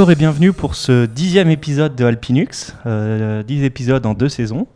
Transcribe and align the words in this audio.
Bonjour 0.00 0.12
et 0.12 0.16
bienvenue 0.16 0.54
pour 0.54 0.76
ce 0.76 1.04
dixième 1.04 1.50
épisode 1.50 1.94
de 1.94 2.06
Alpinux, 2.06 2.74
euh, 2.86 3.42
dix 3.42 3.64
épisodes 3.64 4.06
en 4.06 4.14
deux 4.14 4.30
saisons. 4.30 4.66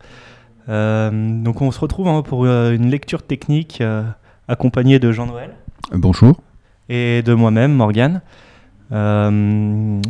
Euh, 0.68 1.10
donc 1.42 1.62
on 1.62 1.70
se 1.70 1.80
retrouve 1.80 2.08
hein, 2.08 2.20
pour 2.20 2.44
euh, 2.44 2.74
une 2.74 2.90
lecture 2.90 3.22
technique 3.22 3.82
accompagnée 4.48 4.98
de 4.98 5.12
Jean-Noël 5.12 5.54
Bonjour. 5.92 6.42
et 6.90 7.22
de 7.22 7.32
moi-même, 7.32 7.72
Morgane. 7.72 8.20
Donc 8.90 10.02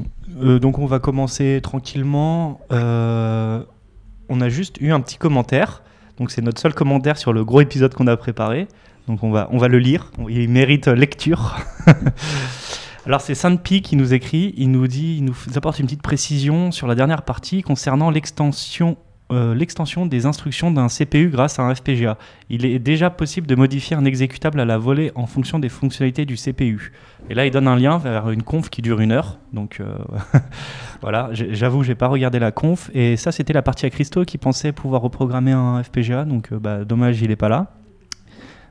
on 0.81 0.87
va 0.87 0.99
commencer 0.99 1.61
tranquillement. 1.63 2.59
On 2.71 4.41
a 4.41 4.49
juste 4.49 4.81
eu 4.81 4.91
un 4.91 5.01
petit 5.01 5.19
commentaire. 5.19 5.85
Donc 6.19 6.33
c'est 6.33 6.43
notre 6.43 6.61
seul 6.61 6.75
commentaire 6.75 7.19
sur 7.19 7.33
le 7.33 7.45
gros 7.45 7.61
épisode 7.61 7.95
qu'on 7.95 8.09
a 8.09 8.17
préparé. 8.17 8.67
Donc 9.07 9.23
on 9.23 9.31
va, 9.31 9.49
on 9.53 9.59
va 9.59 9.69
le 9.69 9.79
lire. 9.79 10.11
Il 10.29 10.49
mérite 10.49 10.89
lecture. 10.89 11.57
Alors 13.07 13.21
c'est 13.21 13.35
Saint-Pi 13.35 13.83
qui 13.83 13.97
nous 13.97 14.15
écrit. 14.15 14.55
Il 14.57 14.71
nous 14.71 14.87
dit, 14.87 15.17
il 15.19 15.25
nous 15.25 15.37
apporte 15.57 15.79
une 15.79 15.85
petite 15.85 16.01
précision 16.01 16.73
sur 16.73 16.87
la 16.87 16.95
dernière 16.95 17.23
partie 17.23 17.63
concernant 17.63 18.11
l'extension. 18.11 18.97
euh, 19.31 19.55
l'extension 19.55 20.07
des 20.07 20.25
instructions 20.27 20.71
d'un 20.71 20.89
CPU 20.89 21.29
grâce 21.29 21.59
à 21.59 21.65
un 21.65 21.75
FPGA. 21.75 22.17
Il 22.49 22.65
est 22.65 22.79
déjà 22.79 23.11
possible 23.11 23.47
de 23.47 23.55
modifier 23.55 23.95
un 23.97 24.05
exécutable 24.05 24.59
à 24.59 24.65
la 24.65 24.79
volée 24.79 25.13
en 25.15 25.27
fonction 25.27 25.59
des 25.59 25.69
fonctionnalités 25.69 26.25
du 26.25 26.37
CPU. 26.37 26.93
Et 27.29 27.35
là, 27.35 27.45
il 27.45 27.51
donne 27.51 27.69
un 27.69 27.77
lien 27.77 27.99
vers 27.99 28.31
une 28.31 28.43
conf 28.43 28.71
qui 28.71 28.81
dure 28.81 29.01
une 29.01 29.13
heure. 29.13 29.39
Donc 29.53 29.81
euh, 29.81 29.97
voilà, 31.03 31.29
j'avoue, 31.33 31.83
j'ai 31.83 31.95
pas 31.95 32.09
regardé 32.09 32.39
la 32.39 32.53
conf. 32.53 32.91
Et 32.95 33.17
ça, 33.17 33.33
c'était 33.33 33.53
la 33.53 33.63
partie 33.63 33.85
à 33.85 33.91
Christo 33.91 34.25
qui 34.25 34.39
pensait 34.39 34.73
pouvoir 34.73 35.03
reprogrammer 35.03 35.53
un 35.53 35.83
FPGA. 35.83 36.25
Donc 36.25 36.53
euh, 36.53 36.59
bah, 36.59 36.85
dommage, 36.87 37.21
il 37.21 37.31
est 37.31 37.37
pas 37.37 37.51
là. 37.51 37.73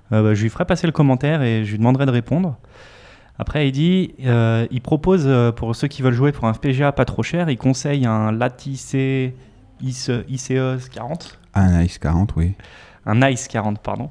Bah, 0.10 0.34
je 0.34 0.44
lui 0.44 0.50
ferai 0.50 0.66
passer 0.66 0.88
le 0.88 0.94
commentaire 0.94 1.42
et 1.44 1.66
je 1.66 1.72
lui 1.72 1.78
demanderai 1.78 2.06
de 2.08 2.12
répondre. 2.12 2.58
Après, 3.40 3.68
il 3.68 3.72
dit, 3.72 4.14
euh, 4.26 4.68
il 4.72 4.82
propose 4.82 5.24
euh, 5.26 5.52
pour 5.52 5.76
ceux 5.76 5.88
qui 5.88 6.02
veulent 6.02 6.14
jouer 6.14 6.32
pour 6.32 6.46
un 6.46 6.54
FPGA 6.54 6.92
pas 6.92 7.06
trop 7.06 7.24
cher, 7.24 7.50
il 7.50 7.58
conseille 7.58 8.06
un 8.06 8.32
Lattice 8.32 8.94
ICE, 9.82 10.12
ICE 10.30 10.90
40 10.94 11.40
Un 11.56 11.82
Ice 11.82 11.98
40, 11.98 12.34
oui. 12.36 12.54
un 13.06 13.16
Nice 13.16 13.48
40 13.48 13.80
pardon 13.80 14.10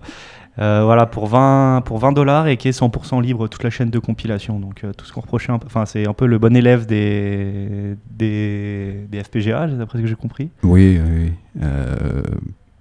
Euh, 0.59 0.83
voilà 0.85 1.07
pour 1.07 1.29
20 1.29 1.81
pour 1.87 1.97
20 1.99 2.13
dollars 2.13 2.47
et 2.47 2.59
qui 2.59 2.69
est 2.69 2.79
100% 2.79 3.23
libre 3.23 3.49
toute 3.49 3.63
la 3.63 3.71
chaîne 3.71 3.89
de 3.89 3.99
compilation 3.99 4.61
donc 4.61 4.85
euh, 4.85 4.93
tout 4.93 5.07
ce 5.07 5.13
qu'on 5.15 5.23
reprochait 5.23 5.51
enfin 5.51 5.87
c'est 5.87 6.07
un 6.07 6.13
peu 6.13 6.27
le 6.27 6.39
bon 6.39 6.55
élève 6.55 6.85
des 6.85 7.97
des, 8.11 9.07
des 9.09 9.25
FPGA 9.25 9.67
d'après 9.69 9.97
ce 9.97 10.03
que 10.03 10.09
j'ai 10.09 10.15
compris 10.15 10.51
Oui, 10.63 11.01
oui. 11.03 11.11
oui. 11.25 11.33
Euh, 11.63 12.23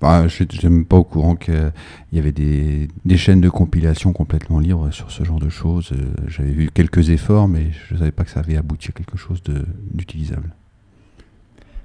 bah, 0.01 0.27
je 0.27 0.43
n'étais 0.43 0.67
même 0.69 0.85
pas 0.85 0.97
au 0.97 1.03
courant 1.03 1.35
qu'il 1.35 1.71
y 2.11 2.19
avait 2.19 2.31
des, 2.31 2.87
des 3.05 3.17
chaînes 3.17 3.41
de 3.41 3.49
compilation 3.49 4.13
complètement 4.13 4.59
libres 4.59 4.89
sur 4.91 5.11
ce 5.11 5.23
genre 5.23 5.39
de 5.39 5.49
choses. 5.49 5.91
Euh, 5.93 6.05
J'avais 6.27 6.51
vu 6.51 6.69
quelques 6.73 7.09
efforts, 7.09 7.47
mais 7.47 7.67
je 7.87 7.93
ne 7.93 7.99
savais 7.99 8.11
pas 8.11 8.23
que 8.23 8.31
ça 8.31 8.39
avait 8.39 8.57
abouti 8.57 8.89
à 8.89 8.91
quelque 8.93 9.17
chose 9.17 9.41
d'utilisable. 9.93 10.53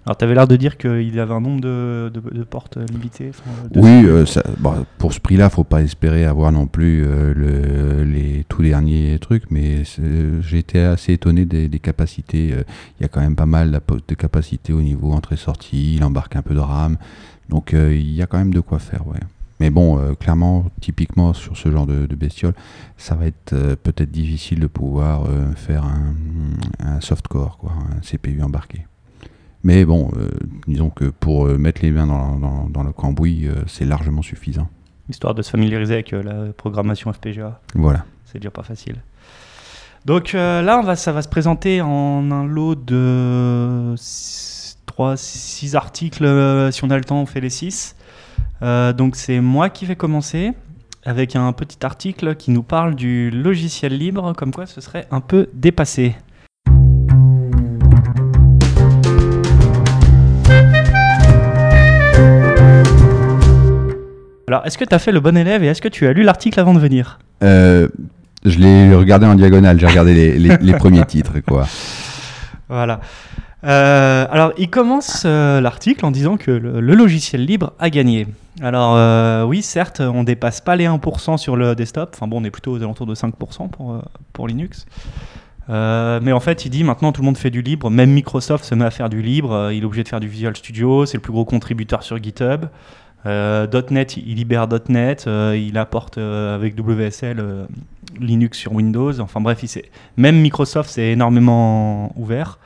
alors 0.07 0.17
tu 0.17 0.25
avais 0.25 0.35
l'air 0.35 0.47
de 0.47 0.55
dire 0.57 0.77
qu'il 0.79 1.13
y 1.15 1.19
avait 1.19 1.35
un 1.35 1.41
nombre 1.41 1.61
de, 1.61 2.11
de, 2.15 2.21
de 2.21 2.45
portes 2.45 2.79
limitées 2.91 3.33
de- 3.73 3.81
Oui, 3.81 4.05
euh, 4.07 4.25
ça- 4.25 4.45
bah, 4.59 4.85
pour 4.99 5.13
ce 5.13 5.19
prix-là, 5.21 5.51
faut 5.51 5.65
pas 5.65 5.83
espérer 5.83 6.25
avoir 6.25 6.53
non 6.53 6.67
plus 6.69 7.05
euh, 7.05 7.35
le- 7.35 8.05
les 8.05 8.45
tout 8.49 8.63
derniers 8.63 9.19
trucs, 9.21 9.51
mais 9.51 9.83
j'ai 10.43 10.59
été 10.59 10.79
assez 10.81 11.13
étonné 11.15 11.45
des, 11.45 11.69
des 11.69 11.81
capacités. 11.81 12.53
euh, 12.53 12.63
Il 12.99 13.03
y 13.03 13.05
a 13.05 13.09
quand 13.09 13.21
même 13.21 13.37
pas 13.37 13.47
mal 13.47 13.81
de 14.09 14.15
capacités 14.15 14.73
au 14.73 14.81
niveau 14.81 15.13
entrée-sortie, 15.13 15.97
il 15.97 16.05
embarque 16.05 16.37
un 16.37 16.43
peu 16.43 16.55
de 16.55 16.61
RAM, 16.61 16.97
donc 17.49 17.75
euh, 17.75 17.95
il 17.95 18.13
y 18.13 18.23
a 18.23 18.27
quand 18.27 18.39
même 18.39 18.53
de 18.55 18.61
quoi 18.61 18.79
faire, 18.79 19.07
ouais. 19.07 19.21
Mais 19.59 19.71
bon, 19.71 19.99
euh, 19.99 20.13
clairement, 20.15 20.67
typiquement 20.83 21.33
sur 21.33 21.57
ce 21.57 21.71
genre 21.71 21.87
de, 21.87 22.05
de 22.07 22.15
bestiole, 22.15 22.53
ça 22.99 23.15
va 23.15 23.27
être 23.27 23.55
euh, 23.55 23.75
peut-être 23.75 24.11
difficile 24.11 24.61
de 24.61 24.67
pouvoir 24.67 25.25
euh, 25.25 25.51
faire 25.55 25.85
un, 25.85 26.15
un 26.81 27.01
softcore, 27.01 27.57
quoi, 27.57 27.73
un 27.97 28.01
CPU 28.01 28.43
embarqué. 28.43 28.87
Mais 29.65 29.85
bon, 29.85 30.11
disons 30.69 30.91
que 30.91 31.07
pour 31.07 31.47
mettre 31.47 31.83
les 31.83 31.91
mains 31.91 32.07
dans, 32.07 32.39
dans- 32.39 32.69
dans 32.69 32.83
le 32.85 32.93
cambouis, 32.93 33.49
c'est 33.67 33.85
largement 33.87 34.23
suffisant. 34.23 34.69
histoire 35.09 35.35
de 35.35 35.43
se 35.43 35.51
familiariser 35.51 35.95
avec 35.95 36.13
la 36.13 36.53
programmation 36.57 37.13
FPGA 37.13 37.61
Voilà. 37.75 38.05
c'est 38.27 38.39
déjà 38.39 38.51
pas 38.51 38.63
facile 38.63 38.97
donc 40.05 40.35
là 40.35 40.79
on 40.81 40.85
va 40.85 40.95
ça 40.95 41.11
va 41.13 41.21
se 41.23 41.29
présenter 41.29 41.81
en 41.81 42.31
un 42.31 42.45
lot 42.45 42.77
de 42.77 43.95
3 44.87 45.17
6 45.17 45.75
articles 45.77 46.25
euh, 46.25 46.71
si 46.71 46.85
on 46.85 46.91
a 46.91 46.97
le 46.97 47.05
temps 47.05 47.21
on 47.21 47.27
fait 47.27 47.41
les 47.41 47.51
6 47.51 47.97
donc 48.97 49.17
c'est 49.17 49.41
moi 49.41 49.69
qui 49.69 49.85
vais 49.87 49.97
commencer 49.97 50.53
avec 51.05 51.37
un 51.37 51.53
petit 51.53 51.85
article 51.85 52.35
qui 52.37 52.51
nous 52.51 52.63
parle 52.63 52.95
du 52.95 53.31
logiciel 53.31 53.97
libre 53.99 54.33
comme 54.33 54.53
quoi 54.53 54.67
ce 54.67 54.81
serait 54.81 55.07
un 55.11 55.21
peu 55.21 55.49
dépassé 55.53 56.15
alors 64.49 64.65
est-ce 64.65 64.79
que 64.79 64.85
tu 64.85 64.95
as 64.95 64.99
fait 64.99 65.11
le 65.13 65.21
bon 65.21 65.37
élève 65.37 65.65
et 65.65 65.67
est-ce 65.67 65.83
que 65.83 65.89
tu 65.89 66.07
as 66.07 66.13
lu 66.13 66.23
l'article 66.23 66.61
avant 66.61 66.73
de 66.73 66.79
venir? 66.79 67.19
Euh, 67.43 67.89
je 68.45 68.59
l'ai 68.59 68.95
regardé 68.95 69.27
en 69.27 69.35
diagonale, 69.35 69.79
j'ai 69.81 69.87
regardé 69.87 70.15
les, 70.15 70.39
les- 70.39 70.57
les 70.61 70.73
premiers 70.75 71.05
titres, 71.07 71.41
quoi. 71.47 71.67
Voilà. 72.69 73.01
Euh, 73.67 74.27
alors, 74.31 74.53
il 74.59 74.71
commence 74.71 75.25
euh, 75.27 75.61
l'article 75.61 76.07
en 76.07 76.13
disant 76.13 76.37
que 76.37 76.51
le, 76.51 76.81
logiciel 76.81 77.45
libre 77.45 77.73
a 77.79 77.91
gagné. 77.91 78.27
Alors, 78.63 78.95
euh, 78.97 79.45
oui, 79.45 79.61
certes, 79.61 80.01
on 80.01 80.23
dépasse 80.23 80.61
pas 80.61 80.77
les 80.77 80.87
1% 80.87 81.37
sur 81.37 81.57
le 81.57 81.75
desktop. 81.75 82.11
Enfin 82.15 82.29
bon, 82.29 82.41
on 82.41 82.45
est 82.45 82.51
plutôt 82.51 82.73
aux 82.73 82.83
alentours 82.83 83.07
de 83.07 83.15
5% 83.15 83.69
pour, 84.33 84.49
Linux. 84.49 84.87
Mais 85.69 86.33
en 86.33 86.41
fait, 86.41 86.65
il 86.65 86.71
dit 86.71 86.85
maintenant 86.85 87.11
tout 87.11 87.23
le 87.23 87.27
monde 87.27 87.39
fait 87.39 87.51
du 87.51 87.61
libre. 87.61 87.91
Même 87.91 88.11
Microsoft 88.11 88.65
se 88.65 88.75
met 88.75 88.85
à 88.85 88.91
faire 88.91 89.09
du 89.09 89.21
libre. 89.21 89.71
Il 89.73 89.83
est 89.83 89.87
obligé 89.87 90.05
de 90.05 90.09
faire 90.09 90.21
du 90.21 90.29
Visual 90.29 90.57
Studio. 90.57 91.07
C'est 91.07 91.17
le 91.17 91.23
plus 91.23 91.33
gros 91.33 91.45
contributeur 91.45 92.03
sur 92.05 92.23
GitHub. 92.23 92.67
.NET, 93.25 94.17
il 94.17 94.37
libère 94.37 94.69
.NET. 94.89 95.27
il 95.27 95.77
apporte 95.77 96.19
avec 96.19 96.79
WSL 96.79 97.67
Linux 98.21 98.59
sur 98.59 98.73
Windows. 98.73 99.19
Enfin 99.19 99.41
bref, 99.41 99.65
même 100.17 100.41
Microsoft 100.41 100.89
s'est 100.89 101.11
énormément 101.11 102.13
ouvert. 102.17 102.61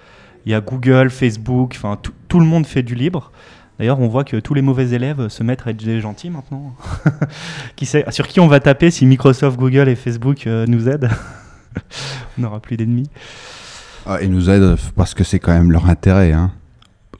Il 0.47 0.53
y 0.53 0.55
a 0.55 0.61
Google, 0.61 1.11
Facebook, 1.11 1.75
enfin 1.77 1.99
tout, 2.29 2.41
le 2.41 2.47
monde 2.47 2.67
fait 2.67 2.83
du 2.83 2.95
libre. 2.95 3.33
D'ailleurs, 3.79 4.01
on 4.01 4.09
voit 4.09 4.25
que 4.25 4.37
tous 4.37 4.55
les 4.55 4.63
mauvais 4.63 4.91
élèves 4.91 5.29
se 5.29 5.43
mettent 5.43 5.67
à 5.67 5.71
être 5.71 5.83
des 5.83 6.01
gentils 6.01 6.31
maintenant. 6.31 6.75
qui 7.77 7.87
sait, 7.87 8.05
sur 8.11 8.29
qui 8.29 8.41
on 8.41 8.47
va 8.47 8.61
taper 8.61 8.91
si 8.91 9.07
Microsoft, 9.07 9.59
Google 9.59 9.89
et 9.89 9.97
Facebook 9.97 10.47
euh, 10.47 10.67
nous 10.67 10.89
aident 10.89 11.11
On 12.39 12.43
n'aura 12.43 12.61
plus 12.61 12.77
d'ennemis. 12.77 13.09
Ah, 14.07 14.19
ils 14.23 14.31
nous 14.31 14.51
aident 14.51 14.77
parce 14.97 15.15
que 15.15 15.25
c'est 15.25 15.39
quand 15.39 15.53
même 15.53 15.71
leur 15.71 15.89
intérêt, 15.89 16.33
hein. 16.33 16.53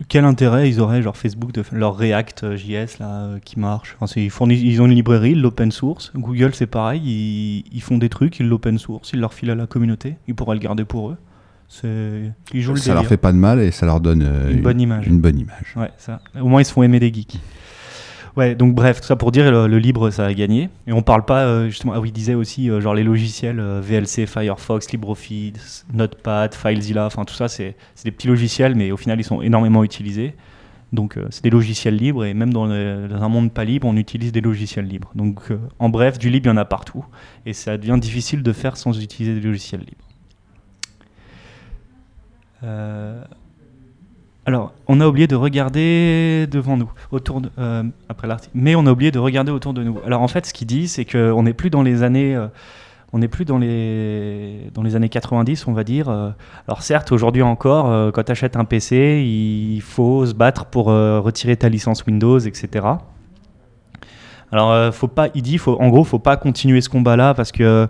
Quel 0.09 0.25
intérêt 0.25 0.69
ils 0.69 0.81
auraient, 0.81 1.03
genre 1.03 1.17
Facebook, 1.17 1.53
de 1.53 1.63
leur 1.73 1.97
React 1.97 2.45
euh, 2.45 2.57
JS 2.57 2.99
là, 3.01 3.25
euh, 3.25 3.39
qui 3.39 3.61
marche? 3.61 3.97
Enfin, 4.01 4.11
ils, 4.21 4.31
fournissent, 4.31 4.63
ils 4.63 4.81
ont 4.81 4.87
une 4.87 4.95
librairie, 4.95 5.33
ils 5.33 5.41
l'open 5.41 5.71
source. 5.71 6.11
Google, 6.15 6.55
c'est 6.55 6.67
pareil, 6.67 7.03
ils, 7.05 7.65
ils 7.71 7.83
font 7.83 7.99
des 7.99 8.09
trucs, 8.09 8.41
ils 8.41 8.49
l'open 8.49 8.79
source, 8.79 9.11
ils 9.13 9.21
leur 9.21 9.35
filent 9.35 9.51
à 9.51 9.55
la 9.55 9.67
communauté, 9.67 10.17
ils 10.27 10.35
pourraient 10.35 10.55
le 10.57 10.61
garder 10.61 10.85
pour 10.85 11.11
eux. 11.11 11.17
C'est, 11.73 12.33
ils 12.53 12.63
jouent 12.63 12.75
le 12.75 12.81
Ça 12.81 12.95
leur 12.95 13.07
fait 13.07 13.17
pas 13.17 13.31
de 13.31 13.37
mal 13.37 13.61
et 13.61 13.71
ça 13.71 13.87
leur 13.87 14.01
donne 14.01 14.23
euh, 14.27 14.51
Une 14.51 14.61
bonne 14.61 14.81
image. 14.81 15.07
Une 15.07 15.21
bonne 15.21 15.39
image. 15.39 15.73
Ouais, 15.77 15.91
ça. 15.99 16.21
Au 16.41 16.49
moins, 16.49 16.61
ils 16.61 16.65
se 16.65 16.73
font 16.73 16.83
aimer 16.83 16.99
des 16.99 17.13
geeks. 17.13 17.39
Ouais, 18.37 18.57
donc 18.57 18.75
bref, 18.75 19.01
tout 19.01 19.07
ça 19.07 19.15
pour 19.15 19.31
dire 19.31 19.51
le, 19.53 19.69
le 19.69 19.79
libre, 19.79 20.11
ça 20.11 20.27
a 20.27 20.35
gagné. 20.35 20.69
Et 20.89 20.93
on 20.93 21.03
parle 21.03 21.25
pas, 21.25 21.45
euh, 21.45 21.69
justement, 21.69 21.93
ah 21.95 22.01
oui, 22.01 22.09
il 22.09 22.13
disait 22.13 22.35
aussi, 22.35 22.69
euh, 22.71 22.81
genre 22.81 22.95
les 22.95 23.05
logiciels 23.05 23.61
euh, 23.61 23.81
VLC, 23.81 24.27
Firefox, 24.27 24.91
LibreOffice, 24.91 25.87
Notepad, 25.93 26.55
FileZilla, 26.57 27.07
enfin 27.07 27.25
tout 27.25 27.35
ça, 27.35 27.47
c'est 27.49 27.77
c'est 27.95 28.05
des 28.07 28.11
petits 28.13 28.29
logiciels, 28.29 28.75
mais 28.75 28.91
au 28.91 28.97
final, 28.97 29.21
ils 29.21 29.25
sont 29.25 29.41
énormément 29.41 29.85
utilisés. 29.85 30.35
Donc, 30.93 31.17
c'est 31.31 31.45
des 31.45 31.51
logiciels 31.51 31.95
libres, 31.95 32.25
et 32.25 32.35
même 32.35 32.53
dans, 32.53 32.67
le- 32.67 33.07
dans 33.09 33.23
un 33.23 33.29
monde 33.29 33.53
pas 33.53 33.65
libre, 33.65 33.87
on 33.87 33.97
utilise 33.97 34.33
des 34.33 34.41
logiciels 34.41 34.87
libres. 34.87 35.13
Donc, 35.15 35.41
en 35.79 35.89
bref, 35.89 36.19
du 36.19 36.31
libre, 36.31 36.47
il 36.47 36.49
y 36.49 36.53
en 36.53 36.57
a 36.57 36.65
partout. 36.65 37.05
Et 37.47 37.53
ça 37.53 37.79
devient 37.79 37.97
difficile 38.01 38.43
de 38.43 38.53
faire 38.53 38.77
sans 38.77 39.01
utiliser 39.01 39.35
des 39.37 39.41
logiciels 39.47 39.83
libres. 39.83 40.05
Euh, 42.63 43.23
alors, 44.47 44.73
on 44.89 45.01
a 45.01 45.07
oublié 45.07 45.27
de 45.27 45.37
regarder 45.37 46.47
devant 46.51 46.77
nous, 46.77 46.91
autour 47.11 47.41
de, 47.41 47.51
euh, 47.59 47.85
après 48.09 48.27
l'article. 48.27 48.53
Mais 48.55 48.75
on 48.75 48.87
a 48.87 48.93
oublié 48.93 49.11
de 49.11 49.19
regarder 49.19 49.53
autour 49.53 49.75
de 49.75 49.83
nous. 49.83 49.99
Alors 50.05 50.23
en 50.23 50.29
fait, 50.29 50.47
ce 50.47 50.53
qu'il 50.53 50.67
dit, 50.67 50.89
c'est 50.89 51.05
qu'on 51.05 51.43
n'est 51.43 51.53
plus 51.53 51.71
dans 51.71 51.83
les 51.83 52.03
années, 52.03 52.35
euh, 52.35 52.49
on 53.13 53.19
n'est 53.19 53.29
plus 53.29 53.45
dans 53.45 53.59
les 53.59 54.71
dans 54.73 54.83
les 54.83 54.97
années 54.97 55.09
90, 55.09 55.67
on 55.67 55.73
va 55.73 55.85
dire. 55.85 56.09
Alors 56.69 56.83
certes, 56.83 57.11
aujourd'hui 57.11 57.43
encore, 57.43 58.13
quand 58.13 58.23
tu 58.23 58.33
achètes 58.33 58.57
un 58.57 58.65
PC, 58.65 59.25
il 59.27 59.81
faut 59.81 60.27
se 60.27 60.33
battre 60.33 60.67
pour 60.67 60.87
retirer 60.87 61.57
ta 61.57 61.69
licence 61.69 62.07
Windows, 62.07 62.39
etc. 62.39 62.87
Alors, 64.53 64.95
faut 64.95 65.09
pas, 65.09 65.29
il 65.35 65.43
dit, 65.43 65.59
faut, 65.59 65.77
en 65.81 65.89
gros, 65.89 66.05
faut 66.05 66.21
pas 66.21 66.37
continuer 66.37 66.81
ce 66.81 66.89
combat-là 66.89 67.35
parce 67.35 67.51
que 67.51 67.89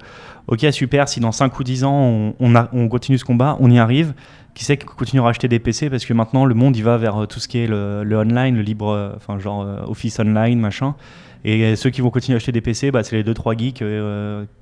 ok, 0.50 0.66
super, 0.72 1.08
si 1.08 1.20
dans 1.20 1.32
5 1.32 1.58
ou 1.58 1.64
10 1.64 1.84
ans 1.84 2.34
on, 2.38 2.88
continue 2.88 3.18
ce 3.18 3.24
combat, 3.24 3.56
on 3.60 3.70
y 3.70 3.78
arrive. 3.78 4.14
Qui 4.52 4.64
sait 4.64 4.76
qu'on 4.76 4.94
continuera 4.94 5.28
à 5.28 5.30
acheter 5.30 5.46
des 5.46 5.60
PC 5.60 5.90
parce 5.90 6.04
que 6.04 6.12
maintenant 6.12 6.44
le 6.44 6.54
monde 6.56 6.76
il 6.76 6.82
va 6.82 6.96
vers 6.96 7.22
euh, 7.22 7.26
tout 7.26 7.38
ce 7.38 7.46
qui 7.46 7.58
est 7.58 7.68
le, 7.68 8.04
online, 8.12 8.56
le 8.56 8.62
libre, 8.62 8.88
euh, 8.88 9.12
enfin 9.14 9.38
genre 9.38 9.62
euh, 9.62 9.84
Office 9.86 10.18
online, 10.18 10.58
machin. 10.58 10.96
Et 11.44 11.74
ceux 11.76 11.88
qui 11.88 12.02
vont 12.02 12.10
continuer 12.10 12.34
à 12.34 12.38
acheter 12.38 12.52
des 12.52 12.60
PC, 12.60 12.90
bah, 12.90 13.02
c'est 13.02 13.16
les 13.16 13.32
2-3 13.32 13.58
geeks 13.58 13.82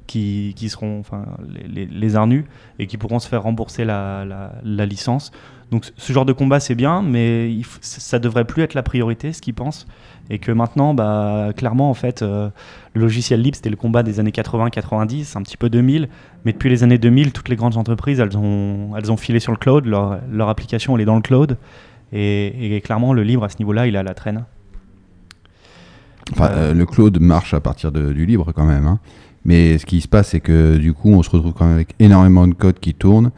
qui, 0.06 0.52
qui 0.54 0.68
seront 0.68 1.00
enfin, 1.00 1.24
les, 1.66 2.14
arnus 2.14 2.44
et 2.78 2.86
qui 2.86 2.96
pourront 2.98 3.18
se 3.18 3.26
faire 3.26 3.42
rembourser 3.42 3.84
la, 3.84 4.52
licence. 4.62 5.32
Donc 5.72 5.86
ce- 5.96 6.12
genre 6.12 6.24
de 6.24 6.32
combat 6.32 6.60
c'est 6.60 6.76
bien, 6.76 7.02
mais 7.02 7.52
il 7.52 7.66
ça 7.80 8.20
devrait 8.20 8.44
plus 8.44 8.62
être 8.62 8.74
la 8.74 8.84
priorité, 8.84 9.32
ce 9.32 9.42
qu'ils 9.42 9.54
pensent. 9.54 9.88
Et 10.30 10.38
que 10.38 10.52
maintenant, 10.52 10.92
bah, 10.92 11.48
clairement, 11.56 11.88
en 11.88 11.94
fait, 11.94 12.20
euh, 12.22 12.50
le 12.94 13.00
logiciel 13.00 13.40
libre, 13.40 13.56
c'était 13.56 13.70
le 13.70 13.76
combat 13.76 14.02
des 14.02 14.20
années 14.20 14.30
80-90, 14.30 15.36
un 15.38 15.42
petit 15.42 15.56
peu 15.56 15.70
2000. 15.70 16.08
Mais 16.44 16.52
depuis 16.52 16.68
les 16.68 16.82
années 16.84 16.98
2000, 16.98 17.32
toutes 17.32 17.48
les 17.48 17.56
grandes 17.56 17.76
entreprises, 17.78 18.20
elles 18.20 18.36
ont, 18.36 18.90
elles 18.96 19.10
ont 19.10 19.16
filé 19.16 19.40
sur 19.40 19.52
le 19.52 19.58
cloud. 19.58 19.86
Leur, 19.86 20.18
leur 20.30 20.48
application, 20.50 20.94
elle 20.96 21.02
est 21.02 21.06
dans 21.06 21.16
le 21.16 21.22
cloud. 21.22 21.56
Et, 22.12 22.80
clairement, 22.84 23.12
le 23.12 23.22
libre, 23.22 23.44
à 23.44 23.48
ce 23.48 23.56
niveau-là, 23.58 23.86
il 23.86 23.94
est 23.94 23.98
à 23.98 24.02
la 24.02 24.14
traîne. 24.14 24.44
Enfin, 26.32 26.50
Euh, 26.52 26.74
le 26.74 26.84
cloud 26.86 27.18
marche 27.20 27.54
à 27.54 27.60
partir 27.60 27.90
du 27.92 28.26
libre 28.26 28.52
quand 28.52 28.64
même. 28.66 28.86
hein. 28.86 28.98
Mais 29.44 29.78
ce 29.78 29.86
qui 29.86 30.00
se 30.00 30.08
passe, 30.08 30.28
c'est 30.28 30.40
que 30.40 30.76
du 30.76 30.92
coup, 30.92 31.10
on 31.10 31.22
se 31.22 31.30
retrouve 31.30 31.52
quand 31.54 31.64
même 31.64 31.74
avec 31.76 31.94
énormément 32.00 32.46
de 32.46 32.54
code 32.54 32.78
qui 32.80 32.92
tournent 32.92 33.30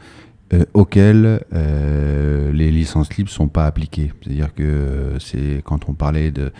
euh, 0.53 0.65
auxquels 0.73 1.43
euh, 1.53 2.51
les 2.51 2.71
licences 2.71 3.15
libres 3.15 3.29
sont 3.29 3.47
pas 3.47 3.65
appliquées. 3.65 4.11
C'est-à-dire 4.21 4.53
que 4.53 4.63
euh, 4.63 5.19
c'est 5.19 5.61
quand 5.63 5.87
on 5.87 5.93
parlait 5.93 6.31
de, 6.31 6.51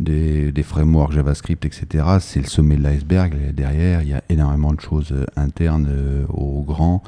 des, 0.00 0.50
des 0.50 0.62
frameworks 0.62 1.12
JavaScript, 1.12 1.64
etc., 1.64 2.04
c'est 2.20 2.40
le 2.40 2.46
sommet 2.46 2.76
de 2.76 2.82
l'iceberg. 2.82 3.54
Derrière, 3.54 4.02
il 4.02 4.08
y 4.08 4.14
a 4.14 4.22
énormément 4.28 4.72
de 4.72 4.80
choses 4.80 5.12
euh, 5.12 5.24
internes 5.36 5.88
aux 6.28 6.62
grands 6.62 7.02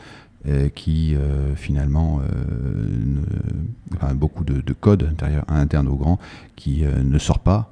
qui 0.75 1.15
finalement, 1.57 2.23
beaucoup 4.15 4.45
de, 4.45 4.63
de 4.63 4.73
code 4.73 5.03
intérieur, 5.03 5.45
interne 5.49 5.89
aux 5.89 5.97
grands 5.97 6.19
qui 6.57 6.85
ne 6.85 7.19
sort 7.19 7.41
pas. 7.41 7.71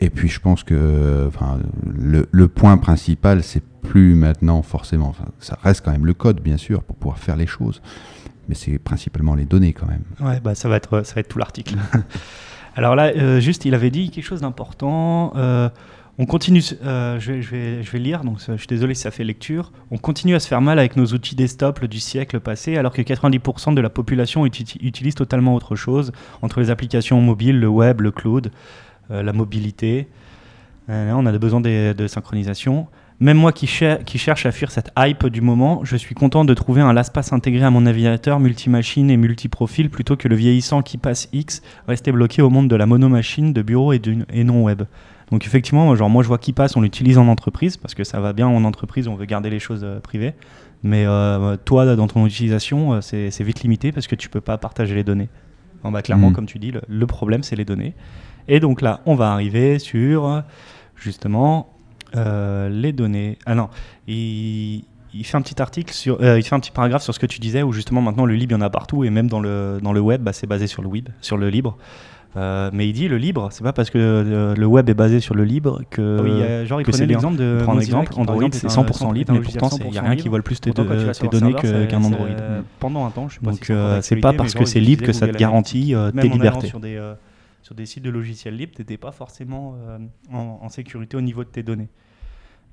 Et 0.00 0.10
puis 0.10 0.28
je 0.28 0.38
pense 0.38 0.62
que 0.62 1.24
enfin, 1.28 1.60
le, 1.86 2.28
le 2.30 2.48
point 2.48 2.76
principal, 2.76 3.42
c'est 3.42 3.62
plus 3.80 4.14
maintenant 4.14 4.62
forcément, 4.62 5.14
ça 5.38 5.58
reste 5.62 5.84
quand 5.84 5.90
même 5.92 6.06
le 6.06 6.14
code 6.14 6.40
bien 6.40 6.56
sûr 6.56 6.82
pour 6.82 6.96
pouvoir 6.96 7.18
faire 7.18 7.36
les 7.36 7.46
choses, 7.46 7.80
mais 8.48 8.54
c'est 8.54 8.78
principalement 8.78 9.34
les 9.34 9.44
données 9.44 9.72
quand 9.72 9.86
même. 9.86 10.02
Ouais, 10.20 10.40
bah, 10.40 10.54
ça, 10.54 10.68
va 10.68 10.76
être, 10.76 11.04
ça 11.04 11.14
va 11.14 11.20
être 11.20 11.28
tout 11.28 11.38
l'article. 11.38 11.74
Alors 12.76 12.94
là, 12.94 13.12
euh, 13.16 13.40
juste, 13.40 13.64
il 13.64 13.74
avait 13.74 13.90
dit 13.90 14.10
quelque 14.10 14.24
chose 14.24 14.42
d'important. 14.42 15.32
Euh, 15.36 15.68
on 16.18 16.26
continue, 16.26 16.62
euh, 16.84 17.18
je, 17.18 17.32
vais, 17.32 17.42
je, 17.42 17.50
vais, 17.50 17.82
je 17.82 17.90
vais 17.90 17.98
lire, 17.98 18.22
donc 18.24 18.38
je 18.46 18.56
suis 18.56 18.66
désolé 18.66 18.94
si 18.94 19.02
ça 19.02 19.10
fait 19.10 19.24
lecture. 19.24 19.72
On 19.90 19.98
continue 19.98 20.34
à 20.34 20.40
se 20.40 20.46
faire 20.46 20.60
mal 20.60 20.78
avec 20.78 20.96
nos 20.96 21.06
outils 21.06 21.34
desktop 21.34 21.84
du 21.86 21.98
siècle 21.98 22.40
passé, 22.40 22.76
alors 22.76 22.92
que 22.92 23.02
90% 23.02 23.74
de 23.74 23.80
la 23.80 23.90
population 23.90 24.46
uti- 24.46 24.78
utilise 24.82 25.14
totalement 25.14 25.54
autre 25.54 25.76
chose, 25.76 26.12
entre 26.42 26.60
les 26.60 26.70
applications 26.70 27.20
mobiles, 27.20 27.58
le 27.58 27.68
web, 27.68 28.02
le 28.02 28.10
cloud, 28.10 28.52
la 29.08 29.32
mobilité. 29.32 30.08
On 30.88 31.24
a 31.26 31.38
besoin 31.38 31.60
de, 31.60 31.92
de 31.92 32.06
synchronisation. 32.06 32.86
Même 33.20 33.36
moi 33.36 33.52
qui, 33.52 33.66
cher- 33.66 34.02
qui 34.04 34.16
cherche 34.16 34.46
à 34.46 34.52
fuir 34.52 34.70
cette 34.70 34.90
hype 34.98 35.26
du 35.26 35.42
moment, 35.42 35.80
je 35.84 35.94
suis 35.96 36.14
content 36.14 36.46
de 36.46 36.54
trouver 36.54 36.80
un 36.80 36.94
LastPass 36.94 37.34
intégré 37.34 37.64
à 37.64 37.70
mon 37.70 37.82
navigateur 37.82 38.40
multimachine 38.40 39.10
et 39.10 39.18
multiprofil 39.18 39.90
plutôt 39.90 40.16
que 40.16 40.26
le 40.26 40.36
vieillissant 40.36 40.80
qui 40.80 40.96
passe 40.96 41.28
X 41.34 41.60
resté 41.86 42.12
bloqué 42.12 42.40
au 42.40 42.48
monde 42.48 42.68
de 42.68 42.76
la 42.76 42.86
monomachine, 42.86 43.52
de 43.52 43.60
bureau 43.60 43.92
et, 43.92 44.00
non 44.42 44.62
web. 44.64 44.84
Donc 45.30 45.44
effectivement, 45.44 45.94
genre 45.96 46.08
moi 46.08 46.22
je 46.22 46.28
vois 46.28 46.38
qui 46.38 46.54
passe, 46.54 46.76
on 46.76 46.80
l'utilise 46.80 47.18
en 47.18 47.28
entreprise 47.28 47.76
parce 47.76 47.94
que 47.94 48.04
ça 48.04 48.20
va 48.20 48.32
bien 48.32 48.48
en 48.48 48.64
entreprise, 48.64 49.06
on 49.06 49.16
veut 49.16 49.26
garder 49.26 49.50
les 49.50 49.60
choses 49.60 49.82
euh, 49.84 50.00
privées. 50.00 50.32
Mais 50.82 51.04
euh, 51.06 51.58
toi, 51.62 51.94
dans 51.94 52.06
ton 52.08 52.24
utilisation, 52.26 52.94
euh, 52.94 53.00
c'est 53.02 53.42
vite 53.42 53.60
limité 53.62 53.92
parce 53.92 54.06
que 54.06 54.14
tu 54.16 54.30
peux 54.30 54.40
pas 54.40 54.56
partager 54.56 54.94
les 54.94 55.04
données. 55.04 55.28
Bon, 55.84 55.92
bah, 55.92 56.00
clairement, 56.00 56.28
Mhm. 56.30 56.34
comme 56.36 56.46
tu 56.46 56.58
dis, 56.58 56.70
le, 56.70 56.80
le 56.88 57.06
problème 57.06 57.42
c'est 57.42 57.54
les 57.54 57.66
données. 57.66 57.92
Et 58.48 58.60
donc 58.60 58.80
là, 58.80 59.00
on 59.04 59.14
va 59.14 59.30
arriver 59.30 59.78
sur 59.78 60.42
justement 60.96 61.68
euh, 62.16 62.68
les 62.68 62.92
données. 62.92 63.38
Ah 63.46 63.54
non, 63.54 63.68
il, 64.06 64.84
il 65.14 65.24
fait 65.24 65.36
un 65.36 65.42
petit 65.42 65.60
article 65.60 65.92
sur, 65.92 66.20
euh, 66.20 66.38
il 66.38 66.42
fait 66.42 66.54
un 66.54 66.60
petit 66.60 66.70
paragraphe 66.70 67.02
sur 67.02 67.14
ce 67.14 67.18
que 67.18 67.26
tu 67.26 67.40
disais 67.40 67.62
où 67.62 67.72
justement 67.72 68.00
maintenant 68.00 68.26
le 68.26 68.34
libre 68.34 68.52
il 68.52 68.56
y 68.56 68.58
en 68.58 68.64
a 68.64 68.70
partout 68.70 69.04
et 69.04 69.10
même 69.10 69.28
dans 69.28 69.40
le 69.40 69.78
dans 69.82 69.92
le 69.92 70.00
web, 70.00 70.22
bah, 70.22 70.32
c'est 70.32 70.46
basé 70.46 70.66
sur 70.66 70.82
le 70.82 70.88
web, 70.88 71.08
sur 71.20 71.36
le 71.36 71.50
libre. 71.50 71.76
Euh, 72.36 72.70
mais 72.72 72.88
il 72.88 72.92
dit 72.92 73.08
le 73.08 73.18
libre, 73.18 73.48
c'est 73.50 73.64
pas 73.64 73.72
parce 73.72 73.90
que 73.90 73.98
euh, 73.98 74.54
le 74.54 74.66
web 74.66 74.88
est 74.88 74.94
basé 74.94 75.18
sur 75.18 75.34
le 75.34 75.42
libre 75.42 75.82
que, 75.90 76.16
Ah 76.20 76.22
oui, 76.22 76.30
euh, 76.30 76.64
genre, 76.64 76.80
il 76.80 76.86
prenait 76.86 77.06
l'exemple 77.06 77.36
de 77.36 77.58
Mozilla 77.66 77.80
exemple, 77.80 78.12
qui, 78.12 78.20
Android 78.20 78.36
exemple, 78.36 78.56
c'est 78.56 78.66
est 78.68 78.78
un 78.78 78.82
100% 78.82 78.92
centre- 78.92 79.14
libre, 79.14 79.32
mais 79.32 79.40
pourtant 79.40 79.68
il 79.80 79.90
n'y 79.90 79.98
a 79.98 80.02
100% 80.02 80.04
rien 80.06 80.16
qui 80.16 80.28
vole 80.28 80.42
plus 80.44 80.60
tes, 80.60 80.70
un 80.70 81.28
données 81.28 81.54
qu'un 81.54 82.04
Android. 82.04 82.28
Mm. 82.28 82.64
Pendant 82.78 83.04
un 83.04 83.10
temps, 83.10 83.28
je 83.28 83.34
sais 83.34 83.40
pas 83.40 83.50
Donc 83.50 84.02
c'est 84.02 84.16
pas 84.16 84.32
parce 84.32 84.54
que 84.54 84.64
c'est 84.64 84.80
libre 84.80 85.04
que 85.04 85.12
ça 85.12 85.26
te 85.26 85.36
garantit 85.36 85.94
tes 86.20 86.28
libertés. 86.28 86.72
Sur 87.62 87.74
des, 87.74 87.86
sites 87.86 88.02
de 88.04 88.10
logiciels 88.10 88.56
libres, 88.56 88.72
tu 88.74 88.82
n'étais 88.82 88.96
pas 88.98 89.12
forcément 89.12 89.74
euh, 89.76 89.98
en, 90.32 90.58
en 90.62 90.68
sécurité 90.68 91.16
au 91.16 91.20
niveau 91.20 91.44
de 91.44 91.48
tes 91.50 91.62
données. 91.62 91.88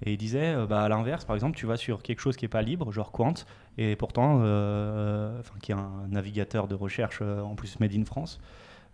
Et 0.05 0.13
il 0.13 0.17
disait, 0.17 0.53
euh, 0.55 0.67
bah, 0.67 0.83
à 0.83 0.89
l'inverse, 0.89 1.25
par 1.25 1.35
exemple, 1.35 1.57
tu 1.57 1.65
vas 1.65 1.77
sur 1.77 2.03
quelque 2.03 2.19
chose 2.19 2.35
qui 2.37 2.45
n'est 2.45 2.49
pas 2.49 2.61
libre, 2.61 2.91
genre 2.91 3.11
Quant, 3.11 3.33
et 3.77 3.95
pourtant, 3.95 4.39
euh, 4.43 5.41
qui 5.61 5.71
est 5.71 5.75
un 5.75 6.07
navigateur 6.09 6.67
de 6.67 6.75
recherche 6.75 7.21
en 7.21 7.55
plus 7.55 7.79
made 7.79 7.93
in 7.95 8.05
France, 8.05 8.39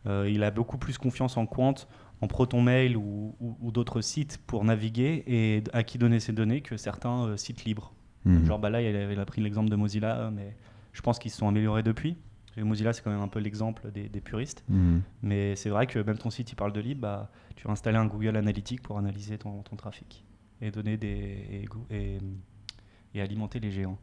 il 0.06 0.44
a 0.44 0.52
beaucoup 0.52 0.78
plus 0.78 0.98
confiance 0.98 1.38
en 1.38 1.46
Quant, 1.46 1.76
en 2.22 2.28
ProtonMail 2.28 2.96
ou, 2.98 3.36
ou- 3.40 3.58
ou 3.62 3.72
d'autres 3.72 4.02
sites 4.02 4.38
pour 4.46 4.64
naviguer 4.66 5.24
et 5.28 5.64
à 5.74 5.84
qui 5.84 5.98
donner 5.98 6.20
ses 6.20 6.34
données 6.34 6.62
que 6.62 6.76
certains 6.78 7.36
sites 7.38 7.64
libres. 7.66 7.94
Mhm. 8.26 8.46
Genre 8.46 8.60
bah 8.60 8.70
là, 8.70 8.82
il 8.82 8.96
a, 8.96 9.12
il 9.12 9.20
a 9.20 9.26
pris 9.26 9.42
l'exemple 9.42 9.70
de 9.70 9.76
Mozilla, 9.76 10.30
mais 10.34 10.56
je 10.94 11.02
pense 11.02 11.20
qu'ils 11.20 11.32
se 11.32 11.38
sont 11.38 11.48
améliorés 11.48 11.84
depuis. 11.84 12.18
Que 12.56 12.62
Mozilla, 12.62 12.94
c'est 12.94 13.02
quand 13.04 13.10
même 13.12 13.22
un 13.22 13.28
peu 13.28 13.40
l'exemple 13.40 13.92
des, 13.92 14.08
des 14.10 14.22
puristes. 14.22 14.64
Mhm. 14.70 15.02
Mais 15.24 15.56
c'est 15.56 15.70
vrai 15.70 15.88
que 15.88 15.98
même 16.00 16.18
ton 16.18 16.30
site, 16.30 16.52
il 16.52 16.56
parle 16.56 16.72
de 16.74 16.80
libre, 16.82 17.02
bah, 17.02 17.32
tu 17.56 17.66
vas 17.68 17.74
installer 17.74 17.98
un 17.98 18.06
Google 18.06 18.36
Analytics 18.38 18.82
pour 18.82 18.98
analyser 18.98 19.38
ton, 19.40 19.62
ton 19.64 19.76
trafic 19.76 20.24
et 20.62 20.70
donner 20.70 20.98
des 20.98 21.08
et, 21.10 21.66
et, 21.90 22.18
et 23.16 23.22
alimenter 23.22 23.60
les 23.60 23.72
géants. 23.72 23.98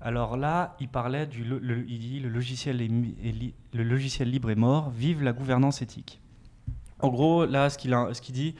Alors 0.00 0.36
là, 0.36 0.76
il 0.80 0.88
parlait 0.88 1.26
du 1.26 1.44
le, 1.44 1.84
il 1.88 1.98
dit 1.98 2.20
le 2.20 2.28
logiciel 2.28 2.82
est 2.82 2.88
mi- 2.88 3.14
est 3.24 3.30
li- 3.32 3.54
le 3.72 3.82
logiciel 3.84 4.30
libre 4.30 4.50
est 4.50 4.54
mort, 4.56 4.90
vive 4.90 5.22
la 5.22 5.32
gouvernance 5.32 5.80
éthique. 5.80 6.20
En 7.00 7.08
gros, 7.08 7.46
là, 7.46 7.70
ce 7.70 7.78
qu'il 7.78 7.96
ce 8.12 8.20
qu'il 8.20 8.34
dit, 8.34 8.54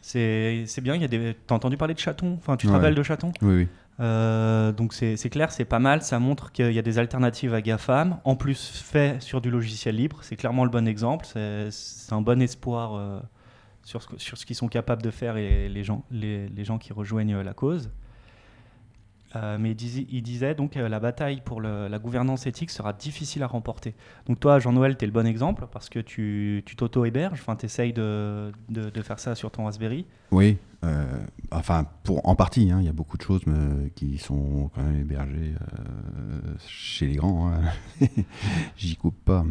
c'est 0.00 0.64
c'est 0.66 0.80
bien. 0.80 0.94
Il 0.94 1.02
y 1.02 1.04
a 1.04 1.08
des. 1.08 1.36
T'as 1.46 1.54
entendu 1.54 1.76
parler 1.76 1.92
de 1.94 1.98
chatons? 1.98 2.34
Enfin, 2.38 2.56
tu 2.56 2.66
te 2.66 2.72
Ouais. 2.72 2.78
rappelles 2.78 2.94
de 2.94 3.02
chatons? 3.02 3.32
Oui, 3.42 3.54
oui. 3.54 3.68
Euh, 3.98 4.72
donc 4.72 4.92
c'est 4.92 5.30
clair, 5.30 5.50
c'est 5.50 5.64
pas 5.64 5.78
mal, 5.78 6.02
ça 6.02 6.18
montre 6.18 6.52
qu'il 6.52 6.72
y 6.72 6.78
a 6.78 6.82
des 6.82 6.98
alternatives 6.98 7.54
à 7.54 7.62
GAFAM, 7.62 8.18
en 8.24 8.36
plus 8.36 8.82
fait 8.84 9.22
sur 9.22 9.40
du 9.40 9.50
logiciel 9.50 9.96
libre, 9.96 10.18
c'est 10.22 10.36
clairement 10.36 10.64
le 10.64 10.70
bon 10.70 10.86
exemple, 10.86 11.26
c'est 11.26 12.12
un 12.12 12.20
bon 12.20 12.42
espoir 12.42 12.94
euh, 12.94 13.20
sur 13.82 14.02
ce, 14.02 14.44
qu'ils 14.44 14.56
sont 14.56 14.68
capables 14.68 15.02
de 15.02 15.10
faire 15.10 15.36
et 15.36 15.68
les 15.68 15.84
gens, 15.84 16.04
les 16.10 16.64
gens 16.64 16.78
qui 16.78 16.92
rejoignent 16.92 17.40
la 17.40 17.54
cause. 17.54 17.90
Euh, 19.34 19.58
mais 19.58 19.72
il 19.72 19.74
disait, 19.74 20.06
il 20.08 20.22
disait 20.22 20.54
donc 20.54 20.72
que 20.72 20.78
la 20.78 21.00
bataille 21.00 21.40
pour 21.44 21.60
le- 21.60 21.88
la 21.88 21.98
gouvernance 21.98 22.46
éthique 22.46 22.70
sera 22.70 22.92
difficile 22.92 23.42
à 23.42 23.48
remporter. 23.48 23.94
Donc 24.26 24.38
toi, 24.38 24.60
Jean-Noël, 24.60 24.96
tu 24.96 25.04
es 25.04 25.06
le 25.06 25.12
bon 25.12 25.26
exemple 25.26 25.66
parce 25.72 25.88
que 25.88 25.98
tu 25.98 26.64
t'auto-héberges, 26.76 27.40
enfin, 27.40 27.56
tu 27.56 27.66
essayes 27.66 27.92
de, 27.92 28.52
de, 28.68 28.88
de 28.88 29.02
faire 29.02 29.18
ça 29.18 29.34
sur 29.34 29.50
ton 29.50 29.64
Raspberry. 29.64 30.06
Oui, 30.30 30.58
euh, 30.84 31.04
enfin, 31.50 31.86
pour, 32.04 32.26
en 32.26 32.36
partie, 32.36 32.70
hein, 32.70 32.78
il 32.80 32.86
y 32.86 32.88
a 32.88 32.92
beaucoup 32.92 33.16
de 33.16 33.22
choses 33.22 33.42
euh, 33.48 33.88
qui 33.96 34.16
sont 34.18 34.70
quand 34.74 34.82
même 34.84 35.00
hébergées 35.00 35.54
euh, 35.60 36.54
chez 36.68 37.08
les 37.08 37.16
grands. 37.16 37.50
hein. 37.52 37.62
J'y 38.76 38.96
coupe 38.96 39.18
pas. 39.24 39.44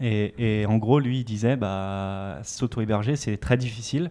Et, 0.00 0.60
et 0.62 0.66
en 0.66 0.78
gros, 0.78 1.00
lui, 1.00 1.18
il 1.20 1.24
disait, 1.24 1.56
bah, 1.56 2.38
s'auto-héberger, 2.44 3.16
c'est 3.16 3.36
très 3.36 3.56
difficile, 3.56 4.10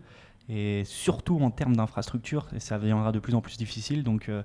et 0.50 0.84
surtout 0.86 1.40
en 1.42 1.50
termes 1.50 1.76
d'infrastructure, 1.76 2.48
et 2.56 2.60
ça 2.60 2.78
deviendra 2.78 3.12
de 3.12 3.20
plus 3.20 3.36
en 3.36 3.42
plus 3.42 3.58
difficile. 3.58 4.04
Donc, 4.04 4.30
euh, 4.30 4.44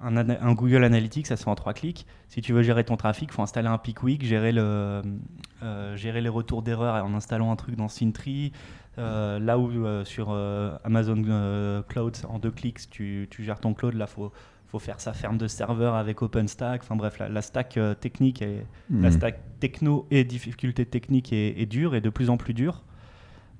un, 0.00 0.52
Google 0.54 0.84
Analytics, 0.84 1.26
ça 1.26 1.36
se 1.36 1.44
fait 1.44 1.50
en 1.50 1.54
trois 1.54 1.74
clics. 1.74 2.06
Si 2.28 2.40
tu 2.40 2.52
veux 2.52 2.62
gérer 2.62 2.84
ton 2.84 2.96
trafic, 2.96 3.30
il 3.30 3.34
faut 3.34 3.42
installer 3.42 3.68
un 3.68 3.78
Pickwick, 3.78 4.24
gérer, 4.24 4.52
le, 4.52 5.02
euh, 5.62 5.96
gérer 5.96 6.20
les 6.20 6.28
retours 6.28 6.62
d'erreur 6.62 7.04
en 7.04 7.14
installant 7.14 7.50
un 7.50 7.56
truc 7.56 7.76
dans 7.76 7.88
Sintry. 7.88 8.52
Euh, 8.98 9.38
là 9.38 9.58
où 9.58 9.70
euh, 9.70 10.04
sur 10.04 10.30
Amazon 10.84 11.82
Cloud, 11.88 12.16
en 12.28 12.38
deux 12.38 12.50
clics, 12.50 12.90
tu, 12.90 13.28
tu 13.30 13.44
gères 13.44 13.60
ton 13.60 13.74
cloud, 13.74 13.94
là, 13.94 14.06
il 14.08 14.12
faut, 14.12 14.32
faut 14.66 14.78
faire 14.78 15.00
sa 15.00 15.12
ferme 15.12 15.38
de 15.38 15.46
serveurs 15.48 15.94
avec 15.94 16.22
OpenStack. 16.22 16.82
Enfin 16.82 16.96
bref, 16.96 17.18
la, 17.18 17.28
la 17.28 17.42
stack 17.42 17.78
technique 18.00 18.42
est, 18.42 18.66
la 18.90 19.08
Mhm. 19.08 19.10
stack 19.10 19.40
techno 19.60 20.06
et 20.10 20.24
difficulté 20.24 20.84
technique 20.86 21.32
est, 21.32 21.60
est 21.60 21.66
dure 21.66 21.94
et 21.94 22.00
de 22.00 22.10
plus 22.10 22.30
en 22.30 22.36
plus 22.36 22.54
dure. 22.54 22.82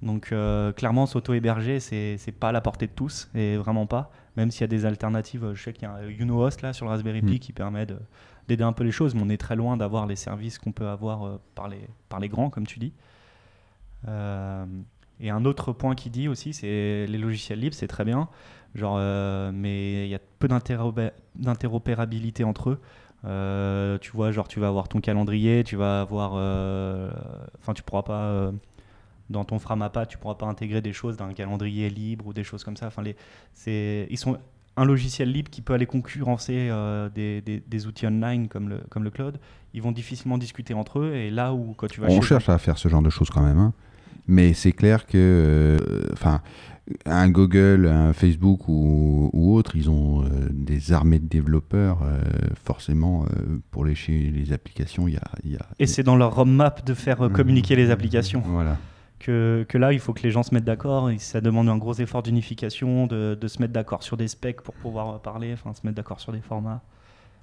Donc 0.03 0.31
euh, 0.33 0.73
clairement, 0.73 1.07
s'auto-héberger, 1.07 1.81
c'est 1.81 2.33
pas 2.39 2.51
à 2.51 2.53
la 2.53 2.61
portée 2.61 2.87
de 2.87 2.93
tous, 2.93 3.29
et 3.35 3.57
vraiment 3.57 3.87
pas. 3.87 4.11
Même 4.37 4.51
s'il 4.53 4.61
y 4.61 4.65
a 4.65 4.69
des 4.69 4.87
alternatives, 4.87 5.51
je 5.55 5.61
sais 5.63 5.73
qu'il 5.73 5.83
y 5.83 5.87
a 5.87 5.95
un 5.95 6.09
UnoHost 6.09 6.63
là 6.63 6.73
sur 6.73 6.87
le 6.87 6.91
Raspberry 6.93 7.21
Pi 7.23 7.35
Mm. 7.35 7.39
qui 7.41 7.53
permet 7.53 7.85
de- 7.87 7.99
d'aider 8.47 8.63
un 8.63 8.73
peu 8.73 8.85
les 8.85 8.93
choses, 8.93 9.15
mais 9.17 9.23
on 9.25 9.29
est 9.29 9.37
très 9.37 9.57
loin 9.57 9.77
d'avoir 9.77 10.07
les 10.07 10.15
services 10.17 10.59
qu'on 10.59 10.71
peut 10.73 10.87
avoir 10.87 11.25
euh, 11.27 11.41
par, 11.57 11.67
les, 11.69 11.81
par 12.09 12.21
les 12.21 12.29
grands, 12.29 12.49
comme 12.49 12.67
tu 12.67 12.79
dis. 12.79 12.93
Euh, 14.07 14.65
et 15.21 15.31
un 15.31 15.45
autre 15.45 15.73
point 15.73 15.95
qu'il 15.95 16.13
dit 16.13 16.29
aussi, 16.29 16.53
c'est 16.53 17.07
les 17.09 17.19
logiciels 17.19 17.59
libres, 17.59 17.75
c'est 17.75 17.89
très 17.89 18.05
bien. 18.05 18.29
Genre, 18.75 18.97
euh, 18.99 19.51
mais 19.53 20.07
il 20.07 20.11
y 20.11 20.15
a 20.15 20.21
peu 20.39 20.47
d'interopé- 20.47 21.11
d'interopérabilité 21.35 22.45
entre 22.45 22.71
eux. 22.71 22.81
Euh, 23.25 23.99
tu 23.99 24.13
vois, 24.13 24.31
genre, 24.31 24.47
tu 24.47 24.61
vas 24.61 24.69
avoir 24.69 24.87
ton 24.89 25.01
calendrier, 25.01 25.65
tu 25.65 25.75
vas 25.75 26.03
avoir. 26.03 26.33
euh, 26.37 27.11
Enfin, 27.61 27.75
tu 27.75 27.83
pourras 27.83 28.03
pas. 28.05 28.23
euh, 28.27 28.53
dans 29.31 29.45
ton 29.45 29.59
Framapa, 29.59 30.07
tu 30.07 30.19
pourras 30.19 30.35
pas 30.37 30.47
intégrer 30.47 30.81
des 30.81 30.93
choses 30.93 31.17
d'un 31.17 31.33
calendrier 31.33 31.91
libre 31.91 32.27
ou 32.27 32.33
des 32.33 32.45
choses 32.45 32.65
comme 32.65 32.77
ça. 32.77 32.87
Enfin, 32.87 33.03
les, 33.03 33.17
c'est, 33.53 34.07
ils 34.11 34.17
sont 34.19 34.39
un 34.77 34.85
logiciel 34.85 35.31
libre 35.33 35.51
qui 35.51 35.61
peut 35.61 35.73
aller 35.75 35.87
concurrencer 35.87 36.69
euh, 36.71 37.09
des, 37.09 37.41
des- 37.41 37.63
des 37.67 37.87
outils 37.87 38.07
online 38.07 38.49
comme 38.49 38.69
le, 38.69 38.79
comme 38.91 39.05
le 39.05 39.11
cloud. 39.11 39.39
Ils 39.75 39.83
vont 39.83 39.93
difficilement 39.93 40.39
discuter 40.39 40.73
entre 40.73 41.01
eux. 41.01 41.15
Et 41.15 41.31
là 41.31 41.53
où, 41.53 41.75
quand 41.77 41.89
tu 41.89 42.01
vas 42.01 42.07
On 42.09 42.21
cherche 42.23 42.49
à 42.49 42.59
faire 42.59 42.79
ce 42.79 42.89
genre 42.89 43.03
de 43.03 43.11
choses 43.11 43.29
quand 43.31 43.43
même. 43.43 43.59
hein. 43.59 43.73
Mais 44.31 44.53
c'est 44.53 44.73
clair 44.73 45.07
que, 45.07 45.17
euh, 45.17 46.07
enfin, 46.13 46.43
un 47.07 47.29
Google, 47.31 47.87
un 47.87 48.13
Facebook 48.13 48.69
ou, 48.69 49.31
ou 49.33 49.55
autre, 49.55 49.75
ils 49.75 49.89
ont 49.91 50.23
euh, 50.23 50.29
des 50.51 50.93
armées 50.93 51.19
de 51.19 51.27
développeurs. 51.27 52.01
euh, 52.03 52.21
forcément, 52.65 53.25
pour 53.71 53.85
lécher 53.85 54.31
les 54.31 54.53
applications, 54.53 55.09
il 55.09 55.15
y 55.15 55.17
a. 55.17 55.23
y 55.45 55.57
a- 55.57 55.67
Et 55.79 55.87
c'est 55.87 56.03
dans 56.03 56.17
leur 56.17 56.35
roadmap 56.35 56.85
de 56.87 56.95
faire 56.95 57.23
euh, 57.25 57.29
communiquer 57.31 57.75
les 57.75 57.91
applications. 57.91 58.43
Voilà. 58.47 58.77
Que, 59.19 59.67
que 59.69 59.79
là, 59.79 59.93
il 59.93 59.99
faut 59.99 60.13
que 60.13 60.23
les 60.23 60.31
gens 60.31 60.45
se 60.45 60.55
mettent 60.55 60.65
d'accord. 60.65 61.11
Ça 61.19 61.41
demande 61.41 61.69
un 61.69 61.77
gros 61.77 61.95
effort 61.95 62.23
d'unification, 62.23 63.07
de, 63.07 63.37
de 63.41 63.49
se 63.49 63.61
mettre 63.61 63.73
d'accord 63.73 64.03
sur 64.03 64.17
des 64.17 64.29
specs 64.29 64.61
pour 64.61 64.75
pouvoir 64.75 65.21
parler, 65.21 65.53
enfin 65.53 65.75
se 65.75 65.81
mettre 65.85 65.97
d'accord 65.97 66.21
sur 66.21 66.33
des 66.33 66.41
formats. 66.41 66.83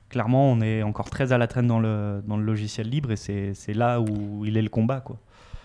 Clairement, 0.09 0.51
on 0.51 0.61
est 0.61 0.83
encore 0.83 1.09
très 1.09 1.33
à 1.33 1.37
la 1.37 1.47
traîne 1.47 1.67
dans 1.67 1.79
le, 1.79 2.23
dans 2.25 2.37
le 2.37 2.43
logiciel 2.43 2.87
libre 2.87 3.11
et 3.11 3.15
c'est 3.17 3.73
là 3.73 3.99
où 3.99 4.45
il 4.45 4.55
est 4.55 4.61
le 4.61 4.69
combat. 4.69 5.01
quoi. 5.01 5.17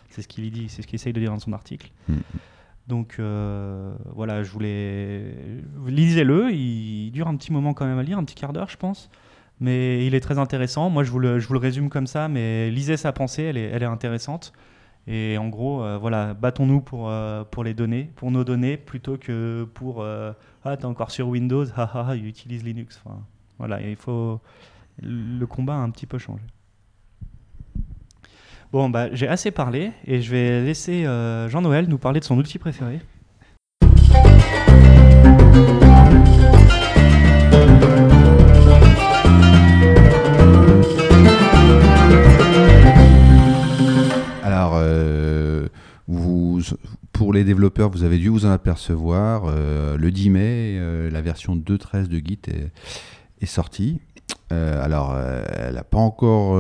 C'est 0.09 0.23
ce 0.23 0.29
qu'il 0.29 0.51
dit, 0.51 0.69
c'est 0.69 0.83
ce 0.83 0.87
qu'il 0.87 0.97
essaye 0.97 1.13
de 1.13 1.21
dire 1.21 1.31
dans 1.31 1.39
son 1.39 1.53
article. 1.53 1.91
Mm. 2.09 2.15
Donc 2.89 3.17
euh, 3.21 3.95
voilà, 4.15 4.43
je 4.43 4.51
voulais. 4.51 5.35
Lisez-le, 5.87 6.51
il 6.53 7.13
dure 7.13 7.29
un 7.29 7.37
petit 7.37 7.53
moment 7.53 7.73
quand 7.73 7.87
même 7.87 7.99
à 7.99 8.03
lire, 8.03 8.19
un 8.19 8.25
petit 8.25 8.35
quart 8.35 8.53
d'heure, 8.53 8.69
je 8.69 8.77
pense. 8.77 9.11
Mais 9.61 10.07
il 10.07 10.15
est 10.15 10.21
très 10.21 10.39
intéressant. 10.39 10.91
Moi, 10.91 11.05
je 11.05 11.11
vous 11.11 11.19
le, 11.21 11.39
je 11.39 11.47
vous 11.47 11.53
le 11.53 11.61
résume 11.61 11.91
comme 11.91 12.07
ça, 12.07 12.27
mais 12.27 12.71
lisez 12.71 12.97
sa 12.97 13.13
pensée, 13.13 13.45
elle 13.45 13.59
est, 13.59 13.69
elle 13.69 13.83
est 13.83 13.87
intéressante. 13.87 14.53
Et 15.13 15.37
en 15.39 15.49
gros, 15.49 15.83
euh, 15.83 15.99
voilà, 15.99 16.35
battons-nous 16.35 16.81
pour, 16.83 17.09
euh, 17.09 17.43
pour 17.43 17.65
les 17.65 17.75
données, 17.75 18.13
pour 18.15 18.31
nos 18.31 18.45
données, 18.45 18.77
plutôt 18.77 19.17
que 19.17 19.67
pour 19.75 20.03
euh, 20.03 20.33
Ah, 20.65 20.77
t'es 20.77 20.85
encore 20.85 21.11
sur 21.11 21.27
Windows, 21.27 21.65
haha, 21.77 22.15
il 22.15 22.27
utilise 22.27 22.63
Linux. 22.63 23.03
Enfin, 23.05 23.19
voilà, 23.59 23.83
il 23.83 23.97
faut. 23.97 24.41
Le 25.03 25.45
combat 25.47 25.75
a 25.75 25.79
un 25.79 25.91
petit 25.91 26.07
peu 26.07 26.19
changé. 26.19 26.45
Bon, 28.71 28.89
bah, 28.89 29.13
j'ai 29.13 29.27
assez 29.27 29.51
parlé 29.51 29.91
et 30.07 30.23
je 30.23 30.31
vais 30.31 30.63
laisser 30.63 31.03
Jean-Noël 31.49 31.89
nous 31.89 31.99
parler 31.99 32.21
de 32.21 32.25
son 32.25 32.39
outil 32.39 32.59
préféré. 32.59 33.01
Alors, 44.45 44.75
pour 47.21 47.35
les 47.35 47.45
développeurs, 47.45 47.91
vous 47.91 48.03
avez 48.03 48.17
dû 48.17 48.31
vous 48.31 48.47
en 48.47 48.51
apercevoir. 48.51 49.45
euh, 49.45 49.99
le 49.99 50.11
10 50.11 50.31
mai, 50.31 50.79
euh, 50.79 51.11
la 51.11 51.21
version 51.21 51.55
2.13 51.55 52.07
de 52.09 52.17
Git 52.17 52.41
est, 53.43 53.45
sortie. 53.45 54.01
Euh, 54.53 54.83
alors, 54.83 55.15
elle 55.19 55.75
n'a 55.75 55.85
pas 55.85 55.99
encore 55.99 56.57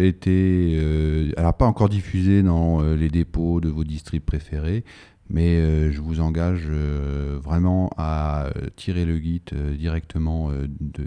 été, 0.00 0.74
elle 0.74 1.42
n'a 1.42 1.52
pas 1.52 1.66
encore 1.66 1.88
diffusé 1.88 2.44
dans 2.44 2.80
les 2.80 3.08
dépôts 3.08 3.60
de 3.60 3.68
vos 3.68 3.82
distribs 3.82 4.22
préférés, 4.22 4.84
mais 5.28 5.90
je 5.90 6.00
vous 6.00 6.20
engage 6.20 6.68
vraiment 7.42 7.90
à 7.96 8.50
tirer 8.76 9.04
le 9.04 9.18
Git 9.18 9.46
directement 9.76 10.52
de, 10.52 11.06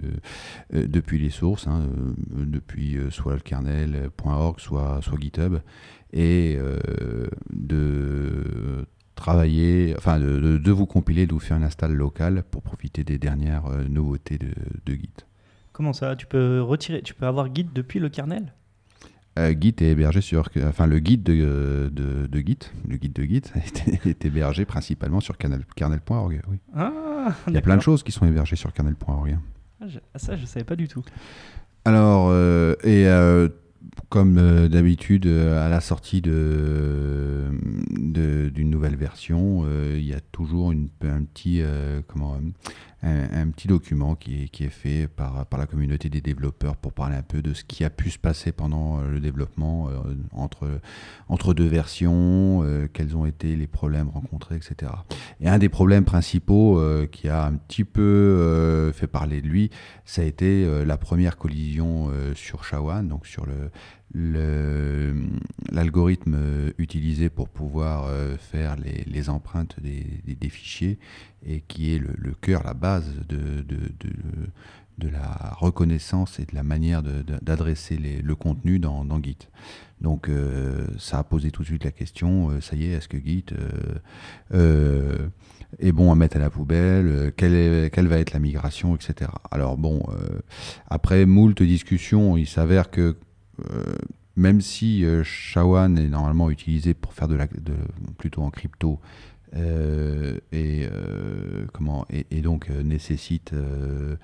depuis 0.86 1.18
les 1.18 1.30
sources, 1.30 1.66
hein, 1.66 1.86
depuis 2.28 2.98
soit 3.08 3.36
le 3.36 3.40
kernel.org, 3.40 4.60
soit, 4.60 4.98
soit 5.00 5.18
GitHub, 5.18 5.60
et 6.12 6.56
euh, 6.58 7.26
de 7.52 8.86
travailler, 9.14 9.94
enfin 9.98 10.18
de, 10.20 10.38
de- 10.38 10.58
de 10.58 10.70
vous 10.72 10.86
compiler, 10.86 11.26
de 11.26 11.32
vous 11.32 11.40
faire 11.40 11.56
une 11.56 11.64
install 11.64 11.92
locale 11.92 12.44
pour 12.50 12.62
profiter 12.62 13.02
des 13.04 13.18
dernières 13.18 13.66
euh, 13.66 13.84
nouveautés 13.88 14.38
de, 14.38 14.48
de 14.84 14.92
Git. 14.94 15.10
Comment 15.72 15.92
ça? 15.92 16.16
Tu 16.16 16.26
peux 16.26 16.60
retirer, 16.62 17.02
tu 17.02 17.14
peux 17.14 17.26
avoir 17.26 17.52
Git 17.54 17.68
depuis 17.74 17.98
le 17.98 18.08
kernel? 18.08 18.52
Euh, 19.38 19.54
Git 19.58 19.74
est 19.80 19.90
hébergé 19.90 20.20
sur, 20.22 20.48
enfin 20.64 20.86
le 20.86 20.98
guide 20.98 21.22
de, 21.22 21.90
de, 21.92 22.26
de 22.26 22.38
Git, 22.40 22.58
le 22.88 22.96
guide 22.96 23.12
de 23.12 23.22
Git 23.24 23.42
est, 23.56 24.06
est 24.06 24.24
hébergé 24.24 24.64
principalement 24.64 25.20
sur 25.20 25.36
kernel- 25.36 25.64
kernel.org. 25.76 26.40
Oui. 26.48 26.56
Ah, 26.74 27.32
Il 27.48 27.54
y 27.54 27.58
a 27.58 27.62
plein 27.62 27.76
de 27.76 27.82
choses 27.82 28.02
qui 28.02 28.12
sont 28.12 28.26
hébergées 28.26 28.56
sur 28.56 28.72
kernel.org. 28.72 29.36
Ah, 29.80 29.88
je- 29.88 29.98
ah, 30.14 30.18
ça, 30.18 30.36
je 30.36 30.46
savais 30.46 30.64
pas 30.64 30.76
du 30.76 30.88
tout. 30.88 31.02
Alors, 31.84 32.28
euh, 32.30 32.74
et 32.82 33.06
euh, 33.06 33.48
comme 34.08 34.38
euh, 34.38 34.68
d'habitude, 34.68 35.26
euh, 35.26 35.64
à 35.64 35.68
la 35.68 35.80
sortie 35.80 36.20
d'une 36.20 37.50
nouvelle 38.56 38.96
version, 38.96 39.64
euh, 39.66 39.96
il 39.98 40.06
y 40.06 40.14
a 40.14 40.20
toujours 40.32 40.72
une, 40.72 40.88
un, 41.02 41.22
petit, 41.24 41.62
comment, 42.06 42.38
un, 43.02 43.42
un 43.42 43.50
petit 43.50 43.68
document 43.68 44.14
qui 44.14 44.44
est, 44.44 44.48
qui 44.48 44.64
est 44.64 44.70
fait 44.70 45.06
par, 45.06 45.44
par 45.46 45.58
la 45.58 45.66
communauté 45.66 46.08
des 46.08 46.20
développeurs 46.20 46.76
pour 46.76 46.92
parler 46.92 47.16
un 47.16 47.22
peu 47.22 47.42
de 47.42 47.52
ce 47.52 47.62
qui 47.62 47.84
a 47.84 47.90
pu 47.90 48.10
se 48.10 48.18
passer 48.18 48.52
pendant 48.52 48.98
euh, 49.00 49.10
le 49.10 49.20
développement 49.20 49.88
euh, 49.88 49.92
entre, 50.32 50.80
entre 51.28 51.52
deux 51.54 51.66
versions, 51.68 52.62
euh, 52.64 52.88
quels 52.92 53.16
ont 53.16 53.26
été 53.26 53.54
les 53.54 53.66
problèmes 53.66 54.08
rencontrés, 54.08 54.56
etc. 54.56 54.92
Et 55.40 55.48
un 55.48 55.58
des 55.58 55.68
problèmes 55.68 56.04
principaux 56.04 56.80
qui 57.12 57.28
a 57.28 57.44
un 57.44 57.54
petit 57.54 57.84
peu 57.84 58.90
fait 58.94 59.06
parler 59.06 59.42
de 59.42 59.46
lui, 59.46 59.70
ça 60.04 60.22
a 60.22 60.24
été 60.24 60.84
la 60.84 60.96
première 60.96 61.36
collision 61.36 62.10
sur 62.34 62.64
Shawan, 62.64 63.06
donc 63.06 63.26
sur 63.26 63.44
le- 63.46 63.70
l'algorithme 64.14 66.36
euh, 66.36 66.70
utilisé 66.78 67.28
pour 67.28 67.48
pouvoir 67.48 68.06
euh, 68.06 68.36
faire 68.36 68.76
les, 68.76 69.28
empreintes 69.28 69.76
des, 69.80 70.04
fichiers 70.48 70.98
et 71.44 71.62
qui 71.66 71.92
est 71.94 71.98
le, 71.98 72.32
cœur, 72.40 72.62
la 72.64 72.74
base 72.74 73.12
de, 73.28 73.62
de, 73.62 73.76
de- 74.00 75.10
la 75.12 75.54
reconnaissance 75.58 76.40
et 76.40 76.46
de 76.46 76.54
la 76.54 76.62
manière 76.62 77.02
d'adresser 77.02 77.98
le 77.98 78.34
contenu 78.34 78.78
dans, 78.78 79.22
Git. 79.22 79.36
Donc 80.00 80.28
euh, 80.28 80.86
ça 80.98 81.18
a 81.18 81.22
posé 81.22 81.50
tout 81.50 81.60
de 81.62 81.66
suite 81.66 81.84
la 81.84 81.90
question, 81.90 82.58
ça 82.62 82.76
y 82.76 82.86
est, 82.86 82.92
est-ce 82.92 83.06
que 83.06 83.18
Git 83.18 83.44
est 85.78 85.92
bon 85.92 86.10
à 86.10 86.14
mettre 86.14 86.38
à 86.38 86.40
la 86.40 86.48
poubelle, 86.48 87.34
quelle, 87.36 87.90
quelle 87.90 88.08
va 88.08 88.18
être 88.18 88.32
la 88.32 88.38
migration, 88.38 88.96
etc. 88.96 89.30
Alors 89.50 89.76
bon, 89.76 90.02
après 90.88 91.26
moult 91.26 91.62
discussions, 91.62 92.38
il 92.38 92.46
s'avère 92.46 92.90
que 92.90 93.16
même 94.36 94.60
si 94.60 95.04
euh, 95.04 95.24
Shawan 95.24 95.98
est 95.98 96.08
normalement 96.08 96.50
utilisé 96.50 96.94
pour 96.94 97.14
faire 97.14 97.26
de 97.26 97.34
la, 97.34 97.46
plutôt 98.18 98.42
en 98.42 98.50
crypto, 98.50 99.00
euh, 99.54 100.38
et, 100.52 100.86
euh, 100.92 101.66
comment, 101.72 102.04
et, 102.10 102.40
donc 102.42 102.68
euh, 102.68 102.82
nécessite 102.82 103.52
euh, 103.54 104.16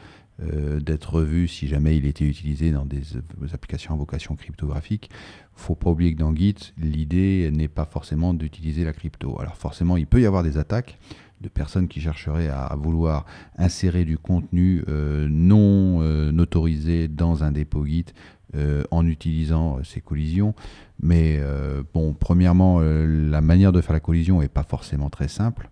euh, 0.42 0.80
d'être 0.80 1.14
revu 1.14 1.48
si 1.48 1.68
jamais 1.68 1.96
il 1.96 2.04
était 2.06 2.26
utilisé 2.26 2.70
dans 2.70 2.84
des, 2.84 3.16
euh, 3.16 3.54
applications 3.54 3.94
à 3.94 3.96
vocation 3.96 4.36
cryptographique. 4.36 5.10
faut 5.54 5.74
pas 5.74 5.90
oublier 5.90 6.14
que 6.14 6.18
dans 6.18 6.34
Git, 6.34 6.74
l'idée 6.76 7.50
n'est 7.52 7.68
pas 7.68 7.86
forcément 7.86 8.34
d'utiliser 8.34 8.84
la 8.84 8.92
crypto. 8.92 9.38
Alors 9.40 9.56
forcément, 9.56 9.96
il 9.96 10.06
peut 10.06 10.20
y 10.20 10.26
avoir 10.26 10.42
des 10.42 10.58
attaques 10.58 10.98
de 11.42 11.48
personnes 11.48 11.88
qui 11.88 12.00
chercheraient 12.00 12.48
à, 12.48 12.74
vouloir 12.76 13.26
insérer 13.56 14.04
du 14.04 14.16
contenu 14.16 14.84
euh, 14.88 15.28
non 15.30 16.00
euh, 16.00 16.32
autorisé 16.38 17.08
dans 17.08 17.44
un 17.44 17.52
dépôt 17.52 17.84
Git 17.84 18.06
euh, 18.54 18.82
en 18.90 19.06
utilisant 19.06 19.78
euh, 19.78 19.82
ces 19.82 20.02
collisions. 20.02 20.54
Mais 21.00 21.38
euh, 21.40 21.82
bon, 21.94 22.12
premièrement, 22.12 22.80
la 22.80 23.40
manière 23.40 23.72
de 23.72 23.80
faire 23.80 23.94
la 23.94 24.00
collision 24.00 24.42
n'est 24.42 24.48
pas 24.48 24.62
forcément 24.62 25.08
très 25.08 25.28
simple. 25.28 25.70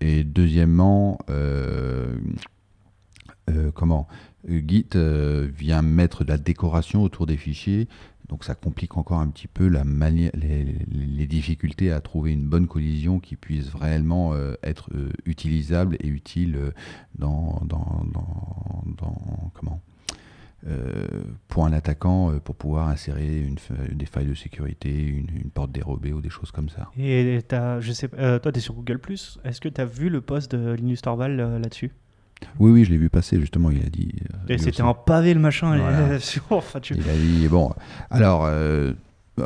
Et 0.00 0.22
deuxièmement, 0.22 1.18
comment 3.74 4.06
Git 4.46 4.90
vient 4.94 5.82
mettre 5.82 6.22
de 6.22 6.28
la 6.28 6.38
décoration 6.38 7.02
autour 7.02 7.26
des 7.26 7.36
fichiers, 7.36 7.88
donc 8.28 8.44
ça 8.44 8.54
complique 8.54 8.96
encore 8.96 9.18
un 9.18 9.26
petit 9.26 9.48
peu 9.48 9.66
la 9.66 9.82
les, 9.82 11.26
difficultés 11.26 11.90
à 11.90 12.00
trouver 12.00 12.30
une 12.30 12.46
bonne 12.46 12.68
collision 12.68 13.18
qui 13.18 13.34
puisse 13.34 13.74
réellement 13.74 14.36
être 14.62 14.90
utilisable 15.24 15.96
et 15.98 16.06
utile 16.06 16.56
dans, 17.18 17.60
comment 19.54 19.80
pour 21.48 21.66
un 21.66 21.72
attaquant 21.72 22.30
euh, 22.32 22.38
pour 22.40 22.54
pouvoir 22.54 22.88
insérer 22.88 23.38
une, 23.40 23.56
des 23.92 24.06
failles 24.06 24.26
de 24.26 24.34
sécurité, 24.34 24.90
une, 24.90 25.26
une 25.44 25.50
porte 25.50 25.72
dérobée 25.72 26.12
ou 26.12 26.20
des 26.20 26.30
choses 26.30 26.50
comme 26.50 26.68
ça. 26.68 26.88
Et 26.98 27.40
t'as- 27.46 27.80
je 27.80 27.92
sais, 27.92 28.08
euh, 28.18 28.38
toi, 28.38 28.50
tu 28.52 28.58
es 28.58 28.62
sur 28.62 28.74
Google. 28.74 29.00
Est-ce 29.44 29.60
que 29.60 29.68
tu 29.68 29.80
as 29.80 29.84
vu 29.84 30.08
le 30.08 30.20
post 30.20 30.54
de 30.54 30.72
Linus 30.72 31.02
Torvald 31.02 31.38
euh, 31.38 31.58
là-dessus? 31.58 31.90
Oui, 32.58 32.70
oui, 32.72 32.84
je 32.84 32.90
l'ai 32.90 32.98
vu 32.98 33.08
passer 33.10 33.40
justement. 33.40 33.70
Il 33.70 33.84
a 33.84 33.88
dit. 33.88 34.12
euh, 34.50 34.56
C'était 34.58 34.82
un 34.82 34.92
pavé 34.94 35.34
le 35.34 35.40
machin. 35.40 35.76
Voilà. 35.78 36.18
enfin, 36.50 36.80
tu- 36.80 36.94
Il 36.94 37.08
a 37.08 37.14
dit 37.16 37.48
bon. 37.48 37.72
Alors, 38.10 38.44
euh, 38.44 38.50
Euh, 38.50 38.92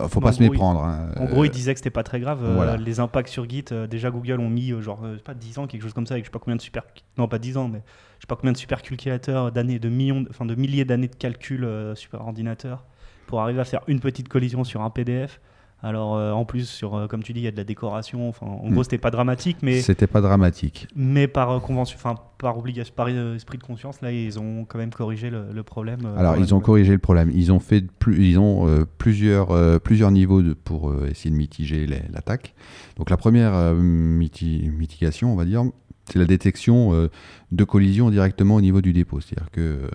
faut 0.08 0.20
pas 0.20 0.32
se 0.32 0.42
méprendre. 0.42 0.82
Hein. 0.82 1.10
En 1.16 1.26
gros, 1.26 1.44
il 1.44 1.50
disait 1.50 1.72
que 1.72 1.78
c'était 1.78 1.90
pas 1.90 2.02
très 2.02 2.20
grave. 2.20 2.40
Euh, 2.42 2.76
les 2.76 3.00
impacts 3.00 3.28
sur 3.28 3.48
Git, 3.48 3.66
déjà 3.88 4.10
Google 4.10 4.40
ont 4.40 4.48
mis 4.48 4.72
genre 4.82 5.02
pas 5.24 5.34
10 5.34 5.58
ans, 5.58 5.66
quelque 5.66 5.82
chose 5.82 5.92
comme 5.92 6.06
ça, 6.06 6.14
avec 6.14 6.24
je 6.24 6.28
sais 6.28 6.32
pas 6.32 6.38
combien 6.38 6.56
de 6.56 6.62
super, 6.62 6.82
non 7.16 7.28
pas 7.28 7.38
10 7.38 7.56
ans, 7.56 7.68
mais 7.68 7.82
je 8.18 8.22
sais 8.22 8.26
pas 8.26 8.36
combien 8.36 8.52
de 8.52 8.58
supercalculateurs 8.58 9.52
d'années, 9.52 9.78
de 9.78 9.88
millions, 9.88 10.24
enfin 10.28 10.44
de 10.44 10.54
milliers 10.54 10.84
d'années 10.84 11.08
de 11.08 11.16
calcul 11.16 11.66
super 11.94 12.20
ordinateur 12.20 12.84
pour 13.26 13.40
arriver 13.40 13.60
à 13.60 13.64
faire 13.64 13.82
une 13.86 14.00
petite 14.00 14.28
collision 14.28 14.64
sur 14.64 14.82
un 14.82 14.90
PDF. 14.90 15.40
Alors 15.80 16.16
euh, 16.16 16.32
en 16.32 16.44
plus 16.44 16.68
sur 16.68 16.96
euh, 16.96 17.06
comme 17.06 17.22
tu 17.22 17.32
dis 17.32 17.40
il 17.40 17.44
y 17.44 17.48
a 17.48 17.52
de 17.52 17.56
la 17.56 17.64
décoration. 17.64 18.28
Enfin 18.28 18.46
en 18.46 18.68
gros 18.68 18.80
mm. 18.80 18.84
c'était 18.84 18.98
pas 18.98 19.12
dramatique 19.12 19.58
mais 19.62 19.80
c'était 19.80 20.08
pas 20.08 20.20
dramatique. 20.20 20.88
Mais 20.96 21.28
par 21.28 21.50
euh, 21.50 21.60
convention, 21.60 21.96
enfin 21.96 22.16
par 22.38 22.58
obligation, 22.58 22.92
par 22.96 23.08
esprit 23.08 23.58
de 23.58 23.62
conscience 23.62 24.00
là 24.00 24.10
ils 24.10 24.40
ont 24.40 24.64
quand 24.64 24.78
même 24.78 24.92
corrigé 24.92 25.30
le, 25.30 25.62
problème. 25.62 26.00
Alors 26.16 26.36
ils 26.36 26.52
ont 26.54 26.60
corrigé 26.60 26.92
le 26.92 26.98
problème. 26.98 27.30
Ils 27.32 27.52
ont 27.52 27.60
fait 27.60 27.84
plus, 27.98 28.26
ils 28.26 28.38
ont 28.38 28.86
plusieurs 28.98 29.80
plusieurs 29.80 30.10
niveaux 30.10 30.42
de, 30.42 30.52
pour 30.52 30.92
essayer 31.06 31.30
de 31.30 31.36
mitiger 31.36 31.86
l'attaque. 31.86 32.54
Donc 32.96 33.10
la 33.10 33.16
première 33.16 33.74
mitigation 33.74 35.32
on 35.32 35.36
va 35.36 35.44
dire 35.44 35.64
c'est 36.10 36.18
la 36.18 36.24
détection 36.24 37.08
de 37.52 37.64
collision 37.64 38.10
directement 38.10 38.56
au 38.56 38.60
niveau 38.60 38.80
du 38.80 38.92
dépôt. 38.92 39.20
C'est-à-dire 39.20 39.50
que 39.50 39.90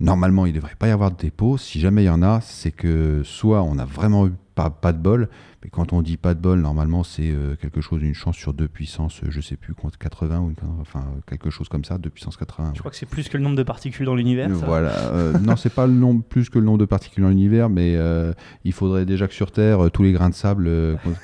normalement 0.00 0.46
il 0.46 0.50
ne 0.50 0.56
devrait 0.56 0.76
pas 0.78 0.88
y 0.88 0.90
avoir 0.90 1.10
de 1.10 1.16
dépôt. 1.16 1.58
Si 1.58 1.80
jamais 1.80 2.02
il 2.04 2.06
y 2.06 2.10
en 2.10 2.22
a, 2.22 2.40
c'est 2.40 2.72
que 2.72 3.22
soit 3.24 3.62
on 3.62 3.78
a 3.78 3.84
vraiment 3.84 4.26
eu 4.26 4.32
pas, 4.56 4.70
pas 4.70 4.92
de 4.92 4.98
bol. 4.98 5.28
Mais 5.62 5.70
quand 5.70 5.92
on 5.92 6.02
dit 6.02 6.16
pas 6.16 6.34
de 6.34 6.40
bol, 6.40 6.60
normalement, 6.60 7.04
c'est 7.04 7.30
euh, 7.30 7.54
quelque 7.56 7.80
chose, 7.80 8.02
une 8.02 8.14
chance 8.14 8.36
sur 8.36 8.52
deux 8.52 8.68
puissances, 8.68 9.20
je 9.28 9.40
sais 9.40 9.56
plus, 9.56 9.74
80 9.74 10.40
ou 10.40 10.52
enfin 10.80 11.04
quelque 11.26 11.50
chose 11.50 11.68
comme 11.68 11.84
ça, 11.84 11.98
2 11.98 12.10
puissance 12.10 12.36
80. 12.36 12.72
Je 12.74 12.80
crois 12.80 12.90
que 12.90 12.96
c'est 12.96 13.06
plus 13.06 13.28
que 13.28 13.36
le 13.36 13.44
nombre 13.44 13.56
de 13.56 13.62
particules 13.62 14.06
dans 14.06 14.14
l'univers. 14.14 14.48
Voilà. 14.48 14.90
Euh, 15.12 15.38
non, 15.38 15.56
c'est 15.56 15.72
pas 15.72 15.86
le 15.86 15.92
nombre, 15.92 16.24
plus 16.24 16.48
que 16.50 16.58
le 16.58 16.64
nombre 16.64 16.78
de 16.78 16.84
particules 16.84 17.22
dans 17.22 17.30
l'univers, 17.30 17.68
mais 17.68 17.96
euh, 17.96 18.32
il 18.64 18.72
faudrait 18.72 19.04
déjà 19.04 19.28
que 19.28 19.34
sur 19.34 19.52
Terre, 19.52 19.90
tous 19.92 20.02
les 20.02 20.12
grains 20.12 20.30
de 20.30 20.34
sable 20.34 20.70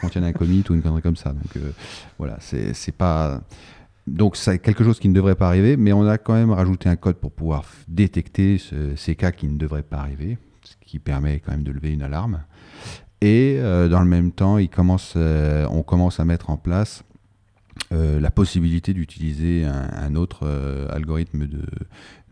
contiennent 0.00 0.24
un 0.24 0.32
commit 0.32 0.62
ou 0.68 0.74
une 0.74 0.82
connerie 0.82 1.02
comme 1.02 1.16
ça. 1.16 1.30
Donc 1.30 1.62
voilà, 2.18 2.36
c'est 2.40 2.92
pas. 2.96 3.40
Donc 4.12 4.36
c'est 4.36 4.58
quelque 4.58 4.84
chose 4.84 5.00
qui 5.00 5.08
ne 5.08 5.14
devrait 5.14 5.34
pas 5.34 5.46
arriver, 5.46 5.78
mais 5.78 5.94
on 5.94 6.06
a 6.06 6.18
quand 6.18 6.34
même 6.34 6.50
rajouté 6.50 6.90
un 6.90 6.96
code 6.96 7.16
pour 7.16 7.32
pouvoir 7.32 7.64
détecter 7.88 8.60
ces 8.94 9.16
cas 9.16 9.32
qui 9.32 9.48
ne 9.48 9.56
devraient 9.56 9.82
pas 9.82 9.96
arriver, 9.96 10.36
ce 10.62 10.74
qui 10.86 10.98
permet 10.98 11.40
quand 11.40 11.52
même 11.52 11.62
de 11.62 11.72
lever 11.72 11.92
une 11.92 12.02
alarme. 12.02 12.42
Et 13.22 13.56
euh, 13.58 13.88
dans 13.88 14.00
le 14.00 14.06
même 14.06 14.30
temps, 14.30 14.58
euh, 14.58 15.66
on 15.70 15.82
commence 15.82 16.20
à 16.20 16.24
mettre 16.26 16.50
en 16.50 16.58
place 16.58 17.04
euh, 17.92 18.20
la 18.20 18.30
possibilité 18.30 18.94
d'utiliser 18.94 19.64
un, 19.64 20.14
autre 20.14 20.46
algorithme 20.90 21.46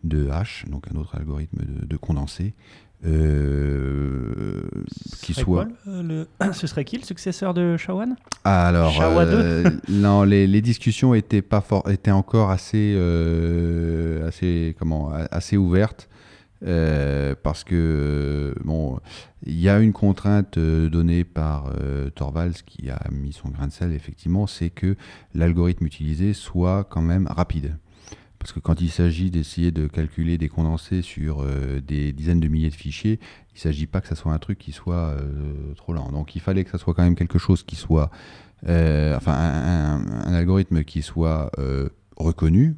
de, 0.03 0.29
hash, 0.29 0.65
donc 0.67 0.85
un 0.93 0.97
autre 0.97 1.15
algorithme 1.15 1.59
de, 1.85 1.97
condensé, 1.97 2.53
qui 5.21 5.33
soit. 5.33 5.67
Ce 6.53 6.67
serait 6.67 6.85
qui 6.85 6.97
le 6.97 7.03
successeur 7.03 7.53
de 7.53 7.75
SHA-1 7.77 8.15
Alors, 8.43 8.93
non, 9.89 10.23
les, 10.23 10.61
discussions 10.61 11.13
étaient 11.13 11.41
pas 11.41 11.63
étaient 11.89 12.11
encore 12.11 12.51
assez, 12.51 12.95
assez, 14.25 14.75
comment, 14.77 15.11
assez 15.31 15.57
ouvertes. 15.57 16.07
Euh, 16.63 17.33
parce 17.41 17.63
que 17.63 17.75
euh, 17.75 18.61
bon, 18.63 18.99
il 19.45 19.59
y 19.59 19.67
a 19.67 19.79
une 19.79 19.93
contrainte 19.93 20.57
euh, 20.57 20.89
donnée 20.89 21.23
par 21.23 21.73
Torvalds 22.15 22.61
qui 22.65 22.89
a 22.89 22.99
mis 23.11 23.33
son 23.33 23.49
grain 23.49 23.67
de 23.67 23.71
sel, 23.71 23.93
effectivement, 23.93 24.47
c'est 24.47 24.69
que 24.69 24.95
l'algorithme 25.33 25.85
utilisé 25.85 26.33
soit 26.33 26.83
quand 26.83 27.01
même 27.01 27.27
rapide. 27.27 27.77
Parce 28.37 28.53
que 28.53 28.59
quand 28.59 28.81
il 28.81 28.89
s'agit 28.89 29.29
d'essayer 29.29 29.71
de 29.71 29.85
calculer 29.85 30.39
des 30.39 30.49
condensés 30.49 31.03
sur 31.03 31.45
des 31.87 32.11
dizaines 32.11 32.39
de 32.39 32.47
milliers 32.47 32.71
de 32.71 32.75
fichiers, 32.75 33.19
il 33.51 33.57
ne 33.57 33.59
s'agit 33.59 33.85
pas 33.85 34.01
que 34.01 34.07
ça 34.07 34.15
soit 34.15 34.33
un 34.33 34.39
truc 34.39 34.57
qui 34.57 34.71
soit 34.71 35.15
trop 35.77 35.93
lent. 35.93 36.11
Donc 36.11 36.35
il 36.35 36.41
fallait 36.41 36.63
que 36.63 36.71
ça 36.71 36.79
soit 36.79 36.95
quand 36.95 37.03
même 37.03 37.13
quelque 37.13 37.37
chose 37.37 37.61
qui 37.61 37.75
soit, 37.75 38.09
enfin 38.65 39.33
un, 39.33 40.33
algorithme 40.33 40.83
qui 40.83 41.03
soit 41.03 41.51
reconnu, 42.17 42.77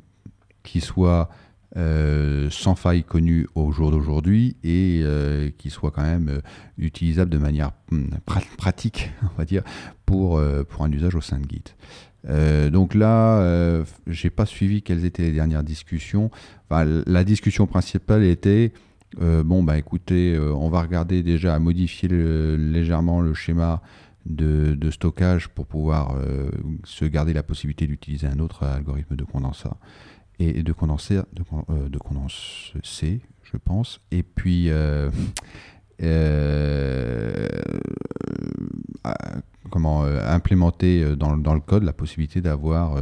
qui 0.64 0.82
soit 0.82 1.30
euh, 1.76 2.50
sans 2.52 2.76
faille 2.76 3.04
connu 3.04 3.48
au 3.56 3.72
jour 3.72 3.90
d'aujourd'hui 3.90 4.58
et 4.64 5.02
euh, 5.02 5.50
qui 5.58 5.72
soit 5.72 5.90
quand 5.90 6.04
même 6.04 6.30
euh, 6.30 6.42
utilisable 6.78 7.32
de 7.32 7.40
manière 7.40 7.72
hmm, 7.90 8.10
pratique, 8.58 9.12
on 9.24 9.38
va 9.40 9.46
dire, 9.46 9.64
pour, 10.06 10.40
pour 10.70 10.84
un 10.84 10.92
usage 10.92 11.16
au 11.16 11.22
sein 11.22 11.40
de 11.40 11.50
Git. 11.50 11.64
donc 12.72 12.94
là, 12.94 13.84
j'ai 14.06 14.30
pas 14.30 14.46
suivi 14.46 14.84
quelles 14.84 15.06
étaient 15.06 15.24
les 15.24 15.32
dernières 15.32 15.64
discussions. 15.64 16.30
la 16.70 17.24
discussion 17.24 17.66
principale 17.66 18.24
était 18.24 18.74
bon, 19.18 19.64
bah 19.64 19.78
écoutez, 19.78 20.38
on 20.38 20.70
va 20.70 20.82
regarder 20.82 21.24
déjà 21.24 21.56
à 21.56 21.60
modifier 21.60 22.10
légèrement 22.10 23.22
le 23.22 23.34
schéma 23.34 23.82
de, 24.26 24.76
de 24.76 24.92
stockage 24.92 25.48
pour 25.48 25.66
pouvoir 25.66 26.18
se 26.84 27.06
garder 27.06 27.34
la 27.34 27.44
possibilité 27.44 27.88
d'utiliser 27.88 28.28
un 28.28 28.40
autre 28.40 28.64
algorithme 28.64 29.16
de 29.16 29.24
condensat 29.24 29.78
et 30.40 30.64
de 30.64 30.74
condenser, 30.74 31.16
de, 31.16 31.44
euh, 31.70 31.90
de 31.90 31.98
condenser, 31.98 33.22
je 33.44 33.58
pense. 33.58 34.00
Et 34.12 34.24
puis, 34.24 34.70
euh, 34.70 35.10
euh, 36.02 37.48
comment 39.70 40.04
implémenter 40.04 41.16
dans, 41.16 41.38
dans, 41.38 41.54
le 41.54 41.60
code 41.60 41.84
la 41.84 41.94
possibilité 41.94 42.42
d'avoir 42.42 42.98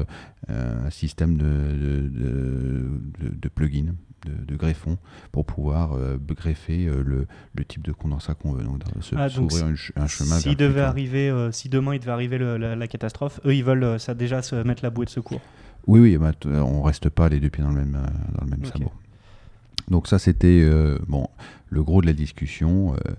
un 0.48 0.90
système 0.90 1.38
de, 1.38 1.46
de, 1.46 3.36
de, 3.36 3.50
plugin, 3.50 3.96
de, 4.26 4.56
greffon, 4.56 4.98
pour 5.32 5.46
pouvoir 5.46 5.98
greffer 6.28 6.86
le, 6.86 7.28
le, 7.54 7.66
type 7.66 7.84
de 7.84 7.92
condensat 7.92 8.36
qu'on 8.36 8.54
veut. 8.54 8.64
Donc, 8.64 8.82
se, 9.02 9.16
ah, 9.16 9.26
un, 9.96 10.08
chemin. 10.08 10.40
Si, 10.40 10.56
devait 10.56 10.82
arriver, 10.82 11.50
si 11.52 11.70
demain 11.70 11.96
il 11.96 12.00
devait 12.00 12.12
arriver 12.12 12.38
la, 12.38 12.76
la, 12.76 12.88
catastrophe, 12.88 13.40
eux 13.46 13.56
ils 13.56 13.64
veulent 13.64 14.00
ça 14.00 14.14
déjà 14.14 14.42
se 14.42 14.56
mettre 14.56 14.84
la 14.84 14.90
bouée 14.90 15.06
de 15.06 15.12
secours. 15.12 15.42
Oui, 15.88 16.00
oui, 16.00 16.18
bah, 16.18 16.32
on 16.46 16.82
reste 16.82 17.10
pas 17.10 17.30
les 17.30 17.40
deux 17.40 17.50
pieds 17.50 17.64
dans 17.64 17.72
le 17.72 17.76
même, 17.76 17.96
euh, 17.96 18.38
dans 18.38 18.46
le 18.46 18.52
même 18.52 18.66
sabot. 18.66 18.92
Donc 19.90 20.08
ça, 20.08 20.20
c'était 20.20 20.62
euh, 20.64 20.98
bon, 21.08 21.28
le 21.70 21.84
gros 21.84 22.02
de 22.02 22.06
la 22.08 22.14
discussion. 22.14 22.94
Euh. 22.94 23.12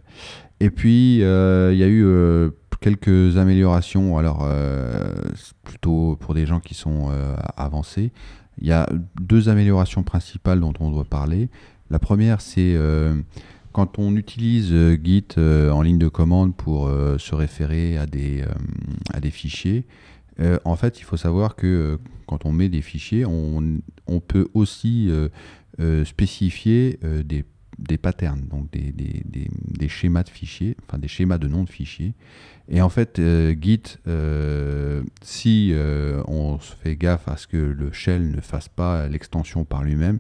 Et 0.61 0.71
puis, 0.71 1.17
il 1.17 1.21
y 1.21 1.83
a 1.83 1.89
eu 1.89 2.07
quelques 2.81 3.37
améliorations, 3.37 4.17
alors 4.17 4.49
plutôt 5.65 6.17
pour 6.21 6.35
des 6.35 6.47
gens 6.47 6.61
qui 6.61 6.75
sont 6.75 7.11
avancés. 7.57 8.13
Il 8.61 8.69
y 8.69 8.73
a 8.73 8.89
deux 9.21 9.49
améliorations 9.49 10.05
principales 10.05 10.61
dont 10.61 10.73
on 10.79 10.91
doit 10.91 11.05
parler. 11.05 11.49
La 11.91 11.99
première, 11.99 12.41
c'est 12.41 12.77
quand 13.73 13.99
on 13.99 14.15
utilise 14.15 14.73
Git 15.03 15.27
en 15.37 15.83
ligne 15.83 15.99
de 15.99 16.07
commande 16.07 16.55
pour 16.55 16.89
se 17.19 17.35
référer 17.35 17.99
à 17.99 18.07
des, 18.07 18.45
à 19.13 19.19
des 19.19 19.31
fichiers, 19.31 19.85
euh, 20.41 20.59
en 20.65 20.77
fait, 20.77 20.99
il 20.99 21.05
faut 21.05 21.17
savoir 21.17 21.57
que 21.57 21.67
euh, 21.67 21.97
quand 22.27 22.47
on 22.47 22.53
met 22.53 22.69
des 22.69 22.83
fichiers, 22.83 23.25
on, 23.27 23.81
peut 24.27 24.49
aussi 24.55 25.11
euh, 25.11 26.05
spécifier 26.05 26.99
des, 27.25 27.99
patterns, 27.99 28.47
donc 28.49 28.71
des, 28.71 29.89
schémas 29.89 30.23
de 30.23 30.29
fichiers, 30.29 30.77
enfin 30.87 30.99
des 30.99 31.09
schémas 31.09 31.39
de 31.39 31.49
nom 31.49 31.65
de 31.65 31.71
fichiers. 31.71 32.15
Et 32.69 32.81
en 32.81 32.89
fait, 32.89 33.21
Git, 33.61 33.99
si 35.23 35.75
on 36.27 36.59
se 36.61 36.75
fait 36.77 36.97
gaffe 36.97 37.29
à 37.29 37.37
ce 37.37 37.47
que 37.47 37.57
le 37.57 37.93
shell 37.93 38.31
ne 38.31 38.41
fasse 38.41 38.69
pas 38.69 39.09
l'extension 39.09 39.65
par 39.65 39.83
lui-même, 39.83 40.19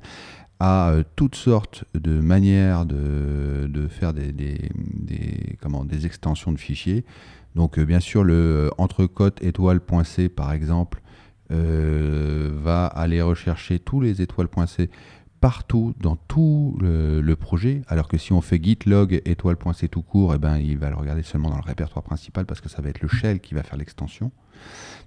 a 0.60 0.96
toutes 1.16 1.34
sortes 1.34 1.84
de 1.94 2.20
manières 2.20 2.84
de, 2.84 3.88
faire 3.88 4.12
des, 4.12 4.58
comment, 5.60 5.84
des 5.84 6.06
extensions 6.06 6.52
de 6.52 6.58
fichiers. 6.58 7.04
Donc 7.54 7.78
euh, 7.78 7.84
bien 7.84 8.00
sûr, 8.00 8.24
le 8.24 8.34
euh, 8.34 8.70
entrecote 8.78 9.42
étoile.c 9.42 10.28
par 10.28 10.52
exemple 10.52 11.02
euh, 11.50 12.50
va 12.54 12.86
aller 12.86 13.20
rechercher 13.20 13.78
tous 13.78 14.00
les 14.00 14.22
étoiles.c 14.22 14.90
partout 15.40 15.92
dans 15.98 16.14
tout 16.14 16.78
le, 16.80 17.34
projet, 17.34 17.82
alors 17.88 18.06
que 18.06 18.16
si 18.16 18.32
on 18.32 18.40
fait 18.40 18.62
git 18.62 18.78
log 18.86 19.20
étoile.c 19.24 19.88
tout 19.88 20.02
court, 20.02 20.34
eh 20.34 20.38
ben, 20.38 20.56
il 20.58 20.78
va 20.78 20.88
le 20.88 20.94
regarder 20.94 21.24
seulement 21.24 21.50
dans 21.50 21.56
le 21.56 21.64
répertoire 21.66 22.04
principal 22.04 22.46
parce 22.46 22.60
que 22.60 22.68
ça 22.68 22.80
va 22.80 22.90
être 22.90 23.00
le 23.00 23.08
shell 23.08 23.40
qui 23.40 23.54
va 23.54 23.64
faire 23.64 23.76
l'extension. 23.76 24.30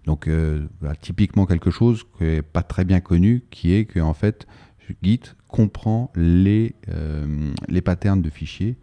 Donc 0.03 0.29
typiquement 0.99 1.45
quelque 1.45 1.71
chose 1.71 2.03
qui 2.17 2.25
n'est 2.25 2.41
pas 2.41 2.63
très 2.63 2.83
bien 2.83 2.99
connu, 2.99 3.45
qui 3.49 3.73
est 3.73 3.85
que 3.85 4.01
en 4.01 4.13
fait 4.13 4.45
Git 5.01 5.21
comprend 5.47 6.11
les 6.17 6.75
patterns 7.85 8.21
de 8.21 8.29
fichiers 8.29 8.77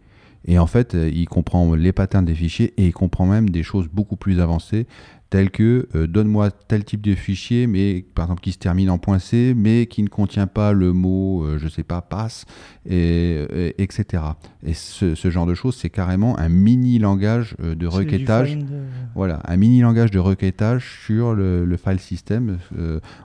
et 0.45 0.59
en 0.59 0.67
fait, 0.67 0.95
euh, 0.95 1.09
il 1.13 1.27
comprend 1.27 1.73
les 1.75 1.91
patterns 1.91 2.25
des 2.25 2.35
fichiers 2.35 2.73
et 2.77 2.87
il 2.87 2.93
comprend 2.93 3.25
même 3.25 3.49
des 3.49 3.63
choses 3.63 3.87
beaucoup 3.87 4.17
plus 4.17 4.39
avancées, 4.39 4.87
telles 5.33 5.49
que 5.49 5.87
euh, 5.95 6.05
donne-moi 6.05 6.51
tel 6.51 6.85
type 6.85 7.01
de 7.01 7.15
fichier, 7.15 7.65
mais 7.65 8.05
par 8.13 8.25
exemple 8.25 8.41
qui 8.41 8.51
se 8.51 8.59
termine 8.59 8.91
en 8.91 8.99
.c, 9.17 9.55
mais 9.57 9.87
qui 9.87 10.03
ne 10.03 10.07
contient 10.07 10.45
pas 10.45 10.73
le 10.73 10.93
mot, 10.93 11.43
je 11.43 11.55
euh, 11.55 11.57
je 11.57 11.67
sais 11.69 11.81
pas, 11.81 12.01
passe, 12.01 12.45
et, 12.87 13.73
etc. 13.79 14.21
Et 14.63 14.75
ce, 14.75 15.15
genre 15.15 15.47
de 15.47 15.55
choses, 15.55 15.75
c'est 15.75 15.89
carrément 15.89 16.37
un 16.37 16.49
mini 16.49 16.99
langage 16.99 17.55
de 17.57 17.87
requêtage. 17.87 18.59
Voilà, 19.15 19.41
un 19.45 19.57
mini 19.57 19.81
langage 19.81 20.11
de 20.11 20.19
requêtage 20.19 20.99
sur 21.03 21.33
le, 21.33 21.65
le 21.65 21.77
file 21.77 21.99
system 21.99 22.59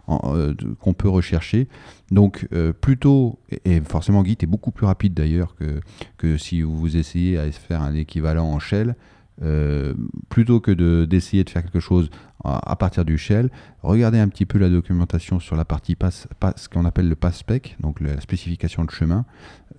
qu'on 0.07 0.95
peut 0.95 1.09
rechercher. 1.11 1.69
Donc 2.11 2.49
euh, 2.53 2.73
plutôt, 2.73 3.39
et 3.65 3.81
forcément 3.81 4.25
Git 4.25 4.39
est 4.41 4.47
beaucoup 4.47 4.71
plus 4.71 4.87
rapide 4.87 5.15
d'ailleurs 5.15 5.55
que, 5.57 5.81
que 6.17 6.39
si 6.39 6.63
vous 6.63 6.97
essayez 6.97 7.39
à 7.39 7.51
faire 7.53 7.83
un 7.83 7.95
équivalent 7.95 8.47
en 8.47 8.59
shell, 8.59 8.97
euh, 9.43 9.95
plutôt 10.29 10.61
que 10.61 11.05
d'essayer 11.05 11.45
de, 11.45 11.51
faire 11.51 11.63
quelque 11.63 11.81
chose 11.81 12.11
à, 12.45 12.77
partir 12.77 13.05
du 13.05 13.19
shell, 13.19 13.51
regardez 13.83 14.19
un 14.19 14.29
petit 14.29 14.47
peu 14.47 14.59
la 14.59 14.69
documentation 14.69 15.41
sur 15.41 15.57
la 15.57 15.65
partie 15.65 15.97
pass, 15.97 16.29
ce 16.57 16.69
qu'on 16.69 16.85
appelle 16.85 17.09
le 17.09 17.17
pass 17.17 17.39
spec, 17.39 17.77
donc 17.81 18.01
la 18.01 18.21
spécification 18.21 18.85
de 18.85 18.91
chemin 18.91 19.25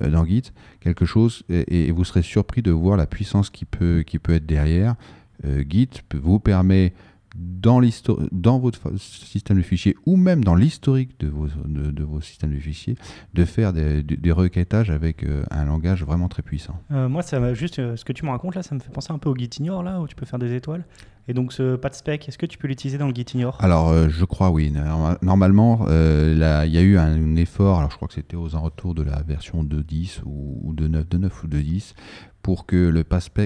euh, 0.02 0.10
dans 0.10 0.26
Git, 0.26 0.52
quelque 0.80 1.06
chose, 1.06 1.44
et, 1.50 1.92
vous 1.92 2.04
serez 2.04 2.22
surpris 2.22 2.62
de 2.62 2.72
voir 2.72 2.98
la 2.98 3.08
puissance 3.08 3.50
qui 3.50 3.66
peut, 3.66 4.04
qui 4.06 4.20
peut 4.20 4.34
être 4.34 4.46
derrière. 4.46 4.96
Euh, 5.46 5.64
Git 5.68 5.90
vous 6.14 6.40
permet 6.40 6.94
dans, 7.36 7.82
dans 8.32 8.60
votre 8.60 8.98
système 8.98 9.58
de 9.58 9.62
fichiers 9.62 9.96
ou 10.06 10.16
même 10.16 10.44
dans 10.44 10.56
l'historique 10.56 11.20
de 11.20 11.28
vos, 11.28 11.48
de, 11.66 12.04
vos 12.04 12.22
systèmes 12.22 12.54
de 12.54 12.60
fichiers 12.60 12.96
de 13.34 13.46
faire 13.46 13.74
des, 13.74 14.02
des 14.04 14.32
requêtages 14.32 14.90
avec 14.90 15.24
euh, 15.24 15.44
un 15.52 15.66
langage 15.66 16.04
vraiment 16.04 16.28
très 16.28 16.42
puissant. 16.42 16.80
Euh, 16.92 17.08
moi, 17.08 17.22
ça 17.22 17.54
juste 17.54 17.80
euh, 17.80 17.96
ce 17.96 18.06
que 18.06 18.14
tu 18.14 18.26
me 18.26 18.32
racontes 18.32 18.56
là, 18.56 18.64
ça 18.64 18.76
me 18.76 18.80
fait 18.80 18.92
penser 18.92 19.14
un 19.14 19.18
peu 19.18 19.30
au 19.30 19.36
Gitignore 19.36 19.84
là 19.84 20.00
où 20.00 20.08
tu 20.08 20.16
peux 20.16 20.26
faire 20.26 20.40
des 20.40 20.54
étoiles. 20.56 20.86
Et 21.28 21.34
donc 21.34 21.54
ce 21.54 21.78
spec 21.92 22.28
est-ce 22.28 22.40
que 22.40 22.48
tu 22.48 22.58
peux 22.58 22.68
l'utiliser 22.68 22.98
dans 22.98 23.08
le 23.08 23.14
Gitignore 23.14 23.64
Alors 23.64 24.10
je 24.10 24.26
crois 24.26 24.50
oui. 24.50 24.74
Normalement, 25.22 25.86
il 25.88 26.38
y 26.40 26.44
a 26.78 26.82
eu 26.82 26.98
un, 26.98 27.36
effort, 27.36 27.78
alors 27.78 27.92
je 27.92 27.98
crois 27.98 28.08
que 28.08 28.16
c'était 28.16 28.36
aux 28.36 28.56
alentours 28.56 28.96
de 28.96 29.04
la 29.04 29.22
version 29.22 29.64
2.10 29.64 30.22
ou, 30.26 30.60
ou 30.64 30.74
de 30.74 30.88
9, 30.88 31.08
de 31.08 31.18
9 31.20 31.44
ou 31.44 31.48
2.10 31.48 31.94
pour 32.42 32.66
que 32.66 32.76
le 32.76 33.04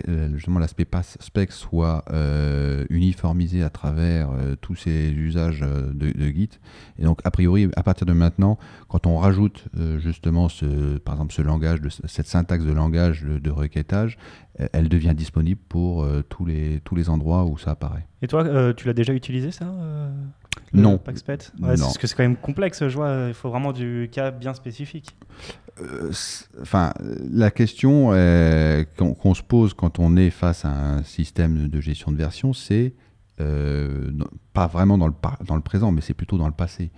euh, 0.08 0.30
justement 0.34 0.60
l'aspect 0.60 0.86
pass 0.86 1.18
spec 1.20 1.52
soit 1.52 2.04
euh, 2.12 2.86
uniformisé 2.90 3.64
à 3.64 3.70
travers 3.70 4.30
euh, 4.32 4.56
tous 4.60 4.76
ces 4.76 5.12
usages 5.12 5.62
de, 5.62 6.14
Git. 6.28 6.60
Et 7.00 7.04
donc 7.04 7.20
a 7.24 7.32
priori, 7.32 7.70
à 7.76 7.84
partir 7.84 8.06
de 8.06 8.14
maintenant, 8.14 8.58
quand 8.88 9.08
on 9.08 9.18
rajoute 9.18 9.66
justement 9.98 10.50
ce, 10.50 10.98
par 10.98 11.16
exemple 11.16 11.34
ce 11.34 11.42
langage, 11.42 11.82
de, 11.82 11.90
cette 11.90 12.28
syntaxe 12.28 12.64
de 12.64 12.72
langage 12.72 13.24
de, 13.24 13.52
requêtage, 13.52 14.18
elle 14.72 14.90
devient 14.90 15.14
disponible 15.16 15.60
pour 15.68 16.08
tous 16.30 16.46
les 16.46 16.80
tous 16.84 16.96
les 16.96 17.10
endroits 17.10 17.46
où 17.46 17.58
ça 17.58 17.72
apparaît. 17.72 18.08
Et 18.22 18.28
toi, 18.28 18.74
tu 18.74 18.88
l'as 18.88 18.94
déjà 18.94 19.14
utilisé 19.14 19.52
ça 19.52 19.66
non. 20.74 20.98
Paxpet? 20.98 21.38
Parce 21.62 21.98
que 21.98 22.08
c'est 22.08 22.16
quand 22.16 22.24
même 22.24 22.36
complexe, 22.36 22.88
je 22.88 22.96
vois. 22.96 23.26
Il 23.28 23.34
faut 23.34 23.50
vraiment 23.50 23.74
du 23.74 24.10
cas 24.12 24.32
bien 24.32 24.54
spécifique. 24.54 25.16
Euh, 25.82 26.12
enfin, 26.62 26.94
la 27.32 27.52
question 27.52 28.10
qu'on 28.98 29.34
se 29.34 29.44
pose 29.44 29.74
quand 29.74 30.00
on 30.00 30.18
est 30.18 30.30
face 30.30 30.66
à 30.66 30.70
un 30.70 31.04
système 31.04 31.68
de 31.68 31.82
gestion 31.82 32.12
de 32.12 32.18
version, 32.18 32.54
c'est 32.54 32.94
euh, 33.42 34.12
pas 34.54 34.68
vraiment 34.68 34.98
dans 34.98 35.08
le, 35.08 35.14
dans 35.46 35.56
le 35.56 35.62
présent, 35.62 35.92
mais 35.92 36.02
c'est 36.02 36.14
plutôt 36.14 36.38
dans 36.38 36.48
le 36.48 36.54
passé. 36.54 36.92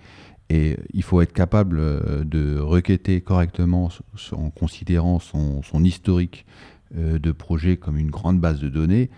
Et 0.48 0.76
il 0.92 1.02
faut 1.02 1.20
être 1.22 1.32
capable 1.32 1.78
euh, 1.80 2.24
de 2.24 2.58
requêter 2.58 3.20
correctement 3.20 3.90
en 4.32 4.50
considérant 4.50 5.18
son, 5.18 5.62
son 5.62 5.84
historique 5.84 6.46
de 6.94 7.32
projet 7.32 7.76
comme 7.76 7.98
une 7.98 8.12
grande 8.12 8.40
base 8.40 8.60
de 8.60 8.68
données. 8.68 9.10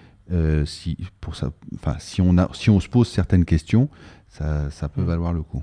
Si, 0.66 0.96
pour 1.20 1.36
ça, 1.36 1.52
si, 1.98 2.20
on 2.20 2.36
a, 2.38 2.48
si 2.52 2.70
on 2.70 2.80
se 2.80 2.88
pose 2.88 3.08
certaines 3.08 3.44
questions, 3.44 3.88
ça, 4.28 4.70
ça 4.70 4.88
peut 4.88 5.02
mm. 5.02 5.06
valoir 5.06 5.32
le 5.32 5.42
coup. 5.42 5.62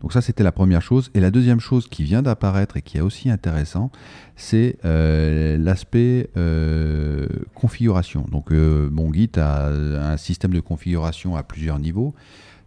Donc 0.00 0.12
ça, 0.12 0.20
c'était 0.20 0.42
la 0.42 0.52
première 0.52 0.82
chose. 0.82 1.10
Et 1.14 1.20
la 1.20 1.30
deuxième 1.30 1.60
chose 1.60 1.88
qui 1.88 2.04
vient 2.04 2.22
d'apparaître 2.22 2.76
et 2.76 2.82
qui 2.82 2.98
est 2.98 3.00
aussi 3.00 3.30
intéressant, 3.30 3.90
c'est 4.36 4.78
euh, 4.84 5.56
l'aspect 5.58 6.30
euh, 6.36 7.26
configuration. 7.54 8.24
Donc 8.30 8.52
euh, 8.52 8.88
mon 8.90 9.12
Git 9.12 9.32
a 9.36 9.68
un 9.68 10.16
système 10.16 10.52
de 10.52 10.60
configuration 10.60 11.36
à 11.36 11.42
plusieurs 11.42 11.78
niveaux. 11.78 12.14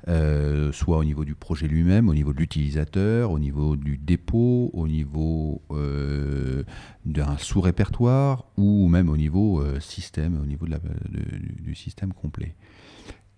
Soit 0.07 0.97
au 0.97 1.03
niveau 1.03 1.25
du 1.25 1.35
projet 1.35 1.67
lui-même, 1.67 2.09
au 2.09 2.13
niveau 2.13 2.33
de 2.33 2.39
l'utilisateur, 2.39 3.31
au 3.31 3.39
niveau 3.39 3.75
du 3.75 3.97
dépôt, 3.97 4.69
au 4.73 4.87
niveau 4.87 5.61
d'un 7.05 7.37
sous-répertoire 7.37 8.45
ou 8.57 8.87
même 8.87 9.09
au 9.09 9.17
niveau 9.17 9.63
système, 9.79 10.39
au 10.41 10.45
niveau 10.45 10.65
du 11.59 11.75
système 11.75 12.13
complet. 12.13 12.55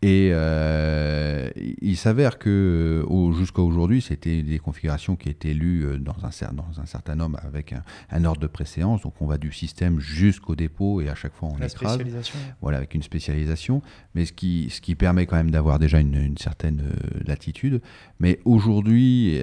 Et 0.03 0.31
euh, 0.33 1.49
il 1.81 1.95
s'avère 1.95 2.37
que 2.37 3.05
jusqu'à 3.39 3.61
aujourd'hui, 3.61 4.01
c'était 4.01 4.43
des 4.43 4.59
configurations 4.59 5.15
qui 5.15 5.29
étaient 5.29 5.53
lues 5.53 5.85
euh, 5.85 5.97
dans 5.97 6.17
un, 6.25 6.53
dans 6.53 6.81
un 6.81 6.85
certain 6.85 7.15
nombre 7.15 7.39
avec 7.41 7.73
un, 8.11 8.25
ordre 8.25 8.41
de 8.41 8.47
préséance. 8.47 9.03
Donc 9.03 9.13
on 9.21 9.27
va 9.27 9.37
du 9.37 9.53
système 9.53 10.01
jusqu'au 10.01 10.55
dépôt 10.55 10.99
et 10.99 11.07
à 11.07 11.15
chaque 11.15 11.33
fois 11.33 11.51
on 11.53 11.57
La 11.57 11.69
Spécialisation. 11.69 12.37
Voilà, 12.61 12.79
avec 12.79 12.95
une 12.95 13.01
spécialisation. 13.01 13.81
Mais 14.13 14.25
ce 14.25 14.33
qui, 14.33 14.67
ce 14.71 14.81
qui 14.81 14.95
permet 14.95 15.25
quand 15.25 15.37
même 15.37 15.51
d'avoir 15.51 15.79
déjà 15.79 16.01
une, 16.01 16.37
certaine 16.37 16.81
euh, 16.81 17.19
latitude. 17.25 17.81
Mais 18.19 18.39
aujourd'hui, 18.43 19.39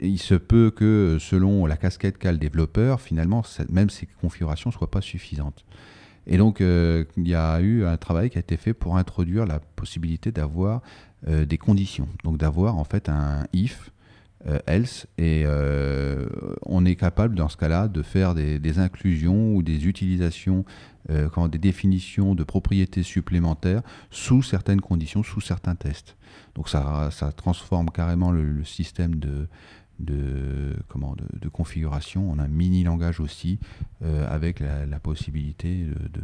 il 0.00 0.18
se 0.18 0.34
peut 0.34 0.70
que 0.70 1.16
selon 1.18 1.64
la 1.64 1.76
casquette 1.76 2.18
qu'a 2.18 2.32
le 2.32 2.38
développeur, 2.38 3.00
finalement, 3.00 3.42
même 3.70 3.88
ces 3.88 4.06
configurations 4.20 4.68
ne 4.68 4.74
soient 4.74 4.90
pas 4.90 5.00
suffisantes. 5.00 5.64
Et 6.26 6.36
donc, 6.36 6.60
euh, 6.60 7.04
il 7.16 7.28
y 7.28 7.34
a 7.34 7.60
eu 7.60 7.84
un 7.84 7.96
travail 7.96 8.30
qui 8.30 8.38
a 8.38 8.40
été 8.40 8.56
fait 8.56 8.74
pour 8.74 8.96
introduire 8.96 9.46
la 9.46 9.60
possibilité 9.60 10.30
d'avoir 10.30 10.82
euh, 11.28 11.44
des 11.44 11.58
conditions. 11.58 12.08
Donc, 12.24 12.38
d'avoir 12.38 12.76
en 12.76 12.84
fait 12.84 13.08
un 13.08 13.46
if, 13.52 13.90
euh, 14.46 14.58
else, 14.66 15.06
et 15.18 15.44
on 16.66 16.84
est 16.84 16.96
capable 16.96 17.34
dans 17.34 17.48
ce 17.48 17.56
cas-là 17.56 17.88
de 17.88 18.02
faire 18.02 18.34
des, 18.34 18.78
inclusions 18.78 19.54
ou 19.54 19.62
des 19.62 19.86
utilisations, 19.86 20.64
des 21.08 21.58
définitions 21.58 22.34
de 22.34 22.44
propriétés 22.44 23.02
supplémentaires 23.02 23.82
sous 24.10 24.42
certaines 24.42 24.80
conditions, 24.80 25.22
sous 25.22 25.40
certains 25.40 25.74
tests. 25.74 26.16
Donc, 26.54 26.68
ça 26.68 27.10
transforme 27.36 27.90
carrément 27.90 28.30
le 28.32 28.64
système 28.64 29.16
de, 29.16 29.48
de, 29.98 30.74
comment, 30.88 31.14
de, 31.16 31.48
configuration. 31.48 32.28
On 32.30 32.38
a 32.38 32.44
un 32.44 32.48
mini 32.48 32.84
langage 32.84 33.20
aussi 33.20 33.58
euh, 34.02 34.26
avec 34.28 34.60
la, 34.60 34.98
possibilité 34.98 35.86
de, 36.12 36.22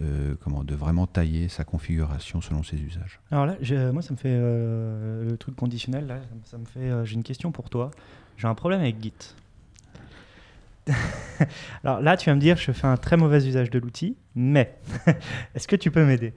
euh, 0.00 0.34
comment, 0.42 0.64
de 0.64 0.74
vraiment 0.74 1.06
tailler 1.06 1.48
sa 1.48 1.64
configuration 1.64 2.40
selon 2.40 2.62
ses 2.62 2.76
usages. 2.76 3.20
Alors 3.30 3.46
là, 3.46 3.56
moi, 3.92 4.02
ça 4.02 4.12
me 4.12 4.18
fait 4.18 4.28
euh, 4.32 5.28
le 5.28 5.36
truc 5.36 5.56
conditionnel. 5.56 6.06
Là, 6.06 6.20
ça 6.44 6.58
me 6.58 6.64
fait. 6.64 6.90
J'ai 7.04 7.14
une 7.14 7.22
question 7.22 7.52
pour 7.52 7.70
toi. 7.70 7.90
J'ai 8.36 8.46
un 8.46 8.54
problème 8.54 8.80
avec 8.80 9.02
Git. 9.02 9.12
Alors 11.84 12.00
là, 12.00 12.16
tu 12.16 12.30
vas 12.30 12.34
me 12.34 12.40
dire, 12.40 12.56
je 12.56 12.72
fais 12.72 12.86
un 12.86 12.96
très 12.96 13.16
mauvais 13.16 13.46
usage 13.46 13.70
de 13.70 13.78
l'outil, 13.78 14.16
mais 14.34 14.78
est-ce 15.54 15.68
que 15.68 15.76
tu 15.76 15.90
peux 15.90 16.04
m'aider? 16.04 16.34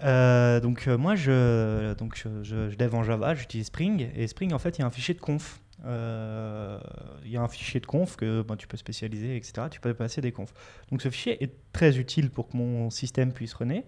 Donc 0.00 0.86
moi 0.86 1.16
je 1.16 1.92
donc 1.94 2.14
je, 2.14 2.44
je, 2.44 2.76
dev 2.76 2.94
en 2.94 3.02
Java, 3.02 3.34
j'utilise 3.34 3.66
Spring 3.66 4.08
et 4.14 4.28
Spring 4.28 4.52
en 4.52 4.60
fait 4.60 4.78
il 4.78 4.82
y 4.82 4.84
a 4.84 4.86
un 4.86 4.90
fichier 4.90 5.12
de 5.12 5.18
conf 5.18 5.60
euh, 5.86 6.78
il 7.24 7.30
y 7.30 7.36
a 7.36 7.42
un 7.42 7.48
fichier 7.48 7.80
de 7.80 7.86
conf 7.86 8.16
que 8.16 8.44
tu 8.56 8.66
peux 8.66 8.76
spécialiser, 8.76 9.36
etc. 9.36 9.68
Tu 9.70 9.80
peux 9.80 9.94
passer 9.94 10.20
des 10.20 10.32
confs. 10.32 10.52
Donc 10.90 11.02
ce 11.02 11.10
fichier 11.10 11.42
est 11.42 11.52
très 11.72 11.98
utile 11.98 12.30
pour 12.30 12.48
que 12.48 12.56
mon 12.56 12.90
système 12.90 13.32
puisse 13.32 13.54
runner. 13.54 13.84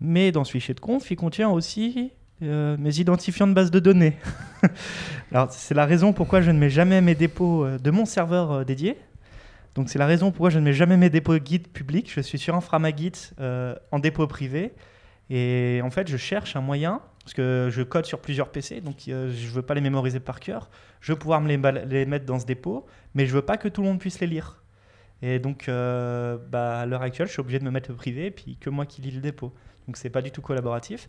Mais 0.00 0.32
dans 0.32 0.44
ce 0.44 0.52
fichier 0.52 0.74
de 0.74 0.80
conf, 0.80 1.10
il 1.10 1.16
contient 1.16 1.50
aussi 1.50 2.12
euh, 2.42 2.76
mes 2.78 3.00
identifiants 3.00 3.46
de 3.46 3.52
base 3.52 3.70
de 3.70 3.80
données. 3.80 4.16
Alors 5.32 5.52
c'est 5.52 5.74
la 5.74 5.84
raison 5.84 6.12
pourquoi 6.12 6.40
je 6.40 6.50
ne 6.50 6.58
mets 6.58 6.70
jamais 6.70 7.00
mes 7.00 7.14
dépôts 7.14 7.64
euh, 7.64 7.78
de 7.78 7.90
mon 7.90 8.04
serveur 8.04 8.64
dédié. 8.64 8.96
Donc 9.74 9.88
c'est 9.88 9.98
la 9.98 10.06
raison 10.06 10.30
pourquoi 10.30 10.50
je 10.50 10.58
ne 10.58 10.64
mets 10.64 10.72
jamais 10.72 10.96
mes 10.96 11.10
dépôts 11.10 11.36
Git 11.44 11.60
publics. 11.60 12.10
Je 12.12 12.20
suis 12.20 12.38
sur 12.38 12.54
Inframagit 12.54 13.12
en 13.38 13.98
dépôt 13.98 14.26
privé. 14.26 14.72
Et 15.32 15.80
en 15.84 15.90
fait, 15.90 16.08
je 16.08 16.16
cherche 16.16 16.56
un 16.56 16.60
moyen 16.60 17.00
parce 17.24 17.34
que 17.34 17.68
je 17.70 17.82
code 17.82 18.06
sur 18.06 18.20
plusieurs 18.20 18.50
PC, 18.50 18.80
donc 18.80 18.96
euh, 19.08 19.30
je 19.30 19.46
ne 19.46 19.52
veux 19.52 19.62
pas 19.62 19.74
les 19.74 19.80
mémoriser 19.80 20.20
par 20.20 20.40
cœur. 20.40 20.70
Je 21.00 21.12
veux 21.12 21.18
pouvoir 21.18 21.40
me 21.40 21.48
les, 21.48 22.06
mettre 22.06 22.24
dans 22.24 22.38
ce 22.38 22.46
dépôt, 22.46 22.86
mais 23.14 23.26
je 23.26 23.32
veux 23.32 23.42
pas 23.42 23.56
que 23.56 23.68
tout 23.68 23.82
le 23.82 23.88
monde 23.88 23.98
puisse 23.98 24.20
les 24.20 24.26
lire. 24.26 24.62
Et 25.22 25.38
donc, 25.38 25.68
euh, 25.68 26.38
bah, 26.48 26.80
à 26.80 26.86
l'heure 26.86 27.02
actuelle, 27.02 27.26
je 27.26 27.32
suis 27.32 27.40
obligé 27.40 27.58
de 27.58 27.64
me 27.64 27.70
mettre 27.70 27.90
le 27.90 27.96
privé, 27.96 28.26
et 28.26 28.30
puis 28.30 28.56
que 28.56 28.70
moi 28.70 28.86
qui 28.86 29.02
lis 29.02 29.10
le 29.10 29.20
dépôt. 29.20 29.52
Donc, 29.86 29.96
c'est 29.98 30.10
pas 30.10 30.22
du 30.22 30.30
tout 30.30 30.40
collaboratif. 30.40 31.08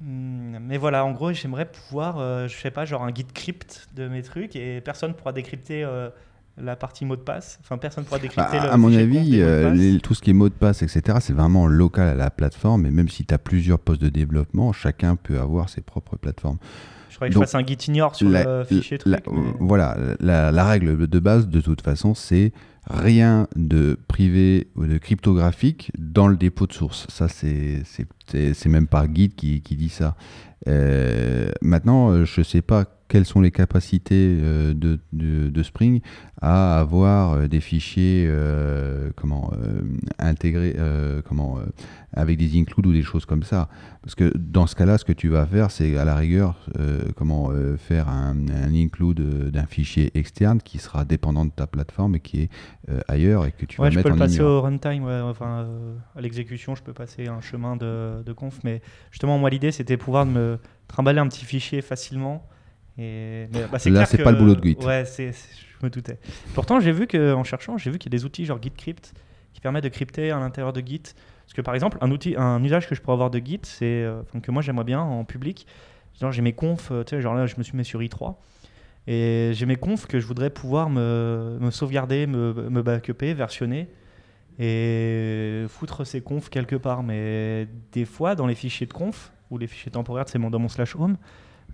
Hmm, 0.00 0.58
mais 0.60 0.78
voilà, 0.78 1.04
en 1.04 1.12
gros, 1.12 1.32
j'aimerais 1.32 1.70
pouvoir, 1.70 2.18
euh, 2.18 2.48
je 2.48 2.56
sais 2.56 2.72
pas, 2.72 2.84
genre 2.84 3.04
un 3.04 3.12
guide 3.12 3.32
crypt 3.32 3.88
de 3.94 4.08
mes 4.08 4.22
trucs, 4.22 4.56
et 4.56 4.80
personne 4.80 5.14
pourra 5.14 5.32
décrypter 5.32 5.84
la 6.58 6.76
partie 6.76 7.04
mot 7.04 7.16
de 7.16 7.20
passe 7.20 7.58
Enfin, 7.60 7.78
personne 7.78 8.04
ne 8.04 8.06
pourra 8.08 8.20
décrypter 8.20 8.58
bah, 8.58 8.72
À 8.72 8.76
mon 8.76 8.94
avis, 8.94 9.40
euh, 9.40 9.98
tout 10.02 10.14
ce 10.14 10.22
qui 10.22 10.30
est 10.30 10.34
mot 10.34 10.48
de 10.48 10.54
passe, 10.54 10.82
etc., 10.82 11.18
c'est 11.20 11.32
vraiment 11.32 11.66
local 11.66 12.08
à 12.08 12.14
la 12.14 12.30
plateforme. 12.30 12.86
Et 12.86 12.90
même 12.90 13.08
si 13.08 13.24
tu 13.24 13.34
as 13.34 13.38
plusieurs 13.38 13.78
postes 13.78 14.00
de 14.00 14.08
développement, 14.08 14.72
chacun 14.72 15.16
peut 15.16 15.38
avoir 15.38 15.68
ses 15.68 15.80
propres 15.80 16.16
plateformes. 16.16 16.58
Je 17.10 17.16
croyais 17.16 17.30
que 17.30 17.34
je 17.34 17.40
fasse 17.40 17.54
un 17.54 17.64
git 17.64 17.78
ignore 17.88 18.14
sur 18.14 18.28
le 18.28 18.64
fichier 18.64 18.98
truc. 18.98 19.24
Voilà, 19.58 19.96
la, 20.20 20.64
règle 20.64 21.06
de 21.06 21.18
base, 21.18 21.48
de 21.48 21.60
toute 21.60 21.80
façon, 21.80 22.14
c'est 22.14 22.52
rien 22.88 23.48
de 23.56 23.98
privé 24.06 24.68
ou 24.76 24.86
de 24.86 24.98
cryptographique 24.98 25.90
dans 25.98 26.28
le 26.28 26.36
dépôt 26.36 26.66
de 26.66 26.72
source. 26.72 27.06
Ça, 27.08 27.28
c'est 27.28 27.82
même 28.66 28.86
pas 28.86 29.06
Git 29.12 29.30
qui, 29.30 29.62
qui 29.62 29.76
dit 29.76 29.88
ça. 29.88 30.14
Euh, 30.68 31.50
maintenant, 31.62 32.10
euh, 32.10 32.24
je 32.24 32.40
ne 32.40 32.44
sais 32.44 32.62
pas 32.62 32.84
quelles 33.08 33.24
sont 33.24 33.40
les 33.40 33.50
capacités 33.50 34.38
euh, 34.40 34.74
de, 34.74 34.98
de, 35.12 35.62
Spring 35.62 36.00
à 36.40 36.78
avoir 36.78 37.32
euh, 37.32 37.46
des 37.48 37.60
fichiers 37.60 38.26
euh, 38.28 39.10
comment 39.16 39.52
intégrés 40.18 40.76
comment 41.24 41.58
avec 42.12 42.38
des 42.38 42.58
includes 42.58 42.86
ou 42.86 42.92
des 42.92 43.02
choses 43.02 43.24
comme 43.24 43.42
ça. 43.42 43.68
Parce 44.02 44.14
que 44.14 44.32
dans 44.36 44.66
ce 44.66 44.74
cas-là 44.76 44.98
ce 44.98 45.04
que 45.04 45.12
tu 45.12 45.28
vas 45.28 45.46
faire 45.46 45.70
c'est 45.70 45.96
à 45.96 46.04
la 46.04 46.14
rigueur 46.14 46.56
comment 47.16 47.50
faire 47.78 48.08
un, 48.08 48.36
include 48.74 49.50
d'un 49.50 49.66
fichier 49.66 50.16
externe 50.16 50.60
qui 50.60 50.78
sera 50.78 51.04
dépendant 51.04 51.44
de 51.44 51.50
ta 51.50 51.66
plateforme 51.66 52.16
et 52.16 52.20
qui 52.20 52.42
est 52.42 52.50
ailleurs 53.08 53.46
et 53.46 53.52
que 53.52 53.66
tu 53.66 53.80
vas 53.80 53.90
je 53.90 53.96
mettre 53.96 54.08
peux 54.08 54.14
le 54.14 54.18
passer 54.18 54.40
au 54.40 54.60
runtime 54.60 55.04
enfin 55.04 55.66
à 56.14 56.20
l'exécution 56.20 56.74
je 56.74 56.82
peux 56.82 56.92
passer 56.92 57.28
un 57.28 57.40
chemin 57.40 57.76
de, 57.76 58.22
de 58.24 58.32
conf. 58.32 58.58
Mais 58.64 58.82
justement 59.10 59.38
moi 59.38 59.50
l'idée 59.50 59.72
c'était 59.72 59.96
pouvoir 59.96 60.26
me 60.26 60.58
trimballer 60.88 61.18
un 61.18 61.28
petit 61.28 61.44
fichier 61.44 61.82
facilement 61.82 62.46
et, 62.98 63.46
bah, 63.52 63.78
Là, 63.86 64.06
c'est 64.06 64.22
pas 64.22 64.32
le 64.32 64.38
boulot 64.38 64.54
de 64.54 64.62
Git. 64.62 64.76
Ouais, 64.84 65.04
je 65.06 65.84
me 65.84 65.90
doutais. 65.90 66.18
Pourtant, 66.54 66.80
j'ai 66.80 66.92
vu 66.92 67.06
que 67.06 67.34
en 67.34 67.44
cherchant, 67.44 67.76
j'ai 67.76 67.90
vu 67.90 67.98
qu'il 67.98 68.12
y 68.12 68.14
a 68.14 68.18
des 68.18 68.24
outils 68.24 68.44
genre 68.44 68.60
GitCrypt 68.60 69.12
qui 69.52 69.60
permettent 69.60 69.84
de 69.84 69.88
crypter 69.88 70.30
à 70.30 70.38
l'intérieur 70.38 70.72
de 70.72 70.80
Git. 70.80 71.02
Parce 71.44 71.54
que 71.54 71.62
par 71.62 71.74
exemple, 71.74 71.98
un 72.00 72.10
outil, 72.10 72.34
un 72.36 72.62
usage 72.64 72.88
que 72.88 72.94
je 72.94 73.00
pourrais 73.00 73.14
avoir 73.14 73.30
de 73.30 73.38
Git, 73.38 73.60
c'est 73.62 73.84
euh, 73.84 74.22
que 74.42 74.50
moi 74.50 74.62
j'aimerais 74.62 74.84
bien 74.84 75.00
en 75.00 75.24
public. 75.24 75.66
Genre 76.20 76.32
j'ai 76.32 76.42
mes 76.42 76.54
confs, 76.54 76.90
euh, 76.90 77.04
tu 77.04 77.10
sais, 77.10 77.20
genre 77.20 77.34
là 77.34 77.46
je 77.46 77.56
me 77.58 77.62
suis 77.62 77.76
mis 77.76 77.84
sur 77.84 78.00
i3 78.00 78.36
et 79.06 79.52
j'ai 79.54 79.66
mes 79.66 79.76
confs 79.76 80.06
que 80.06 80.18
je 80.18 80.26
voudrais 80.26 80.50
pouvoir 80.50 80.90
me, 80.90 81.58
me 81.60 81.70
sauvegarder, 81.70 82.26
me, 82.26 82.52
me 82.52 82.82
backuper, 82.82 83.34
versionner 83.34 83.88
et 84.58 85.64
foutre 85.68 86.06
ces 86.06 86.20
confs 86.20 86.48
quelque 86.48 86.76
part. 86.76 87.02
Mais 87.02 87.68
des 87.92 88.04
fois, 88.04 88.34
dans 88.34 88.46
les 88.46 88.54
fichiers 88.54 88.86
de 88.86 88.92
conf 88.92 89.32
ou 89.50 89.58
les 89.58 89.66
fichiers 89.66 89.92
temporaires, 89.92 90.28
c'est 90.28 90.38
dans 90.38 90.58
mon 90.58 90.68
slash 90.68 90.96
home, 90.96 91.16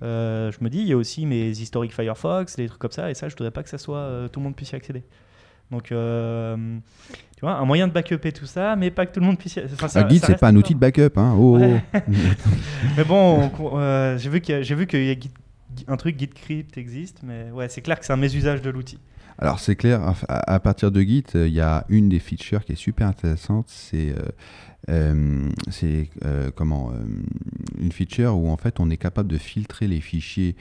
euh, 0.02 0.50
je 0.50 0.62
me 0.64 0.68
dis, 0.68 0.78
il 0.78 0.88
y 0.88 0.92
a 0.92 0.96
aussi 0.96 1.26
mes 1.26 1.50
historiques 1.50 1.94
Firefox, 1.94 2.56
des 2.56 2.66
trucs 2.66 2.80
comme 2.80 2.90
ça, 2.90 3.10
et 3.10 3.14
ça, 3.14 3.28
je 3.28 3.34
voudrais 3.34 3.50
pas 3.50 3.62
que 3.62 3.68
ça 3.68 3.78
soit 3.78 3.98
euh, 3.98 4.28
tout 4.28 4.40
le 4.40 4.44
monde 4.44 4.56
puisse 4.56 4.72
y 4.72 4.76
accéder. 4.76 5.04
Donc, 5.70 5.92
euh, 5.92 6.56
tu 7.36 7.40
vois, 7.40 7.52
un 7.52 7.64
moyen 7.64 7.88
de 7.88 7.92
backuper 7.92 8.32
tout 8.32 8.46
ça, 8.46 8.76
mais 8.76 8.90
pas 8.90 9.06
que 9.06 9.14
tout 9.14 9.20
le 9.20 9.26
monde 9.26 9.38
puisse. 9.38 9.56
Y... 9.56 9.64
Enfin, 9.72 9.88
ça, 9.88 10.06
Git, 10.08 10.18
c'est 10.18 10.38
pas 10.38 10.48
un 10.48 10.56
outil 10.56 10.74
de 10.74 10.80
backup, 10.80 11.16
hein. 11.16 11.34
Oh, 11.38 11.58
oh. 11.60 11.98
mais 12.96 13.04
bon, 13.04 13.50
j'ai 14.18 14.28
vu 14.28 14.40
qu'il 14.40 15.02
y, 15.02 15.12
y 15.12 15.14
a 15.88 15.92
un 15.92 15.96
truc 15.96 16.18
GitCrypt 16.18 16.76
existe, 16.76 17.20
mais 17.22 17.50
ouais, 17.52 17.68
c'est 17.68 17.80
clair 17.80 17.98
que 17.98 18.04
c'est 18.04 18.12
un 18.12 18.18
mésusage 18.18 18.60
de 18.60 18.70
l'outil. 18.70 18.98
Alors 19.38 19.60
c'est 19.60 19.76
clair, 19.76 20.14
à, 20.28 20.60
partir 20.60 20.90
de 20.90 21.00
Git, 21.00 21.24
il 21.34 21.48
y 21.48 21.60
a 21.60 21.84
une 21.88 22.08
des 22.08 22.18
features 22.18 22.64
qui 22.64 22.72
est 22.72 22.76
super 22.76 23.08
intéressante, 23.08 23.66
c'est 23.68 24.14
euh, 24.88 25.48
euh, 25.82 26.50
comment 26.54 26.90
euh, 26.90 27.04
une 27.78 27.92
feature 27.92 28.36
où 28.36 28.50
en 28.50 28.56
fait 28.56 28.80
on 28.80 28.90
est 28.90 28.96
capable 28.96 29.28
de 29.28 29.38
filtrer 29.38 29.88
les 29.88 30.00
fichiers 30.00 30.56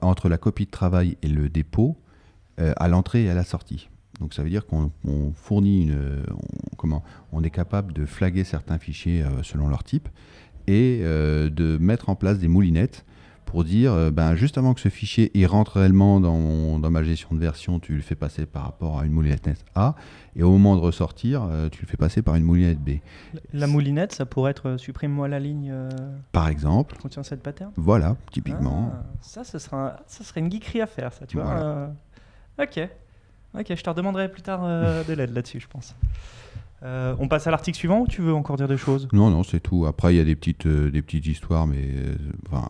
entre 0.00 0.28
la 0.28 0.38
copie 0.38 0.66
de 0.66 0.70
travail 0.70 1.16
et 1.22 1.28
le 1.28 1.48
dépôt 1.48 1.96
à 2.56 2.88
l'entrée 2.88 3.24
et 3.24 3.30
à 3.30 3.34
la 3.34 3.44
sortie. 3.44 3.88
Donc 4.18 4.34
ça 4.34 4.42
veut 4.42 4.50
dire 4.50 4.66
qu'on 4.66 4.90
fournit 5.36 5.82
une, 5.82 6.24
comment, 6.76 7.04
on 7.30 7.44
est 7.44 7.50
capable 7.50 7.92
de 7.92 8.04
flaguer 8.04 8.42
certains 8.42 8.78
fichiers 8.78 9.24
selon 9.44 9.68
leur 9.68 9.84
type 9.84 10.08
et 10.66 10.98
de 10.98 11.78
mettre 11.80 12.08
en 12.08 12.16
place 12.16 12.40
des 12.40 12.48
moulinettes 12.48 13.04
pour 13.48 13.64
dire, 13.64 13.94
euh, 13.94 14.10
ben, 14.10 14.34
juste 14.34 14.58
avant 14.58 14.74
que 14.74 14.80
ce 14.80 14.90
fichier 14.90 15.30
il 15.32 15.46
rentre 15.46 15.78
réellement 15.78 16.20
dans, 16.20 16.78
dans, 16.78 16.90
ma 16.90 17.02
gestion 17.02 17.30
de 17.32 17.40
version, 17.40 17.80
tu 17.80 17.94
le 17.94 18.02
fais 18.02 18.14
passer 18.14 18.44
par 18.44 18.62
rapport 18.62 19.00
à 19.00 19.06
une 19.06 19.12
moulinette 19.12 19.64
A, 19.74 19.94
et 20.36 20.42
au 20.42 20.50
moment 20.50 20.76
de 20.76 20.82
ressortir, 20.82 21.48
euh, 21.50 21.70
tu 21.70 21.80
le 21.80 21.88
fais 21.88 21.96
passer 21.96 22.20
par 22.20 22.34
une 22.34 22.44
moulinette 22.44 22.78
B. 22.78 22.98
La 23.54 23.66
moulinette, 23.66 24.12
ça 24.12 24.26
pourrait 24.26 24.50
être 24.50 24.68
euh, 24.68 24.76
supprime-moi 24.76 25.28
la 25.28 25.40
ligne. 25.40 25.72
par 26.30 26.48
exemple. 26.48 26.94
Qui 26.96 27.00
contient 27.00 27.22
cette 27.22 27.42
pattern? 27.42 27.72
Voilà, 27.76 28.16
typiquement. 28.32 28.92
Ah, 28.92 29.06
ça, 29.22 29.44
ce 29.44 29.58
sera, 29.58 29.96
ça 30.06 30.24
serait 30.24 30.40
une 30.40 30.52
geekerie 30.52 30.82
à 30.82 30.86
faire, 30.86 31.14
ça, 31.14 31.24
tu 31.24 31.38
vois. 31.38 31.88
ok, 32.60 32.80
ok, 33.58 33.66
je 33.74 33.82
te 33.82 33.88
redemanderai 33.88 34.30
plus 34.30 34.42
tard 34.42 34.60
de 35.08 35.12
l'aide 35.14 35.34
là-dessus, 35.34 35.60
je 35.60 35.68
pense. 35.68 35.96
Euh, 36.84 37.16
on 37.18 37.26
passe 37.26 37.46
à 37.46 37.50
l'article 37.50 37.76
suivant 37.76 38.00
ou 38.00 38.06
tu 38.06 38.22
veux 38.22 38.32
encore 38.32 38.56
dire 38.56 38.68
des 38.68 38.76
choses? 38.76 39.08
Non, 39.12 39.30
non, 39.30 39.42
c'est 39.42 39.60
tout. 39.60 39.86
Après, 39.86 40.14
il 40.14 40.16
y 40.16 40.20
a 40.20 40.24
des 40.24 40.36
petites, 40.36 40.66
euh, 40.66 40.90
des 40.90 41.02
petites 41.02 41.26
histoires, 41.26 41.66
mais 41.66 41.82
euh, 41.82 42.60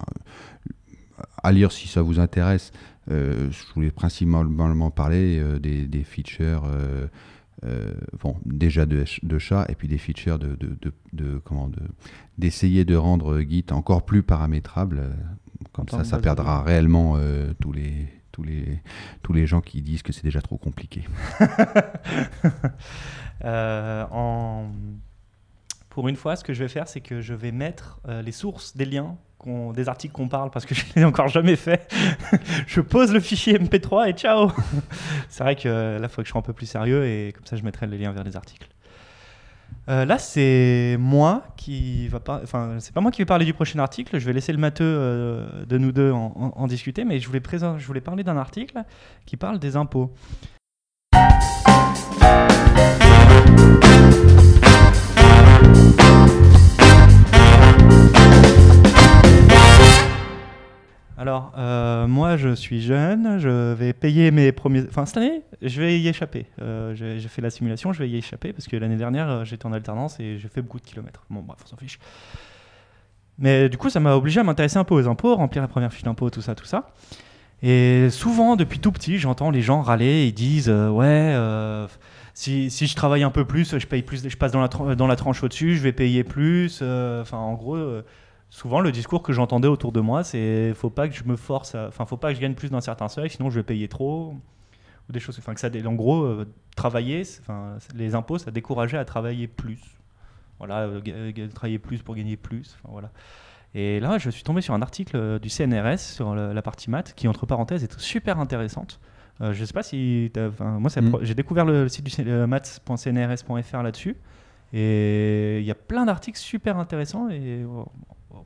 à 1.42 1.52
lire 1.52 1.72
si 1.72 1.88
ça 1.88 2.00
vous 2.00 2.18
intéresse. 2.18 2.72
je 3.08 3.74
voulais 3.74 3.90
principalement 3.90 4.90
parler 4.90 5.42
des, 5.60 5.86
des, 5.86 6.04
features. 6.04 6.62
bon, 8.22 8.36
déjà 8.44 8.86
de, 8.86 9.04
de, 9.22 9.38
chat 9.38 9.66
et 9.68 9.74
puis 9.74 9.88
des 9.88 9.98
features 9.98 10.38
de, 10.38 10.54
de, 10.56 10.92
de 11.12 11.38
comment 11.38 11.70
d'essayer 12.38 12.84
de, 12.84 12.94
rendre 12.96 13.40
Git 13.40 13.66
encore 13.70 14.04
plus 14.04 14.22
paramétrable 14.22 15.02
comme 15.72 15.88
ça 15.88 16.04
ça 16.04 16.18
perdra 16.18 16.62
réellement 16.62 17.16
tous 17.60 17.72
les 17.72 18.06
tous 18.30 18.42
les 18.44 18.80
tous 19.22 19.32
les 19.32 19.46
gens 19.46 19.60
qui 19.60 19.82
disent 19.82 20.02
que 20.02 20.12
c'est 20.12 20.24
déjà 20.24 20.40
trop 20.40 20.58
compliqué 20.58 21.02
en... 23.44 24.66
Pour 25.98 26.06
une 26.06 26.14
fois, 26.14 26.36
ce 26.36 26.44
que 26.44 26.52
je 26.52 26.62
vais 26.62 26.68
faire, 26.68 26.86
c'est 26.86 27.00
que 27.00 27.20
je 27.20 27.34
vais 27.34 27.50
mettre 27.50 27.98
euh, 28.08 28.22
les 28.22 28.30
sources 28.30 28.76
des 28.76 28.84
liens 28.84 29.16
des 29.74 29.88
articles 29.88 30.14
qu'on 30.14 30.28
parle 30.28 30.50
parce 30.50 30.64
que 30.64 30.74
je 30.76 30.84
ne 30.84 31.00
l'ai 31.00 31.04
encore 31.04 31.26
jamais 31.26 31.56
fait. 31.56 31.92
je 32.68 32.80
pose 32.80 33.12
le 33.12 33.18
fichier 33.18 33.58
MP3 33.58 34.10
et 34.10 34.12
ciao 34.12 34.52
C'est 35.28 35.42
vrai 35.42 35.56
que 35.56 35.68
là, 35.68 36.00
il 36.02 36.08
faut 36.08 36.22
que 36.22 36.26
je 36.26 36.30
sois 36.30 36.38
un 36.38 36.42
peu 36.42 36.52
plus 36.52 36.66
sérieux 36.66 37.04
et 37.04 37.32
comme 37.32 37.46
ça, 37.46 37.56
je 37.56 37.64
mettrai 37.64 37.88
les 37.88 37.98
liens 37.98 38.12
vers 38.12 38.22
les 38.22 38.36
articles. 38.36 38.68
Euh, 39.88 40.04
là, 40.04 40.18
c'est 40.18 40.96
moi 41.00 41.44
qui 41.56 42.06
va 42.06 42.20
pas. 42.20 42.40
Enfin, 42.44 42.76
c'est 42.78 42.94
pas 42.94 43.00
moi 43.00 43.10
qui 43.10 43.20
vais 43.22 43.26
parler 43.26 43.44
du 43.44 43.54
prochain 43.54 43.80
article. 43.80 44.18
Je 44.18 44.26
vais 44.26 44.32
laisser 44.32 44.52
le 44.52 44.58
matheux 44.58 45.64
de 45.66 45.78
nous 45.78 45.90
deux 45.90 46.12
en, 46.12 46.52
en, 46.54 46.66
discuter, 46.66 47.04
mais 47.04 47.18
je 47.18 47.26
voulais, 47.26 47.42
je 47.50 47.86
voulais 47.86 48.00
parler 48.00 48.22
d'un 48.22 48.36
article 48.36 48.84
qui 49.24 49.36
parle 49.36 49.58
des 49.58 49.76
impôts. 49.76 50.14
Alors, 61.28 61.52
euh, 61.58 62.06
moi, 62.06 62.38
je 62.38 62.54
suis 62.54 62.80
jeune, 62.80 63.38
je 63.38 63.74
vais 63.74 63.92
payer 63.92 64.30
mes 64.30 64.50
premiers. 64.50 64.84
Enfin, 64.88 65.04
cette 65.04 65.18
année, 65.18 65.42
je 65.60 65.78
vais 65.78 66.00
y 66.00 66.08
échapper. 66.08 66.46
Euh, 66.62 66.94
j'ai 66.94 67.28
fait 67.28 67.42
la 67.42 67.50
simulation, 67.50 67.92
je 67.92 67.98
vais 67.98 68.08
y 68.08 68.16
échapper 68.16 68.54
parce 68.54 68.66
que 68.66 68.76
l'année 68.76 68.96
dernière, 68.96 69.28
euh, 69.28 69.44
j'étais 69.44 69.66
en 69.66 69.74
alternance 69.74 70.18
et 70.20 70.38
j'ai 70.38 70.48
fait 70.48 70.62
beaucoup 70.62 70.80
de 70.80 70.86
kilomètres. 70.86 71.26
Bon, 71.28 71.42
bref, 71.42 71.58
on 71.62 71.66
s'en 71.66 71.76
fiche. 71.76 71.98
Mais 73.38 73.68
du 73.68 73.76
coup, 73.76 73.90
ça 73.90 74.00
m'a 74.00 74.16
obligé 74.16 74.40
à 74.40 74.42
m'intéresser 74.42 74.78
un 74.78 74.84
peu 74.84 74.94
aux 74.94 75.06
impôts, 75.06 75.36
remplir 75.36 75.60
la 75.60 75.68
première 75.68 75.92
fiche 75.92 76.02
d'impôt, 76.02 76.30
tout 76.30 76.40
ça, 76.40 76.54
tout 76.54 76.64
ça. 76.64 76.92
Et 77.62 78.08
souvent, 78.08 78.56
depuis 78.56 78.78
tout 78.78 78.90
petit, 78.90 79.18
j'entends 79.18 79.50
les 79.50 79.60
gens 79.60 79.82
râler 79.82 80.26
et 80.26 80.32
disent 80.32 80.70
Ouais, 80.70 81.36
si, 82.32 82.70
je 82.70 82.96
travaille 82.96 83.22
un 83.22 83.30
peu 83.30 83.44
plus, 83.44 83.76
je 83.76 83.86
paye 83.86 84.02
plus, 84.02 84.26
je 84.26 84.36
passe 84.38 84.52
dans 84.52 85.06
la 85.06 85.16
tranche 85.16 85.44
au-dessus, 85.44 85.76
je 85.76 85.82
vais 85.82 85.92
payer 85.92 86.24
plus. 86.24 86.76
Enfin, 86.76 87.36
en 87.36 87.52
gros 87.52 87.76
souvent 88.50 88.80
le 88.80 88.92
discours 88.92 89.22
que 89.22 89.32
j'entendais 89.32 89.68
autour 89.68 89.92
de 89.92 90.00
moi, 90.00 90.24
c'est 90.24 90.72
faut 90.74 90.90
pas 90.90 91.08
que 91.08 91.14
je 91.14 91.24
me 91.24 91.36
force, 91.36 91.74
enfin 91.74 92.06
faut 92.06 92.16
pas 92.16 92.30
que 92.30 92.36
je 92.36 92.40
gagne 92.40 92.54
plus 92.54 92.70
d'un 92.70 92.80
certain 92.80 93.08
seuil, 93.08 93.30
sinon 93.30 93.50
je 93.50 93.56
vais 93.56 93.64
payer 93.64 93.88
trop 93.88 94.34
ou 95.08 95.12
des 95.12 95.20
choses. 95.20 95.38
Enfin 95.38 95.54
que 95.54 95.60
ça, 95.60 95.68
en 95.84 95.94
gros, 95.94 96.22
euh, 96.22 96.46
travailler, 96.76 97.22
enfin 97.40 97.78
les 97.94 98.14
impôts, 98.14 98.38
ça 98.38 98.50
décourageait 98.50 98.98
à 98.98 99.04
travailler 99.04 99.48
plus. 99.48 99.80
Voilà, 100.58 100.80
euh, 100.82 101.48
travailler 101.54 101.78
plus 101.78 102.02
pour 102.02 102.14
gagner 102.14 102.36
plus. 102.36 102.76
Enfin, 102.80 102.92
voilà. 102.92 103.10
Et 103.74 104.00
là, 104.00 104.18
je 104.18 104.30
suis 104.30 104.42
tombé 104.42 104.60
sur 104.60 104.74
un 104.74 104.82
article 104.82 105.16
euh, 105.16 105.38
du 105.38 105.50
CNRS 105.50 105.98
sur 105.98 106.34
la 106.34 106.62
partie 106.62 106.90
maths 106.90 107.14
qui, 107.14 107.28
entre 107.28 107.46
parenthèses, 107.46 107.84
est 107.84 108.00
super 108.00 108.40
intéressante. 108.40 108.98
je 109.40 109.48
ne 109.48 109.64
sais 109.64 109.72
pas 109.72 109.82
si. 109.82 110.32
Moi, 110.60 110.90
mm. 110.94 111.18
j'ai 111.22 111.34
découvert 111.34 111.64
le 111.64 111.88
site 111.88 112.20
du 112.20 112.30
maths.cnrs.fr 112.46 113.82
là-dessus. 113.82 114.16
Et 114.72 115.60
il 115.60 115.64
y 115.64 115.70
a 115.70 115.74
plein 115.74 116.04
d'articles 116.04 116.38
super 116.38 116.76
intéressants. 116.78 117.30
Et 117.30 117.64
au 117.64 117.86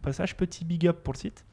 passage, 0.02 0.36
petit 0.36 0.64
big 0.64 0.86
up 0.86 0.98
pour 1.02 1.14
le 1.14 1.18
site. 1.18 1.44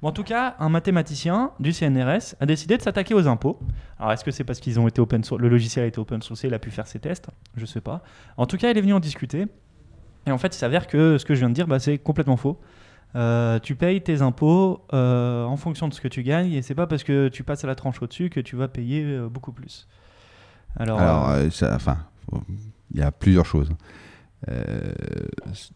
Bon, 0.00 0.08
en 0.08 0.12
tout 0.12 0.22
cas, 0.22 0.54
un 0.60 0.68
mathématicien 0.68 1.50
du 1.58 1.72
CNRS 1.72 2.36
a 2.38 2.46
décidé 2.46 2.76
de 2.76 2.82
s'attaquer 2.82 3.14
aux 3.14 3.26
impôts. 3.26 3.58
Alors, 3.98 4.12
est-ce 4.12 4.24
que 4.24 4.30
c'est 4.30 4.44
parce 4.44 4.60
qu'ils 4.60 4.78
ont 4.78 4.86
été 4.86 5.00
open 5.00 5.24
source, 5.24 5.40
le 5.40 5.48
logiciel 5.48 5.84
a 5.84 5.88
été 5.88 5.98
open 5.98 6.22
source, 6.22 6.44
il 6.44 6.54
a 6.54 6.58
pu 6.58 6.70
faire 6.70 6.86
ses 6.86 7.00
tests? 7.00 7.28
Je 7.56 7.62
ne 7.62 7.66
sais 7.66 7.80
pas. 7.80 8.02
En 8.36 8.46
tout 8.46 8.56
cas, 8.56 8.70
il 8.70 8.78
est 8.78 8.80
venu 8.80 8.92
en 8.92 9.00
discuter. 9.00 9.46
Et 10.26 10.30
en 10.30 10.38
fait, 10.38 10.54
il 10.54 10.58
s'avère 10.58 10.86
que 10.86 11.18
ce 11.18 11.24
que 11.24 11.34
je 11.34 11.40
viens 11.40 11.48
de 11.48 11.54
dire, 11.54 11.66
bah, 11.66 11.80
c'est 11.80 11.98
complètement 11.98 12.36
faux. 12.36 12.60
Euh, 13.16 13.58
tu 13.58 13.74
payes 13.74 14.02
tes 14.02 14.20
impôts 14.20 14.84
euh, 14.92 15.44
en 15.44 15.56
fonction 15.56 15.88
de 15.88 15.94
ce 15.94 16.00
que 16.00 16.08
tu 16.08 16.22
gagnes 16.22 16.52
et 16.52 16.60
c'est 16.60 16.74
pas 16.74 16.86
parce 16.86 17.04
que 17.04 17.28
tu 17.28 17.42
passes 17.42 17.64
à 17.64 17.66
la 17.66 17.74
tranche 17.74 18.02
au-dessus 18.02 18.28
que 18.28 18.40
tu 18.40 18.54
vas 18.54 18.68
payer 18.68 19.02
euh, 19.02 19.28
beaucoup 19.28 19.52
plus. 19.52 19.88
Alors, 20.76 21.00
ça, 21.50 21.74
enfin, 21.74 21.96
il 22.92 23.00
y 23.00 23.02
a 23.02 23.10
plusieurs 23.10 23.46
choses. 23.46 23.70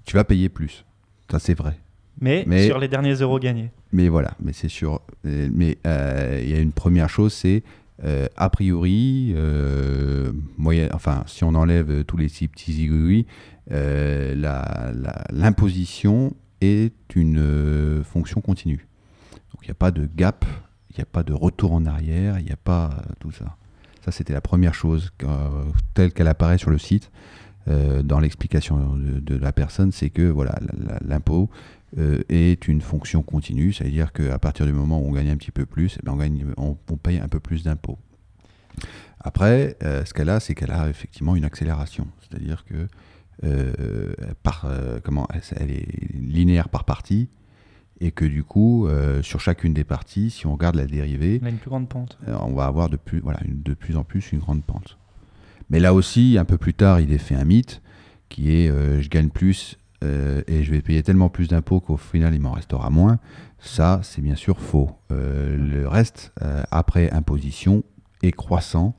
tu 0.05 0.15
vas 0.15 0.25
payer 0.25 0.51
plus, 0.51 0.85
ça 1.31 1.39
c'est 1.39 1.55
vrai. 1.55 1.79
Mais, 2.23 2.67
sur 2.67 2.79
les 2.79 2.89
derniers 2.89 3.15
euros 3.15 3.39
gagnés. 3.39 3.71
Mais 3.91 4.09
voilà, 4.09 4.33
mais 4.41 4.53
c'est 4.53 4.69
sûr. 4.69 5.01
Mais 5.25 5.79
euh, 5.87 6.41
il 6.43 6.51
y 6.51 6.55
a 6.55 6.61
une 6.61 6.73
première 6.73 7.11
chose, 7.11 7.33
c'est 7.33 7.63
euh, 8.05 8.27
a 8.37 8.49
priori, 8.49 9.33
euh, 9.37 10.33
moyen, 10.57 10.89
enfin, 10.93 11.25
si 11.27 11.45
on 11.45 11.55
enlève 11.55 12.05
tous 12.05 12.17
les 12.17 12.29
petits 12.29 12.73
zigouilles, 12.73 13.27
l'imposition 15.31 16.35
est 16.61 16.95
une 17.17 18.03
fonction 18.05 18.41
continue. 18.41 18.87
Donc 19.53 19.63
il 19.63 19.67
n'y 19.67 19.73
a 19.73 19.75
pas 19.75 19.91
de 19.91 20.09
gap, 20.17 20.45
Il 20.91 20.97
n'y 20.99 21.03
a 21.03 21.07
pas 21.07 21.25
de 21.25 21.33
retour 21.33 21.73
en 21.73 21.87
arrière, 21.87 22.39
il 22.39 22.45
n'y 22.45 22.53
a 22.53 22.57
pas 22.57 23.03
tout 23.19 23.33
ça. 23.33 23.57
Ça, 24.05 24.13
c'était 24.13 24.33
la 24.33 24.41
première 24.41 24.75
chose 24.75 25.11
telle 25.95 26.13
qu'elle 26.13 26.29
apparaît 26.29 26.59
sur 26.59 26.71
le 26.71 26.79
site. 26.79 27.11
Dans 27.67 28.19
l'explication 28.19 28.97
de, 28.97 29.37
la 29.37 29.53
personne, 29.53 29.93
c'est 29.93 30.11
que 30.11 30.23
voilà, 30.23 30.59
l'impôt 31.05 31.49
est 32.29 32.67
une 32.67 32.81
fonction 32.81 33.23
continue, 33.23 33.73
c'est-à-dire 33.73 34.13
qu'à 34.13 34.39
partir 34.39 34.67
du 34.67 34.73
moment 34.73 35.01
où 35.01 35.09
on 35.09 35.13
gagne 35.13 35.31
un 35.31 35.37
petit 35.37 35.53
peu 35.53 35.67
plus, 35.67 35.97
eh 36.01 36.05
ben, 36.05 36.13
on, 36.13 36.17
gagne, 36.17 36.47
on, 36.57 36.75
paye 36.97 37.19
un 37.19 37.29
peu 37.29 37.39
plus 37.39 37.63
d'impôts. 37.63 37.99
Après, 39.21 39.77
ce 39.81 40.13
qu'elle 40.13 40.31
a, 40.31 40.41
c'est 40.41 40.55
qu'elle 40.55 40.73
a 40.73 40.89
effectivement 40.89 41.37
une 41.37 41.45
accélération, 41.45 42.09
c'est-à-dire 42.21 42.65
que 42.65 42.89
euh, 43.45 44.13
par, 44.45 44.67
euh, 44.67 45.01
comment, 45.03 45.27
elle 45.57 45.73
est 45.73 46.15
linéaire 46.15 46.69
par 46.69 46.85
partie 46.85 47.29
et 48.01 48.13
que 48.13 48.25
du 48.25 48.45
coup, 48.45 48.87
euh, 48.87 49.21
sur 49.23 49.41
chacune 49.41 49.75
des 49.75 49.85
parties, 49.85 50.31
si 50.31 50.47
on 50.47 50.53
regarde 50.53 50.77
la 50.77 50.87
dérivée, 50.87 51.41
a 51.45 51.49
une 51.49 51.57
plus 51.57 51.71
grande 51.71 51.89
pente. 51.89 52.19
on 52.27 52.53
va 52.53 52.67
avoir 52.67 52.89
de 52.89 52.97
plus, 52.97 53.21
voilà, 53.21 53.41
de 53.45 53.75
plus 53.75 53.97
en 53.97 54.05
plus 54.05 54.33
une 54.33 54.39
grande 54.39 54.63
pente. 54.65 54.99
Mais 55.73 55.81
là 55.81 55.93
aussi, 55.93 56.37
un 56.39 56.45
peu 56.45 56.59
plus 56.59 56.75
tard, 56.75 57.01
il 57.01 57.13
est 57.13 57.19
fait 57.19 57.35
un 57.35 57.45
mythe 57.45 57.83
qui 58.29 58.53
est 58.55 58.69
je 58.69 59.09
gagne 59.09 59.31
plus 59.31 59.79
et 60.03 60.63
je 60.63 60.71
vais 60.71 60.81
payer 60.81 61.03
tellement 61.03 61.29
plus 61.29 61.49
d'impôts 61.49 61.81
qu'au 61.81 61.97
final, 61.97 62.35
il 62.35 62.41
m'en 62.41 62.53
restera 62.53 62.91
moins. 62.91 63.19
Ça, 63.59 64.01
c'est 64.03 64.23
bien 64.23 64.37
sûr 64.37 64.61
faux. 64.61 64.91
le 65.11 65.87
reste, 65.87 66.33
après 66.71 67.11
imposition, 67.11 67.83
est 68.23 68.33
croissant 68.33 68.97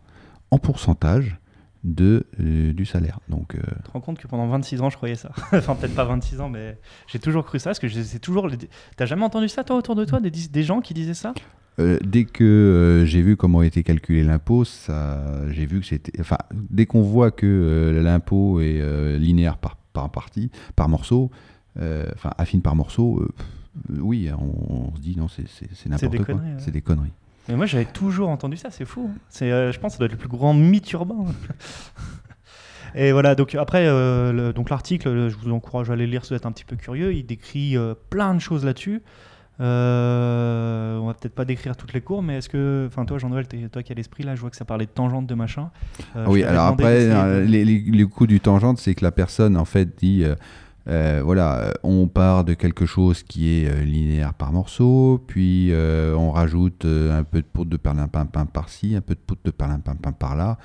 en 0.51 0.59
pourcentage 0.59 1.37
de, 1.83 2.27
euh, 2.39 2.73
du 2.73 2.85
salaire. 2.85 3.19
Donc, 3.27 3.55
euh, 3.55 3.61
Tu 3.77 3.83
te 3.83 3.91
rends 3.91 4.01
compte 4.01 4.19
que 4.19 4.27
pendant 4.27 4.47
26 4.47 4.81
ans, 4.81 4.89
je 4.89 4.97
croyais 4.97 5.15
ça. 5.15 5.31
enfin, 5.53 5.75
peut-être 5.75 5.95
pas 5.95 6.05
26 6.05 6.41
ans, 6.41 6.49
mais 6.49 6.77
j'ai 7.07 7.19
toujours 7.19 7.45
cru 7.45 7.59
ça. 7.59 7.71
Parce 7.71 7.79
que 7.79 7.89
c'est 7.89 8.19
toujours. 8.19 8.49
T'as 8.95 9.05
jamais 9.05 9.23
entendu 9.23 9.49
ça, 9.49 9.63
toi, 9.63 9.75
autour 9.75 9.95
de 9.95 10.05
toi, 10.05 10.19
des 10.21 10.63
gens 10.63 10.81
qui 10.81 10.93
disaient 10.93 11.13
ça? 11.13 11.33
Euh, 11.79 11.97
dès 12.03 12.25
que 12.25 13.03
j'ai 13.05 13.21
vu 13.21 13.35
comment 13.35 13.61
était 13.63 13.83
calculé 13.83 14.23
l'impôt, 14.23 14.65
ça, 14.65 15.23
j'ai 15.49 15.65
vu 15.65 15.79
que 15.79 15.85
c'était. 15.85 16.19
Enfin, 16.19 16.37
dès 16.51 16.85
qu'on 16.85 17.01
voit 17.01 17.31
que 17.31 17.99
l'impôt 18.03 18.59
est 18.59 19.17
linéaire 19.17 19.57
par, 19.57 19.77
par 19.93 20.11
partie, 20.11 20.51
par 20.75 20.89
morceau, 20.89 21.31
enfin 21.77 22.31
affine 22.37 22.61
par 22.61 22.75
morceau, 22.75 23.27
oui, 23.89 24.29
on, 24.37 24.95
se 24.95 25.01
dit 25.01 25.15
non, 25.17 25.27
c'est 25.27 25.89
n'importe 25.89 26.25
quoi. 26.25 26.41
C'est 26.59 26.71
des 26.71 26.81
conneries. 26.81 27.13
Mais 27.49 27.55
moi, 27.55 27.65
j'avais 27.65 27.85
toujours 27.85 28.29
entendu 28.29 28.55
ça, 28.55 28.71
c'est 28.71 28.85
fou. 28.85 29.09
Hein. 29.11 29.17
C'est, 29.29 29.51
euh, 29.51 29.71
je 29.71 29.79
pense 29.79 29.93
que 29.93 29.93
ça 29.93 29.99
doit 29.99 30.05
être 30.05 30.13
le 30.13 30.17
plus 30.17 30.29
grand 30.29 30.53
mythe 30.53 30.91
urbain. 30.93 31.25
Et 32.95 33.11
voilà, 33.11 33.35
donc 33.35 33.55
après, 33.55 33.87
euh, 33.87 34.53
donc 34.53 34.69
l'article, 34.69 35.29
je 35.29 35.35
vous 35.35 35.51
encourage 35.51 35.89
à 35.89 35.93
aller 35.93 36.05
lire 36.05 36.23
si 36.23 36.29
vous 36.29 36.35
êtes 36.35 36.45
un 36.45 36.51
petit 36.51 36.63
peu 36.63 36.75
curieux. 36.75 37.13
Il 37.13 37.25
décrit 37.25 37.75
euh, 37.75 37.95
plein 38.09 38.35
de 38.35 38.39
choses 38.39 38.63
là-dessus. 38.63 39.01
On 39.59 41.05
va 41.07 41.13
peut-être 41.13 41.35
pas 41.35 41.45
décrire 41.45 41.75
toutes 41.75 41.93
les 41.93 42.01
cours, 42.01 42.23
mais 42.23 42.37
est-ce 42.37 42.49
que, 42.49 42.85
enfin 42.87 43.05
toi 43.05 43.17
Jean-Noël, 43.17 43.47
toi 43.71 43.83
qui 43.83 43.91
as 43.91 43.95
l'esprit 43.95 44.23
là, 44.23 44.35
je 44.35 44.41
vois 44.41 44.49
que 44.49 44.55
ça 44.57 44.65
parlait 44.65 44.85
de 44.85 44.91
tangente 44.91 45.27
de 45.27 45.35
machin. 45.35 45.69
oui, 46.27 46.43
alors 46.43 46.65
après, 46.65 47.45
les, 47.45 47.65
les, 47.65 47.79
les, 47.79 48.05
coups 48.05 48.29
du 48.29 48.39
tangente, 48.39 48.77
c'est 48.79 48.95
que 48.95 49.03
la 49.03 49.11
personne 49.11 49.57
en 49.57 49.65
fait 49.65 49.97
dit 49.97 50.25
euh, 50.89 51.21
voilà, 51.23 51.59
euh, 51.59 51.71
on 51.83 52.07
part 52.07 52.43
de 52.43 52.53
quelque 52.53 52.85
chose 52.85 53.23
qui 53.23 53.57
est 53.57 53.69
euh, 53.69 53.83
linéaire 53.83 54.33
par 54.33 54.51
morceau, 54.51 55.23
puis 55.27 55.71
on 55.73 56.31
rajoute 56.31 56.85
un 56.85 57.23
peu 57.23 57.41
de 57.41 57.45
poudre 57.45 57.71
de 57.71 57.77
perlimpinpin 57.77 58.45
par-ci, 58.45 58.95
un 58.95 59.01
peu 59.01 59.15
de 59.15 59.19
poudre 59.19 59.41
de 59.45 59.51
perlimpinpin 59.51 60.11
par-là. 60.11 60.57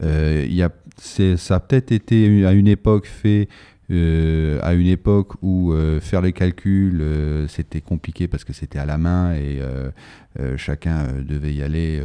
Y 0.00 0.62
a, 0.62 0.70
ça 0.98 1.56
a 1.56 1.60
peut-être 1.60 1.92
été 1.92 2.46
à 2.46 2.52
une 2.52 2.68
époque 2.68 3.06
fait 3.06 3.48
euh, 3.92 4.58
à 4.62 4.72
une 4.72 4.86
époque 4.86 5.34
où 5.42 5.72
euh, 5.72 6.00
faire 6.00 6.22
les 6.22 6.32
calculs 6.32 7.02
euh, 7.02 7.46
c'était 7.46 7.82
compliqué 7.82 8.26
parce 8.26 8.42
que 8.42 8.54
c'était 8.54 8.78
à 8.78 8.86
la 8.86 8.96
main 8.96 9.34
et 9.34 9.60
chacun 10.56 11.08
devait 11.22 11.52
y 11.52 11.62
aller, 11.62 12.02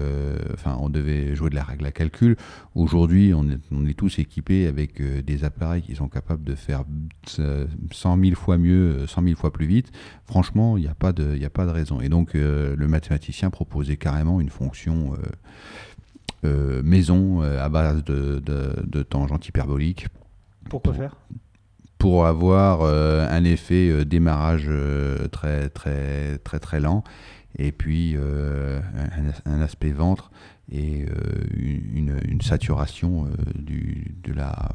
enfin 0.53 0.77
on 0.81 0.89
devait 0.89 1.33
jouer 1.33 1.49
de 1.49 1.55
la 1.55 1.63
règle 1.63 1.85
à 1.85 1.91
calcul. 1.91 2.35
Aujourd'hui 2.75 3.33
on 3.33 3.49
est, 3.49 3.59
on 3.71 3.85
est, 3.85 3.93
tous 3.93 4.19
équipés 4.19 4.67
avec 4.67 5.01
des 5.01 5.45
appareils 5.45 5.81
qui 5.81 5.95
sont 5.95 6.09
capables 6.09 6.43
de 6.43 6.55
faire 6.55 6.83
100 7.25 8.19
000 8.21 8.35
fois 8.35 8.57
mieux, 8.57 9.07
100 9.07 9.23
000 9.23 9.35
fois 9.37 9.53
plus 9.53 9.65
vite. 9.65 9.91
Franchement 10.25 10.77
il 10.77 10.81
n'y 10.81 10.89
a, 10.89 10.93
pas 10.93 11.13
de, 11.13 11.41
a 11.41 11.49
pas 11.49 11.65
de 11.65 11.71
raison. 11.71 12.01
Et 12.01 12.09
donc 12.09 12.33
le 12.33 12.87
mathématicien 12.87 13.49
proposait 13.49 13.97
carrément 13.97 14.41
une 14.41 14.49
fonction. 14.49 15.13
maison 16.43 17.41
à 17.41 17.69
base 17.69 18.03
de, 18.03 18.39
de, 18.39 18.73
de 18.85 19.03
tangente 19.03 19.47
hyperbolique. 19.47 20.07
Pourquoi 20.69 20.93
faire? 20.93 21.15
Pour 21.97 22.25
avoir 22.25 22.81
euh, 22.81 23.27
un 23.29 23.43
effet 23.43 23.89
euh, 23.89 24.05
démarrage 24.05 24.65
euh, 24.67 25.27
très 25.27 25.69
très 25.69 26.37
très 26.39 26.59
très 26.59 26.79
lent 26.79 27.03
et 27.57 27.71
puis 27.71 28.15
un, 29.45 29.61
aspect 29.61 29.91
ventre 29.91 30.29
et 30.71 31.07
une, 31.55 32.19
une, 32.27 32.41
saturation 32.41 33.27
du, 33.55 34.13
de 34.21 34.31
la, 34.31 34.69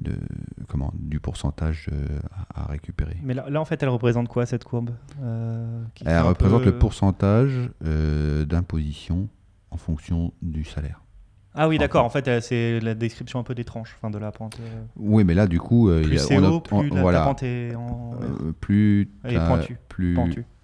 de, 0.00 0.12
comment, 0.68 0.92
du 0.94 1.18
pourcentage 1.18 1.90
à, 2.54 2.66
récupérer. 2.66 3.16
Mais 3.24 3.34
là, 3.34 3.50
là, 3.50 3.60
en 3.60 3.64
fait, 3.64 3.82
elle 3.82 3.88
représente 3.88 4.28
quoi 4.28 4.46
cette 4.46 4.62
courbe 4.62 4.90
Elle 6.04 6.20
représente 6.20 6.64
le 6.64 6.78
pourcentage 6.78 7.70
d'imposition 7.80 9.28
en 9.72 9.76
fonction 9.76 10.32
du 10.42 10.62
salaire. 10.62 11.02
Ah 11.54 11.68
oui, 11.68 11.78
d'accord. 11.78 12.04
En 12.04 12.10
fait, 12.10 12.28
euh, 12.28 12.40
c'est 12.40 12.80
la 12.80 12.94
description 12.94 13.40
un 13.40 13.42
peu 13.42 13.54
des 13.54 13.64
tranches, 13.64 13.96
enfin 13.96 14.10
de 14.10 14.18
la 14.18 14.30
pente. 14.30 14.58
Euh. 14.60 14.82
Oui, 14.96 15.24
mais 15.24 15.34
là, 15.34 15.46
du 15.46 15.58
coup, 15.58 15.88
euh, 15.88 16.02
plus 16.02 16.18
c'est 16.18 16.38
haut, 16.38 16.60
plus 16.60 16.90
la, 16.90 17.22
pente 17.22 17.42
est 17.42 17.74
en... 17.74 18.12
plus 18.60 19.10
pointue. 19.24 19.76
Plus 19.88 20.14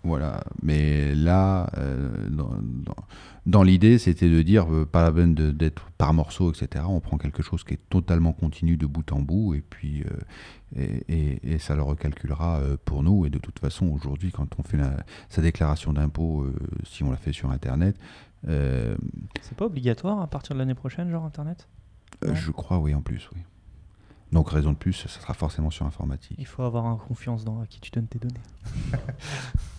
voilà. 0.06 0.42
Mais 0.62 1.14
là, 1.14 1.70
dans, 2.30 2.50
dans, 3.44 3.62
l'idée, 3.62 3.98
c'était 3.98 4.28
de 4.28 4.42
dire 4.42 4.66
pas 4.90 5.02
la 5.02 5.12
peine 5.12 5.34
d'être 5.34 5.90
par 5.98 6.14
morceau, 6.14 6.52
etc. 6.52 6.84
On 6.88 7.00
prend 7.00 7.18
quelque 7.18 7.42
chose 7.42 7.64
qui 7.64 7.74
est 7.74 7.88
totalement 7.90 8.32
continu 8.32 8.76
de 8.76 8.86
bout 8.86 9.10
en 9.12 9.20
bout, 9.20 9.54
et 9.54 9.60
puis 9.60 10.04
et, 10.76 11.40
et, 11.42 11.58
ça 11.58 11.74
le 11.74 11.82
recalculera 11.82 12.60
pour 12.84 13.02
nous. 13.02 13.26
Et 13.26 13.30
de 13.30 13.38
toute 13.38 13.58
façon, 13.58 13.86
aujourd'hui, 13.86 14.32
quand 14.32 14.48
on 14.58 14.62
fait 14.62 14.78
sa 15.28 15.42
déclaration 15.42 15.92
d'impôt, 15.92 16.46
si 16.84 17.02
on 17.04 17.10
la 17.10 17.16
fait 17.16 17.32
sur 17.32 17.50
Internet, 17.50 17.96
euh, 18.48 18.96
c'est 19.42 19.56
pas 19.56 19.66
obligatoire 19.66 20.20
à 20.20 20.26
partir 20.26 20.54
de 20.54 20.58
l'année 20.58 20.74
prochaine, 20.74 21.10
genre 21.10 21.24
Internet? 21.24 21.68
Euh, 22.24 22.34
Je 22.34 22.50
crois, 22.50 22.78
oui, 22.78 22.94
en 22.94 23.02
plus, 23.02 23.28
oui. 23.34 23.40
Donc, 24.32 24.50
raison 24.50 24.72
de 24.72 24.76
plus, 24.76 24.92
ça 24.92 25.08
sera 25.08 25.34
forcément 25.34 25.70
sur 25.70 25.86
informatique. 25.86 26.36
Il 26.38 26.46
faut 26.46 26.62
avoir 26.62 26.98
confiance 26.98 27.44
dans 27.44 27.60
à 27.60 27.66
qui 27.66 27.80
tu 27.80 27.90
donnes 27.90 28.08
tes 28.08 28.18
données. 28.18 28.34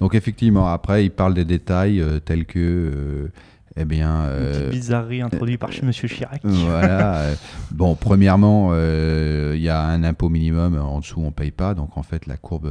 Donc, 0.00 0.14
effectivement, 0.14 0.68
après, 0.68 1.04
il 1.04 1.10
parle 1.10 1.34
des 1.34 1.44
détails 1.44 2.00
euh, 2.00 2.18
tels 2.20 2.46
que 2.46 3.30
eh 3.76 3.84
bien, 3.84 4.24
Une 4.38 4.46
petite 4.52 4.70
bizarrerie 4.70 5.20
introduite 5.22 5.58
par 5.58 5.70
M. 5.82 5.90
Chirac. 5.90 6.40
Voilà. 6.44 7.30
bon, 7.72 7.96
premièrement, 7.96 8.72
il 8.72 9.60
y 9.60 9.68
a 9.68 9.82
un 9.82 10.04
impôt 10.04 10.28
minimum. 10.28 10.78
En 10.78 11.00
dessous, 11.00 11.20
on 11.20 11.26
ne 11.26 11.30
paye 11.30 11.50
pas. 11.50 11.74
Donc, 11.74 11.98
en 11.98 12.04
fait, 12.04 12.26
la 12.26 12.36
courbe 12.36 12.70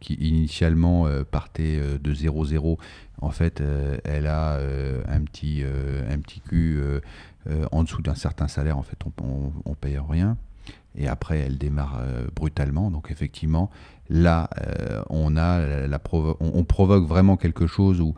qui 0.00 0.14
initialement 0.14 1.06
partait 1.30 1.78
de 2.02 2.14
0,0 2.14 2.78
en 3.24 3.30
fait, 3.30 3.60
euh, 3.60 3.96
elle 4.04 4.26
a 4.26 4.54
euh, 4.54 5.02
un, 5.08 5.22
petit, 5.22 5.62
euh, 5.62 6.02
un 6.12 6.18
petit 6.18 6.40
cul 6.40 6.80
en 7.72 7.82
dessous 7.82 8.00
d'un 8.02 8.14
certain 8.14 8.48
salaire, 8.48 8.78
en 8.78 8.82
fait, 8.82 8.98
on 9.22 9.52
ne 9.68 9.74
paye 9.74 9.98
rien. 9.98 10.36
Et 10.96 11.08
après, 11.08 11.40
elle 11.40 11.58
démarre 11.58 12.00
brutalement. 12.34 12.90
Donc, 12.90 13.10
effectivement, 13.10 13.70
là, 14.08 14.50
on, 15.10 15.36
a 15.36 15.86
la 15.86 16.00
on, 16.40 16.64
provoque 16.64 17.06
vraiment 17.06 17.36
quelque 17.36 17.66
chose 17.66 18.00
où 18.00 18.14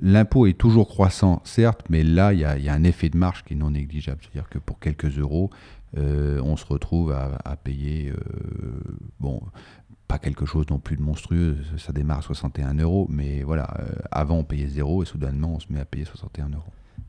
l'impôt 0.00 0.46
est 0.46 0.58
toujours 0.58 0.88
croissant, 0.88 1.40
certes, 1.44 1.84
mais 1.88 2.02
là, 2.02 2.32
il 2.32 2.40
y, 2.40 2.44
a 2.44 2.72
un 2.72 2.84
effet 2.84 3.08
de 3.08 3.16
marge 3.16 3.44
qui 3.44 3.54
est 3.54 3.56
non 3.56 3.70
négligeable. 3.70 4.20
C'est-à-dire 4.22 4.48
que 4.48 4.58
pour 4.58 4.78
quelques 4.78 5.18
euros, 5.18 5.50
on 5.96 6.56
se 6.56 6.64
retrouve 6.66 7.12
à, 7.12 7.38
à 7.44 7.56
payer 7.56 8.12
bon, 9.20 9.40
pas 10.06 10.18
quelque 10.18 10.46
chose 10.46 10.66
non 10.70 10.78
plus 10.78 10.96
de 10.96 11.02
monstrueux, 11.02 11.56
ça 11.78 11.92
démarre 11.92 12.18
à 12.18 12.22
61 12.22 12.74
euros, 12.74 13.06
mais 13.10 13.42
voilà, 13.42 13.68
euh, 13.78 13.86
avant 14.10 14.36
on 14.36 14.44
payait 14.44 14.68
0 14.68 15.02
et 15.02 15.06
soudainement 15.06 15.54
on 15.54 15.60
se 15.60 15.66
met 15.70 15.80
à 15.80 15.84
payer 15.84 16.04
61 16.04 16.50
euros. 16.50 16.62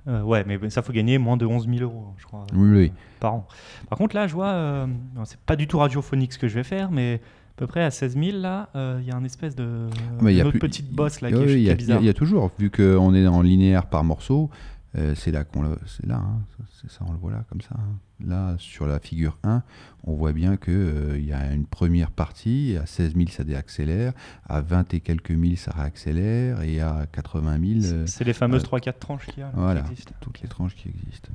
Euh, 0.07 0.21
ouais, 0.21 0.43
mais 0.45 0.69
ça 0.69 0.81
faut 0.81 0.93
gagner 0.93 1.17
moins 1.17 1.37
de 1.37 1.45
11 1.45 1.67
000 1.67 1.81
euros, 1.81 2.13
je 2.17 2.25
crois, 2.25 2.45
oui, 2.53 2.91
par 3.19 3.35
an. 3.35 3.47
Par 3.89 3.97
contre, 3.97 4.15
là, 4.15 4.27
je 4.27 4.33
vois, 4.33 4.49
euh, 4.49 4.87
c'est 5.25 5.39
pas 5.39 5.55
du 5.55 5.67
tout 5.67 5.77
radiophonique 5.79 6.33
ce 6.33 6.39
que 6.39 6.47
je 6.47 6.55
vais 6.55 6.63
faire, 6.63 6.91
mais 6.91 7.21
peu 7.57 7.67
près 7.67 7.83
à 7.83 7.91
16 7.91 8.17
000, 8.17 8.37
là, 8.37 8.69
il 8.75 9.05
y 9.05 9.11
a 9.11 9.15
un 9.15 9.23
espèce 9.23 9.55
de. 9.55 9.87
autre 10.21 10.59
petite 10.59 10.91
bosse 10.91 11.21
là 11.21 11.31
qui, 11.31 11.67
est, 11.67 11.75
bizarre. 11.75 11.99
Il 12.01 12.05
y, 12.05 12.09
a 12.09 12.13
toujours, 12.13 12.51
vu 12.57 12.69
qu'on 12.69 13.13
est 13.13 13.27
en 13.27 13.41
linéaire 13.41 13.87
par 13.87 14.03
morceau, 14.03 14.49
euh, 14.97 15.13
c'est 15.15 15.31
là 15.31 15.43
qu'on 15.43 15.75
c'est 15.85 16.05
là, 16.07 16.15
hein, 16.15 16.41
c'est 16.81 16.89
ça, 16.89 17.01
on 17.07 17.11
le 17.11 17.17
voit 17.17 17.31
là 17.31 17.43
comme 17.49 17.61
ça. 17.61 17.75
Hein. 17.77 17.99
Là, 18.25 18.55
sur 18.57 18.87
la 18.87 18.99
figure 18.99 19.37
1, 19.43 19.61
on 20.05 20.13
voit 20.13 20.31
bien 20.31 20.57
que 20.57 20.71
euh, 20.71 21.19
il 21.19 21.25
y 21.25 21.33
a 21.33 21.53
une 21.53 21.65
première 21.65 22.09
partie, 22.09 22.77
à 22.81 22.85
16 22.85 23.15
000 23.15 23.27
ça 23.29 23.43
déaccélère, 23.43 24.13
à 24.47 24.61
20 24.61 24.93
et 24.93 25.01
quelques 25.01 25.31
mille 25.31 25.57
ça 25.57 25.71
réaccélère, 25.71 26.61
et 26.61 26.79
à 26.79 27.05
80 27.11 27.81
000. 27.81 28.05
c'est 28.07 28.23
les 28.23 28.33
fameuses 28.33 28.63
3-4 28.63 28.93
tranches 28.97 29.25
qu'il 29.27 29.39
y 29.39 29.43
a. 29.43 29.51
voilà, 29.53 29.83
toutes 30.21 30.41
les 30.41 30.47
tranches 30.47 30.75
qui 30.75 30.89
existent. 30.89 31.29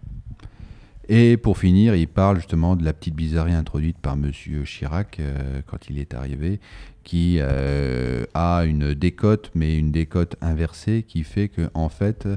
Et 1.08 1.36
pour 1.36 1.58
finir, 1.58 1.94
il 1.94 2.08
parle 2.08 2.36
justement 2.36 2.76
de 2.76 2.84
la 2.84 2.92
petite 2.92 3.14
bizarrerie 3.14 3.54
introduite 3.54 3.98
par 3.98 4.16
Monsieur 4.16 4.62
Chirac 4.62 5.20
quand 5.66 5.90
il 5.90 5.98
est 5.98 6.14
arrivé, 6.14 6.60
qui 7.02 7.40
a 7.40 8.62
une 8.64 8.94
décote, 8.94 9.50
mais 9.54 9.76
une 9.76 9.90
décote 9.90 10.36
inversée, 10.40 11.04
qui 11.06 11.24
fait 11.24 11.48
que 11.48 11.68
en 11.74 11.88
fait, 11.88 12.28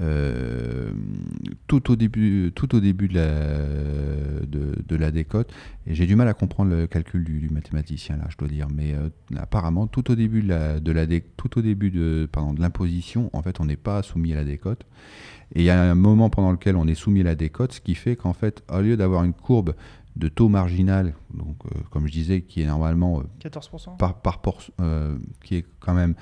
euh, 0.00 0.90
tout 1.68 1.92
au 1.92 1.96
début, 1.96 2.50
tout 2.54 2.74
au 2.74 2.80
début 2.80 3.06
de, 3.06 3.14
la, 3.14 4.46
de, 4.46 4.96
la 4.96 5.10
décote. 5.10 5.52
Et 5.86 5.94
j'ai 5.94 6.06
du 6.06 6.16
mal 6.16 6.26
à 6.28 6.34
comprendre 6.34 6.70
le 6.70 6.86
calcul 6.86 7.24
du, 7.24 7.48
mathématicien 7.50 8.16
là, 8.16 8.24
je 8.28 8.36
dois 8.36 8.48
dire. 8.48 8.66
Mais 8.74 8.94
euh, 8.94 9.08
apparemment, 9.36 9.86
tout 9.86 10.10
au 10.10 10.14
début 10.14 10.42
de 10.42 10.48
la, 10.48 10.80
de 10.80 10.92
la 10.92 11.06
tout 11.36 11.58
au 11.58 11.62
début 11.62 11.90
de, 11.90 12.28
pardon, 12.30 12.52
de 12.52 12.60
l'imposition, 12.60 13.30
en 13.32 13.42
fait, 13.42 13.60
on 13.60 13.66
n'est 13.66 13.76
pas 13.76 14.02
soumis 14.02 14.32
à 14.32 14.36
la 14.36 14.44
décote. 14.44 14.84
Et 15.54 15.60
il 15.60 15.64
y 15.64 15.70
a 15.70 15.80
un 15.80 15.94
moment 15.94 16.30
pendant 16.30 16.50
lequel 16.50 16.76
on 16.76 16.86
est 16.86 16.94
soumis 16.94 17.20
à 17.20 17.24
la 17.24 17.34
décote, 17.34 17.74
ce 17.74 17.80
qui 17.80 17.94
fait 17.94 18.16
qu'en 18.16 18.32
fait, 18.32 18.64
au 18.72 18.80
lieu 18.80 18.96
d'avoir 18.96 19.22
une 19.22 19.34
courbe 19.34 19.74
de 20.16 20.28
taux 20.28 20.48
marginal, 20.48 21.14
donc 21.32 21.56
euh, 21.66 21.78
comme 21.90 22.06
je 22.06 22.12
disais, 22.12 22.42
qui 22.42 22.62
est 22.62 22.66
normalement 22.66 23.22
14% 23.40 23.96
par, 23.96 24.20
par 24.20 24.40
qui 25.42 25.56
est 25.56 25.66
quand 25.80 25.94
même 25.94 26.14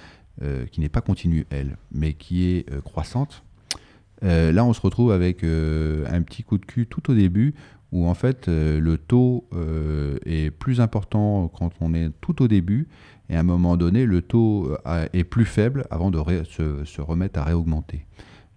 qui 0.72 0.80
n'est 0.80 0.88
pas 0.88 1.02
continue 1.02 1.46
elle, 1.50 1.76
mais 1.92 2.14
qui 2.14 2.46
est 2.48 2.82
croissante 2.82 3.44
euh, 4.24 4.52
là, 4.52 4.64
on 4.64 4.72
se 4.72 4.80
retrouve 4.80 5.12
avec 5.12 5.44
euh, 5.44 6.04
un 6.08 6.22
petit 6.22 6.42
coup 6.42 6.58
de 6.58 6.64
cul 6.64 6.86
tout 6.86 7.10
au 7.10 7.14
début 7.14 7.54
où 7.90 8.06
en 8.06 8.14
fait 8.14 8.48
euh, 8.48 8.80
le 8.80 8.96
taux 8.96 9.48
est 10.24 10.50
plus 10.50 10.80
important 10.80 11.48
quand 11.48 11.72
on 11.80 11.92
est 11.92 12.10
tout 12.20 12.42
au 12.42 12.48
début 12.48 12.88
et 13.28 13.36
à 13.36 13.40
un 13.40 13.44
moment 13.44 13.76
donné 13.76 14.06
le 14.06 14.22
taux 14.22 14.74
est 15.12 15.24
plus 15.24 15.44
faible 15.44 15.86
avant 15.90 16.10
de 16.10 16.18
se, 16.44 17.00
remettre 17.00 17.38
à 17.38 17.44
réaugmenter. 17.44 18.06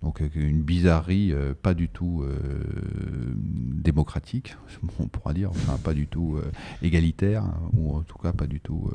Donc 0.01 0.22
une 0.36 0.61
bizarrerie 0.61 1.34
pas 1.61 1.74
du 1.74 1.89
tout 1.89 2.24
démocratique, 3.36 4.55
on 4.99 5.07
pourra 5.07 5.34
dire, 5.34 5.49
enfin 5.49 5.78
pas 5.84 5.93
du 5.93 6.07
tout 6.07 6.38
égalitaire, 6.82 7.43
ou 7.74 7.95
en 7.95 8.01
tout 8.01 8.18
cas 8.18 8.32
pas 8.32 8.47
du 8.47 8.61
tout 8.61 8.89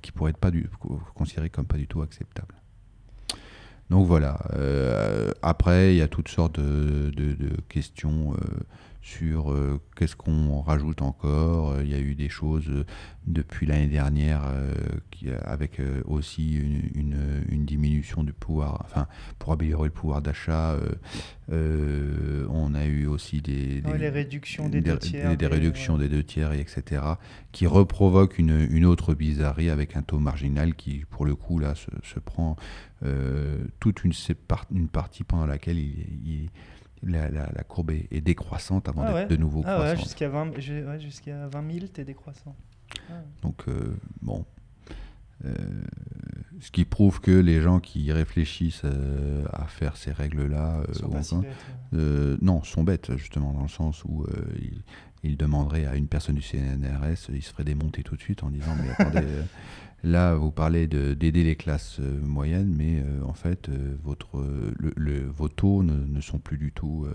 qui 0.00 0.12
pourrait 0.12 0.30
être 0.30 0.38
pas 0.38 0.50
considéré 1.14 1.50
comme 1.50 1.66
pas 1.66 1.78
du 1.78 1.86
tout 1.86 2.02
acceptable. 2.02 2.54
Donc 3.90 4.06
voilà. 4.06 4.38
Euh, 4.54 5.30
après, 5.42 5.94
il 5.94 5.98
y 5.98 6.02
a 6.02 6.08
toutes 6.08 6.28
sortes 6.28 6.58
de, 6.58 7.12
questions 7.68 8.34
euh, 8.34 8.36
sur 9.06 9.52
euh, 9.52 9.80
qu'est-ce 9.94 10.16
qu'on 10.16 10.60
rajoute 10.62 11.00
encore. 11.00 11.80
Il 11.80 11.88
y 11.88 11.94
a 11.94 12.00
eu 12.00 12.16
des 12.16 12.28
choses 12.28 12.68
depuis 13.28 13.64
l'année 13.64 13.86
dernière 13.86 14.42
qui, 15.10 15.30
avec 15.30 15.80
aussi 16.06 16.60
une, 16.94 17.64
diminution 17.64 18.22
du 18.22 18.32
pouvoir, 18.32 18.82
enfin 18.84 19.06
pour 19.38 19.52
améliorer 19.52 19.88
le 19.88 19.92
pouvoir 19.92 20.22
d'achat. 20.22 20.76
on 21.48 22.74
a 22.74 22.84
eu 22.84 23.06
aussi 23.06 23.40
des, 23.40 23.82
réductions 23.84 24.68
des, 24.68 24.80
deux 24.80 24.98
tiers, 24.98 25.36
des, 25.36 25.46
réductions 25.46 25.98
des 25.98 26.08
deux 26.08 26.22
tiers, 26.22 26.52
et 26.52 26.60
etc. 26.60 27.02
qui 27.52 27.66
reprovoquent 27.66 28.38
une, 28.38 28.84
autre 28.84 29.14
bizarrerie 29.14 29.70
avec 29.70 29.96
un 29.96 30.02
taux 30.02 30.18
marginal 30.18 30.74
qui, 30.74 31.04
pour 31.10 31.24
le 31.24 31.34
coup, 31.34 31.58
là, 31.58 31.74
se 31.74 32.20
prend 32.20 32.56
euh, 33.04 33.58
toute 33.78 34.04
une, 34.04 34.12
une, 34.70 34.88
partie 34.88 35.22
pendant 35.22 35.44
laquelle 35.44 35.78
il, 35.78 36.48
la, 37.02 37.30
la, 37.30 37.64
courbe 37.64 37.90
est, 37.90 38.20
décroissante 38.20 38.88
avant 38.88 39.02
ah 39.02 39.12
d'être 39.12 39.30
de 39.30 39.36
nouveau 39.36 39.62
ah 39.64 39.74
croissante. 39.74 40.04
jusqu'à 40.04 40.28
20, 40.28 40.58
jusqu'à 40.98 41.48
20 41.48 41.72
000, 41.72 41.86
tu 41.92 42.00
es 42.00 42.04
décroissant. 42.04 42.56
Ah. 43.10 43.14
Donc, 43.42 43.68
euh, 43.68 43.96
bon. 44.22 44.44
Euh, 45.44 45.54
ce 46.60 46.70
qui 46.70 46.86
prouve 46.86 47.20
que 47.20 47.30
les 47.30 47.60
gens 47.60 47.78
qui 47.78 48.10
réfléchissent 48.10 48.86
à 49.52 49.66
faire 49.66 49.98
ces 49.98 50.10
règles-là 50.10 50.82
sont 50.92 51.44
non, 51.92 52.62
sont 52.62 52.84
bêtes 52.84 53.14
justement 53.16 53.52
dans 53.52 53.62
le 53.62 53.68
sens 53.68 54.02
où 54.06 54.26
ils, 54.58 54.82
ils, 55.22 55.36
demanderaient 55.36 55.84
à 55.84 55.94
une 55.94 56.08
personne 56.08 56.36
du 56.36 56.42
CNRS, 56.42 57.28
ils 57.28 57.42
se 57.42 57.50
feraient 57.52 57.64
démonter 57.64 58.02
tout 58.02 58.16
de 58.16 58.22
suite 58.22 58.42
en 58.44 58.50
disant 58.50 58.74
mais 58.80 58.90
attendez, 58.90 59.26
Là, 60.04 60.34
vous 60.34 60.50
parlez 60.50 60.86
d'aider 60.86 61.42
les 61.42 61.56
classes 61.56 61.98
euh, 62.00 62.20
moyennes, 62.20 62.72
mais 62.76 63.00
euh, 63.00 63.24
en 63.24 63.32
fait, 63.32 63.68
euh, 63.68 63.96
votre, 64.04 64.44
le, 64.78 65.26
vos 65.26 65.48
taux 65.48 65.82
ne, 65.82 66.20
sont 66.20 66.38
plus 66.38 66.58
du 66.58 66.72
tout 66.72 67.06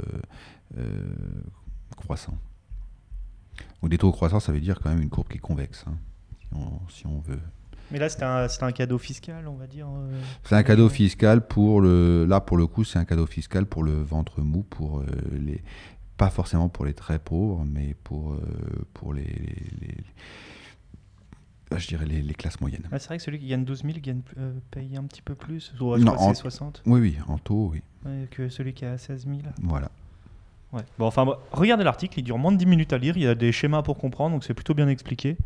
croissants. 1.96 2.38
Donc 3.82 3.92
des 3.92 3.98
taux 3.98 4.12
croissants, 4.12 4.40
ça 4.40 4.52
veut 4.52 4.60
dire 4.60 4.80
quand 4.80 4.90
même 4.90 5.02
une 5.02 5.10
courbe 5.10 5.28
qui 5.28 5.38
est 5.38 5.42
convexe, 5.42 5.86
hein, 5.88 5.98
si, 6.90 7.06
on, 7.08 7.20
veut. 7.20 7.40
Mais 7.92 8.00
là, 8.00 8.10
c'est 8.10 8.24
un, 8.24 8.48
un, 8.62 8.72
cadeau 8.72 8.98
fiscal, 8.98 9.48
on 9.48 9.56
va 9.56 9.68
dire. 9.68 9.88
c'est 10.44 10.56
un 10.56 10.64
cadeau 10.64 10.90
fiscal 10.90 11.46
pour 11.46 11.82
le. 11.82 12.26
Là, 12.26 12.42
pour 12.42 12.58
le 12.58 12.68
coup, 12.68 12.84
c'est 12.84 13.00
un 13.00 13.06
cadeau 13.06 13.26
fiscal 13.26 13.66
pour 13.66 13.84
le 13.84 14.02
ventre 14.02 14.42
mou, 14.42 14.64
pour 14.64 15.04
les. 15.32 15.64
Pas 16.18 16.30
forcément 16.30 16.70
pour 16.70 16.86
les 16.86 16.94
très 16.94 17.20
pauvres, 17.20 17.66
mais 17.66 17.96
pour, 18.04 18.38
pour 18.94 19.14
les, 19.14 19.24
les 19.24 19.98
bah, 21.72 21.78
je 21.78 21.88
dirais 21.88 22.06
les, 22.06 22.34
classes 22.34 22.60
moyennes. 22.60 22.84
c'est 22.92 23.06
vrai 23.06 23.18
que 23.18 23.24
celui 23.24 23.40
qui 23.40 23.48
gagne 23.48 23.64
12 23.64 23.84
000 23.84 23.94
gagne, 24.02 24.22
euh, 24.38 24.52
paye 24.72 24.98
un 24.98 25.04
petit 25.04 25.22
peu 25.22 25.36
plus. 25.36 25.74
non, 25.80 26.10
en, 26.10 26.34
60. 26.34 26.84
Oui, 26.86 27.00
oui, 27.00 27.18
en 27.28 27.38
taux, 27.38 27.72
oui. 27.74 27.82
que 28.30 28.50
celui 28.50 28.74
qui 28.74 28.84
a 28.84 28.98
16 28.98 29.26
000. 29.26 29.40
Voilà. 29.64 29.90
Ouais. 30.74 30.82
Bon, 31.00 31.06
enfin, 31.06 31.26
regardez 31.52 31.84
l'article, 31.84 32.20
il 32.20 32.24
dure 32.24 32.38
moins 32.38 32.52
de 32.52 32.58
10 32.58 32.66
minutes 32.66 32.94
à 32.94 32.98
lire, 32.98 33.16
il 33.18 33.24
y 33.24 33.28
a 33.28 33.36
des 33.36 33.52
schémas 33.52 33.82
pour 33.84 33.98
comprendre, 33.98 34.36
donc 34.36 34.44
c'est 34.44 34.54
plutôt 34.54 34.74
bien 34.74 34.88
expliqué. 34.88 35.38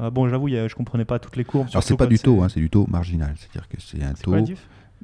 Euh, 0.00 0.10
bon, 0.10 0.28
j'avoue, 0.28 0.48
je 0.48 0.74
comprenais 0.74 1.04
pas 1.04 1.18
toutes 1.18 1.36
les 1.36 1.44
courbes. 1.44 1.68
Alors, 1.70 1.82
c'est 1.82 1.96
pas 1.96 2.06
du 2.06 2.18
taux, 2.18 2.42
hein, 2.42 2.48
c'est 2.48 2.60
du 2.60 2.70
taux 2.70 2.86
marginal. 2.88 3.34
C'est-à-dire 3.36 3.68
que 3.68 3.80
c'est 3.80 4.02
un 4.02 4.14
taux. 4.14 4.34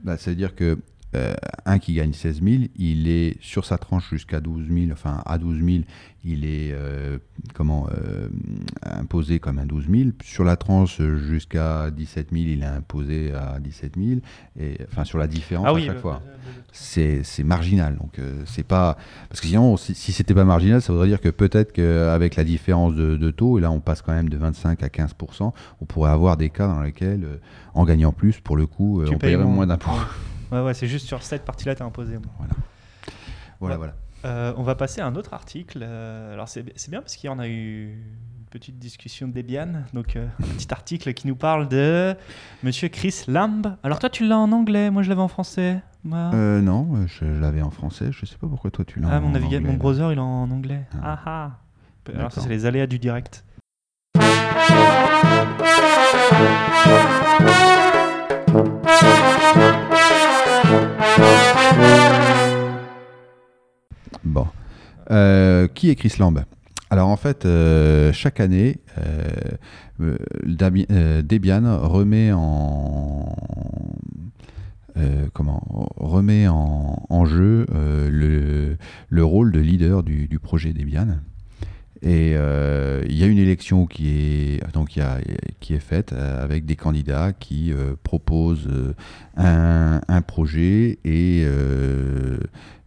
Bah, 0.02 0.16
C'est-à-dire 0.16 0.54
que 0.54 0.78
euh, 1.16 1.34
un 1.64 1.78
qui 1.78 1.94
gagne 1.94 2.12
16 2.12 2.42
000, 2.42 2.64
il 2.76 3.08
est 3.08 3.36
sur 3.40 3.64
sa 3.64 3.78
tranche 3.78 4.10
jusqu'à 4.10 4.40
12 4.40 4.66
000, 4.68 4.92
enfin 4.92 5.22
à 5.24 5.38
12 5.38 5.64
000, 5.64 5.78
il 6.24 6.44
est 6.44 6.72
euh, 6.72 7.18
comment 7.54 7.88
euh, 7.90 8.28
imposé 8.82 9.38
comme 9.38 9.58
un 9.58 9.64
12 9.66 9.86
000. 9.90 10.10
Sur 10.22 10.44
la 10.44 10.56
tranche 10.56 11.00
jusqu'à 11.00 11.90
17 11.90 12.28
000, 12.32 12.44
il 12.44 12.62
est 12.62 12.66
imposé 12.66 13.32
à 13.32 13.58
17 13.60 13.94
000. 13.96 14.20
Et 14.60 14.76
enfin 14.90 15.04
sur 15.04 15.18
la 15.18 15.26
différence 15.26 15.66
ah 15.68 15.74
à 15.74 15.80
chaque 15.80 16.00
fois, 16.00 16.22
c'est 16.72 17.24
marginal. 17.44 17.96
Donc 17.96 18.20
c'est 18.44 18.66
pas 18.66 18.96
parce 19.28 19.40
que 19.40 19.46
sinon, 19.46 19.76
si, 19.76 19.94
c'était 19.94 20.34
pas 20.34 20.44
marginal, 20.44 20.82
ça 20.82 20.92
voudrait 20.92 21.08
dire 21.08 21.20
que 21.20 21.30
peut-être 21.30 21.72
qu'avec 21.72 22.36
la 22.36 22.44
différence 22.44 22.94
de, 22.94 23.30
taux, 23.30 23.58
et 23.58 23.62
là 23.62 23.70
on 23.70 23.80
passe 23.80 24.02
quand 24.02 24.12
même 24.12 24.28
de 24.28 24.36
25 24.36 24.82
à 24.82 24.88
15% 24.88 25.52
on 25.80 25.84
pourrait 25.84 26.10
avoir 26.10 26.36
des 26.36 26.50
cas 26.50 26.66
dans 26.66 26.82
lesquels, 26.82 27.26
en 27.74 27.84
gagnant 27.84 28.12
plus, 28.12 28.38
pour 28.40 28.56
le 28.56 28.66
coup, 28.66 29.02
on 29.02 29.18
paierait 29.18 29.44
moins 29.44 29.66
d'impôts. 29.66 29.90
Ouais, 30.52 30.60
ouais, 30.60 30.74
c'est 30.74 30.86
juste 30.86 31.06
sur 31.06 31.22
cette 31.22 31.44
partie-là, 31.44 31.74
tu 31.74 31.82
as 31.82 31.86
imposé. 31.86 32.18
Voilà. 32.38 32.54
Voilà, 33.60 33.76
voilà. 33.76 33.94
Euh, 34.24 34.52
on 34.56 34.62
va 34.62 34.74
passer 34.74 35.00
à 35.00 35.06
un 35.06 35.14
autre 35.14 35.34
article. 35.34 35.80
Euh, 35.82 36.32
alors, 36.32 36.48
c'est 36.48 36.62
bien 36.88 37.00
parce 37.00 37.16
qu'il 37.16 37.28
y 37.28 37.32
en 37.32 37.38
a 37.38 37.46
eu 37.46 37.92
une 37.92 38.46
petite 38.50 38.78
discussion 38.78 39.28
de 39.28 39.32
Debian. 39.32 39.84
Donc, 39.92 40.16
euh, 40.16 40.26
un 40.42 40.54
petit 40.54 40.72
article 40.72 41.12
qui 41.14 41.26
nous 41.26 41.36
parle 41.36 41.68
de 41.68 42.14
monsieur 42.62 42.88
Chris 42.88 43.24
Lamb. 43.28 43.76
Alors, 43.82 43.98
toi, 43.98 44.10
tu 44.10 44.26
l'as 44.26 44.38
en 44.38 44.52
anglais. 44.52 44.90
Moi, 44.90 45.02
je 45.02 45.08
l'avais 45.08 45.20
en 45.20 45.28
français. 45.28 45.82
non, 46.04 47.06
je, 47.06 47.24
l'avais 47.24 47.62
en 47.62 47.70
français. 47.70 48.10
Je 48.10 48.26
sais 48.26 48.36
pas 48.36 48.46
pourquoi 48.46 48.70
toi, 48.70 48.84
tu 48.84 49.00
l'as 49.00 49.08
ah, 49.10 49.18
en, 49.18 49.22
mon 49.22 49.34
anglais. 49.34 49.60
Mon 49.60 49.74
browser, 49.74 50.08
il 50.12 50.18
est 50.18 50.20
en 50.20 50.50
anglais. 50.50 50.82
Ah 51.02 51.18
ah. 51.26 51.50
Alors, 52.14 52.32
ça, 52.32 52.40
c'est 52.40 52.48
les 52.48 52.66
aléas 52.66 52.86
du 52.86 52.98
direct. 52.98 53.44
Bon. 64.26 64.46
Euh, 65.10 65.68
qui 65.68 65.88
est 65.90 65.94
Chris 65.94 66.14
Lamb? 66.18 66.44
Alors 66.90 67.08
en 67.08 67.16
fait, 67.16 67.46
euh, 67.46 68.12
chaque 68.12 68.40
année, 68.40 68.78
euh, 70.00 71.22
Debian 71.22 71.78
remet 71.80 72.32
en 72.32 73.34
comment 75.32 75.62
remet 75.96 76.48
en, 76.48 77.24
jeu 77.26 77.66
le, 77.70 78.76
le, 79.10 79.24
rôle 79.24 79.52
de 79.52 79.60
leader 79.60 80.02
du, 80.02 80.38
projet 80.42 80.72
Debian. 80.72 81.18
Et 82.02 82.30
il 82.30 83.16
y 83.16 83.22
a 83.22 83.26
une 83.26 83.38
élection 83.38 83.86
qui 83.86 84.08
est, 84.08 84.72
donc, 84.72 84.98
qui 85.60 85.74
est 85.74 85.80
faite 85.80 86.12
avec 86.12 86.64
des 86.64 86.76
candidats 86.76 87.32
qui 87.32 87.72
proposent 88.04 88.70
un, 89.36 90.00
un, 90.08 90.22
projet 90.22 90.98
et 91.04 91.44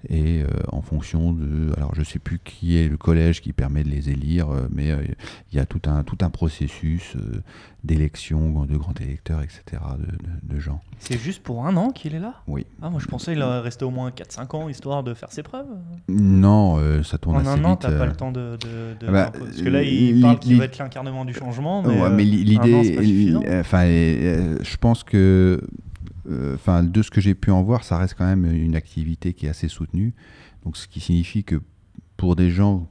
et 0.07 0.41
euh, 0.41 0.47
en 0.71 0.81
fonction 0.81 1.33
de, 1.33 1.73
alors 1.75 1.93
je 1.93 2.03
sais 2.03 2.19
plus 2.19 2.39
qui 2.39 2.77
est 2.77 2.87
le 2.87 2.95
collège 2.95 3.41
qui 3.41 3.51
permet 3.51 3.83
de 3.83 3.89
les 3.89 4.09
élire, 4.09 4.49
euh, 4.49 4.67
mais 4.71 4.91
euh, 4.91 5.03
il 5.51 5.57
y 5.57 5.59
a 5.59 5.65
tout 5.65 5.81
un, 5.87 6.03
tout 6.03 6.17
un 6.21 6.29
processus 6.29 7.17
d'élection 7.83 8.65
de 8.65 8.77
grands 8.77 8.93
électeurs, 9.01 9.41
etc., 9.41 9.81
de, 10.43 10.59
gens. 10.59 10.81
C'est 10.99 11.17
juste 11.17 11.43
pour 11.43 11.65
un 11.65 11.77
an 11.77 11.91
qu'il 11.91 12.15
est 12.15 12.19
là? 12.19 12.35
Oui. 12.47 12.65
Ah, 12.81 12.89
moi 12.89 12.99
je 13.01 13.07
pensais 13.07 13.33
qu'il 13.33 13.41
aurait 13.41 13.59
resté 13.59 13.85
au 13.85 13.91
moins 13.91 14.09
4-5 14.09 14.55
ans 14.55 14.69
histoire 14.69 15.03
de 15.03 15.13
faire 15.13 15.31
ses 15.31 15.43
preuves. 15.43 15.67
Non, 16.07 16.77
ça 17.03 17.17
tourne 17.17 17.37
en 17.37 17.39
assez 17.39 17.55
vite. 17.55 17.65
En 17.65 17.69
un 17.69 17.71
an, 17.71 17.75
t'as 17.75 17.97
pas 17.97 18.05
le 18.05 18.15
temps 18.15 18.31
de. 18.31 18.57
Ah 19.07 19.11
bah, 19.11 19.31
parce 19.37 19.61
que 19.61 19.69
là, 19.69 19.83
il 19.83 20.21
parle 20.21 20.39
qu'il 20.39 20.57
va 20.57 20.65
être 20.65 20.77
l'incarnement 20.77 21.25
du 21.25 21.33
changement. 21.33 21.81
Mais, 21.81 22.01
ouais, 22.01 22.09
mais 22.09 22.23
l'idée. 22.23 23.41
Enfin, 23.61 23.85
je 23.85 24.77
pense 24.77 25.03
que 25.03 25.61
enfin, 26.53 26.83
de 26.83 27.01
ce 27.01 27.09
que 27.09 27.21
j'ai 27.21 27.35
pu 27.35 27.51
en 27.51 27.63
voir, 27.63 27.83
ça 27.83 27.97
reste 27.97 28.15
quand 28.17 28.25
même 28.25 28.45
une 28.45 28.75
activité 28.75 29.33
qui 29.33 29.45
est 29.45 29.49
assez 29.49 29.67
soutenue. 29.67 30.13
Donc, 30.63 30.77
ce 30.77 30.87
qui 30.87 30.99
signifie 30.99 31.43
que 31.43 31.61
pour 32.17 32.35
des 32.35 32.51
gens, 32.51 32.89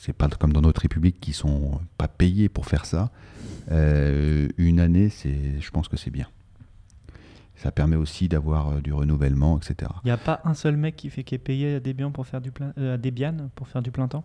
c'est 0.00 0.12
pas 0.12 0.28
comme 0.28 0.52
dans 0.52 0.60
notre 0.60 0.82
République, 0.82 1.20
qui 1.20 1.32
sont 1.32 1.80
pas 1.98 2.08
payés 2.08 2.48
pour 2.48 2.66
faire 2.66 2.86
ça, 2.86 3.10
une 3.70 4.80
année, 4.80 5.08
c'est, 5.08 5.60
je 5.60 5.70
pense 5.70 5.88
que 5.88 5.96
c'est 5.96 6.10
bien. 6.10 6.26
Ça 7.56 7.70
permet 7.70 7.96
aussi 7.96 8.28
d'avoir 8.28 8.82
du 8.82 8.92
renouvellement, 8.92 9.58
etc. 9.58 9.90
Il 10.04 10.08
n'y 10.08 10.10
a 10.10 10.16
pas 10.16 10.40
un 10.44 10.54
seul 10.54 10.76
mec 10.76 10.96
qui 10.96 11.08
fait 11.08 11.24
qui 11.24 11.34
est 11.34 11.38
payé 11.38 11.76
à 11.76 11.80
Debian 11.80 12.10
pour 12.10 12.26
faire 12.26 12.40
du 12.40 12.50
plein, 12.50 12.72
à 12.76 12.98
Debian 12.98 13.48
pour 13.54 13.68
faire 13.68 13.80
du 13.80 13.90
plein 13.90 14.08
temps? 14.08 14.24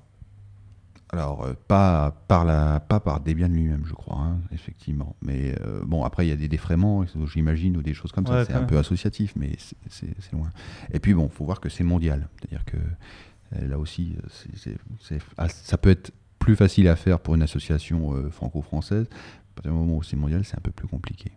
Alors, 1.12 1.44
euh, 1.44 1.54
pas, 1.68 2.12
par 2.28 2.46
la, 2.46 2.80
pas 2.80 3.00
par 3.00 3.20
Debian 3.20 3.48
lui-même, 3.48 3.84
je 3.86 3.94
crois, 3.94 4.18
hein, 4.18 4.40
effectivement. 4.52 5.16
Mais 5.22 5.56
euh, 5.62 5.82
bon, 5.84 6.04
après, 6.04 6.26
il 6.28 6.30
y 6.30 6.32
a 6.32 6.36
des 6.36 6.48
défraiements, 6.48 7.04
j'imagine, 7.26 7.78
ou 7.78 7.82
des 7.82 7.96
choses 7.96 8.12
comme 8.12 8.28
ça. 8.28 8.46
C'est 8.46 8.54
un 8.54 8.64
peu 8.64 8.78
associatif, 8.78 9.34
mais 9.36 9.52
c'est 9.90 10.34
loin. 10.34 10.50
Et 10.92 11.00
puis, 11.00 11.16
bon, 11.16 11.26
il 11.26 11.36
faut 11.36 11.46
voir 11.46 11.60
que 11.60 11.70
c'est 11.70 11.84
mondial. 11.84 12.30
C'est-à-dire 12.40 12.64
que 12.66 12.78
euh, 12.78 13.68
là 13.68 13.80
aussi, 13.80 14.16
ah, 15.38 15.50
ça 15.50 15.78
peut 15.78 15.90
être 15.90 16.12
plus 16.38 16.56
facile 16.56 16.88
à 16.88 16.96
faire 16.96 17.20
pour 17.20 17.34
une 17.34 17.42
association 17.42 18.30
franco-française. 18.30 19.08
À 19.12 19.54
partir 19.56 19.72
du 19.72 19.78
moment 19.78 19.98
où 19.98 20.04
c'est 20.04 20.16
mondial, 20.16 20.46
c'est 20.46 20.58
un 20.58 20.62
peu 20.62 20.72
plus 20.72 20.88
compliqué. 20.88 21.32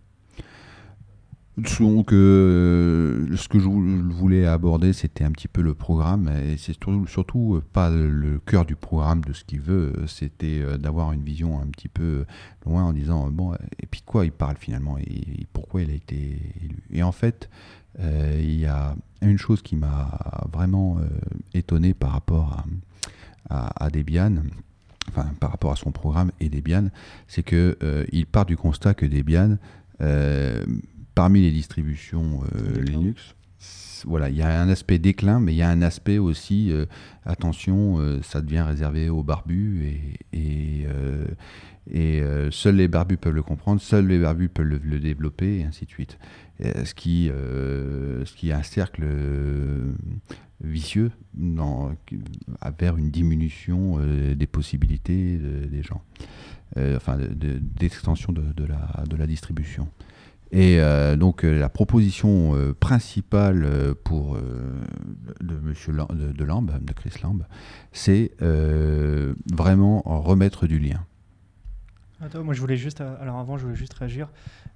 Donc, 1.59 2.15
euh, 2.15 3.37
ce 3.37 3.47
que 3.47 3.59
je 3.59 3.69
voulais 3.69 4.47
aborder, 4.47 4.95
c'était 4.95 5.25
un 5.25 5.31
petit 5.33 5.49
peu 5.49 5.61
le 5.61 5.75
programme, 5.75 6.29
et 6.29 6.57
c'est 6.57 6.75
surtout, 7.07 7.57
euh, 7.57 7.63
pas 7.75 7.91
le 7.91 8.39
cœur 8.39 8.65
du 8.65 8.75
programme 8.75 9.21
de 9.21 9.35
ce 9.35 9.45
qu'il 9.45 9.61
veut, 9.61 9.93
euh, 9.99 10.07
c'était 10.07 10.63
d'avoir 10.79 11.13
une 11.13 11.23
vision 11.23 11.61
un 11.61 11.67
petit 11.67 11.89
peu 11.89 12.25
loin 12.65 12.85
en 12.85 12.95
disant 12.95 13.31
bon, 13.31 13.53
et 13.79 13.87
puis 13.87 14.01
quoi 14.01 14.25
il 14.25 14.33
parle 14.33 14.57
finalement, 14.57 14.97
et, 14.97 15.47
pourquoi 15.53 15.83
il 15.83 15.91
a 15.91 15.95
été 15.95 16.39
élu. 16.65 16.83
Et 16.91 17.03
en 17.03 17.13
fait, 17.13 17.51
il 17.99 18.59
y 18.59 18.65
a 18.65 18.97
une 19.21 19.37
chose 19.37 19.61
qui 19.61 19.77
m'a 19.77 20.47
vraiment 20.51 20.97
étonné 21.53 21.93
par 21.93 22.13
rapport 22.13 22.65
à, 23.51 23.85
à, 23.85 23.91
Debian, 23.91 24.37
enfin 25.09 25.27
par 25.39 25.51
rapport 25.51 25.73
à 25.73 25.77
son 25.77 25.93
programme 25.93 26.33
et 26.41 26.49
Debian, 26.49 26.89
c'est 27.29 27.43
qu'il 27.43 27.77
il 28.11 28.25
part 28.25 28.47
du 28.47 28.57
constat 28.57 28.95
que 28.95 29.05
Debian 29.05 29.59
parmi 31.15 31.43
les 31.43 31.51
distributions 31.51 32.43
euh, 32.55 32.83
Linux, 32.83 33.35
voilà, 34.05 34.31
il 34.31 34.37
y 34.37 34.43
a 34.43 34.61
un 34.61 34.69
aspect 34.69 34.99
déclin, 34.99 35.39
mais 35.39 35.53
il 35.53 35.57
y 35.57 35.63
a 35.63 35.69
un 35.69 35.83
aspect 35.83 36.19
aussi, 36.19 36.73
euh, 36.73 36.87
attention, 37.25 38.01
euh, 38.01 38.21
ça 38.23 38.41
devient 38.41 38.63
réservé 38.63 39.09
aux 39.09 39.23
barbus 39.23 39.85
et, 40.33 40.87
et, 41.93 42.23
seuls 42.51 42.77
les 42.77 42.89
barbus 42.89 43.17
peuvent 43.17 43.35
le 43.35 43.43
comprendre, 43.43 43.81
seuls 43.81 44.07
les 44.07 44.19
barbus 44.19 44.49
peuvent 44.49 44.67
le, 44.67 44.99
développer, 44.99 45.61
et 45.61 45.65
ainsi 45.65 45.85
de 45.85 45.91
suite. 45.91 46.19
ce, 46.61 46.95
qui, 46.95 47.29
ce 47.29 48.35
qui 48.35 48.51
est 48.51 48.55
un 48.55 48.63
cercle 48.63 49.05
vicieux 50.61 51.11
dans, 51.35 51.95
vers 52.79 52.97
une 52.97 53.11
diminution 53.11 53.99
des 54.35 54.47
possibilités 54.47 55.39
des 55.39 55.83
gens, 55.83 56.03
enfin 56.77 57.19
d'extension 57.19 58.33
de, 58.33 58.43
de, 58.53 58.65
la, 58.65 59.05
de 59.09 59.17
la 59.17 59.27
distribution. 59.27 59.89
Et 60.53 60.81
euh, 60.81 61.17
donc 61.17 61.45
euh, 61.45 61.59
la 61.59 61.71
proposition 61.71 62.55
euh, 62.55 62.75
principale 62.75 63.95
pour 64.05 64.37
de 65.41 65.55
Monsieur 65.55 65.95
de, 65.95 66.33
de, 66.33 66.45
Lamb, 66.45 66.71
de 66.79 66.93
Chris 66.93 67.15
Lamb, 67.23 67.47
c'est 67.93 68.33
vraiment 69.51 70.03
remettre 70.05 70.67
du 70.67 70.79
lien. 70.79 71.05
Attends, 72.21 72.45
moi 72.45 72.55
je 72.55 72.61
voulais 72.61 72.77
juste, 72.77 73.01
alors 73.01 73.39
avant 73.39 73.57
je 73.57 73.65
voulais 73.65 73.77
juste 73.77 73.95
réagir. 73.95 74.29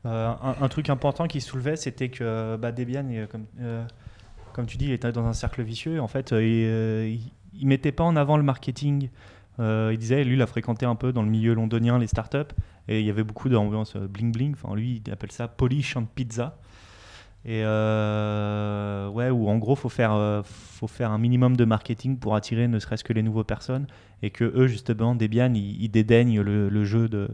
Un, 0.04 0.68
truc 0.68 0.88
important 0.88 1.26
qui 1.26 1.40
soulevait, 1.40 1.76
c'était 1.76 2.08
que 2.08 2.56
bah, 2.56 2.72
Debian, 2.72 3.26
comme, 3.30 3.46
comme 4.52 4.66
tu 4.66 4.76
dis, 4.78 4.86
il 4.86 4.92
était 4.92 5.12
dans 5.12 5.26
un 5.26 5.32
cercle 5.32 5.62
vicieux. 5.62 6.00
En 6.00 6.08
fait, 6.08 6.32
il, 6.32 7.20
ne 7.60 7.66
mettait 7.66 7.92
pas 7.92 8.04
en 8.04 8.16
avant 8.16 8.36
le 8.36 8.42
marketing. 8.42 9.10
il 9.58 9.96
disait, 9.98 10.24
lui, 10.24 10.34
il 10.34 10.42
a 10.42 10.46
fréquenté 10.46 10.86
un 10.86 10.96
peu 10.96 11.12
dans 11.12 11.22
le 11.22 11.30
milieu 11.30 11.54
londonien 11.54 11.98
les 11.98 12.06
startups. 12.06 12.54
Et 12.88 13.00
il 13.00 13.06
y 13.06 13.10
avait 13.10 13.24
beaucoup 13.24 13.48
d'ambiance 13.48 13.96
euh, 13.96 14.06
bling 14.06 14.32
bling. 14.32 14.54
Enfin, 14.54 14.74
lui, 14.74 15.02
il 15.04 15.12
appelle 15.12 15.32
ça 15.32 15.48
polish 15.48 15.96
and 15.96 16.06
pizza. 16.14 16.58
Et 17.48 17.62
euh, 17.64 19.08
ouais, 19.08 19.30
où 19.30 19.48
en 19.48 19.56
gros, 19.58 19.76
faut 19.76 19.88
faire, 19.88 20.12
euh, 20.12 20.42
faut 20.44 20.88
faire 20.88 21.12
un 21.12 21.18
minimum 21.18 21.56
de 21.56 21.64
marketing 21.64 22.18
pour 22.18 22.34
attirer 22.34 22.66
ne 22.66 22.80
serait-ce 22.80 23.04
que 23.04 23.12
les 23.12 23.22
nouvelles 23.22 23.44
personnes. 23.44 23.86
Et 24.22 24.30
que 24.30 24.44
eux, 24.44 24.66
justement, 24.66 25.14
Debian, 25.14 25.52
ils, 25.54 25.88
dédaignent 25.88 26.40
le, 26.40 26.84
jeu 26.84 27.08
de, 27.08 27.28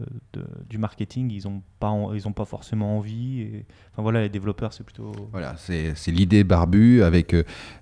du 0.69 0.77
marketing. 0.77 1.31
Ils 1.31 1.49
n'ont 1.49 1.63
pas, 1.79 1.93
pas 2.35 2.45
forcément 2.45 2.97
envie. 2.97 3.47
Enfin 3.91 4.03
voilà, 4.03 4.21
les 4.21 4.29
développeurs, 4.29 4.73
c'est 4.73 4.83
plutôt. 4.83 5.13
Voilà, 5.31 5.55
c'est 5.57 6.11
l'idée 6.11 6.43
barbue 6.43 7.01
avec 7.01 7.35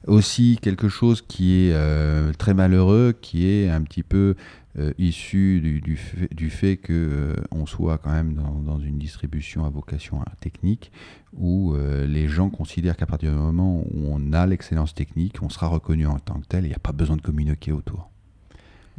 aussi 0.06 0.60
quelque 0.62 0.88
chose 0.88 1.24
qui 1.24 1.66
est 1.66 2.38
très 2.38 2.54
malheureux, 2.54 3.14
qui 3.20 3.50
est 3.50 3.70
un 3.70 3.82
petit 3.82 4.04
peu 4.04 4.36
euh, 4.80 4.94
issu 4.98 5.60
du, 5.60 5.82
du, 5.82 5.98
fait, 5.98 6.34
du, 6.34 6.50
fait, 6.50 6.78
que 6.78 6.94
euh, 6.94 7.36
on 7.52 7.66
soit 7.66 7.98
quand 7.98 8.12
même 8.12 8.36
dans, 8.36 8.54
dans, 8.54 8.80
une 8.80 8.98
distribution 8.98 9.66
à 9.66 9.70
vocation 9.70 10.24
technique 10.40 10.94
où 11.34 11.74
euh, 11.74 12.08
les 12.08 12.30
gens 12.30 12.50
considèrent 12.50 12.96
qu'à 12.96 13.06
partir 13.06 13.32
du 13.32 13.38
moment 13.38 13.80
où 13.80 14.08
on 14.08 14.32
a 14.32 14.48
l'excellence 14.48 14.94
technique, 14.94 15.42
on 15.42 15.50
sera 15.50 15.68
reconnu 15.68 16.08
en 16.08 16.20
tant 16.20 16.40
que 16.40 16.46
tel, 16.48 16.64
il 16.64 16.70
n'y 16.70 16.74
a 16.74 16.80
pas 16.80 16.94
besoin 16.94 17.18
de 17.18 17.22
communiquer 17.22 17.74
autour. 17.74 18.10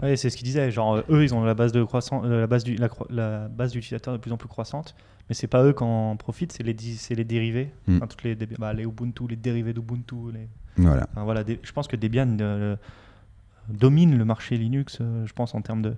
Oui, 0.03 0.19
c'est 0.19 0.29
ce 0.29 0.37
qu'ils 0.37 0.45
disaient. 0.45 0.71
Genre, 0.71 1.03
eux, 1.09 1.25
ils 1.25 1.35
ont 1.35 1.43
la 1.43 1.55
base 1.55 1.73
de 1.73 1.83
croissance, 1.85 2.27
la 2.27 2.47
base 2.47 2.65
du, 2.65 2.77
la, 3.09 3.49
base 3.49 3.73
d'utilisateurs 3.73 4.13
de 4.13 4.19
plus 4.19 4.33
en 4.33 4.37
plus 4.37 4.49
croissante, 4.49 4.95
mais 5.31 5.35
c'est 5.35 5.47
pas 5.47 5.65
eux 5.65 5.73
qui 5.73 5.85
en 5.85 6.17
profitent, 6.17 6.53
c'est 6.53 6.63
les, 6.63 6.77
c'est 6.79 7.15
les 7.15 7.25
dérivés, 7.25 7.71
hmm. 7.87 8.01
toutes 8.01 8.25
les, 8.25 8.35
bah, 8.59 8.75
les 8.75 8.85
Ubuntu, 8.85 9.27
les 9.27 9.37
dérivés 9.37 9.73
d'Ubuntu. 9.73 10.33
Les... 10.35 10.49
Voilà. 10.77 11.07
voilà 11.17 11.45
je 11.63 11.73
pense 11.73 11.89
que 11.89 11.97
Debian 11.97 12.37
domine 13.69 14.17
le 14.17 14.25
marché 14.25 14.57
Linux, 14.57 14.99
euh, 15.01 15.27
je 15.27 15.33
pense, 15.33 15.55
en 15.55 15.63
termes 15.63 15.83
de 15.83 15.95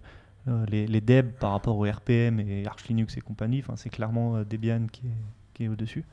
euh, 0.48 0.64
les, 0.68 0.86
les 0.86 1.00
DEB 1.00 1.32
par 1.32 1.52
rapport 1.52 1.76
au 1.76 1.84
RPM 1.84 2.40
et 2.40 2.66
Arch 2.66 2.86
Linux 2.88 3.16
et 3.16 3.20
compagnie. 3.20 3.60
Enfin, 3.60 3.74
c'est 3.76 3.90
clairement 3.90 4.36
euh, 4.36 4.44
Debian 4.44 4.86
qui 4.90 5.06
est, 5.06 5.54
qui 5.54 5.64
est 5.64 5.68
au-dessus. 5.68 6.04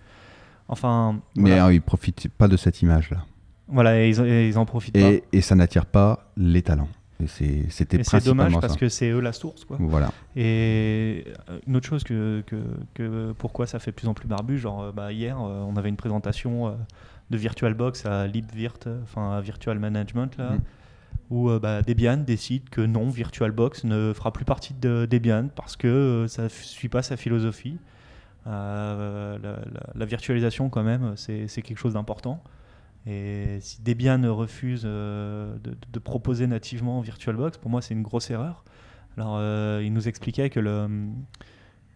Enfin, 0.67 1.19
Mais 1.35 1.57
ils 1.57 1.75
ne 1.75 1.79
profitent 1.79 2.29
pas 2.29 2.47
de 2.47 2.55
cette 2.55 2.81
image-là. 2.81 3.25
Voilà, 3.67 4.05
ils, 4.05 4.17
ils 4.19 4.57
en 4.57 4.65
profitent 4.65 4.95
et, 4.95 5.19
pas. 5.19 5.25
Et 5.33 5.41
ça 5.41 5.55
n'attire 5.55 5.85
pas 5.85 6.31
les 6.37 6.61
talents. 6.61 6.89
C'était 7.27 8.03
C'est 8.03 8.25
dommage 8.25 8.59
parce 8.59 8.77
que 8.77 8.89
c'est 8.89 9.11
eux 9.11 9.19
la 9.19 9.31
source. 9.31 9.63
Quoi. 9.63 9.77
Voilà. 9.79 10.11
Et 10.35 11.25
une 11.67 11.75
autre 11.75 11.87
chose 11.87 12.03
que, 12.03 12.43
que, 12.47 12.55
que, 12.95 13.33
pourquoi 13.37 13.67
ça 13.67 13.77
fait 13.77 13.91
de 13.91 13.95
plus 13.95 14.07
en 14.07 14.15
plus 14.15 14.27
barbu, 14.27 14.57
genre 14.57 14.91
bah, 14.91 15.13
hier 15.13 15.39
on 15.39 15.75
avait 15.75 15.89
une 15.89 15.97
présentation 15.97 16.75
de 17.29 17.37
VirtualBox 17.37 18.07
à 18.07 18.25
LibVirt, 18.25 18.87
enfin 19.03 19.33
à 19.33 19.41
Virtual 19.41 19.77
Management 19.77 20.35
là. 20.37 20.51
Mm 20.51 20.61
où 21.31 21.49
euh, 21.49 21.59
bah, 21.59 21.81
Debian 21.81 22.17
décide 22.17 22.69
que 22.69 22.81
non, 22.81 23.09
VirtualBox 23.09 23.85
ne 23.85 24.13
fera 24.13 24.31
plus 24.31 24.45
partie 24.45 24.75
de 24.75 25.07
Debian 25.09 25.47
parce 25.55 25.77
que 25.77 25.87
euh, 25.87 26.27
ça 26.27 26.43
ne 26.43 26.49
suit 26.49 26.89
pas 26.89 27.01
sa 27.01 27.17
philosophie. 27.17 27.79
Euh, 28.47 29.37
la, 29.95 30.05
virtualisation, 30.05 30.69
quand 30.69 30.83
même, 30.83 31.13
c'est 31.15 31.47
quelque 31.61 31.77
chose 31.77 31.93
d'important. 31.93 32.43
Et 33.07 33.57
si 33.61 33.81
Debian 33.81 34.21
refuse 34.35 34.83
de, 34.83 35.99
proposer 36.03 36.47
nativement 36.47 36.99
VirtualBox, 37.01 37.57
pour 37.57 37.71
moi, 37.71 37.81
c'est 37.81 37.93
une 37.93 38.03
grosse 38.03 38.29
erreur. 38.29 38.63
Alors, 39.17 39.39
il 39.81 39.93
nous 39.93 40.07
expliquait 40.07 40.49
que 40.49 40.59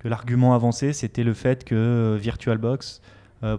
l'argument 0.04 0.54
avancé, 0.54 0.94
c'était 0.94 1.24
le 1.24 1.34
fait 1.34 1.64
que 1.64 2.16
VirtualBox, 2.22 3.02
quand 3.42 3.58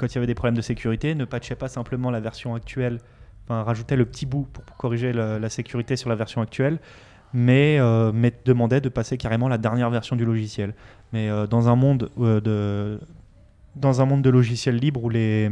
il 0.00 0.14
y 0.14 0.18
avait 0.18 0.26
des 0.26 0.34
problèmes 0.34 0.56
de 0.56 0.62
sécurité, 0.62 1.14
ne 1.14 1.26
patchait 1.26 1.54
pas 1.54 1.68
simplement 1.68 2.10
la 2.10 2.20
version 2.20 2.54
actuelle 2.54 2.98
enfin, 3.44 3.62
rajoutait 3.62 3.96
le 3.96 4.04
petit 4.04 4.26
bout 4.26 4.46
pour, 4.52 4.64
corriger 4.76 5.12
la, 5.12 5.48
sécurité 5.48 5.96
sur 5.96 6.08
la 6.08 6.16
version 6.16 6.40
actuelle, 6.40 6.78
mais, 7.32 7.78
euh, 7.78 8.12
mais, 8.12 8.32
demandait 8.44 8.80
de 8.80 8.88
passer 8.88 9.16
carrément 9.18 9.48
la 9.48 9.58
dernière 9.58 9.90
version 9.90 10.16
du 10.16 10.24
logiciel. 10.24 10.74
Mais 11.12 11.28
euh, 11.28 11.46
dans, 11.46 11.68
un 11.68 11.76
monde, 11.76 12.10
euh, 12.18 12.40
de, 12.40 13.00
dans 13.76 14.00
un 14.00 14.06
monde 14.06 14.22
de 14.22 14.30
logiciels 14.30 14.76
libres 14.76 15.02
où 15.04 15.10
les, 15.10 15.50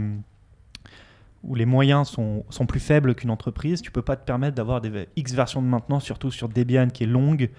où 1.42 1.54
les 1.54 1.66
moyens 1.66 2.08
sont, 2.08 2.44
sont 2.50 2.66
plus 2.66 2.80
faibles 2.80 3.14
qu'une 3.14 3.30
entreprise, 3.30 3.82
tu 3.82 3.90
peux 3.90 4.02
pas 4.02 4.16
te 4.16 4.24
permettre 4.24 4.54
d'avoir 4.54 4.80
des 4.80 5.08
X 5.16 5.34
versions 5.34 5.60
de 5.60 5.66
maintenance, 5.66 6.04
surtout 6.04 6.30
sur 6.30 6.48
Debian 6.48 6.88
qui 6.88 7.04
est 7.04 7.06
longue, 7.06 7.50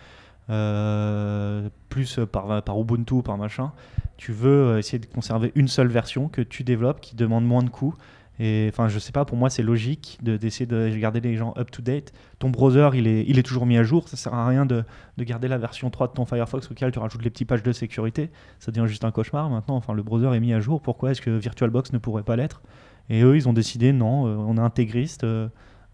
plus 1.90 2.20
par, 2.32 2.64
par 2.64 2.80
Ubuntu, 2.80 3.22
par 3.24 3.38
machin. 3.38 3.72
Tu 4.18 4.32
veux 4.32 4.78
essayer 4.78 5.00
de 5.00 5.06
conserver 5.06 5.52
une 5.56 5.68
seule 5.68 5.88
version 5.88 6.28
que 6.28 6.42
tu 6.42 6.64
développes 6.64 7.02
qui 7.02 7.16
demande 7.16 7.46
moins 7.46 7.64
de 7.64 7.70
coûts 7.70 7.96
et 8.40 8.68
enfin, 8.72 8.88
je 8.88 8.98
sais 8.98 9.12
pas, 9.12 9.26
pour 9.26 9.38
moi, 9.38 9.50
c'est 9.50 9.62
logique 9.62 10.18
d'essayer 10.22 10.66
de, 10.66 10.90
garder 10.98 11.22
les 11.22 11.36
gens 11.36 11.54
up 11.58 11.70
to 11.70 11.82
date. 11.82 12.14
Ton 12.40 12.50
browser, 12.50 12.90
il 12.96 13.08
est, 13.08 13.44
toujours 13.44 13.66
mis 13.66 13.78
à 13.78 13.84
jour. 13.84 14.08
Ça 14.10 14.18
sert 14.18 14.34
à 14.34 14.48
rien 14.48 14.66
de, 14.66 14.84
de, 15.18 15.24
garder 15.24 15.48
la 15.48 15.58
version 15.60 15.90
3 15.92 16.08
de 16.08 16.14
ton 16.14 16.26
Firefox 16.26 16.72
auquel 16.72 16.92
tu 16.92 17.00
rajoutes 17.00 17.24
les 17.24 17.30
petits 17.30 17.46
pages 17.46 17.62
de 17.62 17.72
sécurité. 17.72 18.32
Ça 18.60 18.72
devient 18.72 18.88
juste 18.88 19.06
un 19.06 19.12
cauchemar 19.12 19.50
maintenant. 19.50 19.76
Enfin, 19.76 19.94
le 19.94 20.02
browser 20.02 20.36
est 20.36 20.40
mis 20.40 20.54
à 20.54 20.60
jour. 20.60 20.82
Pourquoi 20.82 21.12
est-ce 21.12 21.22
que 21.22 21.30
VirtualBox 21.30 21.94
ne 21.94 22.00
pourrait 22.00 22.24
pas 22.24 22.36
l'être? 22.36 22.64
Et 23.10 23.22
eux, 23.22 23.36
ils 23.36 23.48
ont 23.48 23.54
décidé 23.54 23.94
non, 23.94 24.28
euh, 24.28 24.36
on 24.36 24.58
est 24.58 24.62
intégriste. 24.62 25.24
Euh, 25.24 25.48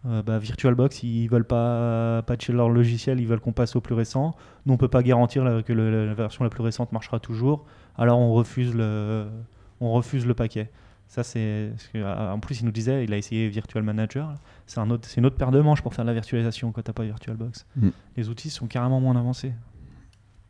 euh, 0.06 0.22
bah, 0.24 0.40
VirtualBox, 0.40 1.04
ils 1.04 1.28
veulent 1.28 1.48
pas 1.48 2.22
patcher 2.22 2.54
leur 2.54 2.70
logiciel, 2.70 3.20
ils 3.20 3.28
veulent 3.28 3.42
qu'on 3.42 3.52
passe 3.52 3.76
au 3.76 3.82
plus 3.82 3.96
récent. 3.96 4.34
Nous, 4.66 4.74
on 4.74 4.78
peut 4.78 4.88
pas 4.88 5.04
garantir 5.04 5.62
que 5.66 5.74
la 5.74 6.14
version 6.14 6.46
la 6.46 6.50
plus 6.50 6.64
récente 6.64 6.94
marchera 6.94 7.20
toujours. 7.20 7.66
Alors, 7.98 8.18
on 8.18 8.34
refuse 8.34 8.74
le 8.74 10.34
paquet. 10.34 10.72
Ça, 11.10 11.24
c'est. 11.24 11.72
En 11.96 12.40
plus, 12.40 12.62
il 12.62 12.66
nous 12.66 12.72
disait, 12.72 13.04
il 13.04 13.14
a 13.14 13.18
essayé 13.18 13.50
Virtual 13.50 13.84
Manager. 13.84 14.34
C'est 14.68 14.80
un 14.80 14.90
autre, 14.90 15.10
une 15.18 15.26
autre 15.26 15.36
paire 15.36 15.52
de 15.52 15.60
manches 15.60 15.82
pour 15.82 15.94
faire 15.94 16.06
de 16.06 16.10
la 16.10 16.14
virtualisation 16.14 16.72
quand 16.72 16.82
tu 16.82 16.90
n'as 16.90 16.94
pas 16.94 17.04
VirtualBox. 17.04 17.66
Mm. 17.76 17.90
Les 18.16 18.30
outils 18.30 18.50
sont 18.50 18.68
carrément 18.68 19.02
moins 19.02 19.16
avancés. 19.16 19.52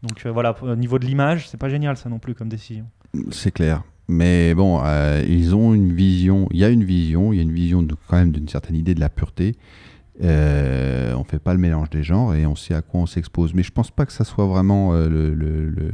Donc 0.03 0.25
voilà, 0.27 0.55
au 0.61 0.75
niveau 0.75 0.99
de 0.99 1.05
l'image, 1.05 1.49
c'est 1.49 1.57
pas 1.57 1.69
génial 1.69 1.97
ça 1.97 2.09
non 2.09 2.19
plus 2.19 2.35
comme 2.35 2.47
décision. 2.47 2.85
C'est 3.31 3.51
clair. 3.51 3.83
Mais 4.07 4.53
bon, 4.55 4.81
ils 5.27 5.55
ont 5.55 5.73
une 5.73 5.91
vision, 5.93 6.47
il 6.51 6.59
y 6.59 6.63
a 6.63 6.69
une 6.69 6.85
vision, 6.85 7.33
il 7.33 7.37
y 7.37 7.39
a 7.39 7.43
une 7.43 7.51
vision 7.51 7.83
de, 7.83 7.95
quand 8.07 8.15
même 8.15 8.31
d'une 8.31 8.47
certaine 8.47 8.75
idée 8.75 8.95
de 8.95 9.01
la 9.01 9.09
pureté. 9.09 9.57
Euh, 10.21 11.13
on 11.15 11.23
fait 11.23 11.39
pas 11.39 11.53
le 11.53 11.59
mélange 11.59 11.89
des 11.89 12.03
genres 12.03 12.33
et 12.35 12.45
on 12.45 12.55
sait 12.55 12.73
à 12.73 12.81
quoi 12.81 13.01
on 13.01 13.05
s'expose. 13.05 13.53
Mais 13.53 13.63
je 13.63 13.71
pense 13.71 13.91
pas 13.91 14.05
que 14.05 14.11
ça 14.11 14.23
soit 14.23 14.45
vraiment 14.45 14.93
euh, 14.93 15.07
le, 15.07 15.33
le, 15.33 15.91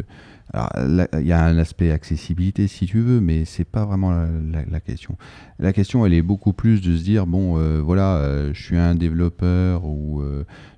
il 0.55 1.27
y 1.27 1.33
a 1.33 1.43
un 1.43 1.57
aspect 1.57 1.91
accessibilité 1.91 2.67
si 2.67 2.85
tu 2.85 3.01
veux, 3.01 3.19
mais 3.19 3.45
c'est 3.45 3.65
pas 3.65 3.85
vraiment 3.85 4.25
la, 4.69 4.79
question. 4.79 5.17
La 5.59 5.73
question, 5.73 6.05
elle 6.05 6.13
est 6.13 6.21
beaucoup 6.21 6.53
plus 6.53 6.81
de 6.81 6.95
se 6.95 7.03
dire 7.03 7.27
bon, 7.27 7.57
euh, 7.57 7.81
voilà, 7.81 8.17
euh, 8.17 8.53
je 8.53 8.63
suis 8.63 8.77
un 8.77 8.95
développeur 8.95 9.85
ou 9.85 10.23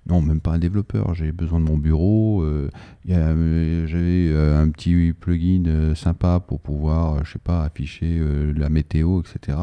non, 0.07 0.21
même 0.21 0.39
pas 0.39 0.51
un 0.51 0.59
développeur. 0.59 1.13
J'ai 1.13 1.31
besoin 1.31 1.59
de 1.59 1.65
mon 1.65 1.77
bureau. 1.77 2.43
J'avais 3.05 4.33
un 4.35 4.69
petit 4.69 5.13
plugin 5.13 5.93
sympa 5.95 6.39
pour 6.39 6.59
pouvoir, 6.59 7.23
je 7.25 7.33
sais 7.33 7.39
pas, 7.39 7.63
afficher 7.63 8.21
la 8.55 8.69
météo, 8.69 9.21
etc. 9.21 9.57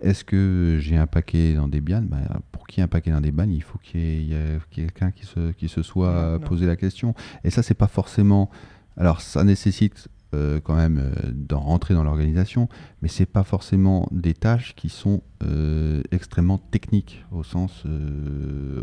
Est-ce 0.00 0.24
que 0.24 0.78
j'ai 0.80 0.96
un 0.96 1.06
paquet 1.06 1.54
dans 1.54 1.68
Debian 1.68 2.02
ben, 2.02 2.26
Pour 2.50 2.66
qu'il 2.66 2.78
y 2.78 2.80
ait 2.80 2.84
un 2.84 2.88
paquet 2.88 3.10
dans 3.10 3.20
Debian, 3.20 3.48
il 3.48 3.62
faut 3.62 3.78
qu'il 3.78 4.00
y 4.00 4.34
ait, 4.34 4.58
quelqu'un 4.70 5.10
qui 5.10 5.26
se, 5.26 5.52
qui 5.52 5.68
se 5.68 5.82
soit 5.82 6.40
posé 6.40 6.66
la 6.66 6.76
question. 6.76 7.14
Et 7.44 7.50
ça, 7.50 7.62
c'est 7.62 7.74
pas 7.74 7.86
forcément. 7.86 8.50
Alors, 8.96 9.20
ça 9.20 9.44
nécessite 9.44 10.08
euh, 10.34 10.60
quand 10.60 10.74
même 10.74 10.98
euh, 10.98 11.30
d'en 11.32 11.60
rentrer 11.60 11.94
dans 11.94 12.02
l'organisation, 12.02 12.68
mais 13.02 13.08
c'est 13.08 13.26
pas 13.26 13.44
forcément 13.44 14.08
des 14.10 14.34
tâches 14.34 14.74
qui 14.74 14.88
sont 14.88 15.22
euh, 15.44 16.02
extrêmement 16.10 16.58
techniques 16.58 17.24
au 17.30 17.42
sens, 17.44 17.84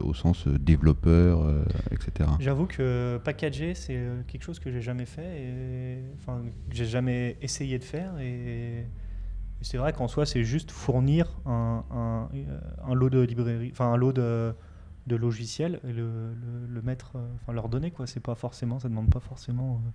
au 0.01 0.13
sens 0.13 0.47
développeur, 0.47 1.45
etc. 1.91 2.29
J'avoue 2.39 2.67
que 2.67 3.19
packager, 3.23 3.73
c'est 3.73 3.99
quelque 4.27 4.43
chose 4.43 4.59
que 4.59 4.71
j'ai 4.71 4.81
jamais 4.81 5.05
fait, 5.05 5.41
et, 5.41 5.97
enfin, 6.15 6.41
que 6.69 6.75
j'ai 6.75 6.85
jamais 6.85 7.37
essayé 7.41 7.79
de 7.79 7.83
faire, 7.83 8.17
et 8.19 8.85
c'est 9.61 9.77
vrai 9.77 9.93
qu'en 9.93 10.07
soi, 10.07 10.25
c'est 10.25 10.43
juste 10.43 10.71
fournir 10.71 11.39
un, 11.45 12.29
lot 12.93 13.09
de 13.09 13.19
librairie, 13.19 13.69
enfin 13.71 13.91
un 13.91 13.97
lot 13.97 14.13
de, 14.13 14.53
de 15.07 15.15
logiciels 15.15 15.79
et 15.87 15.93
le, 15.93 16.33
le, 16.69 16.81
mettre, 16.81 17.13
euh, 17.15 17.27
enfin 17.35 17.53
leur 17.53 17.69
donner 17.69 17.91
quoi. 17.91 18.07
C'est 18.07 18.19
pas 18.19 18.35
forcément, 18.35 18.79
ça 18.79 18.89
demande 18.89 19.09
pas 19.09 19.19
forcément. 19.19 19.75
Euh, 19.75 19.89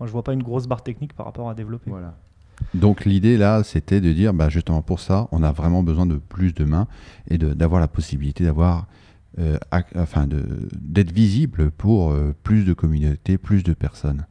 moi, 0.00 0.06
je 0.06 0.12
vois 0.12 0.24
pas 0.24 0.32
une 0.32 0.42
grosse 0.42 0.66
barre 0.66 0.82
technique 0.82 1.14
par 1.14 1.26
rapport 1.26 1.48
à 1.48 1.54
développer. 1.54 1.90
Voilà. 1.90 2.16
Donc 2.74 3.04
l'idée 3.04 3.36
là, 3.36 3.62
c'était 3.64 4.00
de 4.00 4.12
dire, 4.12 4.34
bah, 4.34 4.48
justement 4.48 4.82
pour 4.82 5.00
ça, 5.00 5.28
on 5.32 5.42
a 5.42 5.52
vraiment 5.52 5.82
besoin 5.82 6.06
de 6.06 6.16
plus 6.16 6.54
de 6.54 6.64
mains 6.64 6.86
et 7.28 7.38
d'avoir 7.38 7.80
la 7.80 7.88
possibilité 7.88 8.44
d'avoir, 8.44 8.86
euh, 9.38 9.58
d'être 10.74 11.12
visible 11.12 11.70
pour 11.70 12.14
plus 12.42 12.64
de 12.64 12.72
communautés, 12.74 13.38
plus 13.38 13.62
de 13.64 13.72
personnes. 13.72 14.26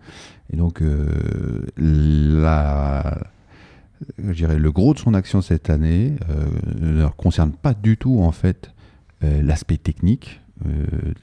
Et 0.52 0.58
donc 0.58 0.84
la 1.78 3.18
je 4.18 4.34
dirais, 4.34 4.58
le 4.58 4.72
gros 4.72 4.94
de 4.94 5.00
son 5.00 5.14
action 5.14 5.42
cette 5.42 5.70
année 5.70 6.16
euh, 6.30 6.46
ne 6.80 7.08
concerne 7.08 7.52
pas 7.52 7.74
du 7.74 7.98
tout 7.98 8.20
en 8.22 8.32
fait 8.32 8.72
euh, 9.24 9.42
l'aspect 9.42 9.78
technique 9.78 10.42
euh, 10.66 11.14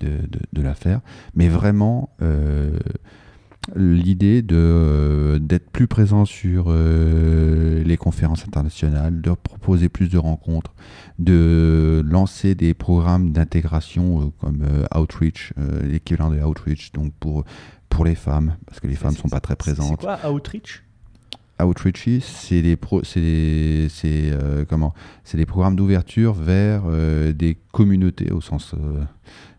de, 0.00 0.62
l'affaire, 0.62 1.00
mais 1.36 1.48
vraiment 1.48 2.10
l'idée 3.76 4.42
de 4.42 5.38
d'être 5.40 5.70
plus 5.70 5.86
présent 5.86 6.24
sur 6.24 6.72
les 6.72 7.96
conférences 7.96 8.44
internationales, 8.44 9.20
de 9.20 9.30
proposer 9.30 9.88
plus 9.88 10.08
de 10.08 10.18
rencontres, 10.18 10.74
de 11.20 12.02
lancer 12.04 12.56
des 12.56 12.74
programmes 12.74 13.30
d'intégration 13.30 14.32
comme 14.40 14.66
Outreach, 14.92 15.52
l'équivalent 15.84 16.30
de 16.30 16.42
Outreach, 16.42 16.90
donc 16.90 17.12
pour 17.20 17.44
pour 17.88 18.04
les 18.04 18.16
femmes, 18.16 18.56
parce 18.66 18.80
que 18.80 18.88
les 18.88 18.96
femmes 18.96 19.12
ne 19.12 19.18
sont 19.18 19.28
pas 19.28 19.40
très 19.40 19.54
présentes. 19.54 20.00
C'est 20.00 20.06
quoi 20.06 20.32
Outreach? 20.32 20.82
Outreachy, 21.66 22.20
c'est 22.20 22.62
des, 22.62 22.76
pro, 22.76 23.02
euh, 23.16 24.64
comment 24.68 24.94
c'est 25.24 25.36
des 25.36 25.46
programmes 25.46 25.76
d'ouverture 25.76 26.34
vers 26.34 26.82
euh, 26.86 27.32
des 27.32 27.58
communautés 27.72 28.30
au 28.32 28.40
sens 28.40 28.74
euh, 28.74 29.02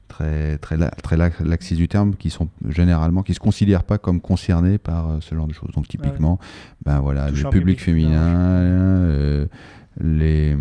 très, 0.07 0.57
très, 0.57 0.77
très 0.77 1.17
laxiste 1.17 1.79
du 1.79 1.87
terme, 1.87 2.15
qui 2.15 2.29
sont 2.29 2.49
généralement, 2.69 3.23
qui 3.23 3.33
se 3.33 3.39
considèrent 3.39 3.83
pas 3.83 3.97
comme 3.97 4.21
concernés 4.21 4.77
par 4.77 5.17
ce 5.21 5.35
genre 5.35 5.47
de 5.47 5.53
choses. 5.53 5.71
Donc 5.75 5.87
typiquement, 5.87 6.39
ben 6.85 6.99
voilà, 6.99 7.31
le 7.31 7.49
public, 7.49 7.81
féminin, 7.81 9.47
les 9.99 10.57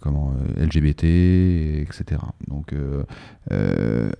comment 0.00 0.32
LGBT, 0.56 1.04
etc. 1.82 2.20
Donc, 2.48 2.74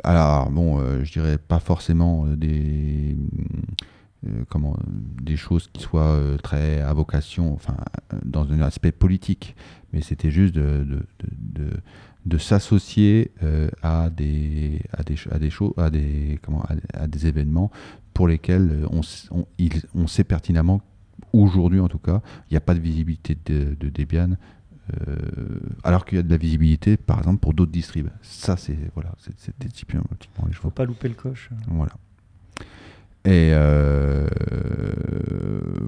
alors 0.04 0.50
bon, 0.50 0.80
je 1.02 1.12
dirais 1.12 1.38
pas 1.38 1.58
forcément 1.58 2.26
des 2.26 3.16
comment, 4.48 4.76
des 5.22 5.36
choses 5.36 5.68
qui 5.72 5.82
soient 5.82 6.02
euh, 6.02 6.36
très 6.38 6.80
à 6.80 6.92
vocation, 6.92 7.54
enfin, 7.54 7.76
dans 8.24 8.50
un 8.52 8.60
aspect 8.60 8.90
politique, 8.90 9.54
mais 9.92 10.00
c'était 10.00 10.30
juste 10.30 10.54
de, 10.54 10.84
de, 10.84 11.06
de, 11.38 11.70
de 12.26 12.38
s'associer 12.38 13.30
euh, 13.42 13.70
à, 13.82 14.10
des, 14.10 14.82
à, 14.92 15.02
des, 15.04 15.14
à 15.30 15.38
des 15.38 15.50
choses, 15.50 15.72
à 15.76 15.90
des, 15.90 16.38
comment, 16.42 16.64
à, 16.94 17.06
des 17.06 17.26
événements 17.26 17.70
pour 18.12 18.26
lesquels 18.26 18.86
on, 18.90 19.02
on, 19.30 19.46
on 19.94 20.06
sait 20.08 20.24
pertinemment, 20.24 20.82
aujourd'hui 21.32 21.78
en 21.78 21.88
tout 21.88 21.98
cas, 21.98 22.20
il 22.50 22.54
n'y 22.54 22.58
a 22.58 22.60
pas 22.60 22.74
de 22.74 22.80
visibilité 22.80 23.36
de, 23.46 23.76
de 23.78 23.88
Debian. 23.88 24.30
alors 25.84 26.04
qu'il 26.04 26.16
y 26.16 26.18
a 26.18 26.24
de 26.24 26.30
la 26.30 26.38
visibilité, 26.38 26.96
par 26.96 27.18
exemple, 27.18 27.38
pour 27.38 27.54
d'autres 27.54 27.70
distribs. 27.70 28.08
Ça, 28.22 28.56
c'est 28.56 28.76
voilà, 28.94 29.12
c'était 29.36 29.68
typiquement, 29.68 30.02
typiquement 30.18 30.48
les 30.48 30.54
Faut 30.54 30.70
pas 30.70 30.86
louper 30.86 31.08
le 31.08 31.14
coche. 31.14 31.50
Voilà. 31.68 31.92
Et 33.24 33.50
euh, 33.52 34.26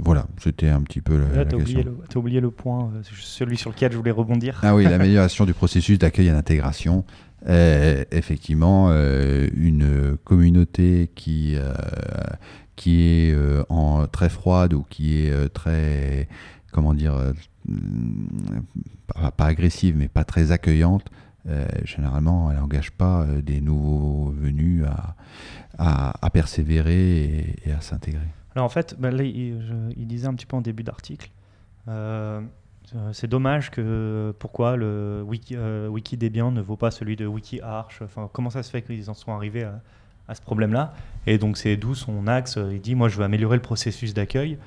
voilà, 0.05 0.27
c'était 0.39 0.69
un 0.69 0.83
petit 0.83 1.01
peu 1.01 1.17
la, 1.17 1.45
tu 1.45 1.55
as, 1.55 1.59
oublié 2.19 2.41
le 2.41 2.51
point, 2.51 2.91
euh, 2.95 3.03
celui 3.03 3.57
sur 3.57 3.71
lequel 3.71 3.93
je 3.93 3.97
voulais 3.97 4.11
rebondir. 4.11 4.59
Ah 4.63 4.75
oui, 4.75 4.85
l'amélioration 4.91 5.45
du 5.45 5.55
processus 5.55 5.99
d'accueil 5.99 6.29
et 6.29 6.33
d'intégration. 6.33 7.05
Effectivement, 7.47 8.89
euh, 8.91 9.49
une 9.55 10.19
communauté 10.25 11.11
qui, 11.15 11.57
qui 12.77 13.03
est 13.03 13.35
en 13.69 14.07
très 14.07 14.29
froide 14.29 14.75
ou 14.75 14.85
qui 14.91 15.21
est 15.21 15.49
très, 15.55 16.29
comment 16.73 16.93
dire, 16.93 17.15
pas, 19.37 19.47
agressive, 19.47 19.97
mais 19.97 20.09
pas 20.09 20.25
très 20.25 20.53
accueillante, 20.53 21.07
généralement, 21.85 22.51
elle 22.51 22.59
n'engage 22.59 22.91
pas 22.91 23.27
des 23.43 23.61
nouveaux 23.61 24.31
venus 24.31 24.85
à 24.85 25.15
à, 25.81 26.31
persévérer 26.31 27.57
et, 27.65 27.73
à 27.73 27.81
s'intégrer. 27.81 28.27
Alors 28.55 28.67
en 28.67 28.69
fait, 28.69 28.97
bah, 28.99 29.11
il, 29.11 30.07
disait 30.07 30.27
un 30.27 30.35
petit 30.35 30.47
peu 30.47 30.57
en 30.57 30.61
début 30.61 30.83
d'article, 30.83 31.31
euh, 31.89 32.41
c'est 33.13 33.29
dommage 33.29 33.71
que 33.71 34.35
pourquoi 34.39 34.77
le 34.77 35.23
wiki, 35.27 35.55
euh, 35.57 35.89
wiki 35.89 36.19
ne 36.19 36.61
vaut 36.61 36.77
pas 36.77 36.91
celui 36.91 37.17
de 37.17 37.27
WikiArch. 37.27 38.03
Enfin, 38.03 38.29
comment 38.33 38.51
ça 38.51 38.63
se 38.63 38.71
fait 38.71 38.83
qu'ils 38.83 39.09
en 39.09 39.15
sont 39.15 39.33
arrivés 39.33 39.65
à, 39.65 40.35
ce 40.35 40.43
problème-là? 40.43 40.95
Et 41.27 41.39
donc 41.39 41.57
c'est 41.57 41.77
d'où 41.77 41.95
son 41.95 42.27
axe. 42.27 42.59
Il 42.71 42.81
dit 42.81 42.95
moi 42.95 43.09
je 43.09 43.17
veux 43.17 43.25
améliorer 43.25 43.57
le 43.57 43.63
processus 43.63 44.15
d'accueil. 44.15 44.59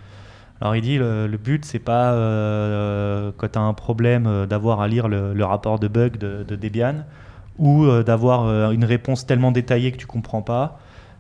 Alors 0.64 0.76
il 0.76 0.82
dit 0.82 0.98
le, 0.98 1.28
but 1.38 1.64
c'est 1.64 1.78
pas 1.78 2.14
euh, 2.14 3.32
quand 3.38 3.52
tu 3.52 3.60
as 3.60 3.62
un 3.62 3.74
problème 3.74 4.48
d'avoir 4.48 4.82
à 4.82 4.88
lire 4.88 5.08
le, 5.08 5.44
rapport 5.44 5.78
de 5.78 5.88
bug 5.88 6.18
de, 6.18 6.44
de 6.44 6.56
Debian 6.56 7.04
ou 7.60 7.86
d'avoir 8.02 8.72
une 8.72 8.86
réponse 8.86 9.28
tellement 9.28 9.52
détaillée 9.52 9.92
que 9.92 9.98
tu 9.98 10.08
comprends 10.08 10.42
pas 10.42 10.80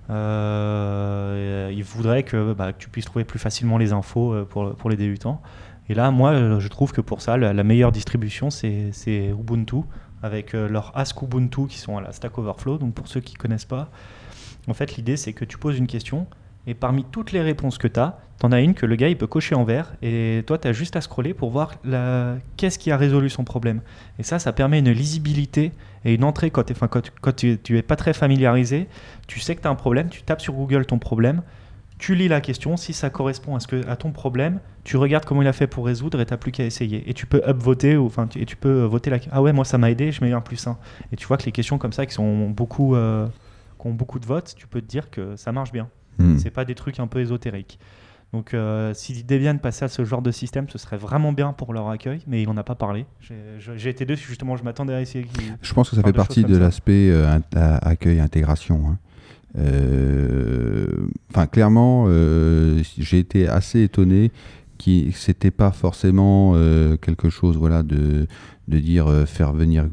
euh, 0.09 1.71
il 1.73 1.83
voudrait 1.83 2.23
que, 2.23 2.53
bah, 2.53 2.73
que, 2.73 2.77
tu 2.77 2.89
puisses 2.89 3.05
trouver 3.05 3.25
plus 3.25 3.39
facilement 3.39 3.77
les 3.77 3.93
infos 3.93 4.33
euh, 4.33 4.45
pour, 4.45 4.75
pour 4.75 4.89
les 4.89 4.97
débutants. 4.97 5.41
Et 5.89 5.93
là, 5.93 6.11
moi, 6.11 6.59
je 6.59 6.67
trouve 6.69 6.93
que 6.93 7.01
pour 7.01 7.21
ça, 7.21 7.37
la, 7.37 7.63
meilleure 7.63 7.91
distribution, 7.91 8.49
c'est 8.49 9.29
Ubuntu, 9.37 9.81
avec 10.21 10.55
euh, 10.55 10.69
leurs 10.69 10.97
Ask 10.97 11.21
Ubuntu 11.21 11.67
qui 11.67 11.77
sont 11.77 11.97
à 11.97 12.01
la 12.01 12.13
Stack 12.13 12.37
Overflow. 12.37 12.77
Donc 12.77 12.93
pour 12.93 13.07
ceux 13.07 13.19
qui 13.19 13.33
ne 13.33 13.37
connaissent 13.37 13.65
pas, 13.65 13.89
en 14.67 14.73
fait, 14.73 14.95
l'idée, 14.95 15.17
c'est 15.17 15.33
que 15.33 15.43
tu 15.43 15.57
poses 15.57 15.77
une 15.77 15.87
question, 15.87 16.27
et 16.67 16.73
parmi 16.73 17.03
toutes 17.03 17.31
les 17.31 17.41
réponses 17.41 17.77
que 17.77 17.87
tu 17.87 17.99
as, 17.99 18.19
tu 18.39 18.45
en 18.45 18.51
as 18.51 18.61
une 18.61 18.73
que 18.73 18.85
le 18.85 18.95
gars 18.95 19.09
il 19.09 19.17
peut 19.17 19.27
cocher 19.27 19.55
en 19.55 19.63
vert 19.63 19.93
et 20.01 20.43
toi 20.47 20.57
tu 20.57 20.67
as 20.67 20.73
juste 20.73 20.95
à 20.95 21.01
scroller 21.01 21.33
pour 21.33 21.49
voir 21.49 21.75
qu'est-ce 22.57 22.79
qui 22.79 22.91
a 22.91 22.97
résolu 22.97 23.29
son 23.29 23.43
problème. 23.43 23.81
Et 24.19 24.23
ça, 24.23 24.39
ça 24.39 24.53
permet 24.53 24.79
une 24.79 24.91
lisibilité 24.91 25.71
et 26.05 26.13
une 26.13 26.23
entrée 26.23 26.51
quand, 26.51 26.69
enfin, 26.71 26.87
quand, 26.87 27.35
tu, 27.35 27.59
tu 27.59 27.77
es 27.77 27.81
pas 27.81 27.95
très 27.95 28.13
familiarisé, 28.13 28.87
tu 29.27 29.39
sais 29.39 29.55
que 29.55 29.61
tu 29.61 29.67
as 29.67 29.71
un 29.71 29.75
problème, 29.75 30.09
tu 30.09 30.23
tapes 30.23 30.41
sur 30.41 30.53
Google 30.53 30.85
ton 30.85 30.99
problème, 30.99 31.41
tu 32.03 32.15
lis 32.15 32.27
la 32.27 32.41
question, 32.41 32.75
si 32.75 32.91
ça 32.91 33.09
correspond 33.09 33.55
à, 33.55 33.61
ce 33.61 33.67
que, 33.67 33.87
à 33.87 33.95
ton 33.95 34.11
problème, 34.11 34.59
tu 34.83 34.97
regardes 34.97 35.23
comment 35.23 35.41
il 35.41 35.47
a 35.47 35.53
fait 35.53 35.67
pour 35.67 35.85
résoudre 35.85 36.19
et 36.19 36.25
tu 36.25 36.35
plus 36.35 36.51
qu'à 36.51 36.65
essayer. 36.65 37.09
Et 37.09 37.13
tu 37.13 37.25
peux 37.25 37.41
upvoter, 37.47 37.95
ou, 37.95 38.07
enfin, 38.07 38.27
et 38.35 38.45
tu 38.45 38.57
peux 38.57 38.83
voter 38.83 39.09
la 39.09 39.19
Ah 39.31 39.41
ouais, 39.41 39.53
moi 39.53 39.63
ça 39.63 39.77
m'a 39.77 39.89
aidé, 39.89 40.11
je 40.11 40.21
mets 40.21 40.33
un 40.33 40.41
plus 40.41 40.67
1. 40.67 40.77
Et 41.13 41.15
tu 41.15 41.25
vois 41.25 41.37
que 41.37 41.45
les 41.45 41.53
questions 41.53 41.77
comme 41.77 41.93
ça 41.93 42.05
qui, 42.05 42.13
sont 42.13 42.49
beaucoup, 42.49 42.95
euh, 42.95 43.25
qui 43.79 43.87
ont 43.87 43.93
beaucoup 43.93 44.19
de 44.19 44.25
votes, 44.25 44.53
tu 44.57 44.67
peux 44.67 44.81
te 44.81 44.87
dire 44.87 45.09
que 45.09 45.37
ça 45.37 45.53
marche 45.53 45.71
bien. 45.71 45.87
Hmm. 46.19 46.37
C'est 46.37 46.51
pas 46.51 46.65
des 46.65 46.75
trucs 46.75 46.99
un 46.99 47.07
peu 47.07 47.19
ésotériques. 47.19 47.79
Donc 48.33 48.55
euh, 48.55 48.93
si 48.95 49.23
Debian 49.23 49.57
passait 49.59 49.85
à 49.85 49.87
ce 49.87 50.03
genre 50.03 50.23
de 50.23 50.31
système, 50.31 50.67
ce 50.67 50.79
serait 50.79 50.97
vraiment 50.97 51.31
bien 51.33 51.53
pour 51.53 51.71
leur 51.71 51.87
accueil, 51.89 52.21
mais 52.27 52.41
il 52.41 52.47
n'en 52.47 52.57
a 52.57 52.63
pas 52.63 52.73
parlé. 52.73 53.05
J'ai 53.59 53.89
été 53.89 54.05
dessus, 54.05 54.27
justement, 54.27 54.57
je 54.57 54.63
m'attendais 54.63 54.93
à 54.93 55.01
essayer. 55.01 55.27
Je 55.61 55.73
pense 55.73 55.91
que 55.91 55.95
ça 55.95 56.01
fait 56.01 56.13
partie 56.13 56.43
de 56.43 56.57
l'aspect 56.57 57.11
euh, 57.11 57.39
accueil-intégration. 57.53 58.81
Hein. 58.87 58.97
Euh, 59.59 60.87
enfin, 61.29 61.45
clairement, 61.45 62.07
j'ai 62.97 63.19
été 63.19 63.47
assez 63.47 63.83
étonné 63.83 64.31
que 64.83 65.11
c'était 65.11 65.51
pas 65.51 65.71
forcément 65.71 66.53
quelque 67.01 67.29
chose 67.29 67.55
voilà, 67.55 67.83
de, 67.83 68.25
de 68.67 68.79
dire 68.79 69.11
faire 69.27 69.53
venir, 69.53 69.87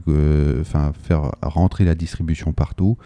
enfin 0.63 0.93
faire 1.03 1.33
rentrer 1.43 1.85
la 1.85 1.95
distribution 1.95 2.55
partout. 2.55 2.97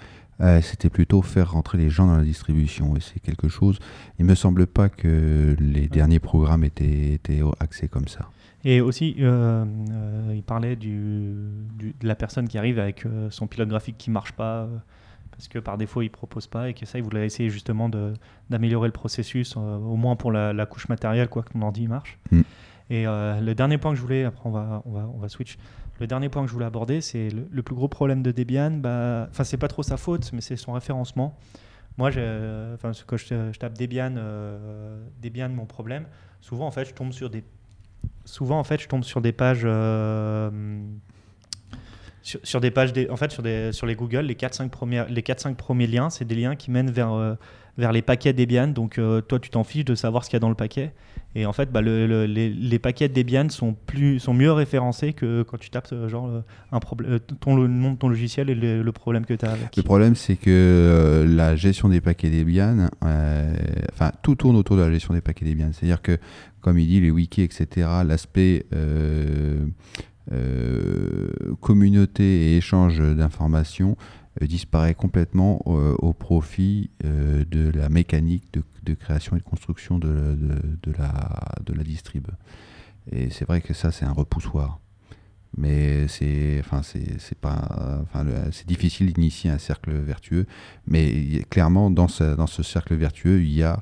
Euh, 0.40 0.60
c'était 0.62 0.90
plutôt 0.90 1.22
faire 1.22 1.52
rentrer 1.52 1.78
les 1.78 1.90
gens 1.90 2.06
dans 2.06 2.16
la 2.16 2.24
distribution. 2.24 2.96
Et 2.96 3.00
c'est 3.00 3.20
quelque 3.20 3.48
chose. 3.48 3.78
Il 4.18 4.24
me 4.24 4.34
semble 4.34 4.66
pas 4.66 4.88
que 4.88 5.56
les 5.58 5.88
derniers 5.88 6.20
programmes 6.20 6.64
étaient, 6.64 7.12
étaient 7.12 7.40
axés 7.60 7.88
comme 7.88 8.08
ça. 8.08 8.28
Et 8.64 8.80
aussi, 8.80 9.16
euh, 9.20 9.64
euh, 9.90 10.32
il 10.34 10.42
parlait 10.42 10.76
du, 10.76 11.34
de 11.78 11.92
la 12.02 12.14
personne 12.14 12.48
qui 12.48 12.58
arrive 12.58 12.78
avec 12.78 13.04
son 13.30 13.46
pilote 13.46 13.68
graphique 13.68 13.96
qui 13.98 14.10
marche 14.10 14.32
pas 14.32 14.68
parce 15.30 15.48
que 15.48 15.58
par 15.58 15.76
défaut 15.76 16.00
il 16.00 16.10
propose 16.10 16.46
pas 16.46 16.68
et 16.70 16.74
que 16.74 16.86
ça 16.86 16.96
il 16.96 17.02
voulait 17.02 17.26
essayer 17.26 17.50
justement 17.50 17.90
d'améliorer 18.50 18.86
le 18.86 18.92
processus 18.92 19.56
au 19.56 19.96
moins 19.96 20.14
pour 20.14 20.30
la, 20.30 20.66
couche 20.66 20.88
matérielle 20.88 21.28
quoi 21.28 21.42
que 21.42 21.52
ton 21.52 21.60
ordi 21.62 21.86
marche. 21.88 22.18
Mm. 22.30 22.40
Et 22.90 23.04
le 23.04 23.52
dernier 23.52 23.76
point 23.76 23.90
que 23.90 23.96
je 23.96 24.02
voulais, 24.02 24.24
après 24.24 24.48
on 24.48 24.52
va, 24.52 24.82
on 24.86 24.92
va, 24.92 25.10
on 25.14 25.18
va 25.18 25.28
switch, 25.28 25.58
le 26.00 26.06
dernier 26.06 26.28
point 26.28 26.42
que 26.42 26.48
je 26.48 26.52
voulais 26.52 26.66
aborder, 26.66 27.00
c'est 27.00 27.28
le, 27.30 27.62
plus 27.62 27.74
gros 27.74 27.88
problème 27.88 28.22
de 28.22 28.32
Debian. 28.32 28.72
Bah, 28.72 29.28
enfin, 29.30 29.44
c'est 29.44 29.56
pas 29.56 29.68
trop 29.68 29.82
sa 29.82 29.96
faute, 29.96 30.32
mais 30.32 30.40
c'est 30.40 30.56
son 30.56 30.72
référencement. 30.72 31.38
Moi, 31.96 32.08
enfin, 32.08 32.90
quand 33.06 33.16
je, 33.16 33.56
tape 33.56 33.78
Debian, 33.78 34.14
euh, 34.16 34.98
Debian, 35.22 35.48
mon 35.50 35.66
problème, 35.66 36.06
souvent 36.40 36.66
en 36.66 36.72
fait, 36.72 36.86
je 36.86 36.94
tombe 36.94 37.12
sur 37.12 37.30
des, 37.30 37.44
souvent 38.24 38.58
en 38.58 38.64
fait, 38.64 38.80
je 38.80 38.88
tombe 38.88 39.04
sur 39.04 39.20
des 39.20 39.32
pages. 39.32 39.62
Euh, 39.64 40.50
sur, 42.22 42.60
des 42.60 42.70
pages, 42.70 42.92
en 43.10 43.16
fait, 43.16 43.30
sur, 43.30 43.42
des, 43.42 43.70
sur 43.72 43.86
les 43.86 43.94
Google, 43.94 44.22
les 44.22 44.34
4-5 44.34 44.70
premiers, 44.70 45.04
les 45.08 45.20
4-5 45.20 45.54
premiers 45.54 45.86
liens, 45.86 46.10
c'est 46.10 46.24
des 46.24 46.34
liens 46.34 46.56
qui 46.56 46.70
mènent 46.70 46.90
vers, 46.90 47.12
euh, 47.12 47.34
vers 47.78 47.92
les 47.92 48.02
paquets 48.02 48.32
Debian. 48.32 48.68
Donc, 48.68 48.98
toi, 49.28 49.38
tu 49.38 49.50
t'en 49.50 49.62
fiches 49.62 49.84
de 49.84 49.94
savoir 49.94 50.24
ce 50.24 50.30
qu'il 50.30 50.36
y 50.36 50.38
a 50.38 50.40
dans 50.40 50.48
le 50.48 50.54
paquet. 50.54 50.92
Et 51.36 51.46
en 51.46 51.52
fait, 51.52 51.72
bah, 51.72 51.82
les, 51.82 52.78
paquets 52.78 53.08
Debian 53.08 53.48
sont, 53.48 53.74
plus, 53.74 54.20
sont 54.20 54.34
mieux 54.34 54.52
référencés 54.52 55.12
que 55.12 55.42
quand 55.42 55.58
tu 55.58 55.68
tapes 55.70 55.88
euh, 55.92 56.08
genre, 56.08 56.28
euh, 56.28 56.42
un 56.70 56.78
euh, 57.02 57.18
ton, 57.18 57.56
le 57.56 57.66
nom 57.66 57.92
de 57.92 57.98
ton 57.98 58.08
logiciel 58.08 58.50
et 58.50 58.54
le, 58.54 58.92
problème 58.92 59.26
que 59.26 59.34
tu 59.34 59.44
as 59.44 59.50
avec. 59.50 59.76
Le 59.76 59.82
problème, 59.82 60.14
c'est 60.14 60.36
que 60.36 61.26
la 61.28 61.56
gestion 61.56 61.88
des 61.88 62.00
paquets 62.00 62.30
Debian, 62.30 62.88
enfin, 63.02 64.12
tout 64.22 64.36
tourne 64.36 64.56
autour 64.56 64.76
de 64.76 64.82
la 64.82 64.92
gestion 64.92 65.12
des 65.12 65.20
paquets 65.20 65.44
Debian. 65.44 65.70
C'est-à-dire 65.72 66.02
que, 66.02 66.18
comme 66.60 66.78
il 66.78 66.86
dit, 66.86 67.00
les 67.00 67.10
wikis, 67.10 67.42
etc., 67.42 67.88
l'aspect 68.06 68.66
communauté 71.60 72.24
et 72.24 72.56
échange 72.58 73.00
d'informations 73.00 73.96
disparaît 74.40 74.94
complètement 74.94 75.66
au 75.66 76.12
profit 76.12 76.90
de 77.02 77.70
la 77.70 77.88
mécanique 77.88 78.52
de 78.52 78.62
de 78.84 78.94
création 78.94 79.36
et 79.36 79.38
de 79.38 79.44
construction 79.44 79.98
de, 79.98 80.36
de, 80.82 80.92
la, 80.98 81.54
de 81.64 81.72
la 81.72 81.82
distrib. 81.82 82.28
Et 83.10 83.30
c'est 83.30 83.46
vrai 83.46 83.60
que 83.60 83.74
ça, 83.74 83.90
c'est 83.90 84.04
un 84.04 84.12
repoussoir. 84.12 84.80
Mais 85.56 86.08
c'est 86.08 86.58
enfin, 86.58 86.82
c'est 86.82 87.38
pas 87.38 88.02
enfin, 88.02 88.26
c'est 88.50 88.66
difficile 88.66 89.12
d'initier 89.12 89.50
un 89.50 89.58
cercle 89.58 89.92
vertueux. 89.92 90.46
Mais 90.88 91.44
clairement, 91.48 91.90
dans 91.90 92.08
ce, 92.08 92.34
dans 92.34 92.48
ce 92.48 92.64
cercle 92.64 92.96
vertueux, 92.96 93.40
il 93.40 93.52
y 93.52 93.62
a 93.62 93.80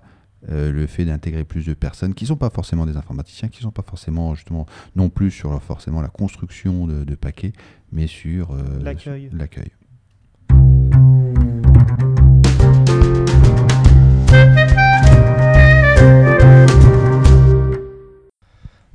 euh, 0.51 0.71
le 0.71 0.87
fait 0.87 1.07
d'intégrer 1.07 1.45
plus 1.45 1.65
de 1.65 1.73
personnes 1.73 2.13
qui 2.13 2.25
ne 2.25 2.29
sont 2.29 2.37
pas 2.37 2.51
forcément 2.51 2.85
des 2.85 2.99
informaticiens, 2.99 3.49
qui 3.49 3.61
ne 3.61 3.63
sont 3.63 3.71
pas 3.71 3.85
forcément 3.85 4.35
justement 4.35 4.67
non 4.97 5.09
plus 5.09 5.31
sur 5.31 5.63
forcément 5.63 6.03
la 6.03 6.09
construction 6.09 6.87
de, 6.87 7.15
paquets, 7.15 7.53
mais 7.91 8.07
sur 8.07 8.51
euh, 8.51 8.63
l'accueil. 8.83 9.71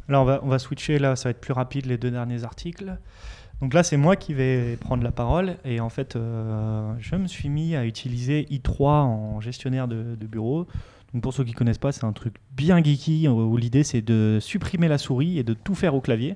Là, 0.09 0.21
on 0.21 0.25
va, 0.25 0.39
on 0.43 0.47
va 0.47 0.59
switcher, 0.59 0.99
là, 0.99 1.15
ça 1.15 1.25
va 1.25 1.31
être 1.31 1.41
plus 1.41 1.53
rapide, 1.53 1.85
les 1.85 1.97
deux 1.97 2.11
derniers 2.11 2.43
articles. 2.43 2.97
Donc 3.61 3.73
là, 3.73 3.83
c'est 3.83 3.97
moi 3.97 4.15
qui 4.15 4.33
vais 4.33 4.77
prendre 4.77 5.03
la 5.03 5.11
parole. 5.11 5.57
Et 5.65 5.79
en 5.79 5.89
fait, 5.89 6.15
euh, 6.15 6.93
je 6.99 7.15
me 7.15 7.27
suis 7.27 7.49
mis 7.49 7.75
à 7.75 7.85
utiliser 7.85 8.45
i3 8.51 8.83
en 8.83 9.41
gestionnaire 9.41 9.87
de, 9.87 10.15
bureau. 10.15 10.67
Donc 11.13 11.23
pour 11.23 11.33
ceux 11.33 11.43
qui 11.43 11.51
ne 11.51 11.55
connaissent 11.55 11.77
pas, 11.77 11.91
c'est 11.91 12.03
un 12.03 12.13
truc 12.13 12.35
bien 12.51 12.83
geeky 12.83 13.27
où 13.27 13.57
l'idée, 13.57 13.83
c'est 13.83 14.01
de 14.01 14.37
supprimer 14.41 14.87
la 14.87 14.97
souris 14.97 15.39
et 15.39 15.43
de 15.43 15.53
tout 15.53 15.75
faire 15.75 15.95
au 15.95 16.01
clavier. 16.01 16.35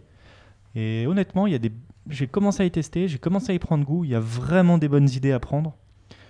Et 0.76 1.06
honnêtement, 1.06 1.46
il 1.46 1.54
y 1.54 1.56
a 1.56 1.60
des... 1.60 1.72
j'ai 2.10 2.28
commencé 2.28 2.64
à 2.64 2.66
y 2.66 2.72
tester, 2.72 3.08
j'ai 3.08 3.20
commencé 3.20 3.52
à 3.52 3.56
y 3.56 3.60
prendre 3.60 3.86
goût. 3.86 4.04
Il 4.04 4.12
y 4.12 4.16
a 4.16 4.20
vraiment 4.20 4.78
des 4.78 4.88
bonnes 4.88 5.10
idées 5.10 5.34
à 5.34 5.40
prendre. 5.40 5.76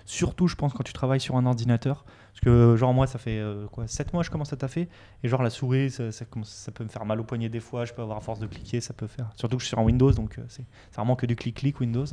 Surtout, 0.06 0.48
je 0.48 0.56
pense, 0.56 0.74
quand 0.74 0.84
tu 0.84 0.94
travailles 0.94 1.22
sur 1.22 1.38
un 1.38 1.46
ordinateur. 1.46 2.06
Parce 2.32 2.42
que, 2.42 2.76
genre, 2.78 2.94
moi, 2.94 3.08
ça 3.08 3.20
fait 3.20 3.40
euh, 3.40 3.68
quoi 3.68 3.88
7 3.88 4.14
mois 4.14 4.22
que 4.24 4.28
je 4.28 4.32
commence 4.32 4.54
à 4.54 4.58
taffer. 4.58 4.88
Et, 5.24 5.28
genre, 5.28 5.44
la 5.44 5.50
souris, 5.50 5.92
ça, 5.92 6.12
ça, 6.12 6.26
peut 6.26 6.84
me 6.84 6.90
faire 6.90 7.06
mal 7.06 7.20
au 7.20 7.24
poignet 7.24 7.50
des 7.50 7.60
fois. 7.60 7.86
Je 7.86 7.94
peux 7.94 8.02
avoir 8.02 8.18
à 8.18 8.22
force 8.22 8.40
de 8.40 8.48
cliquer, 8.48 8.80
ça 8.82 8.94
peut 8.94 9.08
faire. 9.08 9.30
Surtout 9.36 9.58
que 9.58 9.64
je 9.64 9.68
suis 9.68 9.78
un 9.78 9.84
Windows, 9.84 10.12
donc 10.12 10.40
euh, 10.40 10.44
c'est 10.48 10.66
vraiment 10.96 11.16
que 11.16 11.26
du 11.26 11.36
clic-clic 11.36 11.80
Windows. 11.80 12.06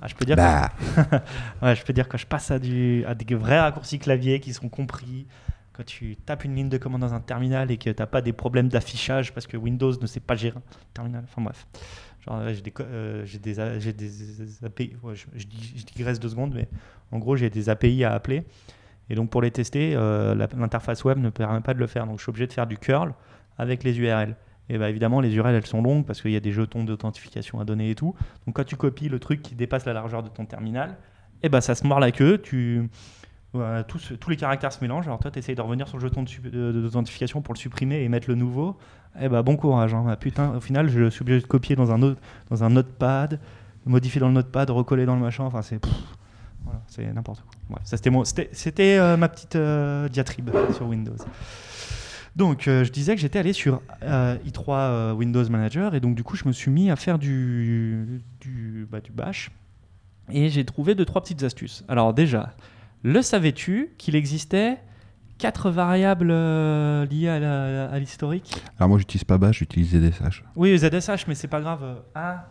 Ah, 0.00 0.08
je 0.08 0.14
peux 0.14 0.24
dire. 0.24 0.36
Bah. 0.36 0.70
ouais, 1.62 1.76
je 1.76 1.84
peux 1.84 1.92
dire 1.92 2.08
que 2.08 2.16
je 2.16 2.26
passe 2.26 2.50
à, 2.50 2.58
du, 2.58 3.04
à 3.06 3.14
des 3.14 3.34
vrais 3.34 3.60
raccourcis 3.60 3.98
clavier 3.98 4.40
qui 4.40 4.52
sont 4.52 4.68
compris. 4.68 5.26
Quand 5.74 5.84
tu 5.84 6.16
tapes 6.16 6.42
une 6.44 6.56
ligne 6.56 6.68
de 6.68 6.78
commande 6.78 7.02
dans 7.02 7.14
un 7.14 7.20
terminal 7.20 7.70
et 7.70 7.76
que 7.76 7.90
tu 7.90 8.02
n'as 8.02 8.06
pas 8.06 8.20
des 8.20 8.32
problèmes 8.32 8.68
d'affichage 8.68 9.32
parce 9.32 9.46
que 9.46 9.56
Windows 9.56 9.92
ne 10.00 10.06
sait 10.06 10.18
pas 10.18 10.34
gérer 10.34 10.56
un 10.56 10.62
terminal. 10.92 11.22
Enfin, 11.28 11.42
bref. 11.42 11.66
J'ai 12.48 12.60
des, 12.60 12.72
euh, 12.80 13.24
des, 13.40 13.92
des, 13.92 14.64
API, 14.64 14.96
je, 15.14 15.26
je, 15.34 15.46
digresse 15.94 16.20
deux 16.20 16.28
secondes, 16.28 16.52
mais 16.54 16.68
en 17.12 17.18
gros, 17.18 17.36
j'ai 17.36 17.48
des 17.48 17.68
API 17.68 18.04
à 18.04 18.12
appeler. 18.12 18.44
Et 19.10 19.14
donc, 19.14 19.30
pour 19.30 19.42
les 19.42 19.50
tester, 19.50 19.94
euh, 19.94 20.34
l'interface 20.34 21.04
web 21.04 21.18
ne 21.18 21.30
permet 21.30 21.60
pas 21.60 21.74
de 21.74 21.78
le 21.78 21.86
faire. 21.86 22.06
Donc, 22.06 22.18
je 22.18 22.22
suis 22.22 22.30
obligé 22.30 22.46
de 22.46 22.52
faire 22.52 22.66
du 22.66 22.78
curl 22.78 23.14
avec 23.56 23.84
les 23.84 23.98
URL. 23.98 24.36
Et 24.70 24.76
bien 24.76 24.88
évidemment, 24.88 25.20
les 25.20 25.34
URL, 25.34 25.54
elles 25.54 25.66
sont 25.66 25.82
longues 25.82 26.04
parce 26.04 26.20
qu'il 26.20 26.30
y 26.30 26.36
a 26.36 26.40
des 26.40 26.52
jetons 26.52 26.84
d'authentification 26.84 27.58
à 27.58 27.64
donner 27.64 27.90
et 27.90 27.94
tout. 27.94 28.14
Donc, 28.46 28.56
quand 28.56 28.64
tu 28.64 28.76
copies 28.76 29.08
le 29.08 29.18
truc 29.18 29.42
qui 29.42 29.54
dépasse 29.54 29.86
la 29.86 29.94
largeur 29.94 30.22
de 30.22 30.28
ton 30.28 30.44
terminal, 30.44 30.96
et 31.42 31.48
ben, 31.48 31.60
ça 31.60 31.74
se 31.74 31.86
mord 31.86 32.00
la 32.00 32.10
queue. 32.10 32.38
Tu, 32.38 32.88
tous, 33.86 34.12
tous, 34.20 34.30
les 34.30 34.36
caractères 34.36 34.72
se 34.72 34.80
mélangent. 34.82 35.06
Alors 35.06 35.20
toi, 35.20 35.30
tu 35.30 35.38
essayes 35.38 35.54
de 35.54 35.62
revenir 35.62 35.88
sur 35.88 35.98
le 35.98 36.02
jeton 36.02 36.24
d'authentification 36.52 37.40
pour 37.40 37.54
le 37.54 37.58
supprimer 37.58 38.02
et 38.02 38.08
mettre 38.08 38.28
le 38.28 38.34
nouveau. 38.34 38.76
Eh 39.20 39.28
ben, 39.28 39.42
bon 39.42 39.56
courage. 39.56 39.94
Hein. 39.94 40.16
Putain, 40.20 40.56
au 40.56 40.60
final, 40.60 40.88
je 40.88 41.08
suis 41.08 41.22
obligé 41.22 41.40
de 41.40 41.46
copier 41.46 41.76
dans 41.76 41.92
un, 41.92 42.02
autre, 42.02 42.20
dans 42.50 42.64
un 42.64 42.70
notepad, 42.70 43.40
modifier 43.86 44.20
dans 44.20 44.28
le 44.28 44.34
notepad, 44.34 44.68
recoller 44.70 45.06
dans 45.06 45.14
le 45.14 45.22
machin. 45.22 45.44
Enfin, 45.44 45.62
c'est 45.62 45.80
voilà, 46.68 46.82
c'est 46.86 47.10
n'importe 47.12 47.42
quoi. 47.68 47.80
c'était, 47.84 48.10
c'était, 48.52 48.98
euh, 48.98 49.16
ma 49.16 49.28
petite 49.28 49.56
euh, 49.56 50.08
diatribe 50.08 50.50
sur 50.74 50.86
Windows. 50.86 51.16
Donc, 52.36 52.68
euh, 52.68 52.84
je 52.84 52.92
disais 52.92 53.14
que 53.14 53.20
j'étais 53.20 53.38
allé 53.38 53.52
sur 53.52 53.80
i3 54.02 55.12
Windows 55.12 55.48
Manager 55.48 55.94
et 55.94 56.00
donc 56.00 56.14
du 56.14 56.22
coup, 56.22 56.36
je 56.36 56.46
me 56.46 56.52
suis 56.52 56.70
mis 56.70 56.90
à 56.90 56.96
faire 56.96 57.18
du, 57.18 58.22
du, 58.40 58.86
bah, 58.90 59.00
du 59.00 59.12
bash 59.12 59.50
et 60.30 60.50
j'ai 60.50 60.64
trouvé 60.64 60.94
deux 60.94 61.06
trois 61.06 61.22
petites 61.22 61.42
astuces. 61.42 61.84
Alors 61.88 62.12
déjà, 62.12 62.50
le 63.02 63.22
savais-tu 63.22 63.94
qu'il 63.96 64.14
existait 64.14 64.78
quatre 65.38 65.70
variables 65.70 66.30
euh, 66.30 67.06
liées 67.06 67.28
à 67.28 67.98
l'historique? 67.98 68.62
Alors 68.78 68.90
moi 68.90 68.98
j'utilise 68.98 69.24
pas 69.24 69.38
Bash, 69.38 69.60
j'utilise 69.60 69.96
ZSH. 69.96 70.44
Oui, 70.54 70.76
ZSH, 70.76 71.26
mais 71.26 71.34
c'est 71.34 71.48
pas 71.48 71.60
grave. 71.60 72.02
Ah 72.14 72.46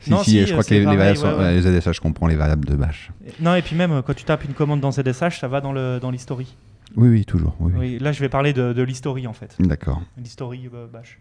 si, 0.00 0.14
si, 0.24 0.46
je 0.46 0.52
crois 0.52 0.64
que 0.64 0.74
les, 0.74 1.60
les, 1.60 1.80
ZSH 1.80 2.00
comprend 2.00 2.26
les 2.26 2.36
variables 2.36 2.66
de 2.66 2.74
Bash. 2.74 3.10
Non, 3.40 3.54
et 3.54 3.62
puis 3.62 3.76
même 3.76 4.02
quand 4.02 4.14
tu 4.14 4.24
tapes 4.24 4.44
une 4.44 4.54
commande 4.54 4.80
dans 4.80 4.92
ZSH, 4.92 5.40
ça 5.40 5.48
va 5.48 5.60
dans 5.60 6.10
l'history. 6.10 6.44
Dans 6.44 7.02
oui, 7.02 7.08
oui, 7.08 7.24
toujours. 7.24 7.56
Oui, 7.60 7.98
là, 7.98 8.12
je 8.12 8.20
vais 8.20 8.28
parler 8.28 8.52
de, 8.52 8.72
de 8.72 8.82
l'history 8.82 9.26
en 9.26 9.32
fait. 9.32 9.56
D'accord. 9.60 10.02
L'history 10.18 10.68
euh, 10.74 10.86
Bash. 10.86 11.18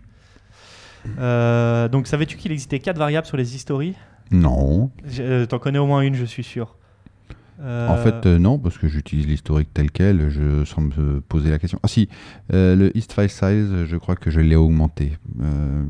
Euh, 1.18 1.88
donc, 1.88 2.08
savais-tu 2.08 2.38
qu'il 2.38 2.52
existait 2.52 2.80
quatre 2.80 2.98
variables 2.98 3.28
sur 3.28 3.38
les 3.38 3.56
histories? 3.56 3.96
Non. 4.32 4.92
T'en 5.50 5.60
connais 5.60 5.80
au 5.80 5.88
moins 5.88 6.02
une, 6.02 6.16
je 6.16 6.26
suis 6.26 6.44
sûr. 6.44 6.76
En 7.62 7.98
fait, 7.98 8.26
euh, 8.26 8.40
non, 8.40 8.58
parce 8.58 8.78
que 8.78 8.88
j'utilise 8.88 9.28
l'historique 9.28 9.70
tel 9.74 9.92
quel, 9.92 10.30
je, 10.30 10.64
sans 10.64 10.82
me 10.82 11.20
poser 11.20 11.52
la 11.52 11.60
question. 11.60 11.80
Ah 11.84 11.88
si, 11.88 12.08
euh, 12.54 12.76
le 12.76 12.96
East 12.98 13.12
File 13.14 13.30
Size, 13.30 13.86
je 13.86 13.98
crois 13.98 14.16
que 14.16 14.32
je 14.32 14.40
l'ai 14.40 14.56
augmenté. 14.56 15.18
Euh, 15.42 15.84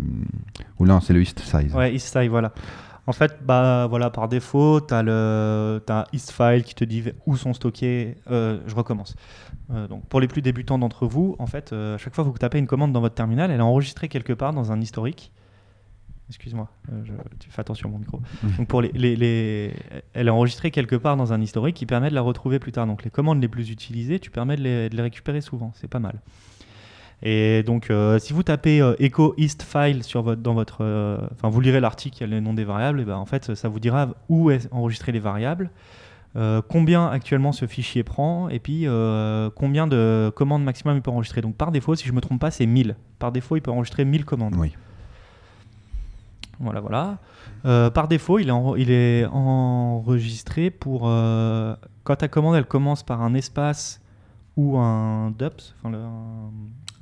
ou 0.80 0.88
c'est 1.01 1.13
le 1.13 1.22
East 1.22 1.39
Size. 1.39 1.74
Ouais, 1.76 1.93
East 1.93 2.07
Size, 2.17 2.30
voilà. 2.30 2.53
En 3.05 3.11
fait, 3.11 3.39
bah, 3.43 3.88
voilà, 3.89 4.09
par 4.09 4.28
défaut, 4.28 4.82
tu 4.82 4.93
as, 4.93 5.03
le, 5.03 5.82
as 5.88 6.01
un 6.01 6.05
East 6.13 6.32
File 6.32 6.63
qui 6.63 6.76
te 6.76 6.84
dit 6.84 7.03
où 7.26 7.38
sont 7.38 7.53
stockés. 7.53 8.15
je 8.30 8.76
recommence. 8.76 9.15
donc, 9.89 10.05
pour 10.07 10.20
les 10.20 10.28
plus 10.28 10.41
débutants 10.41 10.80
d'entre 10.80 11.05
vous, 11.05 11.36
en 11.39 11.47
fait, 11.47 11.74
à 11.74 11.97
chaque 11.97 12.15
fois 12.15 12.24
que 12.24 12.30
vous 12.30 12.38
tapez 12.38 12.59
une 12.59 12.67
commande 12.67 12.93
dans 12.93 13.01
votre 13.01 13.15
terminal, 13.15 13.51
elle 13.51 13.59
est 13.59 13.63
enregistrée 13.63 14.07
quelque 14.09 14.34
part 14.34 14.53
dans 14.53 14.72
un 14.72 14.82
historique. 14.82 15.32
Excuse-moi, 16.30 16.69
euh, 16.91 17.03
tu 17.39 17.49
fais 17.49 17.59
attention 17.59 17.89
à 17.89 17.91
mon 17.91 17.99
micro. 17.99 18.21
Donc 18.57 18.67
pour 18.67 18.82
les, 18.82 18.91
les, 18.93 19.73
elle 20.13 20.27
est 20.27 20.32
enregistrée 20.32 20.71
quelque 20.71 20.95
part 20.95 21.17
dans 21.17 21.34
un 21.34 21.41
historique 21.41 21.75
qui 21.75 21.86
permet 21.86 22.09
de 22.09 22.15
la 22.15 22.21
retrouver 22.21 22.59
plus 22.59 22.71
tard. 22.71 22.88
Donc 22.88 23.03
les 23.03 23.09
commandes 23.09 23.41
les 23.41 23.47
plus 23.47 23.71
utilisées, 23.71 24.19
tu 24.19 24.30
permets 24.30 24.55
de 24.55 24.61
les, 24.61 25.01
récupérer 25.01 25.41
souvent. 25.41 25.71
C'est 25.75 25.88
pas 25.88 25.99
mal. 25.99 26.21
Et 27.21 27.63
donc, 27.63 27.91
si 28.19 28.32
vous 28.32 28.43
tapez 28.43 28.80
echo 28.99 29.34
east 29.38 29.63
file 29.63 30.03
sur 30.03 30.21
votre, 30.21 30.41
dans 30.41 30.53
votre, 30.53 30.86
enfin, 31.34 31.49
vous 31.49 31.59
lirez 31.59 31.82
l'article, 31.82 32.17
il 32.17 32.21
y 32.21 32.23
a 32.23 32.27
le 32.27 32.39
nom 32.39 32.53
des 32.53 32.63
variables, 32.63 33.01
et 33.01 33.03
ben, 33.03 33.17
en 33.17 33.25
fait, 33.25 33.55
ça 33.55 33.67
vous 33.67 33.82
dira 33.82 34.15
où 34.30 34.51
est 34.51 34.71
enregistré 34.71 35.11
les 35.11 35.19
variables. 35.19 35.69
Euh, 36.36 36.61
combien 36.67 37.07
actuellement 37.07 37.51
ce 37.51 37.65
fichier 37.65 38.03
prend 38.03 38.49
et 38.49 38.59
puis 38.59 38.84
euh, 38.86 39.49
combien 39.55 39.88
de 39.88 40.32
commandes 40.36 40.63
maximum 40.63 40.95
il 40.95 41.01
peut 41.01 41.09
enregistrer. 41.09 41.41
Donc 41.41 41.55
par 41.55 41.71
défaut, 41.71 41.95
si 41.95 42.05
je 42.05 42.11
ne 42.11 42.17
me 42.17 42.21
trompe 42.21 42.39
pas, 42.39 42.51
c'est 42.51 42.67
1000. 42.67 42.95
Par 43.17 43.32
défaut, 43.32 43.55
il 43.55 43.61
peut 43.61 43.71
enregistrer 43.71 44.05
1000 44.05 44.25
commandes. 44.25 44.55
Oui. 44.55 44.75
Voilà, 46.60 46.82
voilà. 46.82 47.20
Euh, 47.66 47.89
par 47.89 48.07
défaut, 48.07 48.39
il 48.39 48.49
est, 48.49 48.53
il 48.78 48.91
est 48.91 49.26
enregistré 49.26 50.70
pour 50.70 51.01
quand 51.01 52.16
ta 52.16 52.28
commande 52.28 52.55
elle 52.55 52.66
commence 52.66 53.03
par 53.03 53.22
un 53.22 53.34
espace 53.34 54.01
ou 54.57 54.78
un 54.78 55.32
dups. 55.32 55.76
Enfin, 55.78 55.89
le, 55.89 55.99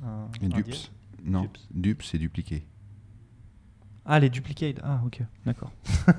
un, 0.04 0.48
dups. 0.48 0.92
Non, 1.24 1.48
dups, 1.70 2.06
c'est 2.08 2.18
dupliqué. 2.18 2.64
Ah, 4.06 4.20
les 4.20 4.30
duplicates. 4.30 4.80
Ah, 4.82 5.00
ok, 5.04 5.22
d'accord. 5.44 5.70
et 6.08 6.12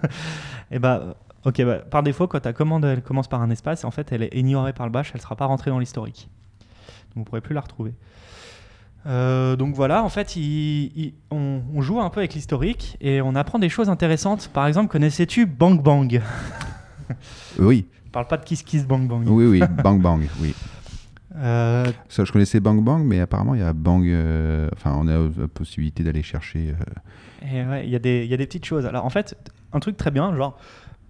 eh 0.71 0.79
bah, 0.79 1.15
Ok, 1.45 1.61
bah, 1.63 1.77
par 1.77 2.03
défaut, 2.03 2.27
quand 2.27 2.41
ta 2.41 2.53
commande 2.53 2.83
elle 2.83 3.01
commence 3.01 3.27
par 3.27 3.41
un 3.41 3.49
espace, 3.49 3.85
en 3.85 3.91
fait, 3.91 4.11
elle 4.11 4.23
est 4.23 4.35
ignorée 4.35 4.73
par 4.73 4.85
le 4.85 4.91
bash, 4.91 5.11
elle 5.13 5.19
ne 5.19 5.21
sera 5.21 5.35
pas 5.35 5.45
rentrée 5.45 5.71
dans 5.71 5.79
l'historique. 5.79 6.29
Donc 6.59 7.15
vous 7.15 7.19
ne 7.21 7.25
pourrez 7.25 7.41
plus 7.41 7.55
la 7.55 7.61
retrouver. 7.61 7.93
Euh, 9.05 9.55
donc 9.55 9.75
voilà, 9.75 10.03
en 10.03 10.09
fait, 10.09 10.37
on, 11.31 11.81
joue 11.81 11.99
un 11.99 12.09
peu 12.09 12.19
avec 12.19 12.33
l'historique 12.33 12.97
et 13.01 13.21
on 13.21 13.35
apprend 13.35 13.59
des 13.59 13.69
choses 13.69 13.89
intéressantes. 13.89 14.49
Par 14.53 14.67
exemple, 14.67 14.91
connaissais-tu 14.91 15.45
Bang 15.45 15.81
Bang? 15.81 16.21
Oui. 17.57 17.87
Je 18.05 18.11
parle 18.11 18.27
pas 18.27 18.37
de 18.37 18.45
Kiss 18.45 18.63
Kiss 18.63 18.85
Bang 18.85 19.07
Bang. 19.07 19.23
Oui, 19.27 19.45
oui, 19.45 19.59
Bang 19.83 19.99
Bang, 19.99 20.27
oui. 20.41 20.53
Euh, 21.35 21.85
Ça, 22.07 22.23
je 22.23 22.31
connaissais 22.31 22.59
Bang 22.59 22.83
Bang, 22.83 23.03
mais 23.03 23.19
apparemment, 23.19 23.55
il 23.55 23.61
y 23.61 23.63
a 23.63 23.73
Bang. 23.73 24.05
Euh, 24.05 24.69
enfin, 24.73 24.95
on 24.95 25.07
a 25.07 25.29
la 25.37 25.47
possibilité 25.47 26.03
d'aller 26.03 26.23
chercher. 26.23 26.75
Il 27.41 27.67
ouais, 27.67 27.87
y, 27.87 27.91
y, 27.91 27.95
a 27.95 27.99
des 27.99 28.45
petites 28.45 28.65
choses. 28.65 28.85
Alors, 28.85 29.05
en 29.05 29.09
fait, 29.09 29.35
un 29.73 29.79
truc 29.79 29.97
très 29.97 30.11
bien, 30.11 30.35
genre, 30.35 30.57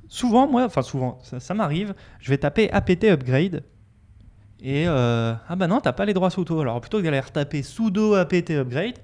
souvent, 0.10 0.48
moi, 0.50 0.66
enfin 0.66 0.82
souvent, 0.82 1.20
ça, 1.22 1.54
m'arrive, 1.54 1.94
je 2.20 2.30
vais 2.30 2.38
taper 2.38 2.70
apt 2.72 3.04
upgrade 3.06 3.64
et 4.62 4.86
euh, 4.88 5.34
ah 5.48 5.56
bah 5.56 5.68
non, 5.68 5.80
t'as 5.80 5.94
pas 5.94 6.06
les 6.06 6.14
droits 6.14 6.30
sudo. 6.30 6.60
Alors 6.60 6.80
plutôt 6.82 7.00
que 7.00 7.04
d'aller 7.04 7.20
retaper 7.20 7.64
sudo 7.64 8.16
apt 8.16 8.50
upgrade, 8.52 8.98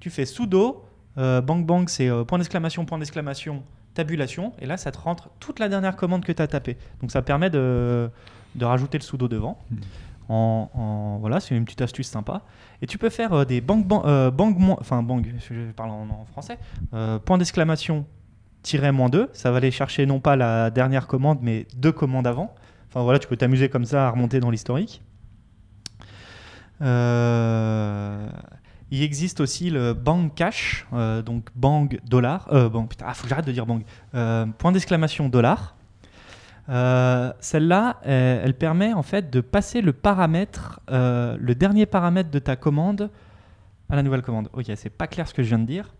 tu 0.00 0.10
fais 0.10 0.24
sudo 0.24 0.84
euh, 1.18 1.40
bang 1.40 1.64
bang, 1.64 1.88
c'est 1.88 2.08
euh, 2.08 2.24
point 2.24 2.38
d'exclamation, 2.38 2.84
point 2.84 2.98
d'exclamation, 2.98 3.62
tabulation, 3.94 4.52
et 4.60 4.66
là 4.66 4.76
ça 4.76 4.90
te 4.90 4.98
rentre 4.98 5.30
toute 5.40 5.58
la 5.58 5.68
dernière 5.68 5.96
commande 5.96 6.24
que 6.24 6.32
tu 6.32 6.40
as 6.40 6.46
tapée. 6.46 6.76
Donc 7.00 7.10
ça 7.10 7.20
permet 7.20 7.50
de, 7.50 8.10
de, 8.54 8.64
rajouter 8.64 8.98
le 8.98 9.02
sudo 9.02 9.28
devant. 9.28 9.58
Hmm. 9.70 9.76
En, 10.28 11.18
voilà, 11.20 11.40
c'est 11.40 11.54
une 11.54 11.66
petite 11.66 11.82
astuce 11.82 12.08
sympa. 12.08 12.40
Et 12.80 12.86
tu 12.86 12.96
peux 12.96 13.10
faire 13.10 13.44
des 13.44 13.60
bang 13.60 13.84
bang, 13.84 14.30
bang, 14.30 14.76
enfin 14.80 15.02
bang, 15.02 15.22
je 15.38 15.72
parle 15.72 15.90
en, 15.90 16.08
en 16.08 16.24
français, 16.24 16.58
point 17.26 17.36
d'exclamation, 17.36 18.06
moins 18.92 19.08
2, 19.08 19.30
ça 19.32 19.50
va 19.50 19.58
aller 19.58 19.70
chercher 19.70 20.06
non 20.06 20.20
pas 20.20 20.36
la 20.36 20.70
dernière 20.70 21.06
commande, 21.06 21.38
mais 21.42 21.66
deux 21.76 21.92
commandes 21.92 22.26
avant. 22.26 22.54
Enfin 22.92 23.04
voilà, 23.04 23.18
tu 23.18 23.26
peux 23.26 23.38
t'amuser 23.38 23.70
comme 23.70 23.86
ça 23.86 24.06
à 24.06 24.10
remonter 24.10 24.38
dans 24.38 24.50
l'historique. 24.50 25.02
Euh, 26.82 28.28
il 28.90 29.02
existe 29.02 29.40
aussi 29.40 29.70
le 29.70 29.94
bang 29.94 30.30
cash, 30.34 30.86
euh, 30.92 31.22
donc 31.22 31.48
bang 31.54 31.98
dollar. 32.04 32.48
Euh, 32.52 32.68
bon, 32.68 32.86
putain, 32.86 33.06
ah, 33.08 33.14
faut 33.14 33.22
que 33.22 33.30
j'arrête 33.30 33.46
de 33.46 33.52
dire 33.52 33.64
bang. 33.64 33.82
point 34.58 34.72
d'exclamation 34.72 35.30
dollar. 35.30 35.74
Celle-là, 36.68 37.98
elle, 38.02 38.52
permet 38.58 38.92
en 38.92 39.02
fait 39.02 39.30
de 39.30 39.40
passer 39.40 39.80
le 39.80 39.94
paramètre, 39.94 40.80
le 40.90 41.52
dernier 41.54 41.86
paramètre 41.86 42.30
de 42.30 42.40
ta 42.40 42.56
commande 42.56 43.10
à 43.88 43.96
la 43.96 44.02
nouvelle 44.02 44.20
commande. 44.20 44.50
Ok, 44.52 44.70
c'est 44.76 44.90
pas 44.90 45.06
clair 45.06 45.26
ce 45.26 45.32
que 45.32 45.42
je 45.42 45.48
viens 45.48 45.60
de 45.60 45.64
dire. 45.64 45.94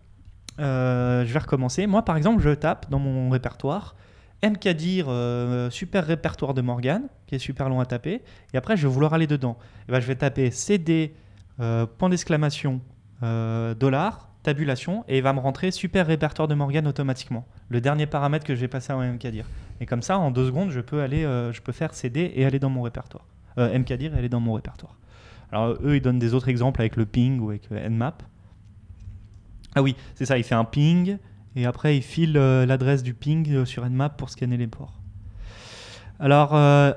Je 0.59 1.25
vais 1.25 1.39
recommencer. 1.39 1.87
Moi, 1.87 2.05
par 2.05 2.17
exemple, 2.17 2.43
je 2.43 2.51
tape 2.51 2.87
dans 2.91 2.99
mon 2.99 3.31
répertoire 3.31 3.95
MKDIR, 4.43 5.05
euh, 5.07 5.69
super 5.69 6.05
répertoire 6.05 6.53
de 6.53 6.61
Morgan, 6.61 7.03
qui 7.27 7.35
est 7.35 7.39
super 7.39 7.69
long 7.69 7.79
à 7.79 7.85
taper. 7.85 8.21
Et 8.53 8.57
après, 8.57 8.75
je 8.75 8.85
vais 8.87 8.93
vouloir 8.93 9.13
aller 9.13 9.27
dedans. 9.27 9.57
Et 9.87 9.91
ben, 9.91 9.99
je 9.99 10.07
vais 10.07 10.15
taper 10.15 10.51
CD, 10.51 11.13
euh, 11.59 11.85
point 11.85 12.09
d'exclamation, 12.09 12.81
dollar, 13.21 14.29
tabulation, 14.43 15.05
et 15.07 15.19
il 15.19 15.23
va 15.23 15.31
me 15.31 15.39
rentrer 15.39 15.71
super 15.71 16.05
répertoire 16.05 16.49
de 16.49 16.55
Morgan 16.55 16.85
automatiquement. 16.87 17.47
Le 17.69 17.79
dernier 17.79 18.05
paramètre 18.05 18.45
que 18.45 18.53
j'ai 18.53 18.67
passé 18.67 18.91
à 18.91 18.97
MKDIR. 18.97 19.45
Et 19.79 19.85
comme 19.85 20.01
ça, 20.01 20.19
en 20.19 20.29
deux 20.29 20.47
secondes, 20.47 20.71
je 20.71 20.81
peux, 20.81 21.01
aller, 21.01 21.21
je 21.21 21.61
peux 21.61 21.71
faire 21.71 21.93
CD 21.93 22.33
et 22.35 22.45
aller 22.45 22.59
dans 22.59 22.69
mon 22.69 22.81
répertoire. 22.81 23.25
MKDIR 23.55 24.13
et 24.13 24.17
aller 24.17 24.27
dans 24.27 24.41
mon 24.41 24.51
répertoire. 24.53 24.97
Alors, 25.53 25.77
eux, 25.85 25.95
ils 25.95 26.01
donnent 26.01 26.19
des 26.19 26.33
autres 26.33 26.49
exemples 26.49 26.81
avec 26.81 26.97
le 26.97 27.05
ping 27.05 27.39
ou 27.39 27.51
avec 27.51 27.71
Nmap. 27.71 28.23
Ah 29.75 29.81
oui, 29.81 29.95
c'est 30.15 30.25
ça, 30.25 30.37
il 30.37 30.43
fait 30.43 30.55
un 30.55 30.65
ping 30.65 31.17
et 31.55 31.65
après 31.65 31.97
il 31.97 32.01
file 32.01 32.37
euh, 32.37 32.65
l'adresse 32.65 33.03
du 33.03 33.13
ping 33.13 33.49
euh, 33.51 33.65
sur 33.65 33.87
Nmap 33.87 34.17
pour 34.17 34.29
scanner 34.29 34.57
les 34.57 34.67
ports. 34.67 34.99
Alors, 36.19 36.55
euh, 36.55 36.91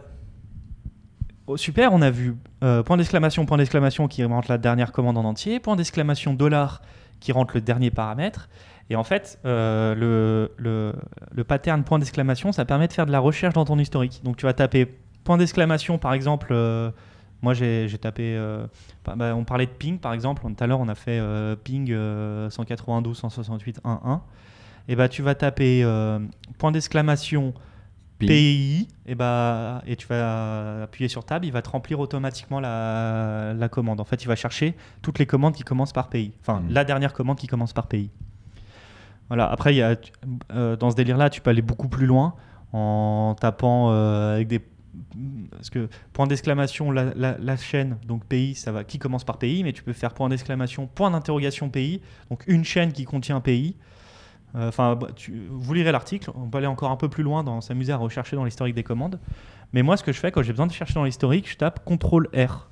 oh, 1.46 1.56
super, 1.56 1.92
on 1.92 2.02
a 2.02 2.10
vu 2.10 2.36
point 2.84 2.96
d'exclamation, 2.96 3.46
point 3.46 3.58
d'exclamation 3.58 4.08
qui 4.08 4.24
rentre 4.24 4.50
la 4.50 4.58
dernière 4.58 4.90
commande 4.92 5.18
en 5.18 5.24
entier, 5.24 5.60
point 5.60 5.76
d'exclamation 5.76 6.34
dollar 6.34 6.82
qui 7.20 7.30
rentre 7.32 7.54
le 7.54 7.60
dernier 7.60 7.90
paramètre. 7.90 8.48
Et 8.90 8.96
en 8.96 9.04
fait, 9.04 9.38
le, 9.44 10.50
le, 10.56 10.92
le, 11.32 11.44
pattern 11.44 11.82
point 11.82 11.98
d'exclamation, 11.98 12.52
ça 12.52 12.64
permet 12.64 12.88
de 12.88 12.92
faire 12.92 13.06
de 13.06 13.12
la 13.12 13.20
recherche 13.20 13.54
dans 13.54 13.64
ton 13.64 13.78
historique. 13.78 14.20
Donc 14.22 14.36
tu 14.36 14.46
vas 14.46 14.52
taper 14.52 14.86
point 15.24 15.38
d'exclamation, 15.38 15.98
par 15.98 16.12
exemple, 16.12 16.54
moi, 17.42 17.54
j'ai 17.54 17.88
tapé. 18.00 18.38
Bah, 19.04 19.14
bah, 19.16 19.34
on 19.34 19.44
parlait 19.44 19.66
de 19.66 19.72
ping, 19.72 19.98
par 19.98 20.12
exemple. 20.12 20.42
Tout 20.42 20.54
à 20.62 20.66
l'heure, 20.66 20.80
on 20.80 20.88
a 20.88 20.94
fait 20.94 21.20
ping 21.64 21.90
192.168.1.1. 21.90 24.20
Et 24.88 24.96
bah, 24.96 25.08
tu 25.08 25.22
vas 25.22 25.34
taper 25.34 25.82
euh, 25.82 26.18
point 26.58 26.72
d'exclamation 26.72 27.54
PI, 28.18 28.88
et, 29.04 29.14
bah, 29.14 29.82
et 29.86 29.96
tu 29.96 30.06
vas 30.06 30.84
appuyer 30.84 31.08
sur 31.08 31.24
Tab, 31.24 31.44
il 31.44 31.52
va 31.52 31.60
te 31.60 31.68
remplir 31.68 32.00
automatiquement 32.00 32.60
la, 32.60 33.52
la 33.54 33.68
commande. 33.68 34.00
En 34.00 34.04
fait, 34.04 34.22
il 34.22 34.28
va 34.28 34.36
chercher 34.36 34.74
toutes 35.02 35.18
les 35.18 35.26
commandes 35.26 35.54
qui 35.54 35.64
commencent 35.64 35.92
par 35.92 36.08
pays. 36.08 36.32
Enfin, 36.40 36.60
mmh. 36.60 36.70
la 36.70 36.84
dernière 36.84 37.12
commande 37.12 37.36
qui 37.36 37.46
commence 37.46 37.74
par 37.74 37.88
pays. 37.88 38.10
Voilà. 39.28 39.50
Après, 39.50 39.74
y 39.74 39.82
a, 39.82 39.96
dans 40.76 40.90
ce 40.90 40.96
délire-là, 40.96 41.28
tu 41.30 41.40
peux 41.40 41.50
aller 41.50 41.62
beaucoup 41.62 41.88
plus 41.88 42.06
loin 42.06 42.34
en 42.72 43.34
tapant 43.38 43.90
avec 43.90 44.48
des 44.48 44.60
parce 45.50 45.70
que 45.70 45.88
point 46.12 46.26
d'exclamation, 46.26 46.90
la, 46.90 47.56
chaîne, 47.56 47.98
donc 48.06 48.24
pays, 48.24 48.54
ça 48.54 48.72
va, 48.72 48.84
qui 48.84 48.98
commence 48.98 49.24
par 49.24 49.38
pays, 49.38 49.62
mais 49.62 49.72
tu 49.72 49.82
peux 49.82 49.92
faire 49.92 50.14
point 50.14 50.28
d'exclamation, 50.28 50.86
point 50.86 51.10
d'interrogation 51.10 51.68
pays, 51.68 52.00
donc 52.30 52.44
une 52.46 52.64
chaîne 52.64 52.92
qui 52.92 53.04
contient 53.04 53.40
pays. 53.40 53.76
Enfin, 54.56 54.96
bah, 54.96 55.08
vous 55.50 55.74
lirez 55.74 55.92
l'article, 55.92 56.30
on 56.34 56.48
peut 56.48 56.58
aller 56.58 56.66
encore 56.66 56.90
un 56.90 56.96
peu 56.96 57.08
plus 57.08 57.22
loin 57.22 57.44
dans 57.44 57.60
s'amuser 57.60 57.92
à 57.92 57.96
rechercher 57.96 58.36
dans 58.36 58.44
l'historique 58.44 58.74
des 58.74 58.82
commandes. 58.82 59.18
Mais 59.72 59.82
moi, 59.82 59.96
ce 59.96 60.02
que 60.02 60.12
je 60.12 60.18
fais 60.18 60.30
quand 60.32 60.42
j'ai 60.42 60.52
besoin 60.52 60.66
de 60.66 60.72
chercher 60.72 60.94
dans 60.94 61.04
l'historique, 61.04 61.50
je 61.50 61.56
tape 61.56 61.84
CTRL 61.84 62.28
R. 62.48 62.68